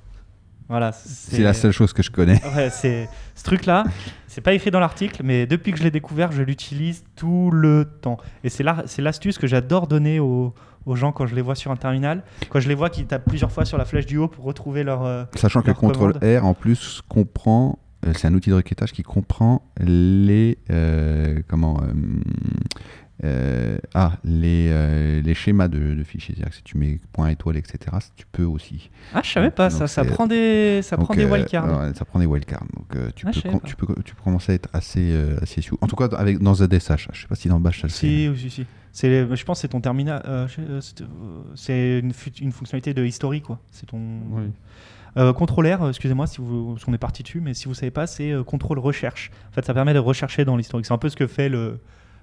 Voilà, 0.67 0.91
c'est 0.93 1.43
la 1.43 1.53
seule 1.53 1.71
chose 1.71 1.93
que 1.93 2.01
je 2.01 2.09
connais. 2.09 2.41
Ouais, 2.55 2.71
c'est 2.71 3.07
ce 3.35 3.43
truc-là. 3.43 3.83
C'est 4.27 4.41
pas 4.41 4.53
écrit 4.53 4.71
dans 4.71 4.79
l'article, 4.79 5.21
mais 5.23 5.45
depuis 5.45 5.71
que 5.71 5.77
je 5.77 5.83
l'ai 5.83 5.91
découvert, 5.91 6.31
je 6.31 6.41
l'utilise 6.41 7.03
tout 7.15 7.51
le 7.51 7.85
temps. 8.01 8.17
Et 8.43 8.49
c'est 8.49 8.63
l'astuce 8.63 9.37
que 9.37 9.45
j'adore 9.45 9.85
donner 9.87 10.19
aux, 10.19 10.55
aux 10.85 10.95
gens 10.95 11.11
quand 11.11 11.27
je 11.27 11.35
les 11.35 11.41
vois 11.41 11.55
sur 11.55 11.71
un 11.71 11.75
terminal, 11.75 12.23
quand 12.49 12.59
je 12.59 12.67
les 12.67 12.75
vois 12.75 12.89
qui 12.89 13.05
tapent 13.05 13.25
plusieurs 13.25 13.51
fois 13.51 13.65
sur 13.65 13.77
la 13.77 13.85
flèche 13.85 14.07
du 14.07 14.17
haut 14.17 14.27
pour 14.27 14.43
retrouver 14.43 14.83
leur. 14.83 15.03
Euh, 15.05 15.25
Sachant 15.35 15.61
que 15.61 15.71
CTRL 15.71 16.39
R 16.39 16.45
en 16.45 16.53
plus 16.55 17.01
comprend, 17.07 17.77
c'est 18.13 18.27
un 18.27 18.33
outil 18.33 18.49
de 18.49 18.55
requêtage 18.55 18.91
qui 18.91 19.03
comprend 19.03 19.63
les 19.79 20.57
euh, 20.69 21.41
comment 21.47 21.81
ah 23.93 24.11
les, 24.23 25.21
les 25.21 25.33
schémas 25.33 25.67
de, 25.67 26.03
fichiers. 26.03 26.35
C'est-à-dire 26.35 26.51
que 26.51 26.55
si 26.57 26.63
tu 26.63 26.77
mets 26.77 26.99
point 27.11 27.29
étoile 27.29 27.57
etc, 27.57 27.97
tu 28.15 28.25
peux 28.31 28.43
aussi. 28.43 28.91
Ah 29.13 29.21
je 29.23 29.31
savais 29.31 29.49
pas 29.49 29.69
ça, 29.69 29.87
ça 29.87 30.05
prend 30.05 30.27
des 30.27 30.81
ça 30.83 30.97
prend 30.97 31.15
des 31.15 31.25
wildcards. 31.25 31.95
ça 31.95 32.05
prend 32.05 32.19
des 32.19 32.25
wildcards. 32.25 32.65
Donc 32.75 33.15
tu, 33.15 33.25
ah, 33.27 33.31
peux 33.31 33.59
tu, 33.63 33.75
peux, 33.75 33.87
tu 34.03 34.15
peux 34.15 34.23
commencer 34.23 34.51
à 34.51 34.55
être 34.55 34.69
assez 34.73 35.15
assez 35.41 35.61
En 35.81 35.87
tout 35.87 35.95
cas 35.95 36.07
avec 36.17 36.39
dans 36.39 36.53
ZSH. 36.53 37.09
Je 37.13 37.21
sais 37.21 37.27
pas 37.27 37.35
si 37.35 37.47
dans 37.47 37.59
Bash 37.59 37.81
ça 37.81 37.87
le 37.87 37.93
fait. 37.93 38.07
Si, 38.07 38.29
si, 38.37 38.49
si. 38.49 38.65
C'est, 38.95 39.35
je 39.35 39.43
pense 39.43 39.57
que 39.57 39.61
c'est 39.63 39.67
ton 39.67 39.81
terminal. 39.81 40.21
Euh, 40.25 40.47
euh, 40.57 40.79
c'est 41.55 41.99
une, 41.99 42.13
une, 42.39 42.51
fonctionnalité 42.53 42.93
de 42.93 43.03
history, 43.03 43.41
quoi. 43.41 43.59
C'est 43.69 43.87
ton. 43.87 43.99
Oui. 44.31 44.43
Euh, 45.17 45.33
contrôleur, 45.33 45.87
excusez-moi 45.87 46.27
si 46.27 46.39
vous, 46.39 46.75
on 46.87 46.93
est 46.93 46.97
parti 46.97 47.23
dessus, 47.23 47.41
mais 47.41 47.53
si 47.53 47.65
vous 47.65 47.73
savez 47.73 47.91
pas, 47.91 48.07
c'est 48.07 48.33
contrôle 48.45 48.79
recherche. 48.79 49.31
En 49.49 49.53
fait, 49.53 49.65
ça 49.65 49.73
permet 49.73 49.93
de 49.93 49.99
rechercher 49.99 50.45
dans 50.45 50.57
l'historique. 50.57 50.85
C'est 50.85 50.93
un 50.93 50.97
peu 50.97 51.09
ce 51.09 51.15
que 51.15 51.27
fait 51.27 51.47
le, 51.47 51.79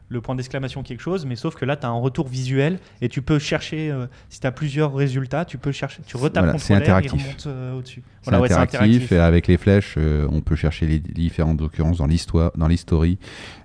le 0.09 0.21
point 0.21 0.35
d'exclamation 0.35 0.83
quelque 0.83 1.01
chose, 1.01 1.25
mais 1.25 1.37
sauf 1.37 1.55
que 1.55 1.65
là, 1.65 1.77
tu 1.77 1.87
as 1.87 1.89
un 1.89 1.99
retour 1.99 2.29
visuel 2.29 2.79
et 3.01 3.09
tu 3.09 3.23
peux 3.23 3.39
chercher, 3.39 3.95
si 4.29 4.41
tu 4.41 4.47
as 4.47 4.53
plusieurs 4.53 4.95
résultats, 4.95 5.47
tu 5.47 5.57
peux 5.57 5.73
chercher, 5.73 6.03
tu 6.07 6.19
retapes 6.19 6.45
voilà, 6.45 6.59
contrôleur 6.59 6.99
et 6.99 7.77
au-dessus. 7.77 8.03
Interactif, 8.27 8.59
interactif, 8.59 9.13
et 9.13 9.19
avec 9.19 9.47
les 9.47 9.57
flèches, 9.57 9.97
on 9.97 10.43
peut 10.43 10.57
chercher 10.57 10.87
les 10.87 10.99
différentes 10.99 11.63
occurrences 11.63 11.99
dans 11.99 12.07
l'histoire, 12.07 12.53
dans 12.57 12.69
l'history 12.69 13.19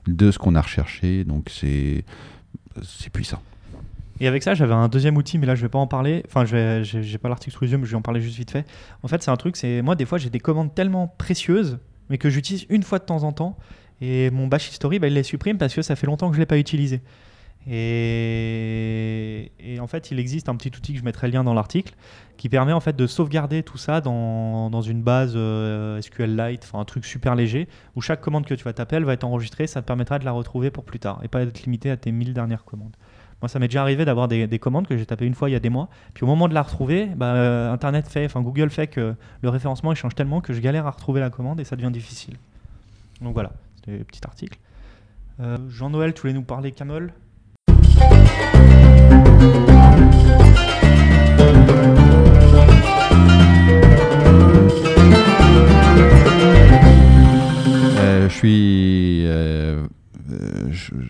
de 0.08 0.32
ce 0.32 0.40
qu'on 0.40 0.56
a 0.56 0.62
recherché. 0.62 1.26
Donc 1.26 1.48
c'est 1.50 2.06
c'est 2.82 3.10
puissant. 3.12 3.42
Et 4.20 4.28
avec 4.28 4.44
ça, 4.44 4.54
j'avais 4.54 4.74
un 4.74 4.88
deuxième 4.88 5.18
outil, 5.18 5.38
mais 5.38 5.46
là, 5.46 5.56
je 5.56 5.62
vais 5.62 5.70
pas 5.70 5.80
en 5.80 5.88
parler. 5.88 6.24
Enfin, 6.28 6.46
je 6.46 6.82
j'ai 6.84 7.18
pas 7.18 7.30
l'article 7.30 7.56
sous 7.56 7.64
les 7.66 7.78
mais 7.78 7.86
je 7.86 7.92
vais 7.92 7.98
en 7.98 8.02
parler 8.02 8.22
juste 8.22 8.38
vite 8.38 8.52
fait. 8.52 8.66
En 9.04 9.08
fait, 9.08 9.22
c'est 9.22 9.32
un 9.32 9.36
truc, 9.36 9.56
c'est 9.56 9.82
moi, 9.82 9.96
des 9.96 10.06
fois, 10.06 10.18
j'ai 10.18 10.30
des 10.30 10.40
commandes 10.40 10.74
tellement 10.74 11.08
précieuses, 11.18 11.80
mais 12.10 12.18
que 12.18 12.30
j'utilise 12.30 12.66
une 12.70 12.84
fois 12.84 13.00
de 13.00 13.06
temps 13.06 13.24
en 13.24 13.32
temps. 13.32 13.58
Et 14.02 14.30
mon 14.32 14.48
bash 14.48 14.70
history, 14.70 15.00
bah, 15.00 15.08
il 15.08 15.14
les 15.14 15.24
supprime 15.24 15.58
parce 15.58 15.74
que 15.74 15.82
ça 15.82 15.96
fait 15.96 16.08
longtemps 16.08 16.30
que 16.30 16.36
je 16.36 16.40
l'ai 16.40 16.46
pas 16.46 16.58
utilisé. 16.58 17.02
Et... 17.70 19.52
en 19.82 19.88
fait, 19.88 20.12
il 20.12 20.20
existe 20.20 20.48
un 20.48 20.56
petit 20.56 20.72
outil 20.76 20.94
que 20.94 21.00
je 21.00 21.04
mettrai 21.04 21.28
le 21.28 21.34
lien 21.34 21.44
dans 21.44 21.54
l'article 21.54 21.96
qui 22.38 22.48
permet 22.50 22.72
en 22.72 22.80
fait 22.80 22.96
de 22.96 23.08
sauvegarder 23.08 23.64
tout 23.64 23.78
ça 23.78 24.00
dans, 24.00 24.70
dans 24.70 24.82
une 24.82 25.02
base 25.02 25.34
euh, 25.36 26.02
SQLite, 26.02 26.64
enfin 26.64 26.80
un 26.80 26.86
truc 26.86 27.04
super 27.04 27.36
léger 27.36 27.68
où 27.96 28.02
chaque 28.02 28.22
commande 28.22 28.46
que 28.46 28.54
tu 28.54 28.64
vas 28.64 28.74
taper, 28.74 28.98
elle 28.98 29.06
va 29.06 29.14
être 29.14 29.24
enregistrée. 29.24 29.68
Ça 29.68 29.82
te 29.82 29.88
permettra 29.88 30.20
de 30.20 30.26
la 30.26 30.32
retrouver 30.32 30.72
pour 30.72 30.86
plus 30.86 31.00
tard 31.00 31.20
et 31.24 31.28
pas 31.28 31.42
être 31.42 31.64
limité 31.64 31.92
à 31.92 31.98
tes 31.98 32.12
1000 32.12 32.34
dernières 32.34 32.64
commandes. 32.64 32.96
Moi, 33.42 33.50
ça 33.50 33.60
m'est 33.60 33.68
déjà 33.68 33.82
arrivé 33.82 34.04
d'avoir 34.04 34.28
des, 34.28 34.48
des, 34.48 34.60
commandes 34.60 34.88
que 34.88 34.98
j'ai 34.98 35.06
tapées 35.06 35.26
une 35.26 35.36
fois 35.36 35.50
il 35.50 35.54
y 35.54 35.56
a 35.56 35.60
des 35.60 35.70
mois. 35.70 35.90
Puis 36.14 36.24
au 36.24 36.28
moment 36.28 36.48
de 36.48 36.56
la 36.56 36.64
retrouver, 36.64 37.06
bah, 37.06 37.36
euh, 37.36 37.72
Internet 37.72 38.08
fait, 38.08 38.26
enfin 38.26 38.42
Google 38.42 38.70
fait 38.70 38.88
que 38.88 39.16
le 39.42 39.50
référencement 39.50 39.94
change 39.94 40.16
tellement 40.16 40.42
que 40.42 40.54
je 40.54 40.60
galère 40.60 40.88
à 40.88 40.92
retrouver 40.92 41.20
la 41.20 41.30
commande 41.30 41.60
et 41.60 41.64
ça 41.64 41.76
devient 41.76 41.92
difficile. 41.92 42.36
Donc 43.22 43.34
voilà, 43.34 43.52
c'était 43.76 44.00
un 44.00 44.04
petit 44.04 44.22
article. 44.26 44.58
Euh, 45.40 45.58
Jean-Noël, 45.70 46.14
tu 46.14 46.22
voulais 46.22 46.34
nous 46.34 46.44
parler 46.44 46.72
Camel 46.72 47.14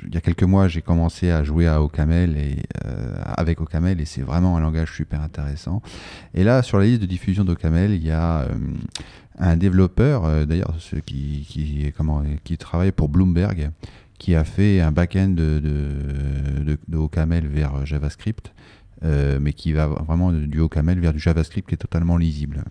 il 0.08 0.16
y 0.16 0.18
a 0.18 0.22
quelques 0.22 0.44
mois, 0.44 0.68
j'ai 0.68 0.82
commencé 0.82 1.30
à 1.30 1.44
jouer 1.44 1.68
à 1.68 1.82
Ocamel 1.82 2.38
et 2.38 2.64
avec 3.24 3.62
Ocamel 3.62 4.02
et 4.02 4.06
c'est 4.06 4.22
vraiment 4.22 4.58
un 4.58 4.60
langage 4.60 4.94
super 4.96 5.22
intéressant. 5.22 5.82
Et 6.34 6.44
là, 6.44 6.64
sur 6.64 6.80
la 6.80 6.86
liste 6.86 7.02
de 7.02 7.06
diffusion 7.06 7.44
d'Ocamel, 7.44 7.92
il 7.92 8.06
y 8.06 8.12
a 8.12 8.48
un 9.40 9.56
développeur, 9.58 10.46
d'ailleurs, 10.46 10.76
qui, 11.06 11.46
qui, 11.48 11.94
comment, 11.96 12.24
qui 12.44 12.58
travaille 12.58 12.92
pour 12.92 13.10
Bloomberg, 13.10 13.72
qui 14.18 14.36
a 14.36 14.44
fait 14.44 14.82
un 14.82 14.92
back-end 14.92 15.30
de, 15.30 15.60
de, 15.60 16.78
de, 16.88 16.98
OCaml 16.98 17.46
vers 17.48 17.86
JavaScript, 17.86 18.52
euh, 19.04 19.38
mais 19.40 19.54
qui 19.54 19.74
va 19.74 19.88
vraiment 19.88 20.32
du 20.32 20.60
OCaml 20.60 21.00
vers 21.00 21.14
du 21.14 21.20
JavaScript 21.20 21.70
qui 21.70 21.76
est 21.76 21.78
totalement 21.78 22.18
lisible, 22.18 22.64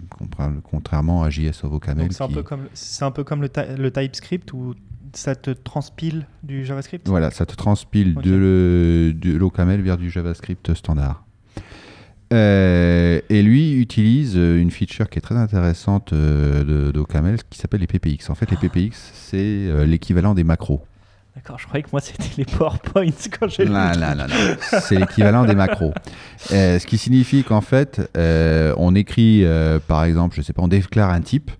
contrairement 0.65 1.23
à 1.23 1.31
JS 1.31 1.63
of 1.63 1.73
OCaml. 1.73 2.09
C'est 2.11 2.25
un, 2.25 2.29
peu 2.29 2.43
comme, 2.43 2.67
un 3.01 3.11
peu 3.13 3.25
comme 3.25 3.43
le, 3.43 3.51
le 3.79 3.91
TypeScript 3.91 4.53
où 4.53 4.75
ça 5.17 5.35
te 5.35 5.51
transpile 5.51 6.27
du 6.43 6.65
JavaScript? 6.65 7.09
Voilà, 7.09 7.31
ça 7.31 7.47
te 7.47 7.55
transpile 7.55 8.15
de, 8.15 9.15
de 9.15 9.37
l'OCaml 9.37 9.81
vers 9.81 9.97
du 9.97 10.11
JavaScript 10.11 10.75
standard. 10.75 11.25
Euh, 12.33 13.21
et 13.29 13.43
lui 13.43 13.75
utilise 13.75 14.35
une 14.35 14.73
feature 14.73 15.09
qui 15.09 15.19
est 15.19 15.23
très 15.23 15.37
intéressante 15.37 16.13
euh, 16.13 16.91
d'OCaml 16.93 17.37
qui 17.51 17.59
s'appelle 17.59 17.81
les 17.81 17.87
PPX. 17.87 18.31
En 18.31 18.35
fait, 18.35 18.51
les 18.51 18.57
PPX, 18.57 19.13
c'est 19.15 19.87
l'équivalent 19.87 20.35
des 20.35 20.45
macros. 20.45 20.83
D'accord, 21.37 21.59
je 21.59 21.67
croyais 21.67 21.83
que 21.83 21.91
moi 21.93 22.01
c'était 22.01 22.31
les 22.39 22.47
PowerPoints 22.47 23.11
quand 23.39 23.49
j'ai 23.49 23.67
Non, 23.67 23.93
non, 23.93 24.15
non, 24.17 24.27
non. 24.27 24.57
C'est 24.81 24.99
l'équivalent 24.99 25.45
des 25.45 25.55
macros. 25.55 25.93
Euh, 26.51 26.79
ce 26.79 26.87
qui 26.87 26.97
signifie 26.97 27.45
qu'en 27.45 27.61
fait, 27.61 28.11
euh, 28.17 28.75
on 28.79 28.95
écrit, 28.95 29.45
euh, 29.45 29.79
par 29.79 30.05
exemple, 30.05 30.35
je 30.35 30.41
sais 30.41 30.55
pas, 30.55 30.63
on 30.63 30.69
déclare 30.69 31.11
un 31.11 31.21
type, 31.21 31.51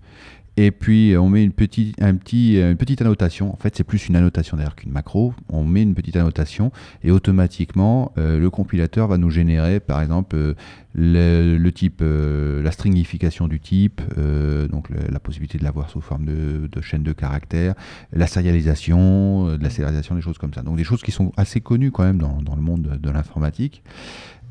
et 0.57 0.71
puis 0.71 1.15
on 1.17 1.29
met 1.29 1.43
une 1.43 1.53
petite, 1.53 2.01
un 2.01 2.15
petit, 2.15 2.59
une 2.59 2.75
petite 2.75 3.01
annotation. 3.01 3.53
En 3.53 3.57
fait, 3.57 3.75
c'est 3.75 3.83
plus 3.83 4.09
une 4.09 4.15
annotation 4.15 4.57
d'ailleurs 4.57 4.75
qu'une 4.75 4.91
macro. 4.91 5.33
On 5.49 5.63
met 5.63 5.83
une 5.83 5.95
petite 5.95 6.15
annotation 6.15 6.71
et 7.03 7.11
automatiquement, 7.11 8.11
le 8.17 8.49
compilateur 8.49 9.07
va 9.07 9.17
nous 9.17 9.29
générer, 9.29 9.79
par 9.79 10.01
exemple, 10.01 10.55
le, 10.97 11.69
type, 11.69 11.99
euh, 12.01 12.63
la 12.63 12.71
stringification 12.71 13.47
du 13.47 13.59
type, 13.59 14.01
euh, 14.17 14.67
donc 14.67 14.89
la 14.89 15.19
possibilité 15.19 15.57
de 15.59 15.63
l'avoir 15.63 15.89
sous 15.89 16.01
forme 16.01 16.25
de, 16.25 16.81
chaîne 16.81 17.03
de 17.03 17.13
caractères, 17.13 17.75
la 18.13 18.27
sérialisation, 18.27 19.47
euh, 19.47 19.57
de 19.57 19.63
la 19.63 19.69
sérialisation, 19.69 20.15
des 20.15 20.21
choses 20.21 20.37
comme 20.37 20.53
ça. 20.53 20.61
Donc 20.63 20.77
des 20.77 20.83
choses 20.83 21.03
qui 21.03 21.11
sont 21.11 21.31
assez 21.37 21.61
connues 21.61 21.91
quand 21.91 22.03
même 22.03 22.17
dans 22.17 22.55
le 22.55 22.61
monde 22.61 22.97
de, 22.99 23.09
l'informatique. 23.09 23.83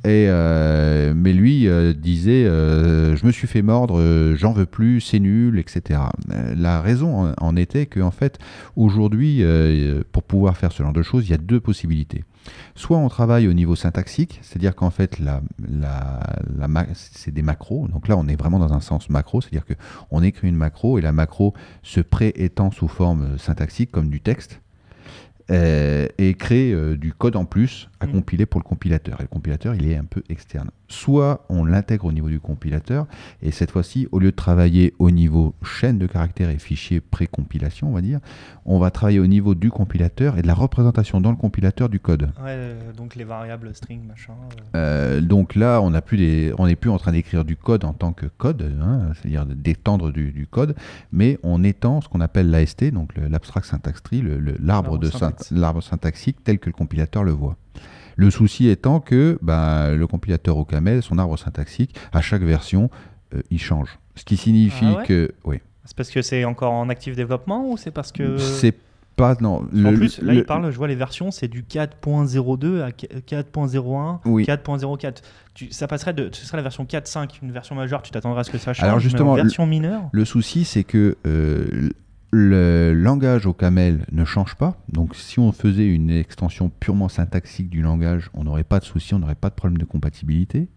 Et 0.06 0.28
mais 1.14 1.32
lui 1.32 1.68
disait 1.96 2.44
je 2.44 3.26
me 3.26 3.32
suis 3.32 3.48
fait 3.48 3.62
mordre, 3.62 4.34
j'en 4.36 4.52
veux 4.52 4.66
plus, 4.66 5.00
c'est 5.00 5.18
nul, 5.18 5.58
etc. 5.58 6.00
La 6.56 6.80
raison 6.80 7.34
en, 7.38 7.56
était 7.56 7.86
que 7.86 8.00
en 8.00 8.10
fait 8.10 8.38
aujourd'hui 8.76 9.44
pour 10.12 10.22
pouvoir 10.22 10.56
faire 10.56 10.70
ce 10.72 10.82
genre 10.82 10.92
de 10.92 11.02
choses, 11.02 11.26
il 11.26 11.30
y 11.30 11.34
a 11.34 11.38
deux 11.38 11.60
possibilités. 11.60 12.24
Soit 12.76 12.98
on 12.98 13.08
travaille 13.08 13.48
au 13.48 13.52
niveau 13.52 13.74
syntaxique, 13.74 14.38
c'est-à-dire 14.42 14.76
qu'en 14.76 14.90
fait, 14.90 15.20
c'est 16.94 17.34
des 17.34 17.42
macros. 17.42 17.88
Donc 17.88 18.06
là, 18.06 18.16
on 18.16 18.28
est 18.28 18.36
vraiment 18.36 18.60
dans 18.60 18.72
un 18.72 18.80
sens 18.80 19.10
macro, 19.10 19.40
c'est-à-dire 19.40 19.64
qu'on 19.66 20.22
écrit 20.22 20.48
une 20.48 20.56
macro 20.56 20.98
et 20.98 21.00
la 21.00 21.12
macro 21.12 21.54
se 21.82 22.00
préétend 22.00 22.70
sous 22.70 22.88
forme 22.88 23.38
syntaxique 23.38 23.90
comme 23.90 24.08
du 24.08 24.20
texte. 24.20 24.60
Euh, 25.52 26.08
et 26.18 26.34
crée 26.34 26.72
euh, 26.72 26.96
du 26.96 27.12
code 27.12 27.36
en 27.36 27.44
plus 27.44 27.88
à 28.00 28.06
mm. 28.06 28.12
compiler 28.12 28.46
pour 28.46 28.60
le 28.60 28.64
compilateur. 28.64 29.20
Et 29.20 29.22
le 29.22 29.28
compilateur, 29.28 29.76
il 29.76 29.88
est 29.88 29.96
un 29.96 30.04
peu 30.04 30.22
externe. 30.28 30.70
Soit 30.88 31.44
on 31.48 31.64
l'intègre 31.64 32.06
au 32.06 32.12
niveau 32.12 32.28
du 32.28 32.40
compilateur, 32.40 33.06
et 33.42 33.50
cette 33.52 33.70
fois-ci, 33.70 34.08
au 34.12 34.18
lieu 34.18 34.30
de 34.30 34.36
travailler 34.36 34.94
au 34.98 35.10
niveau 35.10 35.54
chaîne 35.62 35.98
de 35.98 36.06
caractères 36.06 36.50
et 36.50 36.58
fichiers 36.58 37.00
pré-compilation, 37.00 37.88
on 37.88 37.92
va 37.92 38.00
dire, 38.00 38.20
on 38.64 38.78
va 38.78 38.90
travailler 38.90 39.18
au 39.18 39.26
niveau 39.26 39.54
du 39.54 39.70
compilateur 39.70 40.38
et 40.38 40.42
de 40.42 40.46
la 40.46 40.54
représentation 40.54 41.20
dans 41.20 41.30
le 41.30 41.36
compilateur 41.36 41.88
du 41.88 42.00
code. 42.00 42.22
Ouais, 42.42 42.46
euh, 42.48 42.92
donc 42.92 43.14
les 43.14 43.24
variables 43.24 43.74
string, 43.74 44.00
machin. 44.06 44.32
donc 45.22 45.54
là, 45.54 45.80
on 45.80 45.90
n'est 45.90 46.00
plus, 46.76 46.90
en 46.90 46.98
train 46.98 47.12
d'écrire 47.12 47.44
du 47.44 47.56
code 47.56 47.84
en 47.84 47.92
tant 47.92 48.12
que 48.12 48.26
code, 48.26 48.74
hein, 48.80 49.12
c'est-à-dire 49.14 49.46
d'étendre 49.46 50.12
du, 50.12 50.46
code, 50.50 50.74
mais 51.12 51.38
on 51.42 51.62
étend 51.64 52.00
ce 52.00 52.08
qu'on 52.08 52.20
appelle 52.20 52.50
l'AST, 52.50 52.92
donc 52.92 53.10
l'abstract 53.16 53.66
syntax 53.66 54.02
tree, 54.02 54.22
l'arbre 54.60 54.98
de 54.98 55.08
syntaxe 55.10 55.35
l'arbre 55.50 55.82
syntaxique 55.82 56.42
tel 56.44 56.58
que 56.58 56.68
le 56.68 56.74
compilateur 56.74 57.24
le 57.24 57.32
voit. 57.32 57.56
Le 58.16 58.30
souci 58.30 58.68
étant 58.68 59.00
que 59.00 59.38
ben, 59.42 59.94
le 59.94 60.06
compilateur 60.06 60.56
au 60.56 60.64
camel, 60.64 61.02
son 61.02 61.18
arbre 61.18 61.38
syntaxique, 61.38 61.94
à 62.12 62.22
chaque 62.22 62.42
version, 62.42 62.90
euh, 63.34 63.42
il 63.50 63.60
change. 63.60 63.98
Ce 64.14 64.24
qui 64.24 64.36
signifie 64.36 64.86
ah 64.98 65.02
que. 65.04 65.32
Oui. 65.44 65.60
C'est 65.84 65.96
parce 65.96 66.10
que 66.10 66.22
c'est 66.22 66.44
encore 66.44 66.72
en 66.72 66.88
actif 66.88 67.14
développement 67.14 67.70
ou 67.70 67.76
c'est 67.76 67.90
parce 67.90 68.12
que. 68.12 68.38
C'est 68.38 68.74
pas. 69.16 69.36
Non. 69.40 69.66
en 69.72 69.94
plus, 69.94 70.20
là, 70.22 70.32
il 70.32 70.44
parle, 70.44 70.70
je 70.70 70.76
vois 70.76 70.88
les 70.88 70.94
versions, 70.94 71.30
c'est 71.30 71.48
du 71.48 71.62
4.02 71.62 72.82
à 72.82 72.90
4.01, 72.90 74.20
oui. 74.24 74.44
4.04. 74.44 75.22
ça 75.70 75.86
passerait 75.86 76.14
de. 76.14 76.30
Ce 76.32 76.46
serait 76.46 76.56
la 76.56 76.62
version 76.62 76.84
4.5, 76.84 77.38
une 77.42 77.52
version 77.52 77.74
majeure, 77.74 78.02
tu 78.02 78.10
t'attendras 78.10 78.40
à 78.40 78.44
ce 78.44 78.50
que 78.50 78.58
ça 78.58 78.72
change. 78.72 78.84
Alors 78.84 78.98
justement, 78.98 79.34
mais 79.34 79.42
version 79.42 79.66
mineure? 79.66 80.08
Le 80.12 80.24
souci, 80.24 80.64
c'est 80.64 80.84
que 80.84 81.16
euh, 81.26 81.90
le 82.30 82.92
langage 82.92 83.46
au 83.46 83.52
camel 83.52 84.04
ne 84.12 84.24
change 84.24 84.56
pas. 84.56 84.76
Donc 84.88 85.14
si 85.14 85.38
on 85.38 85.52
faisait 85.52 85.86
une 85.86 86.10
extension 86.10 86.68
purement 86.68 87.08
syntaxique 87.08 87.70
du 87.70 87.82
langage, 87.82 88.30
on 88.34 88.44
n'aurait 88.44 88.64
pas 88.64 88.80
de 88.80 88.84
souci, 88.84 89.14
on 89.14 89.18
n'aurait 89.18 89.34
pas 89.34 89.50
de 89.50 89.54
problème 89.54 89.78
de 89.78 89.84
compatibilité. 89.84 90.68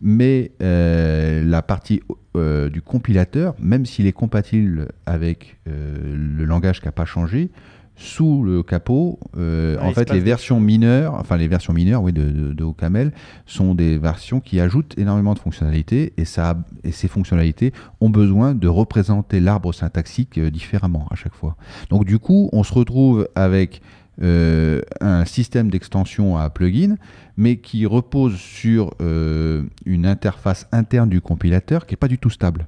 Mais 0.00 0.50
euh, 0.62 1.44
la 1.44 1.62
partie 1.62 2.02
euh, 2.36 2.68
du 2.68 2.82
compilateur, 2.82 3.54
même 3.60 3.86
s'il 3.86 4.06
est 4.06 4.12
compatible 4.12 4.88
avec 5.06 5.58
euh, 5.68 6.16
le 6.16 6.44
langage 6.44 6.80
qui 6.80 6.86
n'a 6.86 6.92
pas 6.92 7.04
changé, 7.04 7.50
sous 7.96 8.42
le 8.42 8.62
capot, 8.62 9.20
euh, 9.36 9.78
en 9.80 9.92
fait, 9.92 10.10
les 10.12 10.20
versions 10.20 10.60
mineures, 10.60 11.14
enfin 11.14 11.36
les 11.36 11.46
versions 11.46 11.72
mineures, 11.72 12.02
oui, 12.02 12.12
de, 12.12 12.52
de, 12.52 13.10
sont 13.46 13.74
des 13.74 13.98
versions 13.98 14.40
qui 14.40 14.60
ajoutent 14.60 14.94
énormément 14.98 15.34
de 15.34 15.38
fonctionnalités 15.38 16.12
et 16.16 16.24
ça, 16.24 16.56
et 16.84 16.92
ces 16.92 17.06
fonctionnalités 17.08 17.72
ont 18.00 18.10
besoin 18.10 18.54
de 18.54 18.66
représenter 18.66 19.40
l'arbre 19.40 19.72
syntaxique 19.72 20.38
euh, 20.38 20.50
différemment 20.50 21.06
à 21.10 21.16
chaque 21.16 21.34
fois. 21.34 21.56
Donc 21.90 22.04
du 22.04 22.18
coup, 22.18 22.48
on 22.52 22.62
se 22.62 22.72
retrouve 22.72 23.28
avec 23.34 23.82
euh, 24.22 24.80
un 25.00 25.24
système 25.24 25.70
d'extension 25.70 26.38
à 26.38 26.48
plugin, 26.50 26.96
mais 27.36 27.58
qui 27.58 27.86
repose 27.86 28.36
sur 28.36 28.90
une 29.00 30.06
interface 30.06 30.66
interne 30.72 31.08
du 31.08 31.20
compilateur 31.20 31.86
qui 31.86 31.92
n'est 31.92 31.98
pas 31.98 32.08
du 32.08 32.18
tout 32.18 32.30
stable. 32.30 32.66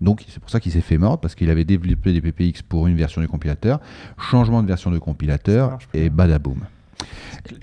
Donc 0.00 0.24
c'est 0.28 0.40
pour 0.40 0.50
ça 0.50 0.60
qu'il 0.60 0.72
s'est 0.72 0.80
fait 0.80 0.98
mordre, 0.98 1.18
parce 1.18 1.34
qu'il 1.34 1.50
avait 1.50 1.64
développé 1.64 2.12
des 2.12 2.20
PPX 2.20 2.62
pour 2.62 2.86
une 2.86 2.96
version 2.96 3.20
du 3.20 3.28
compilateur, 3.28 3.80
changement 4.18 4.62
de 4.62 4.68
version 4.68 4.90
de 4.90 4.98
compilateur, 4.98 5.78
et 5.94 6.10
badaboum. 6.10 6.66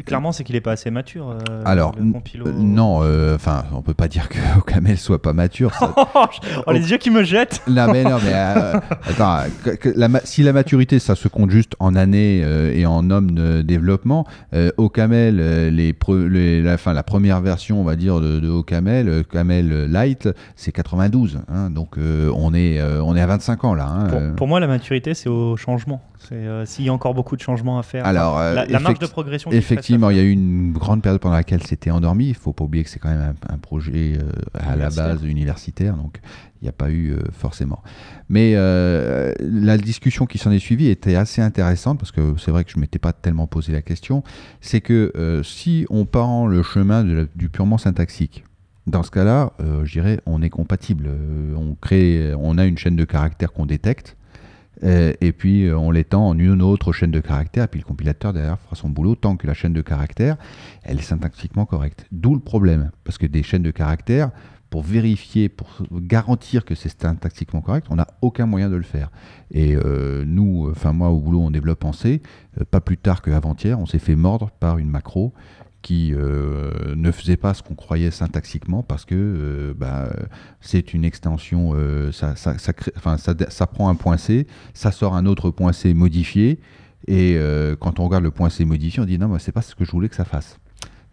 Clairement, 0.06 0.32
c'est 0.32 0.44
qu'il 0.44 0.56
n'est 0.56 0.62
pas 0.62 0.72
assez 0.72 0.92
mature. 0.92 1.32
Euh, 1.32 1.62
Alors, 1.66 1.94
euh, 2.00 2.52
non, 2.58 3.00
euh, 3.02 3.36
enfin, 3.36 3.66
on 3.74 3.82
peut 3.82 3.94
pas 3.94 4.08
dire 4.08 4.30
que 4.30 4.38
Ocaml 4.58 4.98
soit 4.98 5.22
pas 5.22 5.34
mature. 5.34 5.72
oh, 6.68 6.72
les 6.72 6.92
yeux 6.92 6.98
qui 6.98 7.10
me 7.10 7.24
jettent 7.24 7.62
Non, 7.68 7.92
mais 7.92 8.04
non, 8.04 8.18
mais 8.24 8.34
attends, 9.10 9.40
si 10.24 10.44
la 10.44 10.54
maturité, 10.54 11.00
ça 11.00 11.16
se 11.16 11.28
compte 11.28 11.52
juste 11.52 11.76
en 11.80 11.96
années 11.96 12.40
et 12.74 12.86
en 12.86 13.10
hommes 13.10 13.32
de 13.32 13.62
développement, 13.62 14.26
Ocaml, 14.78 15.36
les, 15.36 15.96
les, 16.30 16.62
la, 16.62 16.78
fin, 16.78 16.94
la 16.94 17.04
première 17.04 17.42
version, 17.42 17.82
on 17.82 17.84
va 17.84 17.96
dire, 17.96 18.20
de, 18.20 18.40
de 18.40 18.50
Ocaml, 18.50 19.24
Camel 19.26 19.92
Light, 19.92 20.30
c'est 20.56 20.72
92. 20.72 21.40
Hein, 21.50 21.70
donc, 21.70 21.98
on, 21.98 22.54
est, 22.54 22.82
on 22.82 23.16
est 23.16 23.22
à 23.22 23.28
25 23.28 23.64
ans 23.66 23.74
là. 23.74 23.88
Hein, 23.88 24.08
pour, 24.08 24.36
pour, 24.36 24.48
moi, 24.48 24.60
la 24.60 24.68
maturité, 24.68 25.14
c'est 25.14 25.30
au 25.30 25.58
changement. 25.58 26.02
Euh, 26.32 26.66
s'il 26.66 26.86
y 26.86 26.90
a 26.90 26.94
encore 26.94 27.14
beaucoup 27.14 27.36
de 27.36 27.42
changements 27.42 27.80
à 27.80 27.84
faire. 27.84 28.06
Alors, 28.06 28.40
la, 28.40 28.80
marge 28.80 29.00
de 29.00 29.06
progression. 29.06 29.52
Effectivement, 29.52 30.10
il 30.10 30.18
y 30.18 30.20
a 30.20 30.24
eu 30.24 30.32
une 30.32 30.72
grande 30.74 31.02
période 31.02 31.22
pendant 31.22 31.36
laquelle 31.36 31.64
c'était 31.64 31.92
endormi. 31.92 32.26
Il 32.26 32.30
ne 32.30 32.36
faut 32.36 32.54
pas 32.54 32.64
oublier 32.64 32.84
que 32.84 32.90
c'est 32.90 33.00
quand 33.00 33.10
même 33.10 33.34
un, 33.50 33.58
projet 33.58 34.18
à 34.54 34.76
la 34.76 34.90
base 34.90 35.24
universitaire, 35.24 35.96
donc 35.96 36.20
il 36.62 36.66
n'y 36.66 36.70
a 36.70 36.74
pas 36.74 36.92
eu 36.92 37.16
forcément. 37.32 37.82
Mais 38.30 38.54
la 38.54 39.78
discussion 39.78 40.26
qui 40.26 40.38
s'en 40.38 40.52
est 40.52 40.60
suivie 40.60 40.90
était 40.90 41.16
assez 41.16 41.42
intéressante 41.42 42.00
parce 42.00 42.12
que 42.12 42.36
c'est 42.38 42.52
vrai 42.52 42.64
que 42.64 42.72
je 42.72 42.78
ne 42.78 42.82
m'étais 42.82 43.00
pas 43.00 43.14
tellement 43.14 43.48
posé 43.48 43.72
la 43.72 43.82
question. 43.82 44.24
C'est 44.62 44.82
que 44.82 45.42
si 45.44 45.86
on 45.90 46.06
prend 46.06 46.48
le 46.48 46.64
chemin 46.64 47.04
du 47.04 47.50
purement 47.50 47.78
syntaxique, 47.78 48.44
dans 48.88 49.04
ce 49.04 49.12
cas-là, 49.12 49.54
euh, 49.60 49.86
je 49.86 49.94
dirais, 49.94 50.20
on 50.26 50.42
est 50.42 50.50
compatible. 50.50 51.06
Euh, 51.08 51.56
on, 51.56 51.76
crée, 51.76 52.34
on 52.38 52.58
a 52.58 52.66
une 52.66 52.78
chaîne 52.78 52.96
de 52.96 53.06
caractères 53.06 53.54
qu'on 53.54 53.66
détecte, 53.66 54.18
euh, 54.18 54.23
et 54.82 55.32
puis 55.32 55.70
on 55.72 55.92
l'étend 55.92 56.28
en 56.30 56.38
une 56.38 56.62
autre 56.62 56.92
chaîne 56.92 57.12
de 57.12 57.20
caractères, 57.20 57.68
puis 57.68 57.80
le 57.80 57.86
compilateur 57.86 58.34
derrière 58.34 58.60
fera 58.60 58.76
son 58.76 58.90
boulot 58.90 59.16
tant 59.16 59.38
que 59.38 59.48
la 59.48 59.54
chaîne 59.54 59.74
de 59.74 59.82
caractères, 59.82 60.38
elle 60.84 61.00
est 61.00 61.04
syntaxiquement 61.04 61.66
correcte. 61.66 62.06
D'où 62.12 62.34
le 62.34 62.42
problème, 62.42 62.92
parce 63.04 63.18
que 63.18 63.28
des 63.28 63.44
chaînes 63.44 63.64
de 63.64 63.72
caractères, 63.72 64.32
pour 64.70 64.82
vérifier, 64.82 65.50
pour 65.50 65.70
garantir 65.92 66.66
que 66.66 66.74
c'est 66.74 67.00
syntaxiquement 67.00 67.62
correct, 67.62 67.86
on 67.92 67.96
n'a 67.98 68.08
aucun 68.22 68.48
moyen 68.48 68.72
de 68.72 68.76
le 68.76 68.82
faire. 68.82 69.12
Et 69.52 69.78
nous, 70.26 70.68
enfin 70.72 70.94
moi 70.94 71.10
au 71.10 71.20
boulot, 71.20 71.42
on 71.42 71.52
développe 71.52 71.86
en 71.86 71.94
C. 71.94 72.24
pas 72.72 72.82
plus 72.82 72.98
tard 72.98 73.22
qu'avant-hier, 73.22 73.80
on 73.80 73.86
s'est 73.86 74.00
fait 74.00 74.16
mordre 74.16 74.50
par 74.60 74.80
une 74.80 74.90
macro 74.90 75.32
qui 75.84 76.14
euh, 76.14 76.96
ne 76.96 77.12
faisait 77.12 77.38
pas 77.38 77.54
ce 77.54 77.62
qu'on 77.62 77.76
croyait 77.76 78.10
syntaxiquement 78.10 78.82
parce 78.82 79.06
que 79.06 79.14
euh, 79.14 79.74
bah, 79.78 80.10
c'est 80.62 80.94
une 80.94 81.04
extension, 81.04 81.74
euh, 81.76 82.12
ça, 82.12 82.36
ça, 82.36 83.68
prend 83.68 83.90
un 83.90 83.96
point 83.96 84.18
C, 84.18 84.48
ça 84.74 84.92
sort 84.92 85.16
un 85.16 85.28
autre 85.28 85.52
point 85.52 85.74
C 85.74 85.94
modifié, 85.94 86.60
et 87.08 87.38
quand 87.82 88.00
on 88.00 88.06
regarde 88.06 88.24
le 88.24 88.32
point 88.32 88.50
C 88.50 88.64
modifié, 88.64 89.02
on 89.02 89.06
dit 89.06 89.20
non, 89.20 89.28
mais 89.28 89.40
c'est 89.40 89.52
pas 89.52 89.62
ce 89.62 89.76
que 89.76 89.84
je 89.84 89.92
voulais 89.92 90.10
que 90.10 90.16
ça 90.16 90.26
fasse. 90.26 90.58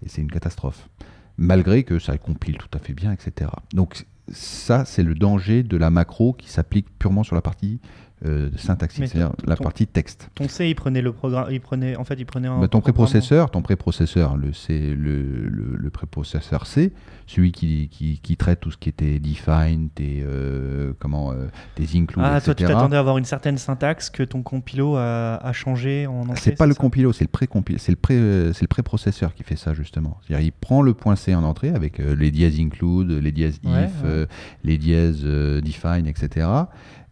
Et 0.07 0.09
c'est 0.09 0.23
une 0.23 0.31
catastrophe. 0.31 0.89
Malgré 1.37 1.83
que 1.83 1.99
ça 1.99 2.17
compile 2.17 2.57
tout 2.57 2.69
à 2.73 2.79
fait 2.79 2.93
bien, 2.93 3.13
etc. 3.13 3.51
Donc 3.75 4.07
ça, 4.33 4.85
c'est 4.85 5.03
le 5.03 5.15
danger 5.15 5.65
de 5.65 5.77
la 5.77 5.91
macro 5.91 6.33
qui 6.33 6.49
s'applique 6.49 6.87
purement 6.99 7.25
sur 7.25 7.35
la 7.35 7.43
partie 7.43 7.81
euh, 8.27 8.51
syntaxique, 8.57 9.07
c'est-à-dire 9.07 9.33
la 9.47 9.57
partie 9.57 9.87
texte. 9.87 10.29
Ton 10.35 10.47
C, 10.47 10.69
il 10.69 10.75
prenait 10.75 11.01
le 11.01 11.11
programme, 11.11 11.47
il 11.51 11.61
prenait, 11.61 11.97
en 11.97 12.05
fait, 12.05 12.17
il 12.19 12.27
prenait 12.27 12.49
un. 12.49 12.61
Bah, 12.61 12.69
ton 12.69 12.83
préprocesseur, 12.83 13.51
ton 13.51 13.63
préprocesseur, 13.63 14.37
le 14.37 14.53
C, 14.53 14.95
le, 14.95 15.23
le, 15.49 15.91
préprocesseur 15.91 16.67
C, 16.67 16.93
celui 17.27 17.51
qui, 17.51 17.89
qui, 17.89 18.37
traite 18.37 18.61
tout 18.61 18.71
ce 18.71 18.77
qui 18.77 18.91
était 18.91 19.19
define, 19.19 19.89
tes 19.95 20.23
euh, 20.23 20.93
comment, 20.99 21.33
euh, 21.33 21.47
des 21.77 21.97
includes, 21.99 22.23
Ah, 22.23 22.43
toi, 22.43 22.55
tu 22.55 22.65
t'attendais 22.65 22.97
à 22.97 23.01
avoir 23.01 23.17
une 23.17 23.25
certaine 23.25 23.57
syntaxe 23.57 24.11
que 24.11 24.23
ton 24.23 24.43
compilo 24.43 24.97
a, 24.97 25.37
a 25.37 25.53
changé 25.55 26.07
en 26.07 26.21
entrée. 26.21 26.37
C'est 26.37 26.59
pas 26.59 26.67
le 26.67 26.75
compilo, 26.75 27.15
c'est 27.15 27.25
le 27.25 27.29
pré 27.29 27.49
c'est 27.79 27.93
le 27.93 27.97
pré, 27.97 28.17
c'est 28.53 28.63
le 28.63 28.69
préprocesseur 28.69 29.35
qui 29.35 29.45
fait 29.45 29.57
ça 29.57 29.73
justement. 29.73 30.19
C'est-à-dire, 30.27 30.45
il 30.45 30.53
prend 30.53 30.83
le 30.83 30.93
point 30.93 31.17
C 31.17 31.35
en 31.35 31.43
entrée 31.43 31.71
avec 31.71 31.97
les 31.99 32.31
dièses 32.31 32.61
include, 32.61 33.11
les 33.11 33.33
dièses 33.33 33.61
if, 33.65 34.29
les 34.63 34.77
dièses 34.77 35.23
define, 35.23 36.07
etc. 36.07 36.47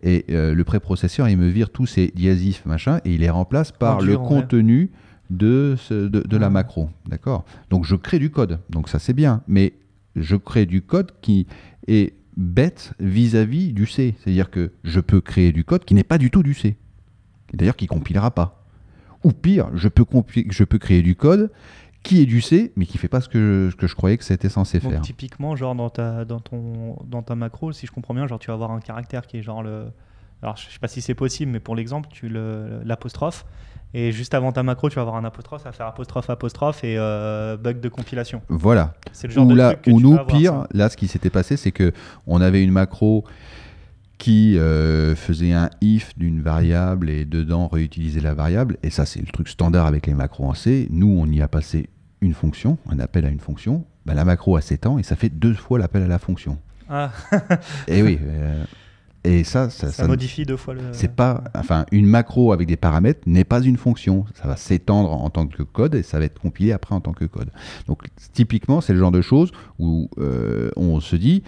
Et 0.03 0.26
euh, 0.30 0.55
le 0.55 0.64
préprocesseur, 0.64 1.28
il 1.28 1.36
me 1.36 1.49
vire 1.49 1.70
tous 1.70 1.86
ces 1.86 2.09
diasifs, 2.14 2.64
machin, 2.66 3.01
et 3.05 3.14
il 3.14 3.20
les 3.20 3.30
remplace 3.30 3.72
par 3.72 4.01
le 4.01 4.16
contenu 4.16 4.90
de, 5.30 5.76
de, 5.90 6.36
la 6.36 6.51
macro. 6.51 6.90
D'accord? 7.07 7.44
Donc 7.70 7.84
je 7.84 7.96
crée 7.96 8.18
du 8.18 8.30
code. 8.30 8.61
Donc 8.70 8.88
ça, 8.88 8.99
c'est 8.99 9.12
bien. 9.12 9.42
Mais 9.49 9.74
je 10.16 10.36
crée 10.36 10.66
du 10.66 10.82
code 10.82 11.12
qui 11.20 11.46
est 11.86 12.14
bête 12.36 12.92
vis-à-vis 13.01 13.72
du 13.72 13.86
C. 13.86 14.14
C'est-à-dire 14.18 14.51
que 14.51 14.72
je 14.84 15.01
peux 15.01 15.20
créer 15.20 15.53
du 15.53 15.64
code 15.64 15.84
qui 15.84 15.94
n'est 15.94 16.05
pas 16.05 16.18
du 16.18 16.30
tout 16.30 16.42
du 16.42 16.55
C. 16.55 16.76
D'ailleurs, 17.53 17.76
qui 17.76 17.86
compilera 17.86 18.30
pas. 18.30 18.64
Ou 19.24 19.32
pire, 19.32 19.68
je 19.74 19.88
peux, 19.88 20.05
je 20.49 20.64
peux 20.64 20.78
créer 20.78 21.03
du 21.03 21.16
code 21.16 21.51
qui 22.03 22.22
est 22.22 22.26
du 22.26 22.40
C, 22.40 22.72
mais 22.76 22.86
qui 22.86 22.99
fait 22.99 23.09
pas 23.09 23.20
ce 23.20 23.28
que 23.28 23.68
je, 23.70 23.76
que 23.76 23.86
je 23.86 23.94
croyais 23.94 24.16
que 24.16 24.24
c'était 24.24 24.49
censé 24.49 24.80
faire. 24.80 25.01
Typiquement, 25.01 25.57
genre 25.57 25.74
dans 25.74 25.90
ta, 25.90 26.24
dans, 26.24 26.40
ton, 26.40 26.96
dans 27.05 27.22
ta 27.22 27.34
macro, 27.34 27.72
si 27.72 27.86
je 27.86 27.92
comprends 27.92 28.14
bien, 28.14 28.26
genre 28.26 28.38
tu 28.38 28.49
vas 28.49 28.55
avoir 28.55 28.70
un 28.70 28.80
caractère 28.80 29.26
qui 29.26 29.38
est 29.38 29.42
genre 29.42 29.62
le. 29.62 29.86
Alors 30.42 30.57
je 30.57 30.70
sais 30.70 30.78
pas 30.78 30.88
si 30.88 31.01
c'est 31.01 31.14
possible, 31.14 31.51
mais 31.51 31.61
pour 31.61 31.74
l'exemple, 31.74 32.09
tu 32.12 32.28
l'apostrophe. 32.28 33.44
Et 33.94 34.12
juste 34.12 34.34
avant 34.34 34.53
ta 34.53 34.62
macro, 34.62 34.90
tu 34.90 34.96
vas 34.96 35.03
avoir 35.03 35.16
un 35.16 35.24
apostrophe, 35.24 35.62
ça 35.62 35.70
va 35.70 35.72
faire 35.72 35.86
apostrophe, 35.86 36.28
apostrophe 36.28 36.84
et 36.84 36.96
euh, 36.99 37.57
bug 37.57 37.80
de 37.80 37.88
compilation. 37.88 38.42
Voilà. 38.49 38.94
C'est 39.12 39.28
le 39.28 39.32
genre 39.32 39.46
ou 39.46 39.51
de 39.51 39.57
là, 39.57 39.72
truc 39.72 39.82
que 39.82 39.90
ou 39.90 40.01
nous, 40.01 40.18
pire, 40.26 40.66
là, 40.72 40.90
ce 40.90 40.96
qui 40.96 41.09
s'était 41.09 41.30
passé, 41.30 41.57
c'est 41.57 41.72
que 41.72 41.92
on 42.26 42.42
avait 42.42 42.62
une 42.62 42.70
macro 42.70 43.24
qui 44.19 44.59
euh, 44.59 45.14
faisait 45.14 45.53
un 45.53 45.71
if 45.81 46.16
d'une 46.19 46.43
variable 46.43 47.09
et 47.09 47.25
dedans 47.25 47.69
réutiliser 47.69 48.21
la 48.21 48.35
variable. 48.35 48.77
Et 48.83 48.91
ça, 48.91 49.07
c'est 49.07 49.21
le 49.21 49.27
truc 49.27 49.49
standard 49.49 49.87
avec 49.87 50.07
les 50.07 50.14
macros 50.14 50.45
en 50.45 50.55
C. 50.55 50.89
Nous, 50.91 51.09
on 51.09 51.27
y 51.27 51.41
a 51.41 51.49
passé 51.49 51.89
une 52.21 52.35
fonction, 52.35 52.79
un 52.91 52.99
appel 52.99 53.25
à 53.25 53.31
une 53.31 53.39
fonction. 53.39 53.85
Ben, 54.07 54.14
la 54.14 54.25
macro 54.25 54.57
a 54.57 54.61
7 54.61 54.87
ans 54.87 54.99
et 54.99 55.03
ça 55.03 55.16
fait 55.16 55.29
deux 55.29 55.55
fois 55.55 55.79
l'appel 55.79 56.03
à 56.03 56.09
la 56.09 56.19
fonction. 56.19 56.59
Ah. 56.89 57.12
et 57.89 58.03
oui. 58.03 58.19
Euh, 58.21 58.64
et 59.25 59.45
ça, 59.45 59.69
ça, 59.69 59.91
ça, 59.91 60.07
modifie 60.07 60.45
deux 60.45 60.57
fois 60.57 60.75
le. 60.75 60.81
C'est 60.93 61.14
pas, 61.14 61.45
enfin, 61.55 61.85
une 61.93 62.07
macro 62.07 62.53
avec 62.53 62.66
des 62.66 62.77
paramètres 62.77 63.21
n'est 63.27 63.45
pas 63.45 63.61
une 63.61 63.77
fonction. 63.77 64.25
Ça 64.35 64.49
va 64.49 64.57
s'étendre 64.57 65.11
en 65.11 65.29
tant 65.29 65.47
que 65.47 65.62
code 65.62 65.95
et 65.95 66.03
ça 66.03 66.19
va 66.19 66.25
être 66.25 66.41
compilé 66.41 66.73
après 66.73 66.95
en 66.95 67.01
tant 67.01 67.12
que 67.12 67.25
code. 67.25 67.51
Donc, 67.87 68.05
typiquement, 68.33 68.81
c'est 68.81 68.93
le 68.93 68.99
genre 68.99 69.11
de 69.11 69.21
choses 69.21 69.51
où 69.79 70.09
euh, 70.19 70.71
on 70.77 71.01
se 71.01 71.16
dit, 71.16 71.43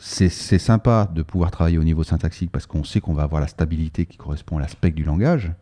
c'est 0.00 0.58
sympa 0.58 1.10
de 1.14 1.22
pouvoir 1.22 1.50
travailler 1.50 1.76
au 1.76 1.84
niveau 1.84 2.02
syntaxique 2.02 2.50
parce 2.50 2.66
qu'on 2.66 2.84
sait 2.84 3.00
qu'on 3.00 3.12
va 3.12 3.22
avoir 3.22 3.40
la 3.40 3.46
stabilité 3.46 4.06
qui 4.06 4.16
correspond 4.16 4.56
à 4.56 4.60
l'aspect 4.60 4.90
du 4.90 5.04
langage, 5.04 5.52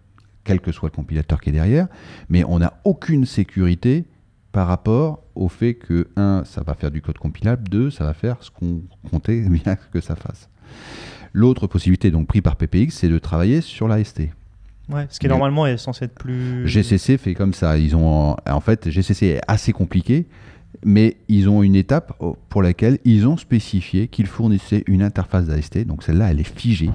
quel 0.45 0.61
que 0.61 0.71
soit 0.71 0.91
le 0.91 0.95
compilateur 0.95 1.41
qui 1.41 1.51
est 1.51 1.53
derrière, 1.53 1.89
mais 2.29 2.45
on 2.45 2.61
n'a 2.61 2.75
aucune 2.85 3.27
sécurité 3.27 4.07
par 4.53 4.69
rapport 4.69 5.25
au 5.35 5.49
fait 5.49 5.75
que, 5.75 6.09
un, 6.17 6.45
ça 6.45 6.63
va 6.63 6.75
faire 6.75 6.91
du 6.91 7.03
code 7.03 7.19
compilable, 7.19 7.69
deux, 7.69 7.91
ça 7.91 8.05
va 8.05 8.15
faire 8.15 8.37
ce 8.41 8.51
qu'on 8.51 8.83
comptait 9.11 9.41
bien 9.49 9.77
que 9.93 10.01
ça 10.01 10.15
fasse. 10.15 10.49
L'autre 11.33 11.67
possibilité, 11.67 12.11
donc 12.11 12.29
pris 12.29 12.41
par 12.41 12.57
PPX, 12.57 12.91
c'est 12.91 13.09
de 13.09 13.19
travailler 13.19 13.61
sur 13.61 13.89
l'AST. 13.89 14.23
Ouais, 14.89 15.07
ce 15.11 15.21
qui 15.21 15.29
normalement 15.29 15.67
est 15.67 15.77
censé 15.77 16.07
être 16.07 16.15
plus. 16.15 16.67
GCC 16.67 17.19
fait 17.19 17.35
comme 17.35 17.53
ça. 17.53 17.77
Ils 17.77 17.95
ont, 17.95 18.37
en 18.49 18.61
fait, 18.61 18.89
GCC 18.89 19.27
est 19.27 19.41
assez 19.47 19.73
compliqué 19.73 20.27
mais 20.85 21.17
ils 21.29 21.49
ont 21.49 21.63
une 21.63 21.75
étape 21.75 22.21
pour 22.49 22.63
laquelle 22.63 22.99
ils 23.05 23.27
ont 23.27 23.37
spécifié 23.37 24.09
qu'ils 24.09 24.27
fournissaient 24.27 24.85
une 24.87 25.03
interface 25.03 25.47
d'AST. 25.47 25.87
Donc 25.87 26.03
celle-là, 26.03 26.31
elle 26.31 26.41
est 26.41 26.59
figée. 26.59 26.91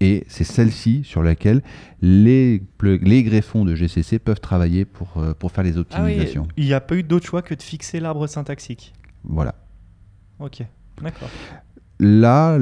Et 0.00 0.24
c'est 0.28 0.44
celle-ci 0.44 1.02
sur 1.04 1.22
laquelle 1.22 1.62
les, 2.02 2.62
les 2.82 3.22
greffons 3.22 3.64
de 3.64 3.74
GCC 3.74 4.18
peuvent 4.18 4.40
travailler 4.40 4.84
pour, 4.84 5.16
euh, 5.16 5.32
pour 5.32 5.50
faire 5.52 5.64
les 5.64 5.76
ah 5.76 5.80
optimisations. 5.80 6.46
il 6.56 6.66
n'y 6.66 6.74
a 6.74 6.80
pas 6.80 6.96
eu 6.96 7.02
d'autre 7.02 7.26
choix 7.26 7.42
que 7.42 7.54
de 7.54 7.62
fixer 7.62 8.00
l'arbre 8.00 8.26
syntaxique. 8.26 8.92
Voilà. 9.22 9.54
Ok, 10.40 10.62
d'accord. 11.00 11.30
Là, 12.00 12.58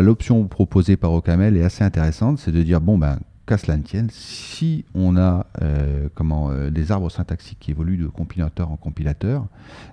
l'option 0.00 0.46
proposée 0.46 0.96
par 0.96 1.12
Ocaml 1.12 1.56
est 1.56 1.62
assez 1.62 1.82
intéressante, 1.82 2.38
c'est 2.38 2.52
de 2.52 2.62
dire, 2.62 2.80
bon, 2.80 2.96
ben, 2.96 3.18
qu'à 3.46 3.58
cela 3.58 3.76
ne 3.76 3.82
tienne, 3.82 4.08
si 4.10 4.84
on 4.94 5.16
a 5.16 5.46
euh, 5.62 6.08
comment, 6.14 6.50
euh, 6.50 6.70
des 6.70 6.90
arbres 6.90 7.10
syntaxiques 7.10 7.58
qui 7.60 7.70
évoluent 7.70 7.96
de 7.96 8.08
compilateur 8.08 8.70
en 8.70 8.76
compilateur, 8.76 9.46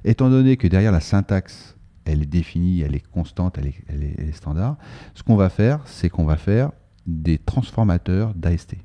étant 0.04 0.30
donné 0.30 0.58
que 0.58 0.68
derrière 0.68 0.92
la 0.92 1.00
syntaxe, 1.00 1.76
elle 2.06 2.22
est 2.24 2.28
définie, 2.28 2.82
elle 2.82 2.96
est 2.96 3.08
constante, 3.12 3.58
elle 3.58 4.04
est, 4.04 4.32
standard, 4.34 4.78
ce 5.14 5.24
qu'on 5.24 5.36
va 5.36 5.50
faire, 5.50 5.82
c'est 5.86 6.10
qu'on 6.10 6.26
va 6.26 6.36
faire 6.36 6.72
des 7.06 7.38
transformateurs 7.38 8.34
d'AST. 8.34 8.76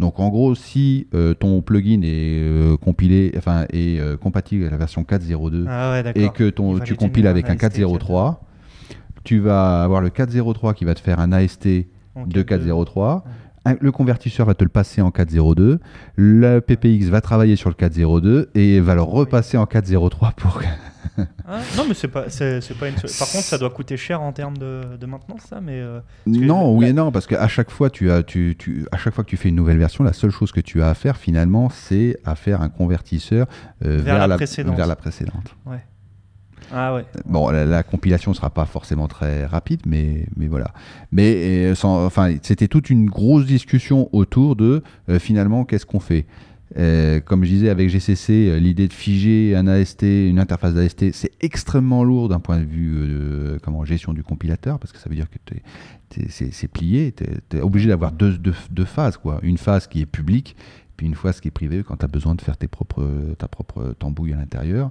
Donc 0.00 0.18
en 0.18 0.28
gros, 0.28 0.56
si 0.56 1.06
euh, 1.14 1.34
ton 1.34 1.62
plugin 1.62 2.00
est 2.02 2.76
compilé, 2.82 3.32
enfin 3.38 3.66
est 3.72 4.18
compatible 4.18 4.62
avec 4.62 4.72
la 4.72 4.78
version 4.78 5.02
4.02 5.02 5.66
ah 5.68 6.02
et 6.16 6.28
que 6.30 6.50
ton, 6.50 6.80
tu 6.80 6.96
compiles 6.96 7.28
avec 7.28 7.48
un 7.48 7.54
4.03, 7.54 8.38
tu 9.22 9.38
vas 9.38 9.84
avoir 9.84 10.00
le 10.00 10.08
4.03 10.08 10.74
qui 10.74 10.84
va 10.84 10.94
te 10.94 11.00
faire 11.00 11.20
un 11.20 11.30
AST 11.30 11.68
de 12.26 12.42
4.03 12.42 13.22
le 13.80 13.92
convertisseur 13.92 14.46
va 14.46 14.54
te 14.54 14.64
le 14.64 14.70
passer 14.70 15.00
en 15.00 15.10
4.02, 15.10 15.78
le 16.16 16.60
PPX 16.60 17.08
va 17.08 17.20
travailler 17.20 17.56
sur 17.56 17.70
le 17.70 17.74
4.02 17.74 18.48
et 18.54 18.80
va 18.80 18.94
le 18.94 19.02
repasser 19.02 19.56
en 19.56 19.64
4.03 19.64 20.34
pour. 20.34 20.60
Ah, 21.46 21.60
non, 21.76 21.84
mais 21.86 21.94
c'est 21.94 22.08
pas, 22.08 22.28
c'est, 22.28 22.60
pas 22.78 22.88
une... 22.88 22.94
Par 22.94 23.28
contre, 23.28 23.44
ça 23.44 23.58
doit 23.58 23.70
coûter 23.70 23.96
cher 23.96 24.22
en 24.22 24.32
termes 24.32 24.56
de, 24.56 24.96
de 24.98 25.06
maintenance, 25.06 25.42
ça. 25.48 25.60
Mais 25.60 25.80
euh, 25.80 26.00
non, 26.26 26.74
oui 26.74 26.86
et 26.86 26.92
non, 26.92 27.12
parce 27.12 27.26
qu'à 27.26 27.46
chaque 27.46 27.70
fois, 27.70 27.90
tu 27.90 28.10
as, 28.10 28.22
tu, 28.22 28.56
tu, 28.58 28.86
à 28.90 28.96
chaque 28.96 29.14
fois 29.14 29.22
que 29.22 29.28
tu 29.28 29.36
fais 29.36 29.50
une 29.50 29.54
nouvelle 29.54 29.78
version, 29.78 30.02
la 30.02 30.12
seule 30.12 30.30
chose 30.30 30.50
que 30.50 30.60
tu 30.60 30.82
as 30.82 30.88
à 30.88 30.94
faire 30.94 31.16
finalement, 31.16 31.68
c'est 31.70 32.18
à 32.24 32.34
faire 32.34 32.62
un 32.62 32.68
convertisseur 32.68 33.46
euh, 33.84 33.98
vers, 34.02 34.26
la, 34.26 34.36
précédente. 34.36 34.76
vers 34.76 34.86
la 34.86 34.96
précédente. 34.96 35.54
Ouais. 35.66 35.84
Ah. 36.72 37.00
Bon, 37.26 37.50
la, 37.50 37.82
compilation 37.82 38.30
ne 38.32 38.36
sera 38.36 38.50
pas 38.50 38.64
forcément 38.64 39.08
très 39.08 39.46
rapide, 39.46 39.80
mais, 39.86 40.26
mais 40.36 40.46
voilà. 40.46 40.72
Mais 41.12 41.72
enfin, 41.82 42.34
c'était 42.42 42.68
toute 42.68 42.90
une 42.90 43.06
grosse 43.06 43.46
discussion 43.46 44.08
autour 44.12 44.56
de 44.56 44.82
euh, 45.08 45.18
finalement 45.18 45.64
qu'est-ce 45.64 45.86
qu'on 45.86 46.00
fait? 46.00 46.26
Euh, 46.76 47.20
comme 47.20 47.44
je 47.44 47.50
disais 47.50 47.68
avec 47.68 47.88
GCC, 47.88 48.48
euh, 48.48 48.58
l'idée 48.58 48.88
de 48.88 48.92
figer 48.92 49.54
un 49.54 49.68
AST, 49.68 50.02
une 50.02 50.40
interface 50.40 50.74
d'AST, 50.74 51.12
c'est 51.12 51.30
extrêmement 51.40 52.02
lourd 52.02 52.28
d'un 52.28 52.40
point 52.40 52.58
de 52.58 52.64
vue 52.64 52.96
euh, 52.96 53.58
comment, 53.62 53.84
gestion 53.84 54.12
du 54.12 54.24
compilateur, 54.24 54.80
parce 54.80 54.92
que 54.92 54.98
ça 54.98 55.08
veut 55.08 55.14
dire 55.14 55.28
que 55.30 55.38
c'est 56.28 56.68
plié, 56.68 57.12
tu 57.12 57.56
es, 57.56 57.60
obligé 57.60 57.88
d'avoir 57.88 58.10
deux, 58.10 58.36
deux, 58.38 58.84
phases, 58.84 59.18
quoi. 59.18 59.38
une 59.42 59.58
phase 59.58 59.86
qui 59.86 60.00
est 60.00 60.06
publique, 60.06 60.56
puis 60.96 61.06
une 61.06 61.14
phase 61.14 61.40
qui 61.40 61.48
est 61.48 61.50
privée 61.50 61.82
quand 61.86 61.96
tu 61.96 62.04
as 62.04 62.08
besoin 62.08 62.34
de 62.34 62.40
faire 62.40 62.56
tes 62.56 62.68
propres, 62.68 63.06
ta 63.38 63.48
propre 63.48 63.94
tambouille 63.98 64.32
à 64.32 64.36
l'intérieur. 64.36 64.90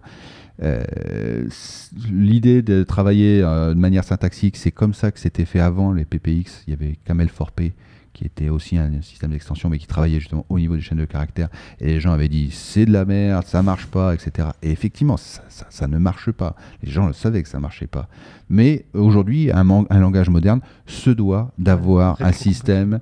L'idée 2.09 2.61
de 2.61 2.83
travailler 2.83 3.41
de 3.41 3.73
manière 3.73 4.03
syntaxique, 4.03 4.57
c'est 4.57 4.71
comme 4.71 4.93
ça 4.93 5.11
que 5.11 5.19
c'était 5.19 5.45
fait 5.45 5.59
avant 5.59 5.91
les 5.91 6.05
PPX, 6.05 6.63
il 6.67 6.71
y 6.71 6.73
avait 6.73 6.97
Camel 7.05 7.27
4P 7.27 7.73
qui 8.13 8.25
était 8.25 8.49
aussi 8.49 8.77
un 8.77 9.01
système 9.01 9.31
d'extension, 9.31 9.69
mais 9.69 9.79
qui 9.79 9.87
travaillait 9.87 10.19
justement 10.19 10.45
au 10.49 10.59
niveau 10.59 10.75
des 10.75 10.81
chaînes 10.81 10.99
de 10.99 11.05
caractères. 11.05 11.49
Et 11.79 11.87
les 11.87 11.99
gens 11.99 12.11
avaient 12.11 12.29
dit 12.29 12.49
c'est 12.51 12.85
de 12.85 12.91
la 12.91 13.05
merde, 13.05 13.45
ça 13.45 13.63
marche 13.63 13.87
pas, 13.87 14.13
etc. 14.13 14.49
Et 14.61 14.71
effectivement, 14.71 15.17
ça, 15.17 15.87
ne 15.87 15.97
marche 15.97 16.31
pas. 16.31 16.55
Les 16.83 16.91
gens 16.91 17.07
le 17.07 17.13
savaient 17.13 17.43
que 17.43 17.49
ça 17.49 17.59
marchait 17.59 17.87
pas. 17.87 18.07
Mais 18.49 18.85
aujourd'hui, 18.93 19.51
un, 19.51 19.67
un, 19.89 19.99
langage 19.99 20.29
moderne 20.29 20.61
se 20.85 21.09
doit 21.09 21.51
d'avoir 21.57 22.21
un 22.21 22.31
système. 22.31 22.99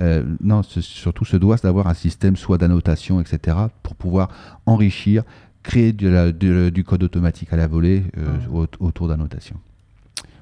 Euh, 0.00 0.24
non, 0.40 0.62
surtout 0.62 1.24
se 1.24 1.36
doit 1.36 1.56
d'avoir 1.56 1.86
un 1.86 1.94
système 1.94 2.36
soit 2.36 2.58
d'annotation, 2.58 3.20
etc., 3.20 3.56
pour 3.82 3.94
pouvoir 3.94 4.28
enrichir, 4.66 5.22
créer 5.66 5.92
du 5.92 6.84
code 6.84 7.02
automatique 7.02 7.52
à 7.52 7.56
la 7.56 7.66
volée 7.66 8.04
euh, 8.18 8.66
autour 8.78 9.08
d'annotation. 9.08 9.56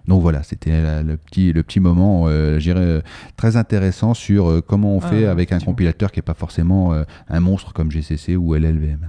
Donc 0.06 0.20
voilà, 0.20 0.42
c'était 0.42 1.02
le 1.02 1.16
petit, 1.16 1.54
le 1.54 1.62
petit 1.62 1.80
moment, 1.80 2.28
euh, 2.28 2.60
euh, 2.66 3.00
très 3.36 3.56
intéressant 3.56 4.12
sur 4.12 4.62
comment 4.66 4.96
on 4.96 5.00
ah, 5.00 5.08
fait 5.08 5.24
avec 5.24 5.50
un 5.50 5.60
compilateur 5.60 6.12
qui 6.12 6.18
n'est 6.18 6.24
pas 6.24 6.34
forcément 6.34 6.92
un 7.28 7.40
monstre 7.40 7.72
comme 7.72 7.90
GCC 7.90 8.36
ou 8.36 8.54
LLVM. 8.54 9.08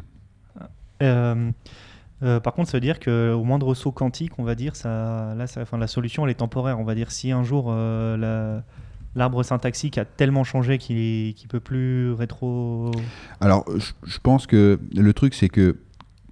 par 1.02 2.54
contre, 2.54 2.70
ça 2.70 2.78
veut 2.78 2.82
dire 2.82 3.02
qu'au 3.02 3.44
moindre 3.44 3.74
saut 3.74 3.92
quantique, 3.92 4.40
on 4.40 4.44
va 4.44 4.56
dire, 4.56 4.78
ça, 4.78 5.36
là, 5.36 5.48
ça, 5.48 5.64
enfin, 5.64 5.78
la 5.78 5.88
solution 5.88 6.26
elle 6.26 6.32
est 6.32 6.36
temporaire. 6.36 6.80
On 6.80 6.86
va 6.86 6.96
dire 6.96 7.12
si 7.12 7.34
un 7.34 7.44
jour 7.44 7.76
l'arbre 9.16 9.44
syntaxique 9.44 9.98
a 9.98 10.06
tellement 10.06 10.44
changé 10.44 10.78
qu'il 10.78 10.96
ne 10.98 11.48
peut 11.48 11.60
plus 11.60 12.12
rétro. 12.12 12.92
Alors, 13.42 13.66
je 14.04 14.18
pense 14.22 14.48
que 14.48 14.80
le 14.96 15.14
truc, 15.14 15.34
c'est 15.34 15.50
que 15.50 15.78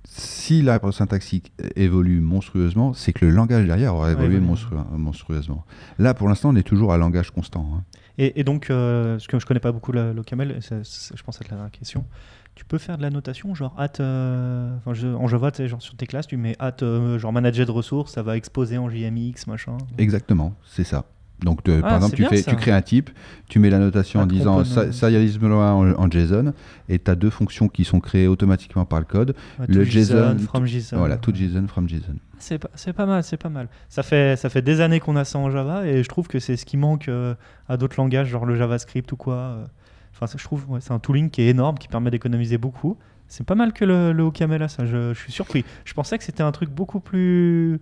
si 0.05 0.61
l'arbre 0.61 0.91
syntaxique 0.91 1.51
évolue 1.75 2.19
monstrueusement, 2.19 2.93
c'est 2.93 3.13
que 3.13 3.25
le 3.25 3.31
langage 3.31 3.65
derrière 3.65 3.95
aura 3.95 4.11
évolué 4.11 4.39
monstrueusement. 4.39 5.65
Là, 5.97 6.13
pour 6.13 6.27
l'instant, 6.27 6.49
on 6.49 6.55
est 6.55 6.63
toujours 6.63 6.93
à 6.93 6.97
langage 6.97 7.31
constant. 7.31 7.67
Hein. 7.73 7.83
Et, 8.19 8.43
donc, 8.43 8.69
euh, 8.69 9.17
ce 9.17 9.27
que 9.27 9.39
je 9.39 9.45
connais 9.45 9.59
pas 9.59 9.71
beaucoup 9.71 9.91
le, 9.91 10.13
camel, 10.23 10.59
je 10.61 11.23
pense 11.23 11.41
être 11.41 11.49
la 11.49 11.69
question. 11.71 12.05
Tu 12.53 12.63
peux 12.63 12.77
faire 12.77 12.97
de 12.97 13.01
la 13.01 13.09
notation, 13.09 13.55
genre 13.55 13.73
at, 13.79 13.99
euh, 13.99 14.77
en 14.85 15.27
Java, 15.27 15.51
genre 15.65 15.81
sur 15.81 15.95
tes 15.95 16.05
classes, 16.05 16.27
tu 16.27 16.37
mets 16.37 16.55
at, 16.59 16.75
euh, 16.83 17.17
genre 17.17 17.33
manager 17.33 17.65
de 17.65 17.71
ressources, 17.71 18.13
ça 18.13 18.21
va 18.21 18.37
exposer 18.37 18.77
en 18.77 18.87
JMX, 18.87 19.47
machin. 19.47 19.77
Exactement, 19.97 20.53
c'est 20.63 20.83
ça. 20.83 21.05
Donc, 21.43 21.59
ah, 21.67 21.81
par 21.81 21.95
exemple, 21.95 22.15
tu, 22.15 22.25
fais, 22.25 22.41
tu 22.41 22.55
crées 22.55 22.71
un 22.71 22.81
type, 22.81 23.09
tu 23.49 23.59
mets 23.59 23.69
la 23.69 23.79
notation 23.79 24.21
en 24.21 24.25
disant 24.25 24.63
serialisme 24.63 25.51
en, 25.51 25.91
en 25.91 26.09
JSON, 26.09 26.53
et 26.89 26.99
tu 26.99 27.11
as 27.11 27.15
deux 27.15 27.29
fonctions 27.29 27.67
qui 27.67 27.83
sont 27.83 27.99
créées 27.99 28.27
automatiquement 28.27 28.85
par 28.85 28.99
le 28.99 29.05
code. 29.05 29.35
le 29.67 29.83
JSON, 29.83 30.37
from 30.39 30.65
JSON. 30.65 30.97
Voilà, 30.97 31.17
tout 31.17 31.33
JSON 31.33 31.67
from 31.67 31.87
JSON. 31.87 32.15
C'est 32.39 32.57
pas, 32.57 32.69
pas, 32.93 33.05
mal, 33.05 33.23
c'est 33.23 33.37
pas 33.37 33.49
mal. 33.49 33.67
Ça 33.89 34.03
fait, 34.03 34.35
ça 34.35 34.49
fait 34.49 34.61
des 34.61 34.81
années 34.81 34.99
qu'on 34.99 35.15
a 35.15 35.23
ça 35.25 35.39
en 35.39 35.49
Java, 35.49 35.85
et 35.85 36.03
je 36.03 36.09
trouve 36.09 36.27
que 36.27 36.39
c'est 36.39 36.57
ce 36.57 36.65
qui 36.65 36.77
manque 36.77 37.07
euh, 37.07 37.35
à 37.69 37.77
d'autres 37.77 37.95
langages, 37.97 38.27
genre 38.27 38.45
le 38.45 38.55
JavaScript 38.55 39.11
ou 39.11 39.15
quoi. 39.15 39.35
Euh. 39.35 39.65
Enfin, 40.13 40.37
je 40.37 40.43
trouve, 40.43 40.69
ouais, 40.69 40.79
c'est 40.81 40.91
un 40.91 40.99
tooling 40.99 41.29
qui 41.29 41.41
est 41.41 41.47
énorme, 41.47 41.77
qui 41.77 41.87
permet 41.87 42.11
d'économiser 42.11 42.57
beaucoup. 42.57 42.97
C'est 43.27 43.45
pas 43.45 43.55
mal 43.55 43.73
que 43.73 43.83
le, 43.83 44.11
le 44.11 44.23
OCaml 44.23 44.69
ça, 44.69 44.85
je, 44.85 45.13
je 45.13 45.19
suis 45.19 45.31
surpris. 45.31 45.65
Je 45.85 45.93
pensais 45.93 46.17
que 46.17 46.23
c'était 46.23 46.43
un 46.43 46.51
truc 46.51 46.69
beaucoup 46.69 46.99
plus 46.99 47.81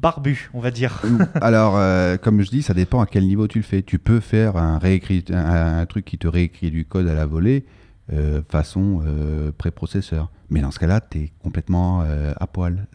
barbu, 0.00 0.50
on 0.54 0.60
va 0.60 0.70
dire. 0.70 1.02
Alors, 1.40 1.76
euh, 1.76 2.16
comme 2.16 2.40
je 2.42 2.50
dis, 2.50 2.62
ça 2.62 2.74
dépend 2.74 3.00
à 3.00 3.06
quel 3.06 3.26
niveau 3.26 3.48
tu 3.48 3.58
le 3.58 3.64
fais. 3.64 3.82
Tu 3.82 3.98
peux 3.98 4.20
faire 4.20 4.56
un, 4.56 4.78
réécrit, 4.78 5.24
un, 5.30 5.84
truc 5.86 6.04
qui 6.04 6.18
te 6.18 6.28
réécrit 6.28 6.70
du 6.70 6.84
code 6.84 7.08
à 7.08 7.14
la 7.14 7.26
volée 7.26 7.64
euh, 8.12 8.40
façon 8.48 9.02
euh, 9.04 9.52
préprocesseur. 9.52 10.30
Mais 10.50 10.60
dans 10.60 10.70
ce 10.70 10.78
cas-là, 10.78 11.00
tu 11.00 11.18
es 11.18 11.32
complètement 11.42 12.00
à 12.00 12.46
poil. 12.46 12.86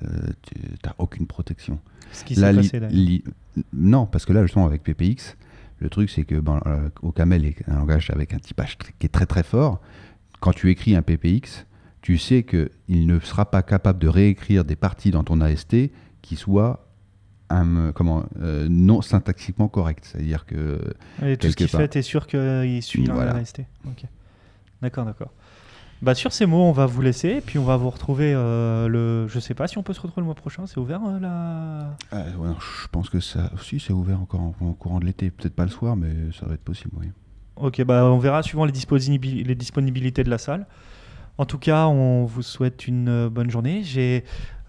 tu 0.43 0.55
n'as 0.85 0.93
aucune 0.97 1.27
protection. 1.27 1.79
Ce 2.11 2.23
qui 2.23 2.35
s'est 2.35 2.53
passé 2.53 2.79
là. 2.79 2.87
Non, 3.71 4.07
parce 4.07 4.25
que 4.25 4.33
là, 4.33 4.41
justement, 4.43 4.65
avec 4.65 4.81
PPX, 4.81 5.37
le 5.79 5.89
truc, 5.89 6.09
c'est 6.09 6.23
que 6.23 6.39
ben, 6.39 6.59
OCaml 7.03 7.45
est 7.45 7.57
un 7.67 7.75
langage 7.75 8.09
avec 8.09 8.33
un 8.33 8.39
typage 8.39 8.77
qui 8.77 9.05
est 9.05 9.09
très 9.09 9.27
très 9.27 9.43
fort. 9.43 9.81
Quand 10.39 10.53
tu 10.53 10.71
écris 10.71 10.95
un 10.95 11.03
PPX, 11.03 11.67
tu 12.01 12.17
sais 12.17 12.43
qu'il 12.43 13.07
ne 13.07 13.19
sera 13.19 13.49
pas 13.51 13.61
capable 13.61 13.99
de 13.99 14.07
réécrire 14.07 14.65
des 14.65 14.75
parties 14.75 15.11
dans 15.11 15.23
ton 15.23 15.39
AST 15.39 15.75
qui 16.23 16.35
soient 16.35 16.83
comment, 17.93 18.23
euh, 18.41 18.67
non 18.69 19.01
syntaxiquement 19.01 19.67
correct. 19.67 20.09
C'est-à-dire 20.11 20.45
que. 20.45 20.79
Et 21.23 21.37
tout 21.37 21.49
ce 21.49 21.55
qu'il 21.55 21.67
fait, 21.67 21.87
tu 21.89 21.97
es 21.99 22.01
sûr 22.01 22.27
qu'il 22.27 22.81
suit 22.81 23.05
voilà. 23.05 23.33
l'AST 23.33 23.61
D'accord, 24.81 25.05
d'accord. 25.05 25.31
Bah, 26.01 26.15
sur 26.15 26.33
ces 26.33 26.45
mots, 26.45 26.63
on 26.63 26.73
va 26.73 26.85
vous 26.85 27.01
laisser, 27.01 27.29
et 27.29 27.41
puis 27.41 27.57
on 27.57 27.63
va 27.63 27.77
vous 27.77 27.89
retrouver 27.89 28.33
euh, 28.35 28.89
le. 28.89 29.27
Je 29.29 29.39
sais 29.39 29.53
pas 29.53 29.67
si 29.67 29.77
on 29.77 29.83
peut 29.83 29.93
se 29.93 30.01
retrouver 30.01 30.21
le 30.21 30.25
mois 30.25 30.35
prochain, 30.35 30.65
c'est 30.67 30.77
ouvert 30.77 30.99
euh, 31.05 31.19
là 31.19 31.95
Je 32.11 32.87
pense 32.91 33.09
que 33.09 33.21
ça 33.21 33.49
aussi, 33.53 33.79
c'est 33.79 33.93
ouvert 33.93 34.19
encore 34.19 34.41
en, 34.41 34.73
courant 34.73 34.99
de 34.99 35.05
l'été. 35.05 35.31
Peut-être 35.31 35.55
pas 35.55 35.63
le 35.63 35.69
soir, 35.69 35.95
mais 35.95 36.11
ça 36.37 36.45
va 36.45 36.55
être 36.55 36.63
possible, 36.63 36.91
oui. 36.99 37.07
Ok, 37.55 37.81
bah 37.83 38.03
on 38.05 38.17
verra 38.17 38.43
suivant 38.43 38.65
les, 38.65 38.73
les 38.73 39.55
disponibilités 39.55 40.23
de 40.23 40.29
la 40.29 40.37
salle. 40.37 40.65
En 41.37 41.45
tout 41.45 41.57
cas, 41.57 41.87
on 41.87 42.25
vous 42.25 42.41
souhaite 42.41 42.87
une 42.87 43.29
bonne 43.29 43.49
journée. 43.49 43.83
J'ai 43.83 44.23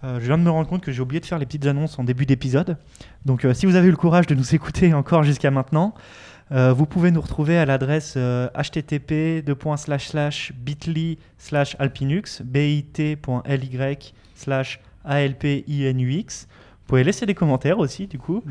euh, 0.05 0.19
je 0.19 0.25
viens 0.25 0.37
de 0.37 0.43
me 0.43 0.51
rendre 0.51 0.67
compte 0.69 0.83
que 0.83 0.91
j'ai 0.91 1.01
oublié 1.01 1.19
de 1.19 1.25
faire 1.25 1.39
les 1.39 1.47
petites 1.47 1.65
annonces 1.65 1.97
en 1.97 2.03
début 2.03 2.27
d'épisode. 2.27 2.77
Donc 3.25 3.43
euh, 3.43 3.53
si 3.53 3.65
vous 3.65 3.75
avez 3.75 3.87
eu 3.87 3.91
le 3.91 3.97
courage 3.97 4.27
de 4.27 4.35
nous 4.35 4.53
écouter 4.55 4.93
encore 4.93 5.23
jusqu'à 5.23 5.49
maintenant, 5.49 5.95
euh, 6.51 6.73
vous 6.73 6.85
pouvez 6.85 7.09
nous 7.09 7.21
retrouver 7.21 7.57
à 7.57 7.65
l'adresse 7.65 8.15
http 8.15 9.41
bit.ly 9.41 11.17
slash 11.37 11.75
alpinux, 11.79 12.43
bit.ly 12.43 14.13
slash 14.35 14.79
alpinux. 15.03 16.47
Vous 16.47 16.87
pouvez 16.87 17.03
laisser 17.03 17.25
des 17.25 17.33
commentaires 17.33 17.79
aussi 17.79 18.05
du 18.05 18.19
coup. 18.19 18.43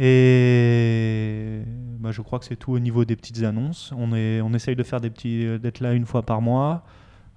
Et 0.00 1.60
bah, 2.00 2.10
je 2.10 2.22
crois 2.22 2.40
que 2.40 2.44
c'est 2.44 2.56
tout 2.56 2.72
au 2.72 2.78
niveau 2.80 3.04
des 3.04 3.14
petites 3.14 3.44
annonces. 3.44 3.92
On, 3.96 4.12
on 4.12 4.54
essaye 4.54 4.74
de 4.74 4.82
faire 4.82 5.00
des 5.00 5.10
petits, 5.10 5.46
d'être 5.60 5.78
là 5.78 5.92
une 5.92 6.06
fois 6.06 6.22
par 6.22 6.40
mois. 6.40 6.84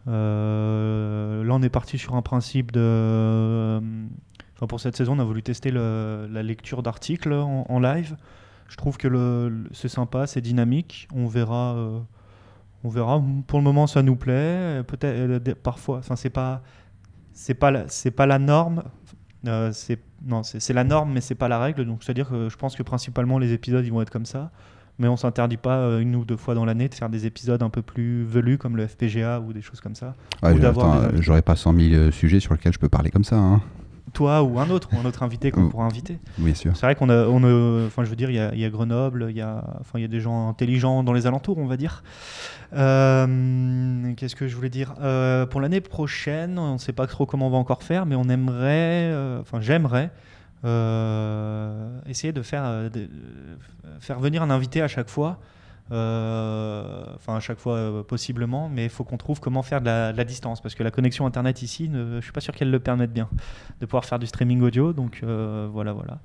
Euh, 0.07 1.43
là, 1.43 1.53
on 1.53 1.61
est 1.61 1.69
parti 1.69 1.97
sur 1.97 2.15
un 2.15 2.21
principe 2.21 2.71
de. 2.71 3.77
Enfin, 4.55 4.67
pour 4.67 4.79
cette 4.79 4.95
saison, 4.95 5.13
on 5.13 5.19
a 5.19 5.23
voulu 5.23 5.43
tester 5.43 5.71
la 5.71 6.43
lecture 6.43 6.83
d'articles 6.83 7.33
en, 7.33 7.79
live. 7.79 8.15
Je 8.67 8.77
trouve 8.77 8.97
que 8.97 9.65
c'est 9.71 9.89
sympa, 9.89 10.27
c'est 10.27 10.41
dynamique. 10.41 11.07
On 11.13 11.27
verra. 11.27 11.75
Euh, 11.75 11.99
on 12.83 12.89
verra. 12.89 13.21
Pour 13.47 13.59
le 13.59 13.63
moment, 13.63 13.87
ça 13.87 14.01
nous 14.01 14.15
plaît. 14.15 14.83
Peut-être 14.87 15.15
euh, 15.15 15.55
parfois. 15.61 15.99
Enfin, 15.99 16.15
c'est 16.15 16.29
pas. 16.29 16.61
C'est 17.33 17.53
pas. 17.53 17.87
C'est 17.87 18.11
pas 18.11 18.25
la 18.25 18.39
norme. 18.39 18.83
non, 19.43 20.43
c'est 20.43 20.73
la 20.73 20.83
norme, 20.83 21.13
mais 21.13 21.21
c'est 21.21 21.35
pas 21.35 21.47
la 21.47 21.59
règle. 21.59 21.85
Donc, 21.85 22.03
c'est-à-dire 22.03 22.29
que 22.29 22.49
je 22.49 22.57
pense 22.57 22.75
que 22.75 22.83
principalement 22.83 23.39
les 23.39 23.53
épisodes, 23.53 23.85
ils 23.85 23.91
vont 23.91 24.01
être 24.01 24.11
comme 24.11 24.25
ça 24.25 24.51
mais 25.01 25.07
on 25.07 25.17
s'interdit 25.17 25.57
pas 25.57 25.77
euh, 25.77 25.99
une 25.99 26.15
ou 26.15 26.23
deux 26.23 26.37
fois 26.37 26.53
dans 26.53 26.63
l'année 26.63 26.87
de 26.87 26.93
faire 26.93 27.09
des 27.09 27.25
épisodes 27.25 27.61
un 27.63 27.71
peu 27.71 27.81
plus 27.81 28.23
velus 28.23 28.59
comme 28.59 28.77
le 28.77 28.87
FPGA 28.87 29.39
ou 29.39 29.51
des 29.51 29.61
choses 29.61 29.81
comme 29.81 29.95
ça. 29.95 30.13
J'aurais 31.15 31.41
pas 31.41 31.55
100 31.55 31.73
000 31.73 31.93
euh, 31.93 32.11
sujets 32.11 32.39
sur 32.39 32.53
lesquels 32.53 32.71
je 32.71 32.79
peux 32.79 32.87
parler 32.87 33.09
comme 33.09 33.23
ça. 33.23 33.35
Hein. 33.35 33.61
Toi 34.13 34.43
ou 34.43 34.59
un 34.59 34.69
autre, 34.69 34.89
ou 34.93 34.99
un 34.99 35.05
autre 35.05 35.23
invité 35.23 35.51
qu'on 35.51 35.69
pourra 35.69 35.85
inviter. 35.85 36.19
Sûr. 36.53 36.75
C'est 36.75 36.85
vrai 36.85 36.95
qu'on 36.95 37.09
a, 37.09 37.25
on 37.27 37.85
enfin 37.87 38.03
je 38.03 38.09
veux 38.09 38.15
dire, 38.15 38.29
il 38.29 38.35
y, 38.35 38.65
a 38.65 38.69
Grenoble, 38.69 39.27
il 39.29 39.37
y 39.37 39.41
a, 39.41 39.63
enfin 39.79 39.99
il 39.99 40.01
y 40.01 40.05
a 40.05 40.09
des 40.09 40.19
gens 40.19 40.49
intelligents 40.49 41.01
dans 41.01 41.13
les 41.13 41.27
alentours, 41.27 41.57
on 41.57 41.65
va 41.65 41.77
dire. 41.77 42.03
Euh, 42.73 44.13
qu'est-ce 44.17 44.35
que 44.35 44.49
je 44.49 44.55
voulais 44.55 44.69
dire? 44.69 44.95
Pour 45.49 45.61
l'année 45.61 45.79
prochaine, 45.79 46.59
on 46.59 46.73
ne 46.73 46.77
sait 46.77 46.91
pas 46.91 47.07
trop 47.07 47.25
comment 47.25 47.47
on 47.47 47.51
va 47.51 47.57
encore 47.57 47.83
faire, 47.83 48.05
mais 48.05 48.15
on 48.15 48.27
aimerait, 48.27 49.15
enfin 49.39 49.61
j'aimerais 49.61 50.11
essayer 50.63 52.33
de 52.33 52.41
faire, 52.41 52.63
euh, 52.65 52.89
faire 53.99 54.19
venir 54.19 54.43
un 54.43 54.49
invité 54.49 54.81
à 54.81 54.87
chaque 54.87 55.09
fois. 55.09 55.39
Euh, 55.91 57.03
enfin 57.15 57.35
à 57.35 57.39
chaque 57.41 57.59
fois 57.59 58.07
possiblement, 58.07 58.69
mais 58.69 58.85
il 58.85 58.89
faut 58.89 59.03
qu'on 59.03 59.17
trouve 59.17 59.41
comment 59.41 59.61
faire 59.61 59.81
de 59.81 59.87
la, 59.87 60.23
distance 60.23 60.61
parce 60.61 60.73
que 60.73 60.83
la 60.83 60.91
connexion 60.91 61.25
internet 61.25 61.61
ici, 61.63 61.89
ne, 61.89 62.15
je 62.15 62.21
suis 62.21 62.31
pas 62.31 62.39
sûr 62.39 62.55
qu'elle 62.55 62.71
le 62.71 62.79
permette 62.79 63.11
bien 63.11 63.27
de 63.81 63.85
pouvoir 63.85 64.05
faire 64.05 64.17
du 64.17 64.25
streaming 64.25 64.61
audio. 64.61 64.93
Donc 64.93 65.21
voilà, 65.23 65.93
voilà. 65.93 66.19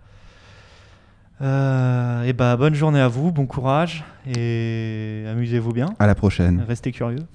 et 2.24 2.32
bah 2.32 2.56
bonne 2.56 2.74
journée 2.74 3.00
à 3.00 3.08
vous, 3.08 3.32
bon 3.32 3.46
courage 3.46 4.04
et 4.26 5.24
amusez-vous 5.28 5.72
bien. 5.72 5.88
À 5.98 6.06
la 6.06 6.14
prochaine. 6.14 6.64
Restez 6.68 6.92
curieux. 6.92 7.24